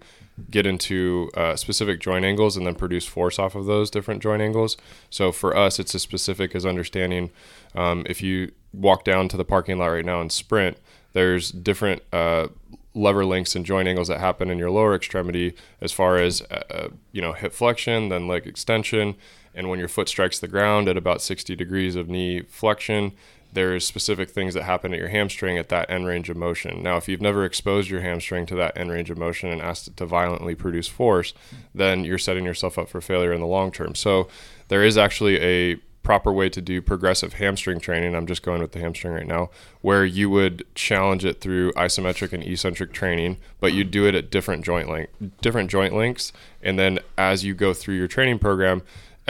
get 0.49 0.65
into 0.65 1.29
uh, 1.35 1.55
specific 1.55 1.99
joint 1.99 2.25
angles 2.25 2.57
and 2.57 2.65
then 2.65 2.73
produce 2.73 3.05
force 3.05 3.37
off 3.37 3.53
of 3.53 3.67
those 3.67 3.91
different 3.91 4.23
joint 4.23 4.41
angles. 4.41 4.77
So 5.11 5.31
for 5.31 5.55
us, 5.55 5.77
it's 5.77 5.93
as 5.93 6.01
specific 6.01 6.55
as 6.55 6.65
understanding 6.65 7.29
um, 7.75 8.03
if 8.09 8.23
you 8.23 8.51
walk 8.73 9.03
down 9.03 9.27
to 9.29 9.37
the 9.37 9.45
parking 9.45 9.77
lot 9.77 9.87
right 9.87 10.05
now 10.05 10.21
and 10.21 10.31
sprint, 10.31 10.77
there's 11.13 11.51
different 11.51 12.01
uh, 12.13 12.47
lever 12.93 13.25
links 13.25 13.55
and 13.55 13.65
joint 13.65 13.87
angles 13.87 14.07
that 14.07 14.19
happen 14.19 14.49
in 14.49 14.57
your 14.57 14.71
lower 14.71 14.95
extremity 14.95 15.53
as 15.79 15.91
far 15.91 16.17
as 16.17 16.41
uh, 16.43 16.89
you 17.11 17.21
know 17.21 17.33
hip 17.33 17.53
flexion 17.53 18.09
then 18.09 18.27
leg 18.27 18.47
extension. 18.47 19.15
And 19.53 19.69
when 19.69 19.79
your 19.79 19.89
foot 19.89 20.07
strikes 20.07 20.39
the 20.39 20.47
ground 20.47 20.87
at 20.87 20.95
about 20.95 21.21
60 21.21 21.55
degrees 21.55 21.95
of 21.95 22.09
knee 22.09 22.41
flexion 22.41 23.13
there's 23.53 23.85
specific 23.85 24.29
things 24.29 24.53
that 24.53 24.63
happen 24.63 24.93
at 24.93 24.99
your 24.99 25.09
hamstring 25.09 25.57
at 25.57 25.67
that 25.67 25.89
end 25.89 26.07
range 26.07 26.29
of 26.29 26.37
motion. 26.37 26.81
Now 26.81 26.95
if 26.95 27.09
you've 27.09 27.21
never 27.21 27.43
exposed 27.43 27.89
your 27.89 27.99
hamstring 27.99 28.45
to 28.45 28.55
that 28.55 28.77
end 28.77 28.91
range 28.91 29.09
of 29.09 29.17
motion 29.17 29.49
and 29.49 29.61
asked 29.61 29.89
it 29.89 29.97
to 29.97 30.05
violently 30.05 30.55
produce 30.55 30.87
force 30.87 31.33
then 31.75 32.05
you're 32.05 32.17
setting 32.17 32.45
yourself 32.45 32.77
up 32.77 32.89
for 32.89 33.01
failure 33.01 33.33
in 33.33 33.41
the 33.41 33.47
long 33.47 33.71
term. 33.71 33.95
So 33.95 34.29
there 34.69 34.83
is 34.83 34.97
actually 34.97 35.41
a 35.41 35.79
proper 36.03 36.31
way 36.31 36.49
to 36.49 36.61
do 36.61 36.81
progressive 36.81 37.33
hamstring 37.33 37.79
training. 37.79 38.15
I'm 38.15 38.25
just 38.25 38.43
going 38.43 38.61
with 38.61 38.71
the 38.71 38.79
hamstring 38.79 39.13
right 39.13 39.27
now, 39.27 39.49
where 39.81 40.03
you 40.03 40.29
would 40.29 40.65
challenge 40.75 41.23
it 41.25 41.41
through 41.41 41.71
isometric 41.73 42.33
and 42.33 42.43
eccentric 42.43 42.91
training, 42.91 43.37
but 43.59 43.73
you 43.73 43.83
do 43.83 44.07
it 44.07 44.15
at 44.15 44.31
different 44.31 44.65
joint 44.65 44.89
length, 44.89 45.13
different 45.41 45.69
joint 45.69 45.95
lengths, 45.95 46.33
and 46.63 46.79
then 46.79 46.99
as 47.17 47.43
you 47.43 47.53
go 47.53 47.73
through 47.73 47.95
your 47.95 48.07
training 48.07 48.39
program, 48.39 48.81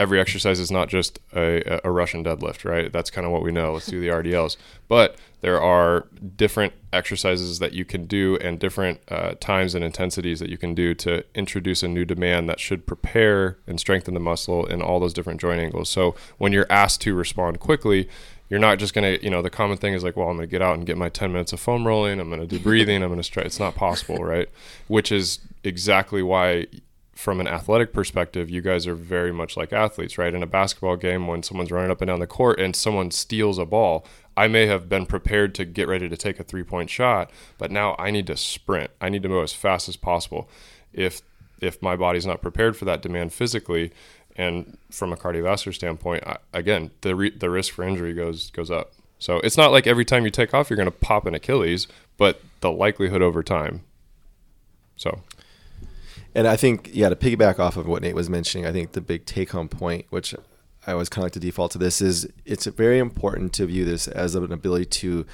every 0.01 0.19
exercise 0.19 0.59
is 0.59 0.71
not 0.71 0.89
just 0.89 1.19
a, 1.35 1.79
a 1.83 1.91
Russian 1.91 2.23
deadlift, 2.23 2.65
right? 2.65 2.91
That's 2.91 3.11
kind 3.11 3.23
of 3.23 3.31
what 3.31 3.43
we 3.43 3.51
know. 3.51 3.73
Let's 3.73 3.85
do 3.85 4.01
the 4.01 4.07
RDLs. 4.07 4.57
But 4.87 5.15
there 5.41 5.61
are 5.61 6.07
different 6.35 6.73
exercises 6.91 7.59
that 7.59 7.73
you 7.73 7.85
can 7.85 8.07
do 8.07 8.35
and 8.37 8.57
different 8.57 8.99
uh, 9.09 9.35
times 9.39 9.75
and 9.75 9.85
intensities 9.85 10.39
that 10.39 10.49
you 10.49 10.57
can 10.57 10.73
do 10.73 10.95
to 10.95 11.23
introduce 11.35 11.83
a 11.83 11.87
new 11.87 12.03
demand 12.03 12.49
that 12.49 12.59
should 12.59 12.87
prepare 12.87 13.59
and 13.67 13.79
strengthen 13.79 14.15
the 14.15 14.19
muscle 14.19 14.65
in 14.65 14.81
all 14.81 14.99
those 14.99 15.13
different 15.13 15.39
joint 15.39 15.61
angles. 15.61 15.87
So 15.87 16.15
when 16.39 16.51
you're 16.51 16.71
asked 16.71 17.01
to 17.01 17.13
respond 17.13 17.59
quickly, 17.59 18.09
you're 18.49 18.59
not 18.59 18.79
just 18.79 18.95
going 18.95 19.19
to, 19.19 19.23
you 19.23 19.29
know, 19.29 19.43
the 19.43 19.51
common 19.51 19.77
thing 19.77 19.93
is 19.93 20.03
like, 20.03 20.17
well, 20.17 20.29
I'm 20.29 20.35
going 20.35 20.49
to 20.49 20.51
get 20.51 20.63
out 20.63 20.75
and 20.75 20.85
get 20.85 20.97
my 20.97 21.09
10 21.09 21.31
minutes 21.31 21.53
of 21.53 21.59
foam 21.59 21.85
rolling. 21.85 22.19
I'm 22.19 22.29
going 22.29 22.41
to 22.41 22.47
do 22.47 22.59
breathing. 22.59 23.03
I'm 23.03 23.09
going 23.09 23.19
to 23.19 23.23
stretch. 23.23 23.45
It's 23.45 23.59
not 23.59 23.75
possible, 23.75 24.17
right? 24.23 24.49
Which 24.87 25.11
is 25.11 25.39
exactly 25.63 26.23
why 26.23 26.65
from 27.21 27.39
an 27.39 27.47
athletic 27.47 27.93
perspective, 27.93 28.49
you 28.49 28.61
guys 28.61 28.87
are 28.87 28.95
very 28.95 29.31
much 29.31 29.55
like 29.55 29.71
athletes, 29.71 30.17
right? 30.17 30.33
In 30.33 30.41
a 30.41 30.47
basketball 30.47 30.95
game, 30.95 31.27
when 31.27 31.43
someone's 31.43 31.71
running 31.71 31.91
up 31.91 32.01
and 32.01 32.07
down 32.07 32.19
the 32.19 32.25
court 32.25 32.59
and 32.59 32.75
someone 32.75 33.11
steals 33.11 33.59
a 33.59 33.65
ball, 33.65 34.03
I 34.35 34.47
may 34.47 34.65
have 34.65 34.89
been 34.89 35.05
prepared 35.05 35.53
to 35.55 35.65
get 35.65 35.87
ready 35.87 36.09
to 36.09 36.17
take 36.17 36.39
a 36.39 36.43
three 36.43 36.63
point 36.63 36.89
shot, 36.89 37.29
but 37.59 37.69
now 37.69 37.95
I 37.99 38.09
need 38.09 38.25
to 38.25 38.35
sprint. 38.35 38.89
I 38.99 39.09
need 39.09 39.21
to 39.21 39.29
move 39.29 39.43
as 39.43 39.53
fast 39.53 39.87
as 39.87 39.97
possible. 39.97 40.49
If 40.93 41.21
if 41.59 41.79
my 41.79 41.95
body's 41.95 42.25
not 42.25 42.41
prepared 42.41 42.75
for 42.75 42.85
that 42.85 43.03
demand 43.03 43.33
physically, 43.33 43.91
and 44.35 44.79
from 44.89 45.13
a 45.13 45.15
cardiovascular 45.15 45.75
standpoint, 45.75 46.23
I, 46.25 46.37
again, 46.53 46.89
the 47.01 47.15
re- 47.15 47.37
the 47.37 47.51
risk 47.51 47.73
for 47.73 47.83
injury 47.83 48.13
goes 48.13 48.49
goes 48.49 48.71
up. 48.71 48.93
So 49.19 49.37
it's 49.41 49.57
not 49.57 49.71
like 49.71 49.85
every 49.85 50.05
time 50.05 50.25
you 50.25 50.31
take 50.31 50.55
off 50.55 50.71
you're 50.71 50.77
going 50.77 50.87
to 50.87 50.91
pop 50.91 51.27
an 51.27 51.35
Achilles, 51.35 51.87
but 52.17 52.41
the 52.61 52.71
likelihood 52.71 53.21
over 53.21 53.43
time. 53.43 53.83
So 54.95 55.21
and 56.33 56.47
I 56.47 56.55
think, 56.55 56.89
yeah, 56.93 57.09
to 57.09 57.15
piggyback 57.15 57.59
off 57.59 57.77
of 57.77 57.87
what 57.87 58.01
Nate 58.01 58.15
was 58.15 58.29
mentioning, 58.29 58.65
I 58.65 58.71
think 58.71 58.93
the 58.93 59.01
big 59.01 59.25
take 59.25 59.51
home 59.51 59.67
point, 59.69 60.05
which 60.09 60.33
I 60.87 60.93
always 60.93 61.09
kind 61.09 61.23
of 61.23 61.25
like 61.25 61.33
to 61.33 61.39
default 61.39 61.71
to 61.71 61.77
this, 61.77 62.01
is 62.01 62.27
it's 62.45 62.65
very 62.65 62.99
important 62.99 63.53
to 63.53 63.65
view 63.65 63.85
this 63.85 64.07
as 64.07 64.35
an 64.35 64.51
ability 64.51 64.85
to 64.85 65.25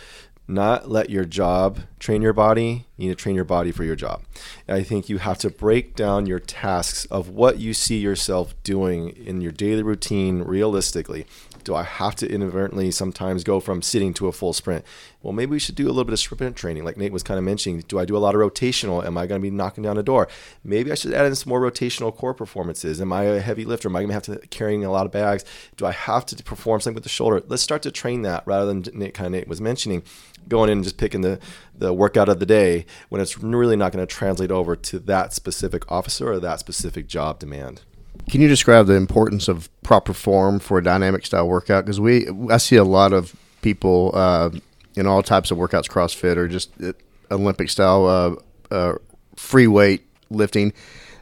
not 0.48 0.90
let 0.90 1.10
your 1.10 1.26
job 1.26 1.80
train 2.00 2.22
your 2.22 2.34
body. 2.34 2.86
You 2.96 3.10
need 3.10 3.18
to 3.18 3.22
train 3.22 3.36
your 3.36 3.44
body 3.44 3.72
for 3.72 3.84
your 3.84 3.96
job. 3.96 4.24
And 4.68 4.78
I 4.78 4.84
think 4.84 5.10
you 5.10 5.18
have 5.18 5.38
to 5.40 5.50
break 5.50 5.96
down 5.96 6.26
your 6.26 6.40
tasks 6.40 7.06
of 7.06 7.30
what 7.30 7.60
you 7.60 7.74
see 7.74 7.98
yourself 7.98 8.56
doing 8.64 9.10
in 9.10 9.42
your 9.42 9.52
daily 9.52 9.84
routine 9.84 10.42
realistically 10.44 11.26
do 11.68 11.76
I 11.76 11.84
have 11.84 12.16
to 12.16 12.32
inadvertently 12.32 12.92
sometimes 12.92 13.44
go 13.44 13.60
from 13.60 13.82
sitting 13.82 14.14
to 14.14 14.30
a 14.30 14.32
full 14.32 14.54
sprint? 14.54 14.86
Well, 15.22 15.34
maybe 15.34 15.52
we 15.52 15.60
should 15.60 15.76
do 15.76 15.88
a 15.88 15.92
little 15.92 16.06
bit 16.06 16.14
of 16.14 16.20
sprint 16.20 16.56
training, 16.56 16.86
like 16.86 16.96
Nate 16.96 17.12
was 17.12 17.24
kind 17.24 17.38
of 17.38 17.44
mentioning. 17.44 17.82
Do 17.90 18.00
I 18.00 18.06
do 18.06 18.16
a 18.16 18.20
lot 18.20 18.36
of 18.36 18.40
rotational? 18.40 19.06
Am 19.06 19.18
I 19.18 19.28
going 19.28 19.42
to 19.42 19.46
be 19.46 19.54
knocking 19.54 19.84
down 19.84 19.98
a 19.98 20.04
door? 20.04 20.30
Maybe 20.64 20.94
I 20.94 20.96
should 20.96 21.14
add 21.14 21.26
in 21.26 21.36
some 21.36 21.50
more 21.50 21.60
rotational 21.60 22.16
core 22.16 22.34
performances. 22.34 23.02
Am 23.02 23.12
I 23.12 23.24
a 23.24 23.42
heavy 23.42 23.66
lifter? 23.66 23.90
Am 23.90 23.98
I 23.98 24.00
going 24.00 24.08
to 24.08 24.14
have 24.14 24.24
to 24.24 24.48
carrying 24.48 24.86
a 24.86 24.92
lot 24.92 25.06
of 25.06 25.12
bags? 25.12 25.44
Do 25.76 25.86
I 25.86 25.92
have 25.92 26.26
to 26.28 26.42
perform 26.42 26.80
something 26.80 26.96
with 26.96 27.04
the 27.04 27.10
shoulder? 27.10 27.44
Let's 27.46 27.64
start 27.64 27.82
to 27.82 27.92
train 27.92 28.22
that 28.22 28.44
rather 28.46 28.66
than 28.66 28.86
Nate, 28.94 29.14
kind 29.14 29.26
of 29.28 29.34
Nate 29.34 29.50
was 29.50 29.60
mentioning, 29.60 30.04
going 30.48 30.70
in 30.70 30.78
and 30.78 30.86
just 30.86 30.98
picking 30.98 31.20
the 31.20 31.38
the 31.78 31.94
workout 31.94 32.30
of 32.30 32.40
the 32.40 32.46
day 32.46 32.86
when 33.10 33.20
it's 33.20 33.38
really 33.40 33.76
not 33.76 33.92
going 33.92 34.08
to 34.08 34.16
translate 34.16 34.52
over 34.52 34.78
to 34.78 35.00
that 35.00 35.34
specific 35.34 35.92
officer 35.92 36.32
or 36.32 36.40
that 36.40 36.62
specific 36.62 37.08
job 37.08 37.40
demand. 37.40 37.82
Can 38.30 38.42
you 38.42 38.48
describe 38.48 38.88
the 38.88 38.94
importance 38.94 39.48
of 39.48 39.70
proper 39.84 40.14
form 40.14 40.60
for 40.60 40.78
a 40.78 40.84
dynamic 40.84 41.26
style 41.26 41.48
workout? 41.48 41.86
Because 41.86 42.00
we, 42.00 42.28
I 42.50 42.58
see 42.58 42.76
a 42.76 42.84
lot 42.84 43.14
of 43.14 43.36
people 43.62 44.12
uh, 44.14 44.50
in 44.96 45.08
all 45.08 45.24
types 45.24 45.52
of 45.52 45.58
workouts, 45.58 45.88
CrossFit 45.88 46.38
or 46.38 46.48
just 46.48 46.72
uh, 46.82 46.94
Olympic 47.32 47.70
style 47.70 48.06
uh, 48.06 48.74
uh, 48.74 48.94
free 49.36 49.68
weight 49.68 50.04
lifting, 50.30 50.74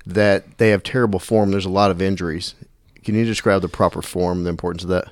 that 0.06 0.58
they 0.58 0.70
have 0.70 0.84
terrible 0.84 1.20
form. 1.20 1.52
There's 1.52 1.66
a 1.66 1.70
lot 1.70 1.92
of 1.92 2.02
injuries. 2.02 2.56
Can 3.04 3.16
you 3.16 3.26
describe 3.26 3.62
the 3.62 3.70
proper 3.70 4.02
form, 4.02 4.44
the 4.44 4.50
importance 4.50 4.84
of 4.84 4.90
that? 4.90 5.12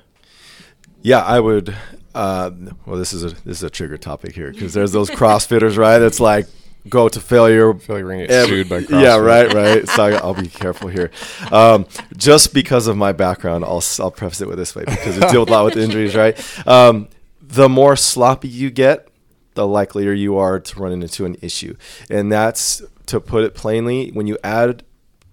Yeah, 1.02 1.20
I 1.20 1.38
would. 1.38 1.76
Uh, 2.14 2.50
well, 2.86 2.98
this 2.98 3.12
is 3.12 3.24
a 3.24 3.28
this 3.44 3.58
is 3.58 3.62
a 3.62 3.70
trigger 3.70 3.98
topic 3.98 4.34
here 4.34 4.52
because 4.52 4.72
there's 4.72 4.92
those 4.92 5.10
CrossFitters, 5.10 5.76
right? 5.76 6.00
It's 6.00 6.20
like 6.20 6.46
go 6.88 7.08
to 7.08 7.20
failure. 7.20 7.74
I 7.74 7.78
feel 7.78 7.96
like 7.96 8.04
we're 8.04 8.10
gonna 8.12 8.26
get 8.26 8.46
sued 8.48 8.68
by 8.68 8.82
CrossFit. 8.82 9.02
Yeah, 9.02 9.16
right, 9.18 9.52
right. 9.52 9.88
So 9.94 10.04
I'll 10.04 10.34
be 10.34 10.48
careful 10.48 10.88
here. 10.88 11.10
Um, 11.50 11.86
just 12.16 12.52
because 12.54 12.86
of 12.86 12.96
my 12.96 13.12
background, 13.12 13.64
I'll 13.64 13.82
I'll 13.98 14.10
preface 14.10 14.40
it 14.40 14.48
with 14.48 14.58
this 14.58 14.74
way 14.74 14.84
because 14.84 15.20
I 15.20 15.30
deal 15.30 15.42
a 15.42 15.50
lot 15.50 15.64
with 15.64 15.76
injuries, 15.76 16.14
right? 16.14 16.36
Um, 16.66 17.08
the 17.40 17.68
more 17.68 17.96
sloppy 17.96 18.48
you 18.48 18.70
get, 18.70 19.08
the 19.54 19.66
likelier 19.66 20.12
you 20.12 20.36
are 20.36 20.58
to 20.60 20.80
run 20.80 20.92
into 20.92 21.24
an 21.24 21.36
issue, 21.40 21.76
and 22.10 22.30
that's 22.32 22.82
to 23.06 23.20
put 23.20 23.44
it 23.44 23.54
plainly. 23.54 24.10
When 24.10 24.26
you 24.26 24.38
add 24.42 24.84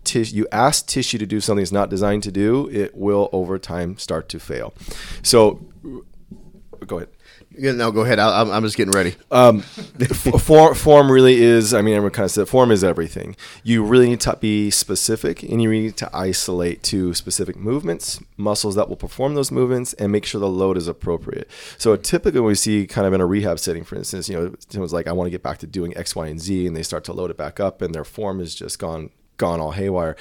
Tis- 0.04 0.34
you 0.34 0.48
ask 0.52 0.88
tissue 0.88 1.20
to 1.20 1.28
do 1.28 1.40
something 1.40 1.62
it's 1.62 1.72
not 1.72 1.92
designed 1.92 2.24
to 2.24 2.32
do, 2.32 2.68
it 2.72 2.96
will 2.96 3.30
over 3.32 3.60
time 3.60 4.00
start 4.00 4.28
to 4.30 4.40
fail. 4.40 4.74
So, 5.22 5.62
go 6.88 6.98
ahead. 6.98 7.10
Yeah, 7.58 7.74
no, 7.74 7.92
go 7.92 8.02
ahead. 8.02 8.18
I, 8.18 8.42
am 8.42 8.64
just 8.64 8.78
getting 8.78 8.94
ready. 8.94 9.16
Um, 9.30 9.60
form, 10.40 10.74
form 10.74 11.12
really 11.12 11.42
is. 11.42 11.74
I 11.74 11.82
mean, 11.82 11.96
everyone 11.96 12.14
kind 12.14 12.26
of 12.26 12.32
said 12.32 12.48
form 12.48 12.72
is 12.72 12.84
everything. 12.84 13.36
You 13.64 13.84
really 13.84 14.10
need 14.10 14.22
to 14.22 14.38
be 14.38 14.70
specific, 14.72 15.44
and 15.44 15.62
you 15.62 15.70
need 15.70 15.98
to 15.98 16.10
isolate 16.16 16.82
to 16.84 17.14
specific 17.14 17.58
movements, 17.58 18.22
muscles 18.38 18.76
that 18.76 18.88
will 18.88 18.96
perform 18.96 19.36
those 19.36 19.52
movements, 19.52 19.94
and 19.94 20.12
make 20.12 20.26
sure 20.26 20.40
the 20.40 20.48
load 20.48 20.78
is 20.78 20.88
appropriate. 20.88 21.50
So 21.78 21.96
typically, 21.98 22.40
we 22.40 22.56
see 22.56 22.88
kind 22.88 23.06
of 23.06 23.14
in 23.14 23.20
a 23.20 23.26
rehab 23.26 23.60
setting, 23.60 23.84
for 23.84 23.96
instance, 23.96 24.30
you 24.30 24.36
know, 24.36 24.56
someone's 24.70 24.94
like, 24.94 25.08
"I 25.08 25.12
want 25.12 25.28
to 25.28 25.32
get 25.32 25.44
back 25.44 25.58
to 25.60 25.68
doing 25.68 25.96
X, 25.98 26.16
Y, 26.16 26.28
and 26.28 26.40
Z," 26.40 26.68
and 26.68 26.76
they 26.76 26.84
start 26.84 27.04
to 27.06 27.14
load 27.14 27.32
it 27.32 27.38
back 27.38 27.60
up, 27.60 27.82
and 27.82 27.94
their 27.94 28.06
form 28.06 28.40
is 28.40 28.56
just 28.56 28.80
gone 28.80 29.10
gone 29.42 29.60
all 29.60 29.72
haywire 29.72 30.16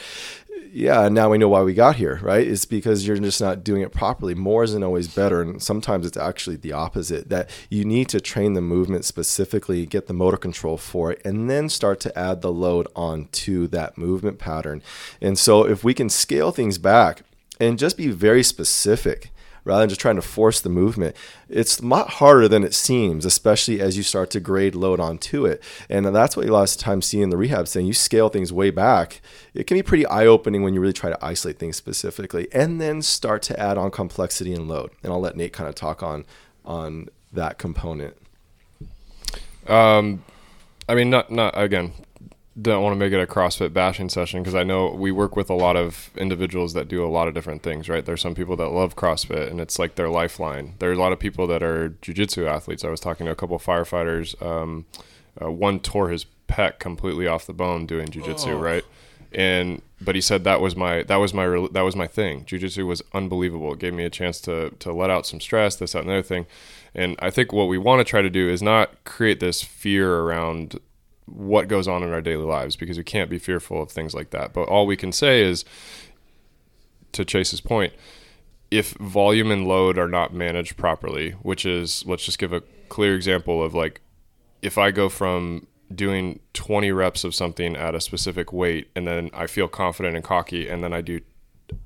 yeah, 0.73 1.09
now 1.09 1.31
we 1.31 1.39
know 1.39 1.49
why 1.49 1.63
we 1.63 1.75
got 1.75 1.97
here, 1.97 2.21
right? 2.23 2.47
It's 2.47 2.65
because 2.65 3.07
you're 3.07 3.17
just 3.19 3.41
not 3.41 3.65
doing 3.65 3.83
it 3.83 3.93
properly. 3.93 4.35
More 4.35 4.63
isn't 4.63 4.83
always 4.83 5.09
better. 5.09 5.43
And 5.43 5.63
sometimes 5.63 6.07
it's 6.07 6.17
actually 6.17 6.57
the 6.57 6.73
opposite 6.73 7.29
that 7.29 7.51
you 7.69 7.85
need 7.85 8.09
to 8.11 8.21
train 8.21 8.53
the 8.55 8.61
movement 8.61 9.05
specifically, 9.05 9.85
get 9.87 10.07
the 10.07 10.15
motor 10.15 10.37
control 10.37 10.77
for 10.77 11.13
it, 11.13 11.21
and 11.25 11.51
then 11.51 11.69
start 11.69 11.99
to 12.01 12.19
add 12.19 12.41
the 12.41 12.53
load 12.53 12.87
onto 12.95 13.67
that 13.69 13.99
movement 13.99 14.39
pattern. 14.39 14.83
And 15.21 15.39
so 15.39 15.67
if 15.67 15.83
we 15.83 15.95
can 15.95 16.09
scale 16.09 16.53
things 16.53 16.79
back 16.79 17.23
and 17.59 17.79
just 17.79 17.97
be 17.97 18.09
very 18.09 18.43
specific, 18.43 19.31
rather 19.65 19.83
than 19.83 19.89
just 19.89 20.01
trying 20.01 20.17
to 20.17 20.23
force 20.23 20.61
the 20.61 20.69
movement. 20.69 21.17
It's 21.49 21.81
a 21.81 21.87
lot 21.87 22.11
harder 22.11 22.49
than 22.49 22.65
it 22.65 22.75
seems, 22.75 23.25
especially 23.25 23.81
as 23.81 23.97
you 23.97 24.03
start 24.03 24.31
to 24.31 24.41
grade 24.41 24.75
load 24.75 25.01
onto 25.01 25.47
it. 25.47 25.63
And 25.89 26.07
that's 26.07 26.37
what 26.37 26.47
you 26.47 26.53
a 26.53 26.55
lot 26.55 26.71
of 26.71 26.77
times 26.79 27.07
see 27.07 27.23
in 27.23 27.31
the 27.31 27.37
rehab 27.37 27.69
saying 27.69 27.87
you 27.87 27.93
scale 27.93 28.29
things 28.29 28.53
way 28.53 28.71
back. 28.71 29.21
It 29.55 29.67
can 29.67 29.77
be 29.77 29.83
pretty 29.83 30.07
eye 30.07 30.27
opening 30.27 30.63
when 30.63 30.75
you 30.75 30.81
really 30.81 30.93
try 30.93 31.11
to 31.11 31.25
isolate 31.25 31.59
things 31.59 31.77
specifically 31.77 32.49
and 32.53 32.81
then 32.81 33.03
start 33.03 33.43
to 33.43 33.59
add 33.59 33.79
on 33.79 33.91
complexity 33.91 34.53
and 34.53 34.69
load. 34.69 34.91
And 35.03 35.13
I'll 35.13 35.21
let 35.21 35.37
Nate 35.37 35.53
kind 35.53 35.69
of 35.69 35.75
talk 35.75 36.03
on 36.03 36.25
on 36.65 37.09
that 37.33 37.59
component. 37.59 38.17
Um, 39.67 40.25
I 40.89 40.95
mean, 40.95 41.11
not 41.11 41.31
not 41.31 41.55
again 41.57 41.93
don't 42.61 42.83
want 42.83 42.93
to 42.93 42.99
make 42.99 43.13
it 43.13 43.21
a 43.21 43.27
CrossFit 43.27 43.73
bashing 43.73 44.09
session 44.09 44.43
because 44.43 44.55
I 44.55 44.65
know 44.65 44.91
we 44.91 45.13
work 45.13 45.37
with 45.37 45.51
a 45.51 45.55
lot 45.55 45.77
of 45.77 46.11
individuals 46.17 46.75
that 46.75 46.89
do 46.89 47.05
a 47.05 47.09
lot 47.09 47.29
of 47.29 47.35
different 47.35 47.63
things, 47.63 47.89
right? 47.89 48.05
There's 48.05 48.21
some 48.21 48.35
people 48.35 48.57
that 48.57 48.69
love 48.69 48.97
CrossFit 48.97 49.51
and 49.51 49.61
it's 49.61 49.79
like 49.79 49.95
their 49.95 50.09
lifeline. 50.09 50.75
There's 50.79 50.99
a 50.99 51.01
lot 51.01 51.13
of 51.13 51.19
people 51.19 51.47
that 51.47 51.63
are 51.63 51.91
jujitsu 52.03 52.47
athletes. 52.47 52.85
I 52.85 52.91
was 52.91 53.01
talking 53.01 53.27
to 53.27 53.33
a 53.33 53.37
couple 53.37 53.57
of 53.57 53.65
firefighters. 53.65 54.41
Um, 54.43 54.87
uh, 55.41 55.51
one 55.51 55.81
tore 55.81 56.11
his 56.11 56.27
pec 56.49 56.79
completely 56.79 57.27
off 57.27 57.47
the 57.47 57.53
bone 57.53 57.87
doing 57.87 58.09
jujitsu, 58.09 58.55
oh. 58.55 58.59
right? 58.59 58.85
And 59.33 59.83
but 60.01 60.15
he 60.15 60.21
said 60.21 60.45
that 60.45 60.61
was 60.61 60.75
my 60.75 61.05
that 61.05 61.17
was 61.17 61.33
my 61.33 61.69
that 61.73 61.83
was 61.83 61.95
my 61.95 62.09
thing. 62.09 62.45
Jujitsu 62.45 62.85
was 62.85 63.01
unbelievable. 63.15 63.75
It 63.75 63.79
gave 63.79 63.95
me 63.95 64.05
a 64.05 64.11
chance 64.11 64.41
to 64.43 64.71
to 64.71 64.93
let 64.93 65.09
out 65.09 65.27
some 65.27 65.41
stress, 65.41 65.77
this 65.77 65.93
that 65.93 66.01
and 66.01 66.09
the 66.09 66.15
other 66.15 66.23
thing. 66.23 66.47
And 66.95 67.17
I 67.21 67.31
think 67.31 67.53
what 67.53 67.69
we 67.69 67.79
want 67.79 68.01
to 68.01 68.05
try 68.05 68.23
to 68.23 68.31
do 68.31 68.49
is 68.49 68.61
not 68.61 69.05
create 69.05 69.39
this 69.39 69.63
fear 69.63 70.19
around 70.21 70.81
what 71.33 71.69
goes 71.69 71.89
on 71.89 72.03
in 72.03 72.13
our 72.13 72.21
daily 72.21 72.45
lives 72.45 72.77
because 72.77 72.99
we 72.99 73.05
can't 73.05 73.31
be 73.31 73.39
fearful 73.39 73.83
of 73.83 73.91
things 73.91 74.15
like 74.15 74.31
that. 74.31 74.53
But 74.53 74.69
all 74.69 74.87
we 74.87 74.97
can 74.97 75.13
say 75.13 75.43
is, 75.43 75.65
to 77.13 77.25
Chase's 77.25 77.61
point, 77.61 77.93
if 78.71 78.93
volume 78.95 79.51
and 79.51 79.67
load 79.67 79.99
are 79.99 80.09
not 80.09 80.33
managed 80.33 80.77
properly, 80.77 81.33
which 81.43 81.67
is, 81.67 82.05
let's 82.07 82.25
just 82.25 82.39
give 82.39 82.53
a 82.53 82.63
clear 82.89 83.17
example 83.17 83.63
of 83.63 83.75
like, 83.75 84.01
if 84.63 84.79
I 84.79 84.91
go 84.91 85.09
from 85.09 85.67
doing 85.93 86.41
20 86.53 86.93
reps 86.93 87.25
of 87.25 87.35
something 87.35 87.75
at 87.77 87.95
a 87.95 88.01
specific 88.01 88.53
weight 88.53 88.89
and 88.95 89.07
then 89.07 89.31
I 89.35 89.47
feel 89.47 89.67
confident 89.67 90.15
and 90.15 90.25
cocky 90.25 90.69
and 90.69 90.85
then 90.85 90.93
I 90.93 91.01
do 91.01 91.21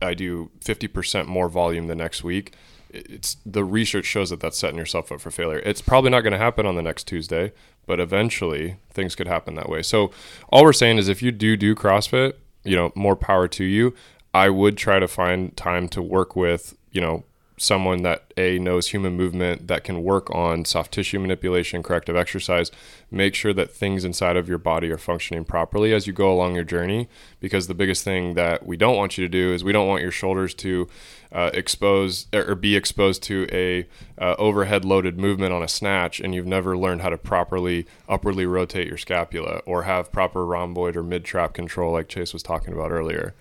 I 0.00 0.14
do 0.14 0.50
50% 0.60 1.26
more 1.26 1.48
volume 1.48 1.88
the 1.88 1.94
next 1.94 2.24
week, 2.24 2.54
it's 2.90 3.36
the 3.44 3.64
research 3.64 4.06
shows 4.06 4.30
that 4.30 4.40
that's 4.40 4.58
setting 4.58 4.78
yourself 4.78 5.12
up 5.12 5.20
for 5.20 5.30
failure. 5.30 5.58
It's 5.58 5.82
probably 5.82 6.10
not 6.10 6.20
going 6.20 6.32
to 6.32 6.38
happen 6.38 6.64
on 6.64 6.76
the 6.76 6.82
next 6.82 7.04
Tuesday, 7.04 7.52
but 7.86 8.00
eventually 8.00 8.76
things 8.90 9.14
could 9.14 9.28
happen 9.28 9.54
that 9.54 9.68
way. 9.68 9.82
So 9.82 10.10
all 10.48 10.64
we're 10.64 10.72
saying 10.72 10.98
is 10.98 11.08
if 11.08 11.22
you 11.22 11.32
do 11.32 11.56
do 11.56 11.74
CrossFit, 11.74 12.34
you 12.64 12.74
know, 12.74 12.92
more 12.94 13.14
power 13.14 13.46
to 13.48 13.64
you. 13.64 13.94
I 14.32 14.48
would 14.48 14.76
try 14.76 14.98
to 14.98 15.06
find 15.06 15.56
time 15.56 15.88
to 15.90 16.02
work 16.02 16.34
with, 16.34 16.76
you 16.90 17.00
know, 17.00 17.24
someone 17.56 18.02
that 18.02 18.32
a 18.36 18.58
knows 18.58 18.88
human 18.88 19.16
movement 19.16 19.68
that 19.68 19.84
can 19.84 20.02
work 20.02 20.28
on 20.34 20.64
soft 20.64 20.92
tissue 20.92 21.20
manipulation 21.20 21.84
corrective 21.84 22.16
exercise 22.16 22.72
make 23.12 23.32
sure 23.32 23.52
that 23.52 23.70
things 23.70 24.04
inside 24.04 24.36
of 24.36 24.48
your 24.48 24.58
body 24.58 24.90
are 24.90 24.98
functioning 24.98 25.44
properly 25.44 25.94
as 25.94 26.04
you 26.04 26.12
go 26.12 26.32
along 26.32 26.56
your 26.56 26.64
journey 26.64 27.08
because 27.38 27.68
the 27.68 27.74
biggest 27.74 28.02
thing 28.02 28.34
that 28.34 28.66
we 28.66 28.76
don't 28.76 28.96
want 28.96 29.16
you 29.16 29.24
to 29.24 29.28
do 29.28 29.52
is 29.52 29.62
we 29.62 29.70
don't 29.70 29.86
want 29.86 30.02
your 30.02 30.10
shoulders 30.10 30.52
to 30.52 30.88
uh, 31.34 31.50
expose 31.52 32.26
or 32.32 32.54
be 32.54 32.76
exposed 32.76 33.22
to 33.24 33.46
a 33.50 33.86
uh, 34.22 34.36
overhead 34.38 34.84
loaded 34.84 35.18
movement 35.18 35.52
on 35.52 35.62
a 35.62 35.68
snatch 35.68 36.20
and 36.20 36.32
you've 36.34 36.46
never 36.46 36.78
learned 36.78 37.02
how 37.02 37.08
to 37.08 37.18
properly 37.18 37.86
upwardly 38.08 38.46
rotate 38.46 38.86
your 38.86 38.96
scapula 38.96 39.60
or 39.66 39.82
have 39.82 40.12
proper 40.12 40.46
rhomboid 40.46 40.94
or 40.94 41.02
mid 41.02 41.24
trap 41.24 41.52
control 41.52 41.92
like 41.92 42.08
chase 42.08 42.32
was 42.32 42.42
talking 42.42 42.72
about 42.72 42.92
earlier 42.92 43.34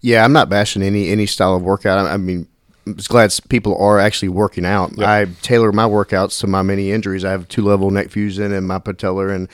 Yeah, 0.00 0.24
I'm 0.24 0.32
not 0.32 0.48
bashing 0.48 0.82
any 0.82 1.08
any 1.08 1.26
style 1.26 1.56
of 1.56 1.62
workout. 1.62 2.06
I, 2.06 2.14
I 2.14 2.16
mean, 2.16 2.46
I'm 2.86 2.94
glad 2.94 3.34
people 3.48 3.76
are 3.78 3.98
actually 3.98 4.28
working 4.28 4.64
out. 4.64 4.96
Yep. 4.96 5.08
I 5.08 5.26
tailor 5.42 5.72
my 5.72 5.84
workouts 5.84 6.40
to 6.40 6.46
my 6.46 6.62
many 6.62 6.92
injuries. 6.92 7.24
I 7.24 7.32
have 7.32 7.48
two 7.48 7.62
level 7.62 7.90
neck 7.90 8.10
fusion 8.10 8.52
and 8.52 8.66
my 8.66 8.78
patellar, 8.78 9.34
and 9.34 9.48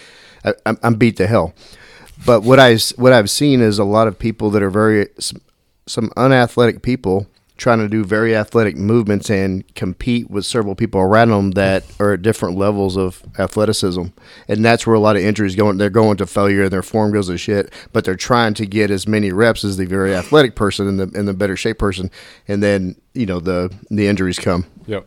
I, 0.44 0.52
I'm, 0.66 0.78
I'm 0.82 0.94
beat 0.94 1.16
to 1.16 1.26
hell. 1.26 1.54
But 2.24 2.42
what 2.42 2.60
I 2.60 2.76
what 2.96 3.12
I've 3.12 3.30
seen 3.30 3.60
is 3.60 3.78
a 3.78 3.84
lot 3.84 4.06
of 4.06 4.18
people 4.18 4.50
that 4.50 4.62
are 4.62 4.70
very 4.70 5.08
some 5.86 6.12
unathletic 6.16 6.82
people 6.82 7.26
trying 7.62 7.78
to 7.78 7.88
do 7.88 8.04
very 8.04 8.34
athletic 8.34 8.76
movements 8.76 9.30
and 9.30 9.64
compete 9.76 10.28
with 10.28 10.44
several 10.44 10.74
people 10.74 11.00
around 11.00 11.28
them 11.28 11.52
that 11.52 11.84
are 12.00 12.14
at 12.14 12.22
different 12.22 12.58
levels 12.58 12.96
of 12.96 13.22
athleticism, 13.38 14.02
and 14.48 14.64
that's 14.64 14.84
where 14.84 14.96
a 14.96 15.00
lot 15.00 15.14
of 15.14 15.22
injuries 15.22 15.54
going. 15.54 15.78
They're 15.78 15.88
going 15.88 16.16
to 16.16 16.26
failure, 16.26 16.64
and 16.64 16.72
their 16.72 16.82
form 16.82 17.12
goes 17.12 17.28
to 17.28 17.38
shit. 17.38 17.72
But 17.92 18.04
they're 18.04 18.16
trying 18.16 18.54
to 18.54 18.66
get 18.66 18.90
as 18.90 19.06
many 19.06 19.30
reps 19.30 19.62
as 19.62 19.76
the 19.76 19.86
very 19.86 20.12
athletic 20.12 20.56
person 20.56 20.88
and 20.88 20.98
the 20.98 21.18
and 21.18 21.28
the 21.28 21.34
better 21.34 21.56
shape 21.56 21.78
person, 21.78 22.10
and 22.48 22.62
then 22.62 22.96
you 23.14 23.26
know 23.26 23.38
the 23.38 23.72
the 23.90 24.08
injuries 24.08 24.40
come. 24.40 24.66
yep 24.86 25.06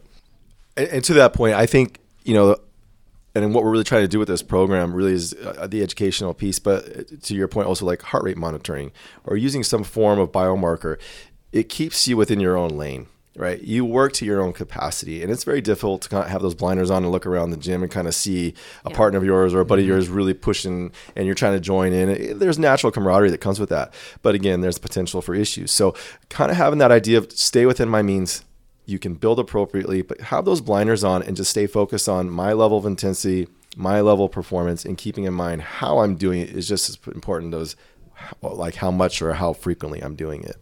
And, 0.77 0.87
and 0.87 1.03
to 1.03 1.13
that 1.15 1.33
point, 1.33 1.55
I 1.55 1.65
think 1.65 1.99
you 2.23 2.33
know, 2.33 2.55
and 3.35 3.53
what 3.53 3.65
we're 3.65 3.71
really 3.71 3.83
trying 3.83 4.03
to 4.03 4.07
do 4.07 4.17
with 4.17 4.29
this 4.29 4.41
program 4.41 4.93
really 4.93 5.11
is 5.11 5.33
uh, 5.33 5.67
the 5.67 5.83
educational 5.83 6.33
piece. 6.33 6.59
But 6.59 6.85
uh, 6.85 7.03
to 7.23 7.35
your 7.35 7.49
point, 7.49 7.67
also 7.67 7.85
like 7.85 8.01
heart 8.01 8.23
rate 8.23 8.37
monitoring 8.37 8.93
or 9.25 9.35
using 9.35 9.61
some 9.61 9.83
form 9.83 10.19
of 10.19 10.31
biomarker, 10.31 10.97
it 11.55 11.69
keeps 11.69 12.07
you 12.07 12.17
within 12.17 12.39
your 12.39 12.57
own 12.57 12.71
lane. 12.71 13.07
Right, 13.37 13.61
you 13.61 13.83
work 13.83 14.13
to 14.13 14.25
your 14.25 14.41
own 14.41 14.53
capacity, 14.53 15.21
and 15.21 15.29
it's 15.29 15.43
very 15.43 15.59
difficult 15.59 16.03
to 16.03 16.09
kind 16.09 16.23
of 16.23 16.29
have 16.29 16.41
those 16.41 16.55
blinders 16.55 16.89
on 16.89 17.03
and 17.03 17.11
look 17.11 17.25
around 17.25 17.49
the 17.49 17.57
gym 17.57 17.83
and 17.83 17.91
kind 17.91 18.07
of 18.07 18.15
see 18.15 18.53
a 18.85 18.89
Yeah. 18.89 18.95
partner 18.95 19.17
of 19.17 19.25
yours 19.25 19.53
or 19.53 19.59
a 19.59 19.65
buddy 19.65 19.81
of 19.81 19.87
mm-hmm. 19.87 19.93
yours 19.95 20.07
really 20.07 20.33
pushing, 20.33 20.93
and 21.17 21.25
you're 21.25 21.35
trying 21.35 21.51
to 21.51 21.59
join 21.59 21.91
in. 21.91 22.39
There's 22.39 22.57
natural 22.57 22.93
camaraderie 22.93 23.31
that 23.31 23.41
comes 23.41 23.59
with 23.59 23.67
that, 23.71 23.93
but 24.21 24.35
again, 24.35 24.61
there's 24.61 24.77
potential 24.77 25.21
for 25.21 25.35
issues. 25.35 25.69
So, 25.71 25.93
kind 26.29 26.49
of 26.49 26.55
having 26.55 26.79
that 26.79 26.91
idea 26.91 27.17
of 27.17 27.29
stay 27.33 27.65
within 27.65 27.89
my 27.89 28.01
means, 28.01 28.45
you 28.85 28.99
can 28.99 29.15
build 29.15 29.37
appropriately, 29.37 30.01
but 30.01 30.21
have 30.21 30.45
those 30.45 30.61
blinders 30.61 31.03
on 31.03 31.21
and 31.21 31.35
just 31.35 31.51
stay 31.51 31.67
focused 31.67 32.07
on 32.07 32.29
my 32.29 32.53
level 32.53 32.77
of 32.77 32.85
intensity, 32.85 33.49
my 33.75 33.99
level 33.99 34.27
of 34.27 34.31
performance, 34.31 34.85
and 34.85 34.97
keeping 34.97 35.25
in 35.25 35.33
mind 35.33 35.61
how 35.61 35.97
I'm 35.97 36.15
doing 36.15 36.39
it 36.39 36.51
is 36.51 36.69
just 36.69 36.87
as 36.87 36.97
important 37.13 37.53
as 37.53 37.75
like 38.41 38.75
how 38.75 38.91
much 38.91 39.21
or 39.21 39.33
how 39.33 39.51
frequently 39.51 39.99
I'm 39.99 40.15
doing 40.15 40.43
it. 40.45 40.55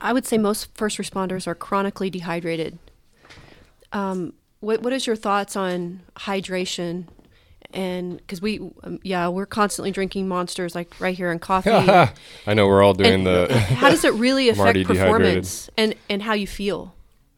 I 0.00 0.12
would 0.12 0.26
say 0.26 0.38
most 0.38 0.74
first 0.74 0.98
responders 0.98 1.46
are 1.46 1.54
chronically 1.54 2.10
dehydrated. 2.10 2.78
Um, 3.92 4.34
what 4.60 4.82
what 4.82 4.92
is 4.92 5.06
your 5.06 5.16
thoughts 5.16 5.56
on 5.56 6.00
hydration? 6.16 7.06
And 7.74 8.16
because 8.16 8.40
we, 8.40 8.60
um, 8.82 8.98
yeah, 9.02 9.28
we're 9.28 9.44
constantly 9.44 9.90
drinking 9.90 10.26
monsters 10.26 10.74
like 10.74 10.98
right 11.00 11.14
here 11.16 11.30
in 11.30 11.38
coffee. 11.38 11.70
i 12.46 12.54
know 12.54 12.66
we're 12.66 12.82
all 12.82 12.94
doing 12.94 13.12
And 13.12 13.26
the 13.26 13.52
how 13.58 13.90
does 13.90 14.04
it 14.04 14.14
really 14.14 14.48
affect 14.50 14.84
performance 14.86 15.68
and 15.76 15.94
and 16.08 16.22
how 16.22 16.32
you 16.32 16.46
feel? 16.46 16.94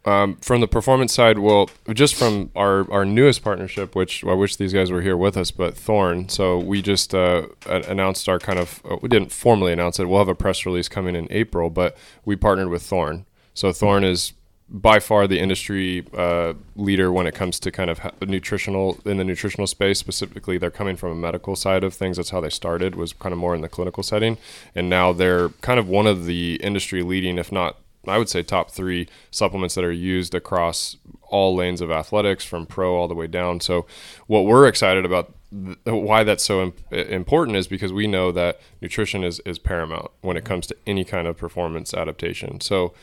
Um, 0.07 0.37
from 0.37 0.63
the 0.63 0.69
performance 0.69 1.13
side, 1.13 1.39
well, 1.39 1.69
just 1.93 2.15
from 2.15 2.51
our, 2.57 2.91
our 2.91 3.05
newest 3.05 3.43
partnership, 3.45 3.95
which 3.95 4.25
I 4.25 4.33
wish 4.33 4.57
these 4.57 4.73
guys 4.73 4.91
were 4.91 5.03
here 5.03 5.17
with 5.17 5.37
us, 5.37 5.51
but 5.51 5.77
Thorne. 5.77 6.31
So 6.31 6.59
we 6.59 6.81
just 6.81 7.15
uh, 7.15 7.49
announced 7.67 8.27
our 8.27 8.39
kind 8.39 8.59
of, 8.59 8.81
uh, 8.91 8.97
we 9.03 9.11
didn't 9.11 9.31
formally 9.31 9.73
announce 9.73 10.01
it. 10.01 10.07
We'll 10.07 10.19
have 10.19 10.29
a 10.29 10.35
press 10.35 10.65
release 10.65 10.89
coming 10.89 11.15
in 11.15 11.29
April, 11.31 11.69
but 11.69 11.99
we 12.25 12.35
partnered 12.35 12.69
with 12.69 12.83
Thorne. 12.83 13.27
So 13.53 13.73
Thorne 13.73 14.05
is 14.05 14.33
by 14.71 15.01
far 15.01 15.27
the 15.27 15.39
industry 15.39 16.07
uh, 16.17 16.55
leader 16.77 17.13
when 17.13 17.27
it 17.27 17.35
comes 17.35 17.59
to 17.61 17.71
kind 17.71 17.91
of 17.91 18.01
nutritional 18.23 18.99
in 19.05 19.17
the 19.19 19.25
nutritional 19.25 19.67
space. 19.67 19.99
Specifically, 19.99 20.57
they're 20.57 20.71
coming 20.71 20.97
from 20.97 21.11
a 21.11 21.15
medical 21.17 21.57
side 21.57 21.83
of 21.83 21.93
things. 21.93 22.17
That's 22.17 22.31
how 22.31 22.41
they 22.41 22.51
started. 22.51 22.95
Was 22.95 23.13
kind 23.13 23.33
of 23.33 23.39
more 23.39 23.55
in 23.55 23.63
the 23.63 23.69
clinical 23.69 24.03
setting, 24.03 24.39
and 24.75 24.89
now 24.89 25.13
they're 25.13 25.49
kind 25.61 25.81
of 25.81 25.89
one 25.89 26.07
of 26.07 26.25
the 26.25 26.55
industry 26.63 27.03
leading, 27.03 27.37
if 27.37 27.51
not 27.51 27.79
I 28.07 28.19
would 28.19 28.29
say 28.29 28.43
top 28.43 28.71
three 28.71 29.09
supplements 29.31 29.75
that 29.75 29.85
are 29.85 29.93
used 29.93 30.35
across 30.35 30.97
all 31.25 31.55
lanes 31.55 31.81
of 31.81 31.91
athletics, 31.91 32.45
from 32.45 32.67
pro 32.67 32.97
all 32.97 33.09
the 33.09 33.15
way 33.15 33.27
down. 33.27 33.61
So, 33.61 33.87
what 34.27 34.45
we're 34.45 34.67
excited 34.67 35.05
about, 35.05 35.35
th- 35.53 35.79
why 35.85 36.25
that's 36.25 36.45
so 36.45 36.63
imp- 36.63 36.93
important, 36.93 37.57
is 37.57 37.69
because 37.69 37.93
we 37.93 38.07
know 38.07 38.33
that 38.33 38.61
nutrition 38.81 39.23
is 39.23 39.41
is 39.41 39.59
paramount 39.59 40.11
when 40.23 40.37
it 40.37 40.45
comes 40.45 40.67
to 40.69 40.77
any 40.87 41.05
kind 41.05 41.27
of 41.27 41.37
performance 41.37 41.93
adaptation. 41.95 42.61
So, 42.61 42.95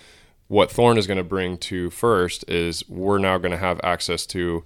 what 0.47 0.71
Thorne 0.71 0.97
is 0.97 1.07
going 1.07 1.17
to 1.17 1.23
bring 1.23 1.57
to 1.57 1.89
first 1.89 2.49
is 2.49 2.87
we're 2.89 3.17
now 3.17 3.37
going 3.37 3.51
to 3.51 3.57
have 3.57 3.79
access 3.83 4.25
to 4.27 4.63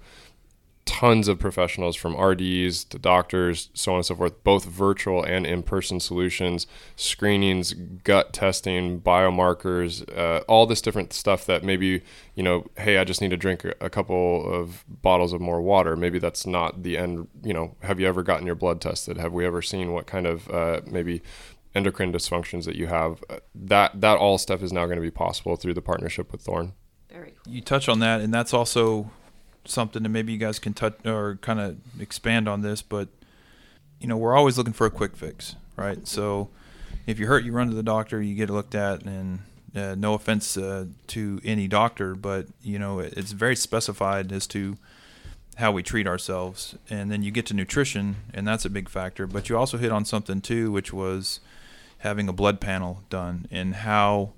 tons 0.92 1.26
of 1.26 1.38
professionals 1.38 1.96
from 1.96 2.14
RDs 2.14 2.84
to 2.84 2.98
doctors, 2.98 3.70
so 3.72 3.92
on 3.92 3.96
and 3.96 4.04
so 4.04 4.14
forth, 4.14 4.44
both 4.44 4.66
virtual 4.66 5.24
and 5.24 5.46
in 5.46 5.62
person 5.62 5.98
solutions, 5.98 6.66
screenings, 6.96 7.72
gut 7.72 8.34
testing, 8.34 9.00
biomarkers, 9.00 10.06
uh, 10.14 10.40
all 10.48 10.66
this 10.66 10.82
different 10.82 11.14
stuff 11.14 11.46
that 11.46 11.64
maybe, 11.64 12.02
you 12.34 12.42
know, 12.42 12.66
hey, 12.76 12.98
I 12.98 13.04
just 13.04 13.22
need 13.22 13.30
to 13.30 13.38
drink 13.38 13.64
a, 13.64 13.74
a 13.80 13.88
couple 13.88 14.46
of 14.52 14.84
bottles 14.86 15.32
of 15.32 15.40
more 15.40 15.62
water. 15.62 15.96
Maybe 15.96 16.18
that's 16.18 16.46
not 16.46 16.82
the 16.82 16.98
end, 16.98 17.26
you 17.42 17.54
know, 17.54 17.74
have 17.80 17.98
you 17.98 18.06
ever 18.06 18.22
gotten 18.22 18.44
your 18.44 18.54
blood 18.54 18.82
tested? 18.82 19.16
Have 19.16 19.32
we 19.32 19.46
ever 19.46 19.62
seen 19.62 19.94
what 19.94 20.04
kind 20.04 20.26
of 20.26 20.50
uh, 20.50 20.82
maybe 20.86 21.22
endocrine 21.74 22.12
dysfunctions 22.12 22.66
that 22.66 22.76
you 22.76 22.88
have? 22.88 23.24
Uh, 23.30 23.38
that, 23.54 23.98
that 24.02 24.18
all 24.18 24.36
stuff 24.36 24.62
is 24.62 24.74
now 24.74 24.84
going 24.84 24.96
to 24.96 25.02
be 25.02 25.10
possible 25.10 25.56
through 25.56 25.72
the 25.72 25.80
partnership 25.80 26.30
with 26.30 26.42
Thorne. 26.42 26.74
Very 27.10 27.32
You 27.46 27.62
touch 27.62 27.88
on 27.88 28.00
that, 28.00 28.20
and 28.20 28.32
that's 28.32 28.52
also 28.52 29.10
something 29.64 30.02
that 30.02 30.08
maybe 30.08 30.32
you 30.32 30.38
guys 30.38 30.58
can 30.58 30.74
touch 30.74 30.94
or 31.06 31.36
kind 31.42 31.60
of 31.60 31.76
expand 32.00 32.48
on 32.48 32.62
this. 32.62 32.82
But 32.82 33.08
you 34.00 34.06
know, 34.08 34.16
we're 34.16 34.34
always 34.36 34.58
looking 34.58 34.72
for 34.72 34.86
a 34.86 34.90
quick 34.90 35.16
fix, 35.16 35.54
right? 35.76 36.06
So 36.08 36.48
if 37.06 37.18
you're 37.18 37.28
hurt, 37.28 37.44
you 37.44 37.52
run 37.52 37.68
to 37.68 37.74
the 37.74 37.82
doctor, 37.82 38.20
you 38.20 38.34
get 38.34 38.50
looked 38.50 38.74
at, 38.74 39.02
and 39.04 39.40
uh, 39.76 39.94
no 39.96 40.14
offense 40.14 40.56
uh, 40.56 40.86
to 41.08 41.40
any 41.44 41.66
doctor, 41.68 42.14
but 42.14 42.46
you 42.62 42.78
know, 42.78 42.98
it- 42.98 43.14
it's 43.16 43.32
very 43.32 43.56
specified 43.56 44.32
as 44.32 44.46
to 44.48 44.76
how 45.56 45.70
we 45.70 45.82
treat 45.82 46.06
ourselves. 46.06 46.76
And 46.90 47.10
then 47.10 47.22
you 47.22 47.30
get 47.30 47.46
to 47.46 47.54
nutrition, 47.54 48.16
and 48.34 48.46
that's 48.48 48.64
a 48.64 48.70
big 48.70 48.88
factor. 48.88 49.26
But 49.26 49.48
you 49.48 49.56
also 49.56 49.78
hit 49.78 49.92
on 49.92 50.04
something 50.04 50.40
too, 50.40 50.72
which 50.72 50.92
was 50.92 51.40
having 51.98 52.28
a 52.28 52.32
blood 52.32 52.60
panel 52.60 53.02
done 53.10 53.46
and 53.50 53.76
how 53.76 54.32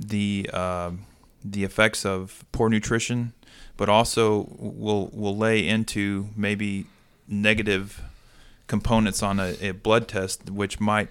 the 0.00 0.48
um 0.52 1.04
the 1.44 1.62
effects 1.62 2.06
of 2.06 2.42
poor 2.52 2.70
nutrition, 2.70 3.34
but 3.76 3.88
also 3.88 4.48
will 4.58 5.08
will 5.12 5.36
lay 5.36 5.66
into 5.66 6.28
maybe 6.36 6.86
negative 7.28 8.02
components 8.66 9.22
on 9.22 9.40
a, 9.40 9.56
a 9.60 9.72
blood 9.72 10.08
test, 10.08 10.50
which 10.50 10.80
might 10.80 11.08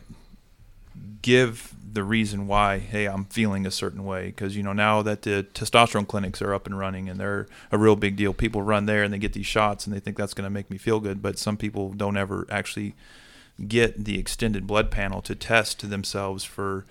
give 1.22 1.74
the 1.94 2.04
reason 2.04 2.48
why 2.48 2.80
hey 2.80 3.06
I'm 3.06 3.26
feeling 3.26 3.66
a 3.66 3.72
certain 3.72 4.04
way. 4.04 4.28
Because 4.28 4.56
you 4.56 4.64
know 4.64 4.74
now 4.74 5.02
that 5.02 5.24
the 5.24 5.46
testosterone 5.54 6.08
clinics 6.08 6.42
are 6.42 6.54
up 6.54 6.66
and 6.66 6.78
running 6.78 7.10
and 7.10 7.20
they're 7.20 7.48
a 7.72 7.78
real 7.78 7.96
big 7.96 8.16
deal 8.16 8.34
people 8.34 8.62
run 8.62 8.86
there 8.86 9.04
and 9.04 9.14
they 9.14 9.20
get 9.20 9.34
these 9.34 9.46
shots 9.46 9.86
and 9.86 9.96
they 9.96 10.00
think 10.00 10.18
that's 10.18 10.34
going 10.34 10.46
to 10.46 10.50
make 10.50 10.70
me 10.70 10.78
feel 10.78 11.00
good 11.00 11.22
but 11.22 11.38
some 11.38 11.58
people 11.58 11.94
don't 11.94 12.18
ever 12.18 12.48
actually 12.50 12.96
get 13.68 14.06
the 14.06 14.18
extended 14.18 14.66
blood 14.66 14.90
panel 14.90 15.22
to 15.22 15.36
test 15.36 15.88
themselves 15.88 16.44
for 16.44 16.86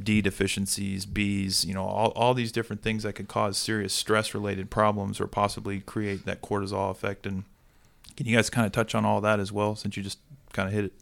D 0.00 0.20
deficiencies, 0.20 1.06
Bs, 1.06 1.64
you 1.64 1.74
know, 1.74 1.84
all, 1.84 2.10
all 2.10 2.34
these 2.34 2.50
different 2.50 2.82
things 2.82 3.04
that 3.04 3.12
could 3.14 3.28
cause 3.28 3.56
serious 3.56 3.92
stress 3.92 4.34
related 4.34 4.70
problems 4.70 5.20
or 5.20 5.26
possibly 5.26 5.80
create 5.80 6.24
that 6.26 6.42
cortisol 6.42 6.90
effect. 6.90 7.26
And 7.26 7.44
can 8.16 8.26
you 8.26 8.36
guys 8.36 8.50
kind 8.50 8.66
of 8.66 8.72
touch 8.72 8.94
on 8.94 9.04
all 9.04 9.20
that 9.20 9.38
as 9.38 9.52
well 9.52 9.76
since 9.76 9.96
you 9.96 10.02
just 10.02 10.18
kind 10.52 10.68
of 10.68 10.74
hit 10.74 10.86
it? 10.86 10.92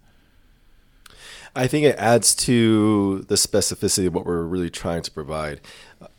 I 1.55 1.67
think 1.67 1.85
it 1.85 1.97
adds 1.97 2.35
to 2.37 3.21
the 3.29 3.35
specificity 3.35 4.07
of 4.07 4.15
what 4.15 4.27
we're 4.27 4.43
really 4.43 4.71
trying 4.71 5.03
to 5.03 5.11
provide. 5.11 5.61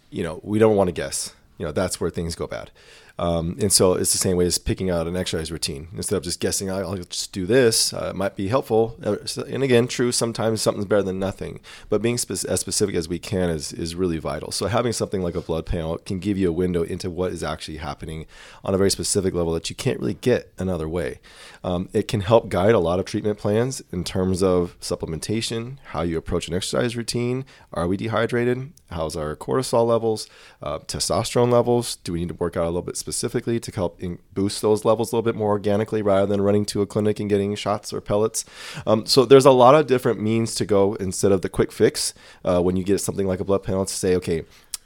You 0.09 0.23
know, 0.23 0.39
we 0.43 0.59
don't 0.59 0.75
want 0.75 0.87
to 0.87 0.91
guess. 0.91 1.33
You 1.57 1.65
know, 1.65 1.71
that's 1.71 1.99
where 1.99 2.09
things 2.09 2.35
go 2.35 2.47
bad. 2.47 2.71
Um, 3.19 3.57
and 3.61 3.71
so 3.71 3.93
it's 3.93 4.11
the 4.11 4.17
same 4.17 4.37
way 4.37 4.45
as 4.47 4.57
picking 4.57 4.89
out 4.89 5.05
an 5.05 5.15
exercise 5.15 5.51
routine. 5.51 5.87
Instead 5.95 6.17
of 6.17 6.23
just 6.23 6.39
guessing, 6.39 6.71
I'll 6.71 6.87
I'll 6.89 6.97
just 6.97 7.31
do 7.31 7.45
this, 7.45 7.93
uh, 7.93 8.09
it 8.09 8.15
might 8.15 8.35
be 8.35 8.47
helpful. 8.47 8.97
Uh, 9.03 9.17
And 9.47 9.63
again, 9.63 9.87
true, 9.87 10.11
sometimes 10.11 10.61
something's 10.61 10.87
better 10.87 11.03
than 11.03 11.19
nothing. 11.19 11.59
But 11.89 12.01
being 12.01 12.17
spec- 12.17 12.45
as 12.45 12.59
specific 12.59 12.95
as 12.95 13.07
we 13.07 13.19
can 13.19 13.51
is, 13.51 13.71
is 13.71 13.93
really 13.93 14.17
vital. 14.17 14.51
So 14.51 14.65
having 14.65 14.93
something 14.93 15.21
like 15.21 15.35
a 15.35 15.41
blood 15.41 15.67
panel 15.67 15.99
can 15.99 16.17
give 16.17 16.39
you 16.39 16.49
a 16.49 16.51
window 16.51 16.81
into 16.81 17.09
what 17.11 17.31
is 17.31 17.43
actually 17.43 17.77
happening 17.77 18.25
on 18.63 18.73
a 18.73 18.77
very 18.77 18.89
specific 18.89 19.35
level 19.35 19.53
that 19.53 19.69
you 19.69 19.75
can't 19.75 19.99
really 19.99 20.15
get 20.15 20.51
another 20.57 20.89
way. 20.89 21.19
Um, 21.63 21.89
it 21.93 22.07
can 22.07 22.21
help 22.21 22.49
guide 22.49 22.73
a 22.73 22.79
lot 22.79 22.99
of 22.99 23.05
treatment 23.05 23.37
plans 23.37 23.81
in 23.91 24.03
terms 24.03 24.41
of 24.41 24.75
supplementation, 24.79 25.77
how 25.91 26.01
you 26.01 26.17
approach 26.17 26.47
an 26.47 26.55
exercise 26.55 26.97
routine. 26.97 27.45
Are 27.71 27.87
we 27.87 27.95
dehydrated? 27.95 28.73
How's 28.89 29.15
our 29.15 29.35
cortisol 29.35 29.87
levels, 29.87 30.27
uh, 30.61 30.79
testosterone 30.79 31.51
levels? 31.51 31.95
Do 31.97 32.13
we 32.13 32.19
need 32.19 32.29
to 32.29 32.35
work 32.35 32.57
out 32.57 32.65
a 32.65 32.67
little 32.67 32.81
bit 32.81 32.97
specifically 33.03 33.59
to 33.59 33.71
help 33.71 34.01
boost 34.33 34.61
those 34.61 34.85
levels 34.85 35.11
a 35.11 35.15
little 35.15 35.29
bit 35.29 35.35
more 35.35 35.49
organically 35.49 36.01
rather 36.01 36.25
than 36.25 36.39
running 36.39 36.63
to 36.67 36.81
a 36.81 36.85
clinic 36.85 37.19
and 37.19 37.29
getting 37.29 37.53
shots 37.55 37.91
or 37.91 37.99
pellets? 37.99 38.45
Um, 38.87 39.05
so 39.05 39.25
there's 39.25 39.45
a 39.45 39.51
lot 39.51 39.75
of 39.75 39.87
different 39.87 40.21
means 40.21 40.55
to 40.55 40.65
go 40.65 40.93
instead 40.95 41.33
of 41.33 41.41
the 41.41 41.49
quick 41.49 41.73
fix 41.73 42.13
uh, 42.45 42.61
when 42.61 42.77
you 42.77 42.85
get 42.85 43.01
something 43.01 43.27
like 43.27 43.41
a 43.41 43.43
blood 43.43 43.63
panel 43.63 43.85
to 43.85 43.93
say, 43.93 44.15
okay, 44.15 44.45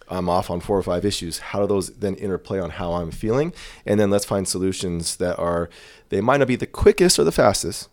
I'm 0.09 0.29
off 0.29 0.49
on 0.49 0.61
four 0.61 0.77
or 0.77 0.83
five 0.83 1.05
issues. 1.05 1.37
How 1.49 1.59
do 1.61 1.67
those 1.67 1.89
then 1.89 2.15
interplay 2.15 2.59
on 2.59 2.71
how 2.71 2.93
I'm 2.93 3.11
feeling? 3.11 3.53
And 3.85 3.99
then 3.99 4.09
let's 4.09 4.25
find 4.25 4.47
solutions 4.47 5.17
that 5.17 5.37
are, 5.37 5.69
they 6.09 6.21
might 6.21 6.37
not 6.37 6.47
be 6.47 6.55
the 6.55 6.65
quickest 6.65 7.19
or 7.19 7.23
the 7.23 7.31
fastest, 7.31 7.89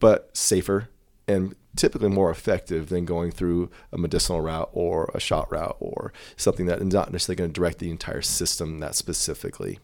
but 0.00 0.36
safer 0.36 0.88
and 1.28 1.54
typically 1.78 2.08
more 2.08 2.30
effective 2.30 2.88
than 2.88 3.04
going 3.04 3.30
through 3.30 3.70
a 3.92 3.98
medicinal 3.98 4.40
route 4.40 4.68
or 4.72 5.10
a 5.14 5.20
shot 5.20 5.50
route 5.50 5.76
or 5.80 6.12
something 6.36 6.66
that 6.66 6.80
is 6.80 6.92
not 6.92 7.12
necessarily 7.12 7.36
going 7.36 7.50
to 7.50 7.54
direct 7.54 7.78
the 7.78 7.90
entire 7.90 8.20
system 8.20 8.80
that 8.80 8.94
specifically. 8.94 9.78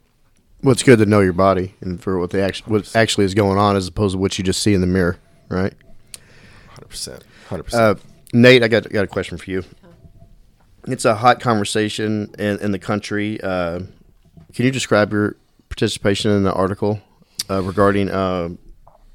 Well, 0.63 0.73
it's 0.73 0.83
good 0.83 0.99
to 0.99 1.07
know 1.07 1.21
your 1.21 1.33
body 1.33 1.75
and 1.81 2.03
for 2.03 2.19
what 2.19 2.31
they 2.31 2.43
actually 2.43 2.73
what 2.73 2.97
actually 2.97 3.25
is 3.25 3.35
going 3.35 3.59
on 3.59 3.77
as 3.77 3.87
opposed 3.87 4.15
to 4.15 4.19
what 4.19 4.37
you 4.37 4.45
just 4.45 4.63
see 4.63 4.75
in 4.75 4.81
the 4.81 4.87
mirror, 4.87 5.19
right? 5.49 5.75
100%. 6.77 7.23
100%. 7.49 7.75
Uh, 7.75 7.95
Nate, 8.33 8.63
I 8.63 8.69
got 8.69 8.91
got 8.91 9.05
a 9.05 9.09
question 9.09 9.39
for 9.39 9.51
you. 9.51 9.63
It's 10.87 11.05
a 11.05 11.15
hot 11.15 11.41
conversation 11.41 12.35
in, 12.39 12.59
in 12.59 12.73
the 12.73 12.79
country. 12.79 13.41
Uh, 13.41 13.81
can 14.53 14.65
you 14.65 14.71
describe 14.71 15.13
your 15.13 15.37
participation 15.69 16.31
in 16.31 16.43
the 16.43 16.53
article 16.53 17.01
uh, 17.49 17.63
regarding 17.63 18.11
uh, 18.11 18.51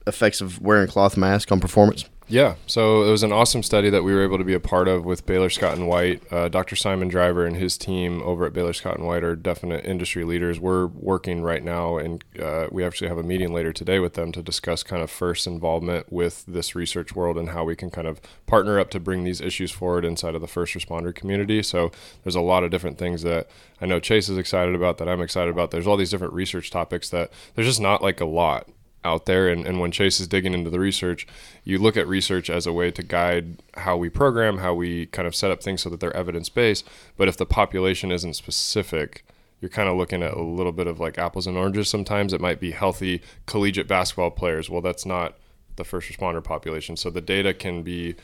effects 0.08 0.42
of 0.42 0.62
wearing 0.62 0.88
cloth 0.88 1.18
mask 1.18 1.52
on 1.52 1.60
performance? 1.60 2.06
Yeah, 2.32 2.58
so 2.68 3.02
it 3.06 3.10
was 3.10 3.24
an 3.24 3.32
awesome 3.32 3.64
study 3.64 3.90
that 3.90 4.04
we 4.04 4.14
were 4.14 4.24
able 4.24 4.38
to 4.38 4.44
be 4.44 4.54
a 4.54 4.60
part 4.60 4.88
of 4.88 5.04
with 5.04 5.26
Baylor 5.26 5.50
Scott 5.50 5.76
and 5.76 5.88
White. 5.88 6.22
Uh, 6.32 6.48
Dr. 6.48 6.76
Simon 6.76 7.08
Driver 7.08 7.44
and 7.48 7.56
his 7.56 7.76
team 7.76 8.22
over 8.22 8.46
at 8.46 8.54
Baylor 8.54 8.74
Scott 8.74 8.98
and 9.00 9.08
White 9.08 9.24
are 9.24 9.36
definite 9.36 9.84
industry 9.84 10.24
leaders. 10.24 10.60
We're 10.60 10.86
working 10.86 11.42
right 11.42 11.64
now, 11.64 11.98
and 11.98 12.24
uh, 12.40 12.68
we 12.72 12.84
actually 12.84 13.08
have 13.08 13.18
a 13.18 13.24
meeting 13.24 13.52
later 13.52 13.74
today 13.74 13.98
with 13.98 14.14
them 14.14 14.32
to 14.34 14.44
discuss 14.44 14.84
kind 14.84 15.02
of 15.02 15.10
first 15.10 15.48
involvement 15.48 16.12
with 16.14 16.46
this 16.48 16.76
research 16.76 17.16
world 17.16 17.36
and 17.36 17.50
how 17.50 17.64
we 17.64 17.76
can 17.76 17.90
kind 17.90 18.06
of 18.06 18.22
partner 18.46 18.80
up 18.80 18.92
to 18.92 19.00
bring 19.00 19.24
these 19.24 19.42
issues 19.42 19.72
forward 19.72 20.06
inside 20.06 20.36
of 20.36 20.42
the 20.42 20.48
first 20.48 20.76
responder 20.76 21.14
community. 21.14 21.64
So 21.64 21.92
there's 22.24 22.36
a 22.36 22.42
lot 22.42 22.64
of 22.64 22.70
different 22.70 23.00
things 23.00 23.24
that 23.24 23.48
I 23.82 23.88
know 23.88 24.00
Chase 24.00 24.30
is 24.30 24.38
excited 24.38 24.76
about, 24.76 25.00
that 25.00 25.10
I'm 25.10 25.22
excited 25.22 25.50
about. 25.50 25.72
There's 25.72 25.88
all 25.88 25.98
these 25.98 26.12
different 26.12 26.34
research 26.34 26.70
topics 26.70 27.10
that 27.10 27.32
there's 27.56 27.68
just 27.68 27.82
not 27.82 28.04
like 28.04 28.22
a 28.22 28.26
lot 28.26 28.70
out 29.04 29.26
there 29.26 29.48
and, 29.48 29.66
and 29.66 29.80
when 29.80 29.92
chase 29.92 30.20
is 30.20 30.28
digging 30.28 30.54
into 30.54 30.70
the 30.70 30.80
research 30.80 31.26
you 31.64 31.78
look 31.78 31.96
at 31.96 32.08
research 32.08 32.50
as 32.50 32.68
a 32.68 32.74
way 32.74 32.92
to 32.92 33.02
guide 33.02 33.62
how 33.76 33.96
we 33.96 34.10
program 34.10 34.58
how 34.58 34.74
we 34.74 35.06
kind 35.08 35.28
of 35.28 35.36
set 35.36 35.52
up 35.52 35.64
things 35.64 35.82
so 35.82 35.90
that 35.90 36.00
they're 36.00 36.16
evidence-based 36.16 36.86
but 37.16 37.28
if 37.28 37.38
the 37.38 37.46
population 37.46 38.12
isn't 38.12 38.34
specific 38.34 39.26
you're 39.62 39.70
kind 39.70 39.90
of 39.90 39.98
looking 39.98 40.22
at 40.22 40.34
a 40.34 40.42
little 40.42 40.72
bit 40.72 40.88
of 40.88 41.00
like 41.00 41.18
apples 41.18 41.48
and 41.48 41.58
oranges 41.58 41.88
sometimes 41.88 42.34
it 42.34 42.42
might 42.42 42.60
be 42.60 42.72
healthy 42.72 43.22
collegiate 43.46 43.88
basketball 43.88 44.32
players 44.32 44.70
well 44.70 44.82
that's 44.82 45.06
not 45.06 45.36
the 45.78 45.86
first 45.86 46.12
responder 46.12 46.44
population 46.44 46.98
so 46.98 47.10
the 47.10 47.22
data 47.22 47.54
can 47.54 47.84
be 47.84 48.16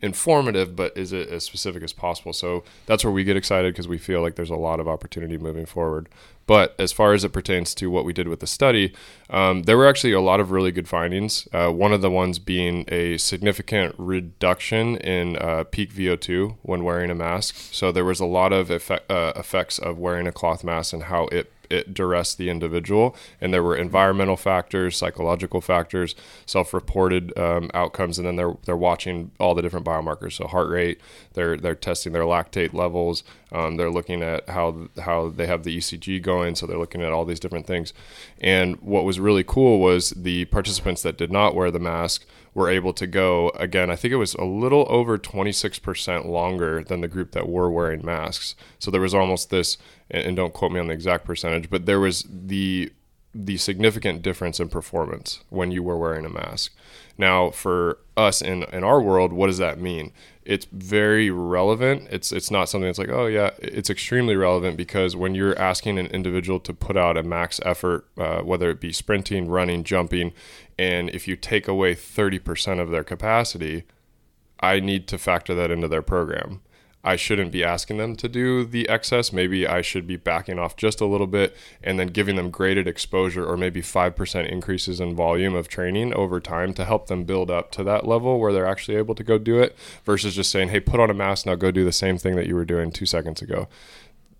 informative, 0.00 0.76
but 0.76 0.96
is 0.96 1.12
it 1.12 1.28
as 1.28 1.44
specific 1.44 1.82
as 1.82 1.92
possible? 1.92 2.32
So 2.32 2.64
that's 2.86 3.04
where 3.04 3.12
we 3.12 3.24
get 3.24 3.36
excited 3.36 3.72
because 3.74 3.88
we 3.88 3.98
feel 3.98 4.22
like 4.22 4.36
there's 4.36 4.50
a 4.50 4.56
lot 4.56 4.80
of 4.80 4.88
opportunity 4.88 5.38
moving 5.38 5.66
forward. 5.66 6.08
But 6.48 6.74
as 6.78 6.92
far 6.92 7.12
as 7.12 7.24
it 7.24 7.28
pertains 7.28 7.74
to 7.74 7.90
what 7.90 8.06
we 8.06 8.14
did 8.14 8.26
with 8.26 8.40
the 8.40 8.46
study, 8.46 8.94
um, 9.28 9.64
there 9.64 9.76
were 9.76 9.86
actually 9.86 10.14
a 10.14 10.20
lot 10.20 10.40
of 10.40 10.50
really 10.50 10.72
good 10.72 10.88
findings. 10.88 11.46
Uh, 11.52 11.70
one 11.70 11.92
of 11.92 12.00
the 12.00 12.10
ones 12.10 12.38
being 12.38 12.86
a 12.88 13.18
significant 13.18 13.94
reduction 13.98 14.96
in 14.96 15.36
uh, 15.36 15.64
peak 15.64 15.92
VO2 15.92 16.56
when 16.62 16.84
wearing 16.84 17.10
a 17.10 17.14
mask. 17.14 17.54
So 17.70 17.92
there 17.92 18.04
was 18.04 18.18
a 18.18 18.24
lot 18.24 18.54
of 18.54 18.70
effect, 18.70 19.10
uh, 19.10 19.34
effects 19.36 19.78
of 19.78 19.98
wearing 19.98 20.26
a 20.26 20.32
cloth 20.32 20.64
mask 20.64 20.94
and 20.94 21.02
how 21.02 21.26
it 21.26 21.52
it 21.70 21.94
duress 21.94 22.34
the 22.34 22.50
individual. 22.50 23.16
And 23.40 23.52
there 23.52 23.62
were 23.62 23.76
environmental 23.76 24.36
factors, 24.36 24.96
psychological 24.96 25.60
factors, 25.60 26.14
self-reported 26.46 27.36
um, 27.38 27.70
outcomes, 27.74 28.18
and 28.18 28.26
then 28.26 28.36
they're 28.36 28.56
they're 28.64 28.76
watching 28.76 29.30
all 29.38 29.54
the 29.54 29.62
different 29.62 29.86
biomarkers. 29.86 30.32
So 30.32 30.46
heart 30.46 30.68
rate, 30.68 31.00
they're 31.34 31.56
they're 31.56 31.74
testing 31.74 32.12
their 32.12 32.22
lactate 32.22 32.72
levels. 32.72 33.22
Um, 33.52 33.76
they're 33.76 33.90
looking 33.90 34.22
at 34.22 34.48
how 34.48 34.88
how 35.00 35.28
they 35.28 35.46
have 35.46 35.64
the 35.64 35.76
ECG 35.76 36.22
going. 36.22 36.54
So 36.54 36.66
they're 36.66 36.78
looking 36.78 37.02
at 37.02 37.12
all 37.12 37.24
these 37.24 37.40
different 37.40 37.66
things. 37.66 37.92
And 38.40 38.76
what 38.76 39.04
was 39.04 39.20
really 39.20 39.44
cool 39.44 39.80
was 39.80 40.10
the 40.10 40.46
participants 40.46 41.02
that 41.02 41.16
did 41.16 41.32
not 41.32 41.54
wear 41.54 41.70
the 41.70 41.78
mask 41.78 42.26
were 42.54 42.68
able 42.68 42.92
to 42.94 43.06
go 43.06 43.50
again. 43.50 43.90
I 43.90 43.96
think 43.96 44.12
it 44.12 44.16
was 44.16 44.34
a 44.34 44.44
little 44.44 44.86
over 44.88 45.18
26% 45.18 46.26
longer 46.26 46.82
than 46.82 47.00
the 47.00 47.08
group 47.08 47.32
that 47.32 47.48
were 47.48 47.70
wearing 47.70 48.04
masks. 48.04 48.54
So 48.78 48.90
there 48.90 49.00
was 49.00 49.14
almost 49.14 49.50
this, 49.50 49.78
and 50.10 50.36
don't 50.36 50.52
quote 50.52 50.72
me 50.72 50.80
on 50.80 50.88
the 50.88 50.94
exact 50.94 51.24
percentage, 51.24 51.70
but 51.70 51.86
there 51.86 52.00
was 52.00 52.24
the 52.28 52.92
the 53.34 53.56
significant 53.56 54.22
difference 54.22 54.58
in 54.58 54.68
performance 54.68 55.40
when 55.50 55.70
you 55.70 55.82
were 55.82 55.98
wearing 55.98 56.24
a 56.24 56.30
mask. 56.30 56.74
Now, 57.16 57.50
for 57.50 57.98
us 58.16 58.40
in, 58.40 58.62
in 58.64 58.84
our 58.84 59.00
world, 59.00 59.32
what 59.32 59.48
does 59.48 59.58
that 59.58 59.80
mean? 59.80 60.12
It's 60.44 60.66
very 60.72 61.30
relevant. 61.30 62.08
It's 62.10 62.32
it's 62.32 62.50
not 62.50 62.68
something 62.70 62.88
that's 62.88 62.98
like, 62.98 63.10
oh 63.10 63.26
yeah, 63.26 63.50
it's 63.58 63.90
extremely 63.90 64.34
relevant 64.34 64.78
because 64.78 65.14
when 65.14 65.34
you're 65.34 65.58
asking 65.58 65.98
an 65.98 66.06
individual 66.06 66.58
to 66.60 66.72
put 66.72 66.96
out 66.96 67.18
a 67.18 67.22
max 67.22 67.60
effort, 67.64 68.06
uh, 68.16 68.40
whether 68.40 68.70
it 68.70 68.80
be 68.80 68.92
sprinting, 68.92 69.48
running, 69.48 69.84
jumping, 69.84 70.32
and 70.78 71.10
if 71.10 71.28
you 71.28 71.36
take 71.36 71.68
away 71.68 71.94
30% 71.94 72.80
of 72.80 72.90
their 72.90 73.04
capacity, 73.04 73.84
I 74.60 74.80
need 74.80 75.06
to 75.08 75.18
factor 75.18 75.54
that 75.54 75.70
into 75.70 75.88
their 75.88 76.02
program. 76.02 76.62
I 77.04 77.14
shouldn't 77.14 77.52
be 77.52 77.62
asking 77.62 77.98
them 77.98 78.16
to 78.16 78.28
do 78.28 78.64
the 78.64 78.88
excess. 78.88 79.32
Maybe 79.32 79.66
I 79.66 79.82
should 79.82 80.06
be 80.06 80.16
backing 80.16 80.58
off 80.58 80.76
just 80.76 81.00
a 81.00 81.06
little 81.06 81.28
bit 81.28 81.56
and 81.82 81.98
then 81.98 82.08
giving 82.08 82.36
them 82.36 82.50
graded 82.50 82.88
exposure 82.88 83.46
or 83.46 83.56
maybe 83.56 83.80
5% 83.80 84.48
increases 84.48 85.00
in 85.00 85.14
volume 85.14 85.54
of 85.54 85.68
training 85.68 86.12
over 86.14 86.40
time 86.40 86.74
to 86.74 86.84
help 86.84 87.06
them 87.06 87.24
build 87.24 87.50
up 87.50 87.70
to 87.72 87.84
that 87.84 88.06
level 88.06 88.40
where 88.40 88.52
they're 88.52 88.66
actually 88.66 88.96
able 88.96 89.14
to 89.14 89.22
go 89.22 89.38
do 89.38 89.60
it 89.60 89.76
versus 90.04 90.34
just 90.34 90.50
saying, 90.50 90.70
hey, 90.70 90.80
put 90.80 90.98
on 90.98 91.08
a 91.08 91.14
mask, 91.14 91.46
now 91.46 91.54
go 91.54 91.70
do 91.70 91.84
the 91.84 91.92
same 91.92 92.18
thing 92.18 92.34
that 92.34 92.46
you 92.46 92.56
were 92.56 92.64
doing 92.64 92.90
two 92.90 93.06
seconds 93.06 93.40
ago. 93.40 93.68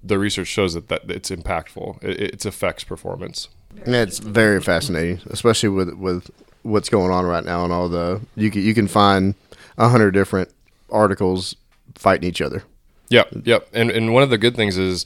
The 0.03 0.19
research 0.19 0.49
shows 0.49 0.75
that, 0.75 0.89
that 0.89 1.09
it's 1.09 1.31
impactful, 1.31 2.03
it, 2.03 2.21
it 2.21 2.45
affects 2.45 2.83
performance. 2.83 3.49
Yeah, 3.87 4.03
it's 4.03 4.19
very 4.19 4.61
fascinating, 4.61 5.21
especially 5.31 5.69
with 5.69 5.95
with 5.95 6.31
what's 6.63 6.89
going 6.89 7.11
on 7.11 7.25
right 7.25 7.45
now 7.45 7.65
and 7.65 7.73
all 7.73 7.89
the 7.89 8.21
you 8.35 8.51
can 8.51 8.63
you 8.63 8.75
can 8.75 8.89
find 8.89 9.35
a 9.77 9.89
hundred 9.89 10.11
different 10.13 10.51
articles 10.91 11.55
fighting 11.99 12.29
each 12.29 12.41
other. 12.41 12.63
Yep, 13.11 13.29
yep. 13.45 13.69
And 13.73 13.91
and 13.91 14.13
one 14.13 14.23
of 14.23 14.31
the 14.31 14.39
good 14.39 14.57
things 14.57 14.77
is 14.77 15.05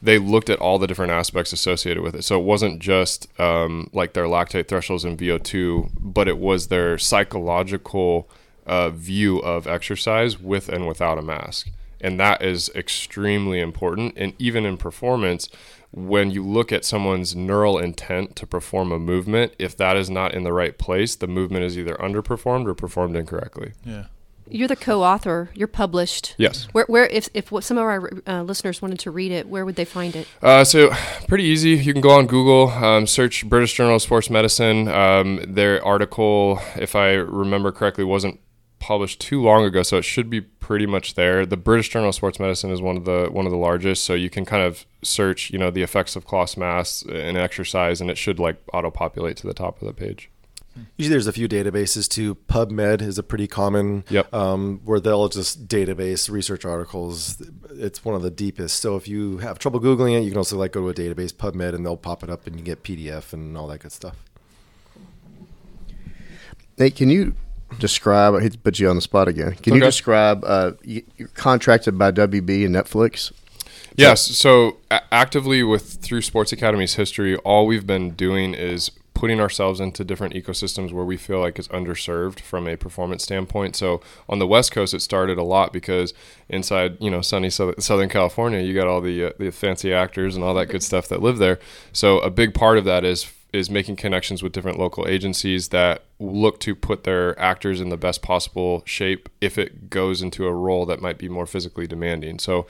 they 0.00 0.18
looked 0.18 0.48
at 0.48 0.58
all 0.60 0.78
the 0.78 0.86
different 0.86 1.12
aspects 1.12 1.52
associated 1.52 2.02
with 2.02 2.14
it. 2.14 2.22
So 2.22 2.38
it 2.38 2.44
wasn't 2.44 2.80
just 2.80 3.28
um, 3.40 3.90
like 3.92 4.12
their 4.12 4.26
lactate 4.26 4.68
thresholds 4.68 5.04
and 5.04 5.18
VO2, 5.18 5.90
but 5.98 6.28
it 6.28 6.38
was 6.38 6.68
their 6.68 6.98
psychological 6.98 8.28
uh, 8.66 8.90
view 8.90 9.38
of 9.38 9.66
exercise 9.66 10.38
with 10.38 10.68
and 10.68 10.86
without 10.86 11.18
a 11.18 11.22
mask. 11.22 11.70
And 12.00 12.20
that 12.20 12.42
is 12.42 12.70
extremely 12.76 13.58
important. 13.58 14.14
And 14.16 14.34
even 14.38 14.64
in 14.64 14.76
performance, 14.76 15.48
when 15.90 16.30
you 16.30 16.46
look 16.46 16.70
at 16.70 16.84
someone's 16.84 17.34
neural 17.34 17.78
intent 17.78 18.36
to 18.36 18.46
perform 18.46 18.92
a 18.92 18.98
movement, 19.00 19.54
if 19.58 19.76
that 19.78 19.96
is 19.96 20.08
not 20.08 20.32
in 20.32 20.44
the 20.44 20.52
right 20.52 20.78
place, 20.78 21.16
the 21.16 21.26
movement 21.26 21.64
is 21.64 21.76
either 21.76 21.94
underperformed 21.96 22.68
or 22.68 22.74
performed 22.74 23.16
incorrectly. 23.16 23.72
Yeah. 23.84 24.04
You're 24.50 24.68
the 24.68 24.76
co-author. 24.76 25.50
You're 25.54 25.68
published. 25.68 26.34
Yes. 26.38 26.68
Where, 26.72 26.84
where, 26.86 27.06
if 27.06 27.28
if 27.34 27.50
some 27.64 27.78
of 27.78 27.84
our 27.84 28.10
uh, 28.26 28.42
listeners 28.42 28.82
wanted 28.82 28.98
to 29.00 29.10
read 29.10 29.32
it, 29.32 29.48
where 29.48 29.64
would 29.64 29.76
they 29.76 29.84
find 29.84 30.14
it? 30.16 30.26
Uh, 30.42 30.64
so 30.64 30.90
pretty 31.26 31.44
easy. 31.44 31.70
You 31.70 31.92
can 31.92 32.02
go 32.02 32.10
on 32.10 32.26
Google, 32.26 32.68
um, 32.70 33.06
search 33.06 33.48
British 33.48 33.74
Journal 33.74 33.96
of 33.96 34.02
Sports 34.02 34.30
Medicine. 34.30 34.88
Um, 34.88 35.40
their 35.46 35.84
article, 35.84 36.60
if 36.76 36.94
I 36.96 37.12
remember 37.12 37.72
correctly, 37.72 38.04
wasn't 38.04 38.40
published 38.78 39.20
too 39.20 39.42
long 39.42 39.64
ago, 39.64 39.82
so 39.82 39.98
it 39.98 40.02
should 40.04 40.30
be 40.30 40.40
pretty 40.40 40.86
much 40.86 41.14
there. 41.14 41.44
The 41.44 41.56
British 41.56 41.88
Journal 41.88 42.10
of 42.10 42.14
Sports 42.14 42.38
Medicine 42.38 42.70
is 42.70 42.80
one 42.80 42.96
of 42.96 43.04
the 43.04 43.28
one 43.30 43.46
of 43.46 43.52
the 43.52 43.58
largest, 43.58 44.04
so 44.04 44.14
you 44.14 44.30
can 44.30 44.44
kind 44.44 44.62
of 44.62 44.86
search, 45.02 45.50
you 45.50 45.58
know, 45.58 45.70
the 45.70 45.82
effects 45.82 46.16
of 46.16 46.24
cloth 46.24 46.56
masks 46.56 47.02
and 47.02 47.36
exercise, 47.36 48.00
and 48.00 48.10
it 48.10 48.18
should 48.18 48.38
like 48.38 48.56
auto 48.72 48.90
populate 48.90 49.36
to 49.38 49.46
the 49.46 49.54
top 49.54 49.80
of 49.80 49.86
the 49.86 49.92
page. 49.92 50.30
Usually, 50.96 51.10
there's 51.12 51.26
a 51.26 51.32
few 51.32 51.48
databases 51.48 52.08
too. 52.08 52.34
PubMed 52.48 53.00
is 53.02 53.18
a 53.18 53.22
pretty 53.22 53.46
common, 53.46 54.04
Yep. 54.10 54.32
um, 54.34 54.80
where 54.84 55.00
they'll 55.00 55.28
just 55.28 55.68
database 55.68 56.30
research 56.30 56.64
articles. 56.64 57.40
It's 57.70 58.04
one 58.04 58.14
of 58.14 58.22
the 58.22 58.30
deepest. 58.30 58.80
So 58.80 58.96
if 58.96 59.06
you 59.08 59.38
have 59.38 59.58
trouble 59.58 59.80
googling 59.80 60.18
it, 60.18 60.24
you 60.24 60.30
can 60.30 60.38
also 60.38 60.56
like 60.56 60.72
go 60.72 60.80
to 60.80 60.88
a 60.88 61.14
database, 61.14 61.32
PubMed, 61.32 61.74
and 61.74 61.84
they'll 61.86 61.96
pop 61.96 62.22
it 62.22 62.30
up, 62.30 62.46
and 62.46 62.56
you 62.58 62.64
get 62.64 62.82
PDF 62.82 63.32
and 63.32 63.56
all 63.56 63.66
that 63.68 63.80
good 63.80 63.92
stuff. 63.92 64.16
Nate, 66.78 66.94
can 66.96 67.08
you 67.10 67.34
describe? 67.78 68.34
I 68.34 68.40
hate 68.40 68.52
to 68.52 68.58
put 68.58 68.78
you 68.78 68.88
on 68.88 68.96
the 68.96 69.02
spot 69.02 69.28
again. 69.28 69.54
Can 69.54 69.74
you 69.74 69.80
describe? 69.80 70.44
Uh, 70.44 70.72
you, 70.82 71.02
you're 71.16 71.28
contracted 71.28 71.98
by 71.98 72.12
WB 72.12 72.64
and 72.66 72.74
Netflix. 72.74 73.32
Yes. 73.96 74.22
So 74.36 74.76
actively 75.10 75.62
with 75.64 75.94
through 75.94 76.22
Sports 76.22 76.52
Academy's 76.52 76.94
history, 76.94 77.36
all 77.38 77.66
we've 77.66 77.86
been 77.86 78.10
doing 78.12 78.54
is 78.54 78.92
putting 79.18 79.40
ourselves 79.40 79.80
into 79.80 80.04
different 80.04 80.32
ecosystems 80.32 80.92
where 80.92 81.04
we 81.04 81.16
feel 81.16 81.40
like 81.40 81.58
it's 81.58 81.66
underserved 81.68 82.38
from 82.38 82.68
a 82.68 82.76
performance 82.76 83.24
standpoint. 83.24 83.74
So 83.74 84.00
on 84.28 84.38
the 84.38 84.46
West 84.46 84.70
Coast, 84.70 84.94
it 84.94 85.00
started 85.00 85.38
a 85.38 85.42
lot 85.42 85.72
because 85.72 86.14
inside 86.48 86.96
you 87.00 87.10
know 87.10 87.20
sunny 87.20 87.50
Southern 87.50 88.08
California, 88.08 88.60
you 88.60 88.74
got 88.74 88.86
all 88.86 89.00
the 89.00 89.24
uh, 89.24 89.30
the 89.36 89.50
fancy 89.50 89.92
actors 89.92 90.36
and 90.36 90.44
all 90.44 90.54
that 90.54 90.66
good 90.66 90.84
stuff 90.84 91.08
that 91.08 91.20
live 91.20 91.38
there. 91.38 91.58
So 91.92 92.20
a 92.20 92.30
big 92.30 92.54
part 92.54 92.78
of 92.78 92.84
that 92.84 93.04
is 93.04 93.32
is 93.52 93.68
making 93.68 93.96
connections 93.96 94.40
with 94.40 94.52
different 94.52 94.78
local 94.78 95.08
agencies 95.08 95.70
that 95.70 96.04
look 96.20 96.60
to 96.60 96.76
put 96.76 97.02
their 97.02 97.36
actors 97.40 97.80
in 97.80 97.88
the 97.88 97.96
best 97.96 98.22
possible 98.22 98.84
shape 98.84 99.28
if 99.40 99.58
it 99.58 99.90
goes 99.90 100.22
into 100.22 100.46
a 100.46 100.52
role 100.52 100.86
that 100.86 101.00
might 101.00 101.18
be 101.18 101.28
more 101.28 101.46
physically 101.46 101.88
demanding. 101.88 102.38
So 102.38 102.68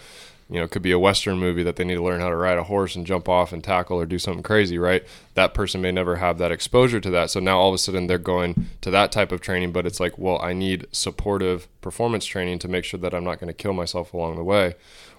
you 0.50 0.58
know, 0.58 0.64
it 0.64 0.70
could 0.70 0.82
be 0.82 0.92
a 0.92 0.98
Western 0.98 1.38
movie 1.38 1.62
that 1.62 1.76
they 1.76 1.84
need 1.84 1.96
to 1.96 2.02
learn 2.02 2.20
how 2.20 2.30
to 2.30 2.36
ride 2.36 2.56
a 2.56 2.64
horse 2.64 2.96
and 2.96 3.06
jump 3.06 3.28
off 3.28 3.52
and 3.52 3.62
tackle 3.62 3.98
or 3.98 4.06
do 4.06 4.18
something 4.18 4.42
crazy, 4.42 4.78
right? 4.78 5.04
That 5.34 5.52
person 5.52 5.82
may 5.82 5.92
never 5.92 6.16
have 6.16 6.38
that 6.38 6.50
exposure 6.50 7.00
to 7.00 7.10
that. 7.10 7.30
So 7.30 7.38
now 7.38 7.58
all 7.58 7.68
of 7.68 7.74
a 7.74 7.78
sudden 7.78 8.06
they're 8.06 8.16
going 8.18 8.66
to 8.80 8.90
that 8.90 9.12
type 9.12 9.30
of 9.30 9.42
training, 9.42 9.72
but 9.72 9.86
it's 9.86 10.00
like, 10.00 10.16
well, 10.16 10.40
I 10.40 10.54
need 10.54 10.86
supportive 10.90 11.68
performance 11.82 12.24
training 12.24 12.60
to 12.60 12.68
make 12.68 12.84
sure 12.84 12.98
that 12.98 13.12
I'm 13.12 13.24
not 13.24 13.40
going 13.40 13.48
to 13.48 13.54
kill 13.54 13.74
myself 13.74 14.14
along 14.14 14.36
the 14.36 14.44
way. 14.44 14.74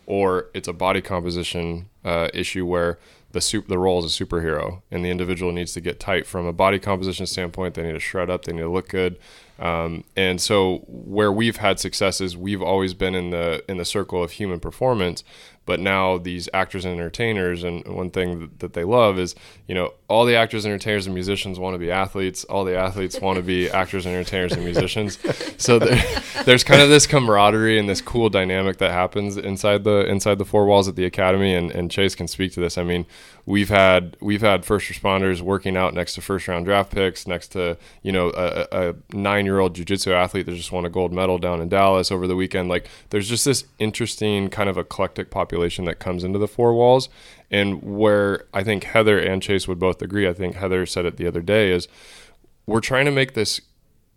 Or 0.08 0.48
it's 0.56 0.68
a 0.68 0.74
body 0.74 1.02
composition 1.02 1.90
uh, 2.04 2.30
issue 2.34 2.66
where 2.66 2.98
the 3.32 3.42
sup- 3.42 3.68
the 3.68 3.78
role 3.78 4.04
is 4.04 4.20
a 4.20 4.26
superhero 4.26 4.82
and 4.90 5.06
the 5.06 5.12
individual 5.12 5.52
needs 5.52 5.74
to 5.74 5.82
get 5.82 6.00
tight 6.00 6.26
from 6.26 6.48
a 6.48 6.54
body 6.54 6.80
composition 6.80 7.28
standpoint. 7.28 7.76
They 7.76 7.84
need 7.84 7.92
to 7.92 8.00
shred 8.00 8.32
up, 8.32 8.46
they 8.46 8.54
need 8.54 8.62
to 8.62 8.70
look 8.70 8.90
good. 8.90 9.20
Um, 9.60 10.06
and 10.16 10.40
so 10.40 10.86
where 10.88 11.32
we've 11.32 11.58
had 11.58 11.80
successes, 11.80 12.38
we've 12.38 12.62
always 12.62 12.94
been 12.94 13.14
in 13.14 13.30
the 13.30 13.64
in 13.70 13.78
the 13.78 13.86
circle 13.86 14.24
of 14.24 14.32
human 14.32 14.60
performance. 14.60 15.24
But 15.70 15.80
now 15.80 16.18
these 16.18 16.50
actors 16.52 16.84
and 16.84 16.96
entertainers, 16.96 17.64
and 17.64 17.86
one 17.88 18.10
thing 18.10 18.40
that- 18.40 18.60
that 18.60 18.74
they 18.74 18.84
love 18.84 19.20
is, 19.20 19.36
you 19.68 19.76
know, 19.76 19.94
all 20.08 20.26
the 20.26 20.36
actors, 20.36 20.66
entertainers, 20.66 21.06
and 21.06 21.14
musicians 21.14 21.60
want 21.60 21.76
to 21.76 21.78
be 21.78 21.92
athletes. 21.92 22.44
All 22.46 22.64
the 22.64 22.76
athletes 22.76 23.20
want 23.22 23.38
to 23.38 23.44
be 23.44 23.70
actors, 23.82 24.08
entertainers, 24.08 24.54
and 24.54 24.64
musicians. 24.66 25.20
So 25.58 25.78
there, 25.78 26.04
there's 26.46 26.64
kind 26.64 26.82
of 26.82 26.90
this 26.90 27.06
camaraderie 27.06 27.78
and 27.78 27.88
this 27.88 28.02
cool 28.02 28.30
dynamic 28.30 28.80
that 28.80 28.90
happens 28.90 29.38
inside 29.38 29.84
the 29.84 30.08
inside 30.08 30.40
the 30.40 30.46
four 30.46 30.66
walls 30.66 30.88
at 30.88 30.96
the 30.96 31.06
academy. 31.06 31.54
And, 31.54 31.70
and 31.70 31.92
Chase 31.92 32.16
can 32.16 32.28
speak 32.28 32.52
to 32.54 32.60
this. 32.60 32.76
I 32.80 32.84
mean, 32.84 33.06
we've 33.46 33.70
had 33.70 34.18
we've 34.20 34.42
had 34.42 34.66
first 34.66 34.90
responders 34.92 35.42
working 35.42 35.78
out 35.78 35.94
next 35.94 36.16
to 36.16 36.22
first 36.22 36.48
round 36.48 36.66
draft 36.66 36.92
picks, 36.92 37.28
next 37.28 37.50
to 37.50 37.78
you 38.02 38.12
know 38.12 38.32
a, 38.36 38.66
a 38.72 38.96
nine 39.16 39.46
year 39.46 39.60
old 39.60 39.76
jujitsu 39.76 40.12
athlete 40.14 40.48
that 40.48 40.56
just 40.56 40.72
won 40.72 40.84
a 40.86 40.90
gold 40.90 41.14
medal 41.14 41.38
down 41.38 41.62
in 41.62 41.70
Dallas 41.70 42.12
over 42.12 42.26
the 42.26 42.36
weekend. 42.36 42.70
Like, 42.70 42.88
there's 43.12 43.30
just 43.30 43.46
this 43.46 43.66
interesting 43.78 44.50
kind 44.50 44.68
of 44.68 44.76
eclectic 44.80 45.30
population 45.30 45.59
that 45.86 46.00
comes 46.00 46.24
into 46.24 46.40
the 46.40 46.48
four 46.48 46.74
walls, 46.74 47.10
and 47.50 47.82
where 47.82 48.46
I 48.54 48.64
think 48.64 48.84
Heather 48.84 49.20
and 49.20 49.42
Chase 49.42 49.68
would 49.68 49.80
both 49.80 50.02
agree. 50.02 50.28
I 50.28 50.34
think 50.34 50.56
Heather 50.56 50.86
said 50.86 51.06
it 51.06 51.18
the 51.18 51.28
other 51.28 51.42
day 51.42 51.72
is 51.72 51.88
we're 52.66 52.82
trying 52.82 53.06
to 53.06 53.12
make 53.12 53.34
this 53.34 53.62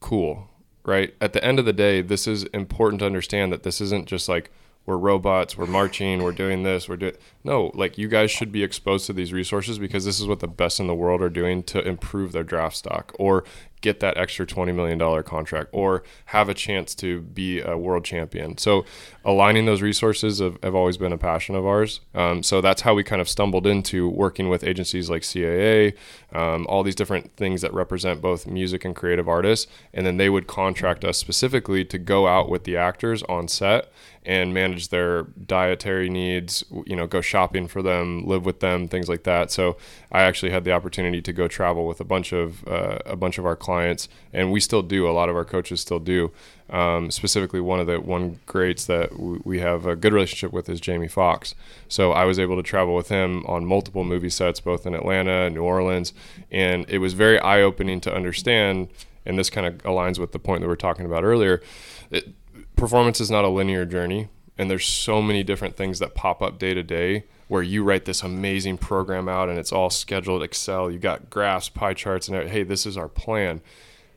cool, 0.01 0.48
right? 0.85 1.14
At 1.20 1.32
the 1.32 1.44
end 1.44 1.59
of 1.59 1.64
the 1.64 1.73
day, 1.73 2.02
this 2.02 2.27
is 2.27 2.44
important 2.44 3.01
to 3.01 3.06
understand 3.06 3.52
that 3.52 3.62
this 3.62 3.81
isn't 3.81 4.06
just 4.06 4.28
like 4.28 4.51
we're 4.85 4.97
robots, 4.97 5.56
we're 5.56 5.66
marching, 5.66 6.23
we're 6.23 6.32
doing 6.32 6.64
this, 6.64 6.89
we're 6.89 6.97
doing 6.97 7.14
no, 7.44 7.70
like 7.74 7.98
you 7.98 8.09
guys 8.09 8.31
should 8.31 8.51
be 8.51 8.62
exposed 8.62 9.06
to 9.06 9.12
these 9.12 9.32
resources 9.32 9.78
because 9.78 10.05
this 10.05 10.20
is 10.20 10.27
what 10.27 10.40
the 10.40 10.48
best 10.48 10.81
in 10.81 10.86
the 10.86 10.94
world 10.94 11.23
are 11.23 11.31
doing 11.31 11.62
to 11.64 11.86
improve 11.86 12.32
their 12.32 12.43
draft 12.43 12.77
stock 12.77 13.14
or 13.19 13.44
get 13.83 14.01
that 14.01 14.17
extra 14.17 14.47
$20 14.47 14.75
million 14.75 15.23
contract 15.25 15.69
or 15.73 16.03
have 16.27 16.49
a 16.49 16.55
chance 16.55 16.95
to 16.95 17.21
be 17.21 17.61
a 17.61 17.77
world 17.77 18.05
champion. 18.05 18.57
So 18.57 18.85
aligning 19.25 19.67
those 19.67 19.83
resources 19.83 20.39
have, 20.39 20.57
have 20.63 20.75
always 20.75 20.97
been 20.97 21.13
a 21.13 21.19
passion 21.19 21.55
of 21.55 21.67
ours. 21.67 22.01
Um, 22.15 22.43
so 22.43 22.61
that's 22.61 22.83
how 22.83 22.95
we 22.95 23.05
kind 23.05 23.21
of 23.21 23.29
stumbled 23.29 23.67
into 23.67 24.09
working 24.09 24.49
with 24.49 24.65
agencies 24.65 25.11
like 25.11 25.23
CAA, 25.23 25.95
um, 26.33 26.67
all 26.69 26.83
these 26.83 26.95
different 26.95 27.37
things 27.37 27.61
that 27.61 27.75
represent 27.75 28.23
both 28.23 28.47
music 28.47 28.85
and 28.85 28.97
creative 28.97 29.29
artists. 29.29 29.67
And 29.93 30.07
then 30.07 30.17
they 30.17 30.31
would 30.31 30.47
contract 30.47 31.05
us 31.05 31.19
specifically 31.19 31.85
to 31.85 31.99
go 31.99 32.27
out 32.27 32.49
with 32.49 32.65
the 32.65 32.77
actors 32.77 33.23
on 33.25 33.49
set 33.49 33.93
and 34.24 34.55
manage 34.55 34.89
their 34.89 35.24
dietary 35.24 36.09
needs, 36.09 36.65
you 36.86 36.94
know, 36.94 37.07
go 37.07 37.20
shopping 37.20 37.66
for 37.66 37.82
them, 37.82 38.24
live 38.24 38.44
with 38.44 38.61
them, 38.61 38.86
things 38.86 39.09
like 39.09 39.24
that. 39.24 39.51
So 39.51 39.77
I 40.12 40.23
actually 40.23 40.53
had 40.53 40.65
the 40.65 40.73
opportunity 40.73 41.20
to 41.20 41.32
go 41.32 41.49
travel 41.49 41.86
with 41.86 42.01
a 42.01 42.05
bunch 42.05 42.32
of 42.32 42.66
uh, 42.69 42.99
a 43.05 43.16
bunch 43.16 43.39
of 43.39 43.47
our 43.47 43.57
clients, 43.57 44.09
and 44.32 44.53
we 44.53 44.61
still 44.61 44.82
do. 44.82 45.09
A 45.09 45.11
lot 45.11 45.28
of 45.28 45.36
our 45.36 45.44
coaches 45.44 45.81
still 45.81 45.99
do. 45.99 46.31
Um, 46.70 47.11
specifically, 47.11 47.61
one 47.61 47.81
of 47.81 47.86
the 47.86 48.01
one 48.01 48.39
greats 48.47 48.86
that 48.86 49.11
w- 49.11 49.43
we 49.44 49.59
have 49.59 49.86
a 49.86 49.97
good 49.97 50.12
relationship 50.12 50.53
with 50.53 50.69
is 50.69 50.81
Jamie 50.81 51.09
Foxx. 51.09 51.55
So 51.89 52.12
I 52.12 52.24
was 52.24 52.39
able 52.39 52.57
to 52.57 52.62
travel 52.62 52.94
with 52.94 53.09
him 53.09 53.44
on 53.47 53.66
multiple 53.66 54.05
movie 54.05 54.31
sets, 54.31 54.61
both 54.61 54.86
in 54.86 54.94
Atlanta, 54.94 55.51
New 55.51 55.62
Orleans, 55.62 56.15
and 56.51 56.89
it 56.89 56.99
was 56.99 57.12
very 57.12 57.39
eye 57.40 57.61
opening 57.61 58.01
to 58.03 58.15
understand. 58.15 58.89
And 59.24 59.39
this 59.39 59.51
kind 59.51 59.66
of 59.66 59.78
aligns 59.78 60.19
with 60.19 60.32
the 60.32 60.39
point 60.39 60.62
that 60.62 60.66
we 60.66 60.73
are 60.73 60.77
talking 60.77 61.07
about 61.07 61.24
earlier. 61.24 61.62
It, 62.11 62.35
performance 62.83 63.21
is 63.21 63.31
not 63.31 63.45
a 63.45 63.49
linear 63.49 63.85
journey 63.85 64.29
and 64.59 64.69
there's 64.69 64.85
so 64.85 65.23
many 65.23 65.45
different 65.45 65.77
things 65.77 66.01
that 66.01 66.17
pop 66.17 66.43
up 66.43 66.59
day 66.59 66.75
to 66.75 66.83
day 66.83 67.23
where 67.47 67.63
you 67.63 67.85
write 67.85 68.07
this 68.07 68.25
amazing 68.25 68.77
program 68.77 69.29
out 69.29 69.49
and 69.49 69.57
it's 69.57 69.71
all 69.71 69.89
scheduled 69.89 70.43
excel 70.43 70.91
you 70.91 70.99
got 70.99 71.31
graphs 71.31 71.69
pie 71.69 71.95
charts 71.95 72.27
and 72.27 72.49
hey 72.49 72.65
this 72.65 72.85
is 72.85 72.97
our 72.97 73.07
plan 73.07 73.61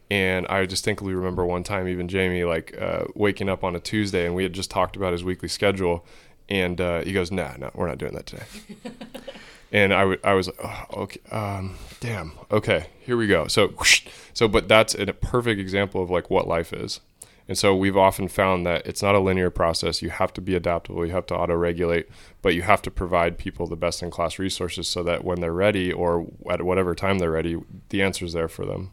and 0.10 0.48
i 0.48 0.66
distinctly 0.66 1.14
remember 1.14 1.46
one 1.46 1.62
time 1.62 1.88
even 1.88 2.08
jamie 2.08 2.44
like 2.44 2.76
uh, 2.82 3.04
waking 3.14 3.50
up 3.50 3.64
on 3.64 3.76
a 3.76 3.80
tuesday 3.80 4.26
and 4.26 4.34
we 4.34 4.42
had 4.42 4.52
just 4.52 4.72
talked 4.72 4.96
about 4.96 5.12
his 5.12 5.24
weekly 5.24 5.48
schedule 5.48 6.04
and 6.50 6.82
uh, 6.82 7.02
he 7.02 7.14
goes 7.14 7.32
nah 7.32 7.56
no 7.60 7.70
we're 7.76 7.88
not 7.88 8.00
doing 8.00 8.16
that 8.16 8.26
today 8.26 8.46
and 9.72 9.94
I, 9.94 10.00
w- 10.02 10.20
I 10.24 10.34
was 10.34 10.48
like, 10.48 10.58
oh, 10.64 10.86
okay, 11.04 11.20
um, 11.32 11.76
damn, 12.00 12.32
okay, 12.50 12.88
here 13.02 13.18
we 13.18 13.28
go. 13.28 13.48
So, 13.48 13.68
whoosh. 13.70 14.06
so, 14.34 14.48
but 14.48 14.70
that's 14.70 14.94
a 14.94 15.08
perfect 15.08 15.60
example 15.60 16.02
of 16.02 16.10
like 16.10 16.30
what 16.30 16.48
life 16.48 16.72
is. 16.72 17.02
And 17.48 17.58
so 17.58 17.76
we've 17.76 17.98
often 17.98 18.28
found 18.28 18.66
that 18.66 18.88
it's 18.88 19.04
not 19.04 19.14
a 19.14 19.20
linear 19.20 19.52
process. 19.52 20.02
You 20.02 20.10
have 20.10 20.34
to 20.34 20.42
be 20.42 20.56
adaptable, 20.56 21.06
you 21.06 21.12
have 21.12 21.28
to 21.28 21.36
auto 21.36 21.54
regulate, 21.54 22.08
but 22.42 22.56
you 22.56 22.64
have 22.64 22.82
to 22.84 22.92
provide 22.92 23.38
people 23.38 23.68
the 23.68 23.76
best 23.76 24.02
in 24.02 24.10
class 24.10 24.40
resources 24.40 24.88
so 24.88 25.04
that 25.04 25.24
when 25.24 25.42
they're 25.42 25.54
ready 25.54 25.92
or 25.92 26.26
at 26.50 26.64
whatever 26.64 26.96
time 26.96 27.20
they're 27.20 27.32
ready, 27.32 27.58
the 27.90 28.02
answer's 28.02 28.34
there 28.34 28.48
for 28.48 28.66
them. 28.66 28.92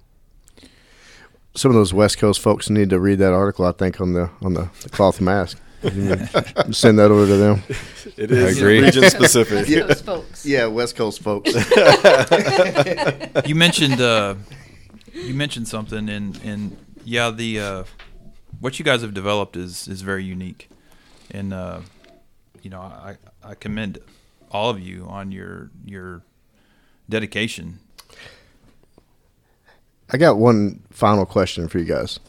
Some 1.55 1.71
of 1.71 1.75
those 1.75 1.95
West 1.95 2.19
Coast 2.19 2.41
folks 2.41 2.69
need 2.71 2.91
to 2.91 3.01
read 3.01 3.19
that 3.19 3.33
article. 3.33 3.67
I 3.67 3.73
think 3.73 4.01
on 4.01 4.15
the 4.15 4.31
on 4.43 4.55
the, 4.55 4.71
the 4.83 4.89
cloth 4.89 5.21
mask. 5.21 5.59
Send 5.83 6.99
that 7.01 7.11
over 7.11 7.27
to 7.27 7.37
them. 7.37 7.63
It 8.17 8.31
is 8.31 8.63
region 8.63 9.11
specific. 9.11 9.67
West 9.69 10.05
Coast 10.05 10.05
folks. 10.05 10.47
Yeah, 10.47 10.67
West 10.67 10.95
Coast 10.95 11.21
folks. 11.21 11.53
you 13.47 13.57
mentioned 13.57 14.01
uh, 14.01 14.37
you 15.13 15.35
mentioned 15.35 15.67
something, 15.67 16.09
and 16.09 16.41
and 16.45 16.77
yeah, 17.05 17.31
the 17.31 17.59
uh, 17.59 17.85
what 18.63 18.79
you 18.79 18.85
guys 18.85 19.03
have 19.03 19.13
developed 19.13 19.57
is 19.57 19.89
is 19.89 20.03
very 20.03 20.23
unique, 20.23 20.71
and 21.33 21.53
uh, 21.53 21.81
you 22.63 22.71
know 22.71 22.81
I 22.81 23.17
I 23.43 23.57
commend 23.57 23.99
all 24.53 24.71
of 24.71 24.79
you 24.79 25.05
on 25.09 25.33
your 25.33 25.71
your 25.85 26.23
dedication. 27.09 27.81
I 30.11 30.17
got 30.17 30.39
one 30.39 30.83
final 30.91 31.27
question 31.27 31.67
for 31.67 31.79
you 31.79 31.85
guys. 31.85 32.21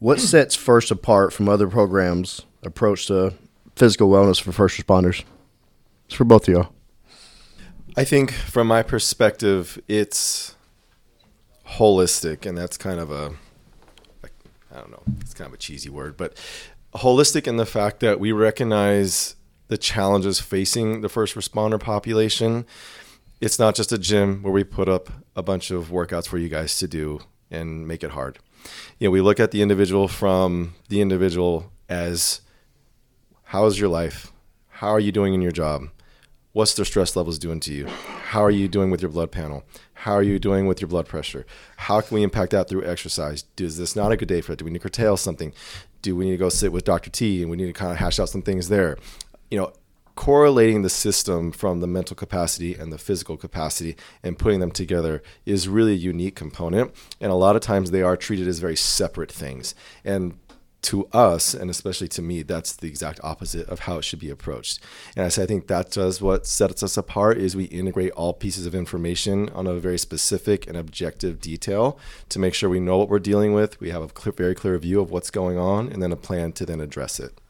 What 0.00 0.18
sets 0.18 0.56
first 0.56 0.90
apart 0.90 1.32
from 1.32 1.48
other 1.48 1.68
programs' 1.68 2.42
approach 2.64 3.06
to 3.06 3.34
physical 3.76 4.08
wellness 4.08 4.40
for 4.40 4.50
first 4.50 4.76
responders? 4.80 5.22
It's 6.06 6.14
for 6.14 6.24
both 6.24 6.48
of 6.48 6.54
y'all. 6.54 6.68
I 7.96 8.02
think 8.02 8.32
from 8.32 8.66
my 8.66 8.82
perspective, 8.82 9.80
it's 9.86 10.56
holistic, 11.76 12.44
and 12.44 12.58
that's 12.58 12.76
kind 12.76 12.98
of 12.98 13.12
a, 13.12 13.34
I 14.74 14.78
don't 14.78 14.90
know, 14.90 15.02
it's 15.20 15.34
kind 15.34 15.48
of 15.48 15.54
a 15.54 15.58
cheesy 15.58 15.88
word, 15.88 16.16
but 16.16 16.36
holistic 16.94 17.46
in 17.46 17.56
the 17.56 17.66
fact 17.66 18.00
that 18.00 18.18
we 18.18 18.32
recognize 18.32 19.36
the 19.68 19.78
challenges 19.78 20.40
facing 20.40 21.00
the 21.00 21.08
first 21.08 21.34
responder 21.34 21.80
population. 21.80 22.66
It's 23.40 23.58
not 23.58 23.74
just 23.74 23.92
a 23.92 23.98
gym 23.98 24.42
where 24.42 24.52
we 24.52 24.64
put 24.64 24.88
up 24.88 25.10
a 25.36 25.42
bunch 25.42 25.70
of 25.70 25.88
workouts 25.88 26.26
for 26.26 26.38
you 26.38 26.48
guys 26.48 26.78
to 26.78 26.88
do 26.88 27.20
and 27.50 27.86
make 27.86 28.02
it 28.02 28.10
hard. 28.10 28.38
You 28.98 29.08
know, 29.08 29.10
we 29.10 29.20
look 29.20 29.40
at 29.40 29.50
the 29.50 29.62
individual 29.62 30.08
from 30.08 30.74
the 30.88 31.00
individual 31.00 31.70
as 31.88 32.40
how's 33.44 33.78
your 33.78 33.88
life? 33.88 34.32
How 34.68 34.88
are 34.88 35.00
you 35.00 35.12
doing 35.12 35.34
in 35.34 35.42
your 35.42 35.52
job? 35.52 35.88
What's 36.52 36.74
their 36.74 36.84
stress 36.84 37.16
levels 37.16 37.38
doing 37.38 37.60
to 37.60 37.72
you? 37.72 37.88
how 38.34 38.42
are 38.42 38.50
you 38.50 38.66
doing 38.66 38.90
with 38.90 39.00
your 39.00 39.12
blood 39.12 39.30
panel? 39.30 39.62
How 40.04 40.12
are 40.12 40.22
you 40.22 40.38
doing 40.38 40.66
with 40.66 40.82
your 40.82 40.88
blood 40.88 41.08
pressure? 41.08 41.46
How 41.78 42.02
can 42.02 42.14
we 42.14 42.22
impact 42.22 42.50
that 42.50 42.68
through 42.68 42.84
exercise? 42.84 43.44
Is 43.56 43.78
this 43.78 43.96
not 43.96 44.12
a 44.12 44.18
good 44.18 44.28
day 44.28 44.42
for 44.42 44.52
it? 44.52 44.58
Do 44.58 44.66
we 44.66 44.70
need 44.70 44.80
to 44.80 44.82
curtail 44.82 45.16
something? 45.16 45.54
Do 46.02 46.14
we 46.14 46.26
need 46.26 46.32
to 46.32 46.36
go 46.36 46.50
sit 46.50 46.72
with 46.72 46.84
Dr. 46.84 47.08
T 47.08 47.40
and 47.40 47.50
we 47.50 47.56
need 47.56 47.68
to 47.68 47.72
kind 47.72 47.90
of 47.90 47.96
hash 47.96 48.20
out 48.20 48.28
some 48.28 48.42
things 48.42 48.68
there? 48.68 48.98
You 49.50 49.56
know, 49.56 49.72
correlating 50.14 50.82
the 50.82 50.90
system 50.90 51.50
from 51.52 51.80
the 51.80 51.86
mental 51.86 52.14
capacity 52.14 52.74
and 52.74 52.92
the 52.92 52.98
physical 52.98 53.38
capacity 53.38 53.96
and 54.22 54.38
putting 54.38 54.60
them 54.60 54.70
together 54.70 55.22
is 55.46 55.68
really 55.68 55.92
a 55.92 55.96
unique 55.96 56.36
component. 56.36 56.94
And 57.18 57.32
a 57.32 57.34
lot 57.34 57.56
of 57.56 57.62
times 57.62 57.90
they 57.90 58.02
are 58.02 58.14
treated 58.14 58.46
as 58.46 58.58
very 58.58 58.76
separate 58.76 59.32
things. 59.32 59.74
And 60.04 60.38
to 60.84 61.06
us, 61.12 61.54
and 61.54 61.70
especially 61.70 62.08
to 62.08 62.22
me, 62.22 62.42
that's 62.42 62.72
the 62.72 62.86
exact 62.86 63.20
opposite 63.22 63.68
of 63.68 63.80
how 63.80 63.98
it 63.98 64.04
should 64.04 64.18
be 64.18 64.30
approached. 64.30 64.80
And 65.16 65.24
I 65.24 65.28
say 65.28 65.42
I 65.42 65.46
think 65.46 65.66
that 65.66 65.90
does 65.90 66.20
what 66.20 66.46
sets 66.46 66.82
us 66.82 66.96
apart 66.96 67.38
is 67.38 67.56
we 67.56 67.64
integrate 67.64 68.12
all 68.12 68.32
pieces 68.32 68.66
of 68.66 68.74
information 68.74 69.48
on 69.50 69.66
a 69.66 69.74
very 69.74 69.98
specific 69.98 70.66
and 70.66 70.76
objective 70.76 71.40
detail 71.40 71.98
to 72.28 72.38
make 72.38 72.54
sure 72.54 72.68
we 72.68 72.80
know 72.80 72.98
what 72.98 73.08
we're 73.08 73.18
dealing 73.18 73.52
with. 73.52 73.80
We 73.80 73.90
have 73.90 74.02
a 74.02 74.08
clear, 74.08 74.32
very 74.32 74.54
clear 74.54 74.78
view 74.78 75.00
of 75.00 75.10
what's 75.10 75.30
going 75.30 75.58
on, 75.58 75.90
and 75.90 76.02
then 76.02 76.12
a 76.12 76.16
plan 76.16 76.52
to 76.52 76.66
then 76.66 76.80
address 76.80 77.18
it. 77.18 77.40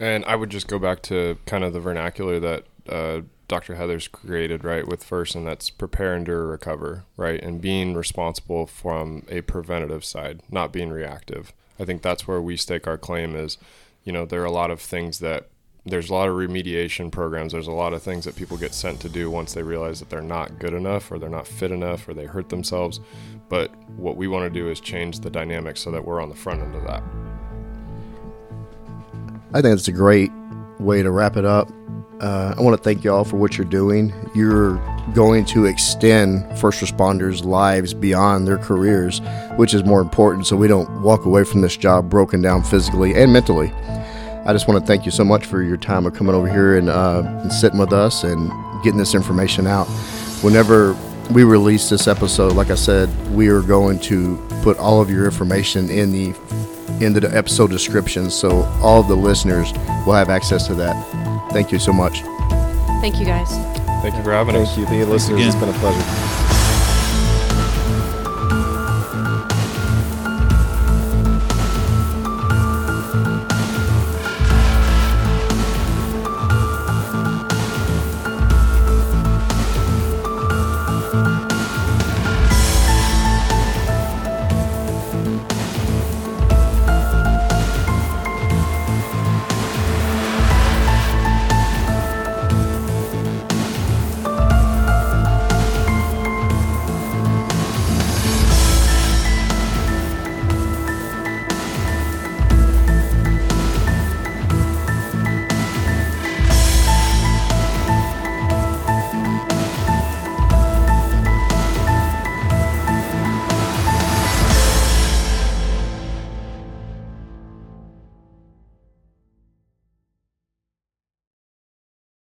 And 0.00 0.24
I 0.24 0.36
would 0.36 0.50
just 0.50 0.68
go 0.68 0.78
back 0.78 1.02
to 1.02 1.38
kind 1.46 1.64
of 1.64 1.72
the 1.72 1.80
vernacular 1.80 2.40
that 2.40 2.64
uh, 2.88 3.20
Dr. 3.48 3.74
Heather's 3.74 4.08
created, 4.08 4.64
right, 4.64 4.86
with 4.86 5.04
first, 5.04 5.34
and 5.34 5.46
that's 5.46 5.70
prepare, 5.70 6.16
endure, 6.16 6.46
recover, 6.46 7.04
right, 7.16 7.42
and 7.42 7.60
being 7.60 7.94
responsible 7.94 8.66
from 8.66 9.24
a 9.28 9.42
preventative 9.42 10.04
side, 10.04 10.40
not 10.50 10.72
being 10.72 10.90
reactive. 10.90 11.52
I 11.78 11.84
think 11.84 12.02
that's 12.02 12.26
where 12.26 12.40
we 12.40 12.56
stake 12.56 12.86
our 12.86 12.98
claim 12.98 13.34
is, 13.34 13.58
you 14.04 14.12
know, 14.12 14.24
there 14.24 14.42
are 14.42 14.46
a 14.46 14.52
lot 14.52 14.70
of 14.70 14.80
things 14.80 15.18
that 15.20 15.48
there's 15.86 16.08
a 16.08 16.14
lot 16.14 16.28
of 16.28 16.34
remediation 16.34 17.12
programs. 17.12 17.52
There's 17.52 17.66
a 17.66 17.72
lot 17.72 17.92
of 17.92 18.02
things 18.02 18.24
that 18.24 18.36
people 18.36 18.56
get 18.56 18.72
sent 18.72 19.00
to 19.00 19.08
do 19.08 19.30
once 19.30 19.52
they 19.52 19.62
realize 19.62 20.00
that 20.00 20.08
they're 20.08 20.22
not 20.22 20.58
good 20.58 20.72
enough 20.72 21.12
or 21.12 21.18
they're 21.18 21.28
not 21.28 21.46
fit 21.46 21.70
enough 21.70 22.08
or 22.08 22.14
they 22.14 22.24
hurt 22.24 22.48
themselves. 22.48 23.00
But 23.48 23.74
what 23.90 24.16
we 24.16 24.26
want 24.26 24.50
to 24.50 24.60
do 24.60 24.70
is 24.70 24.80
change 24.80 25.20
the 25.20 25.30
dynamic 25.30 25.76
so 25.76 25.90
that 25.90 26.04
we're 26.04 26.22
on 26.22 26.30
the 26.30 26.34
front 26.34 26.62
end 26.62 26.74
of 26.74 26.84
that. 26.84 27.02
I 29.52 29.60
think 29.60 29.76
it's 29.76 29.88
a 29.88 29.92
great 29.92 30.32
way 30.78 31.02
to 31.02 31.10
wrap 31.10 31.36
it 31.36 31.44
up. 31.44 31.70
Uh, 32.20 32.54
I 32.56 32.60
want 32.60 32.76
to 32.76 32.82
thank 32.82 33.04
you 33.04 33.12
all 33.12 33.24
for 33.24 33.36
what 33.36 33.58
you're 33.58 33.66
doing. 33.66 34.12
You're 34.34 34.76
going 35.14 35.44
to 35.46 35.66
extend 35.66 36.58
first 36.58 36.80
responders' 36.80 37.44
lives 37.44 37.92
beyond 37.92 38.46
their 38.46 38.58
careers, 38.58 39.20
which 39.56 39.74
is 39.74 39.84
more 39.84 40.00
important 40.00 40.46
so 40.46 40.56
we 40.56 40.68
don't 40.68 41.02
walk 41.02 41.24
away 41.26 41.44
from 41.44 41.60
this 41.60 41.76
job 41.76 42.08
broken 42.08 42.40
down 42.40 42.62
physically 42.62 43.14
and 43.14 43.32
mentally. 43.32 43.72
I 44.46 44.52
just 44.52 44.68
want 44.68 44.80
to 44.80 44.86
thank 44.86 45.04
you 45.06 45.10
so 45.10 45.24
much 45.24 45.46
for 45.46 45.62
your 45.62 45.76
time 45.76 46.06
of 46.06 46.14
coming 46.14 46.34
over 46.34 46.48
here 46.48 46.76
and, 46.76 46.88
uh, 46.88 47.22
and 47.42 47.52
sitting 47.52 47.78
with 47.78 47.92
us 47.92 48.24
and 48.24 48.50
getting 48.82 48.98
this 48.98 49.14
information 49.14 49.66
out. 49.66 49.86
Whenever 50.42 50.96
we 51.30 51.44
release 51.44 51.88
this 51.88 52.06
episode, 52.06 52.52
like 52.52 52.70
I 52.70 52.74
said, 52.74 53.08
we 53.32 53.48
are 53.48 53.62
going 53.62 53.98
to 54.00 54.36
put 54.62 54.78
all 54.78 55.00
of 55.00 55.10
your 55.10 55.24
information 55.24 55.90
in 55.90 56.12
the 56.12 56.32
into 57.02 57.20
the 57.20 57.36
episode 57.36 57.70
description 57.70 58.30
so 58.30 58.62
all 58.82 59.00
of 59.00 59.08
the 59.08 59.16
listeners 59.16 59.72
will 60.06 60.14
have 60.14 60.28
access 60.28 60.66
to 60.66 60.74
that. 60.74 60.94
Thank 61.52 61.72
you 61.72 61.78
so 61.78 61.92
much. 61.92 62.22
Thank 63.00 63.18
you 63.18 63.26
guys. 63.26 63.50
Thank 64.02 64.16
you 64.16 64.22
for 64.22 64.32
having 64.32 64.56
us. 64.56 64.74
Thank 64.74 64.90
you, 64.90 65.04
the 65.04 65.10
listeners. 65.10 65.46
It's 65.46 65.54
been 65.56 65.68
a 65.68 65.72
pleasure. 65.78 66.43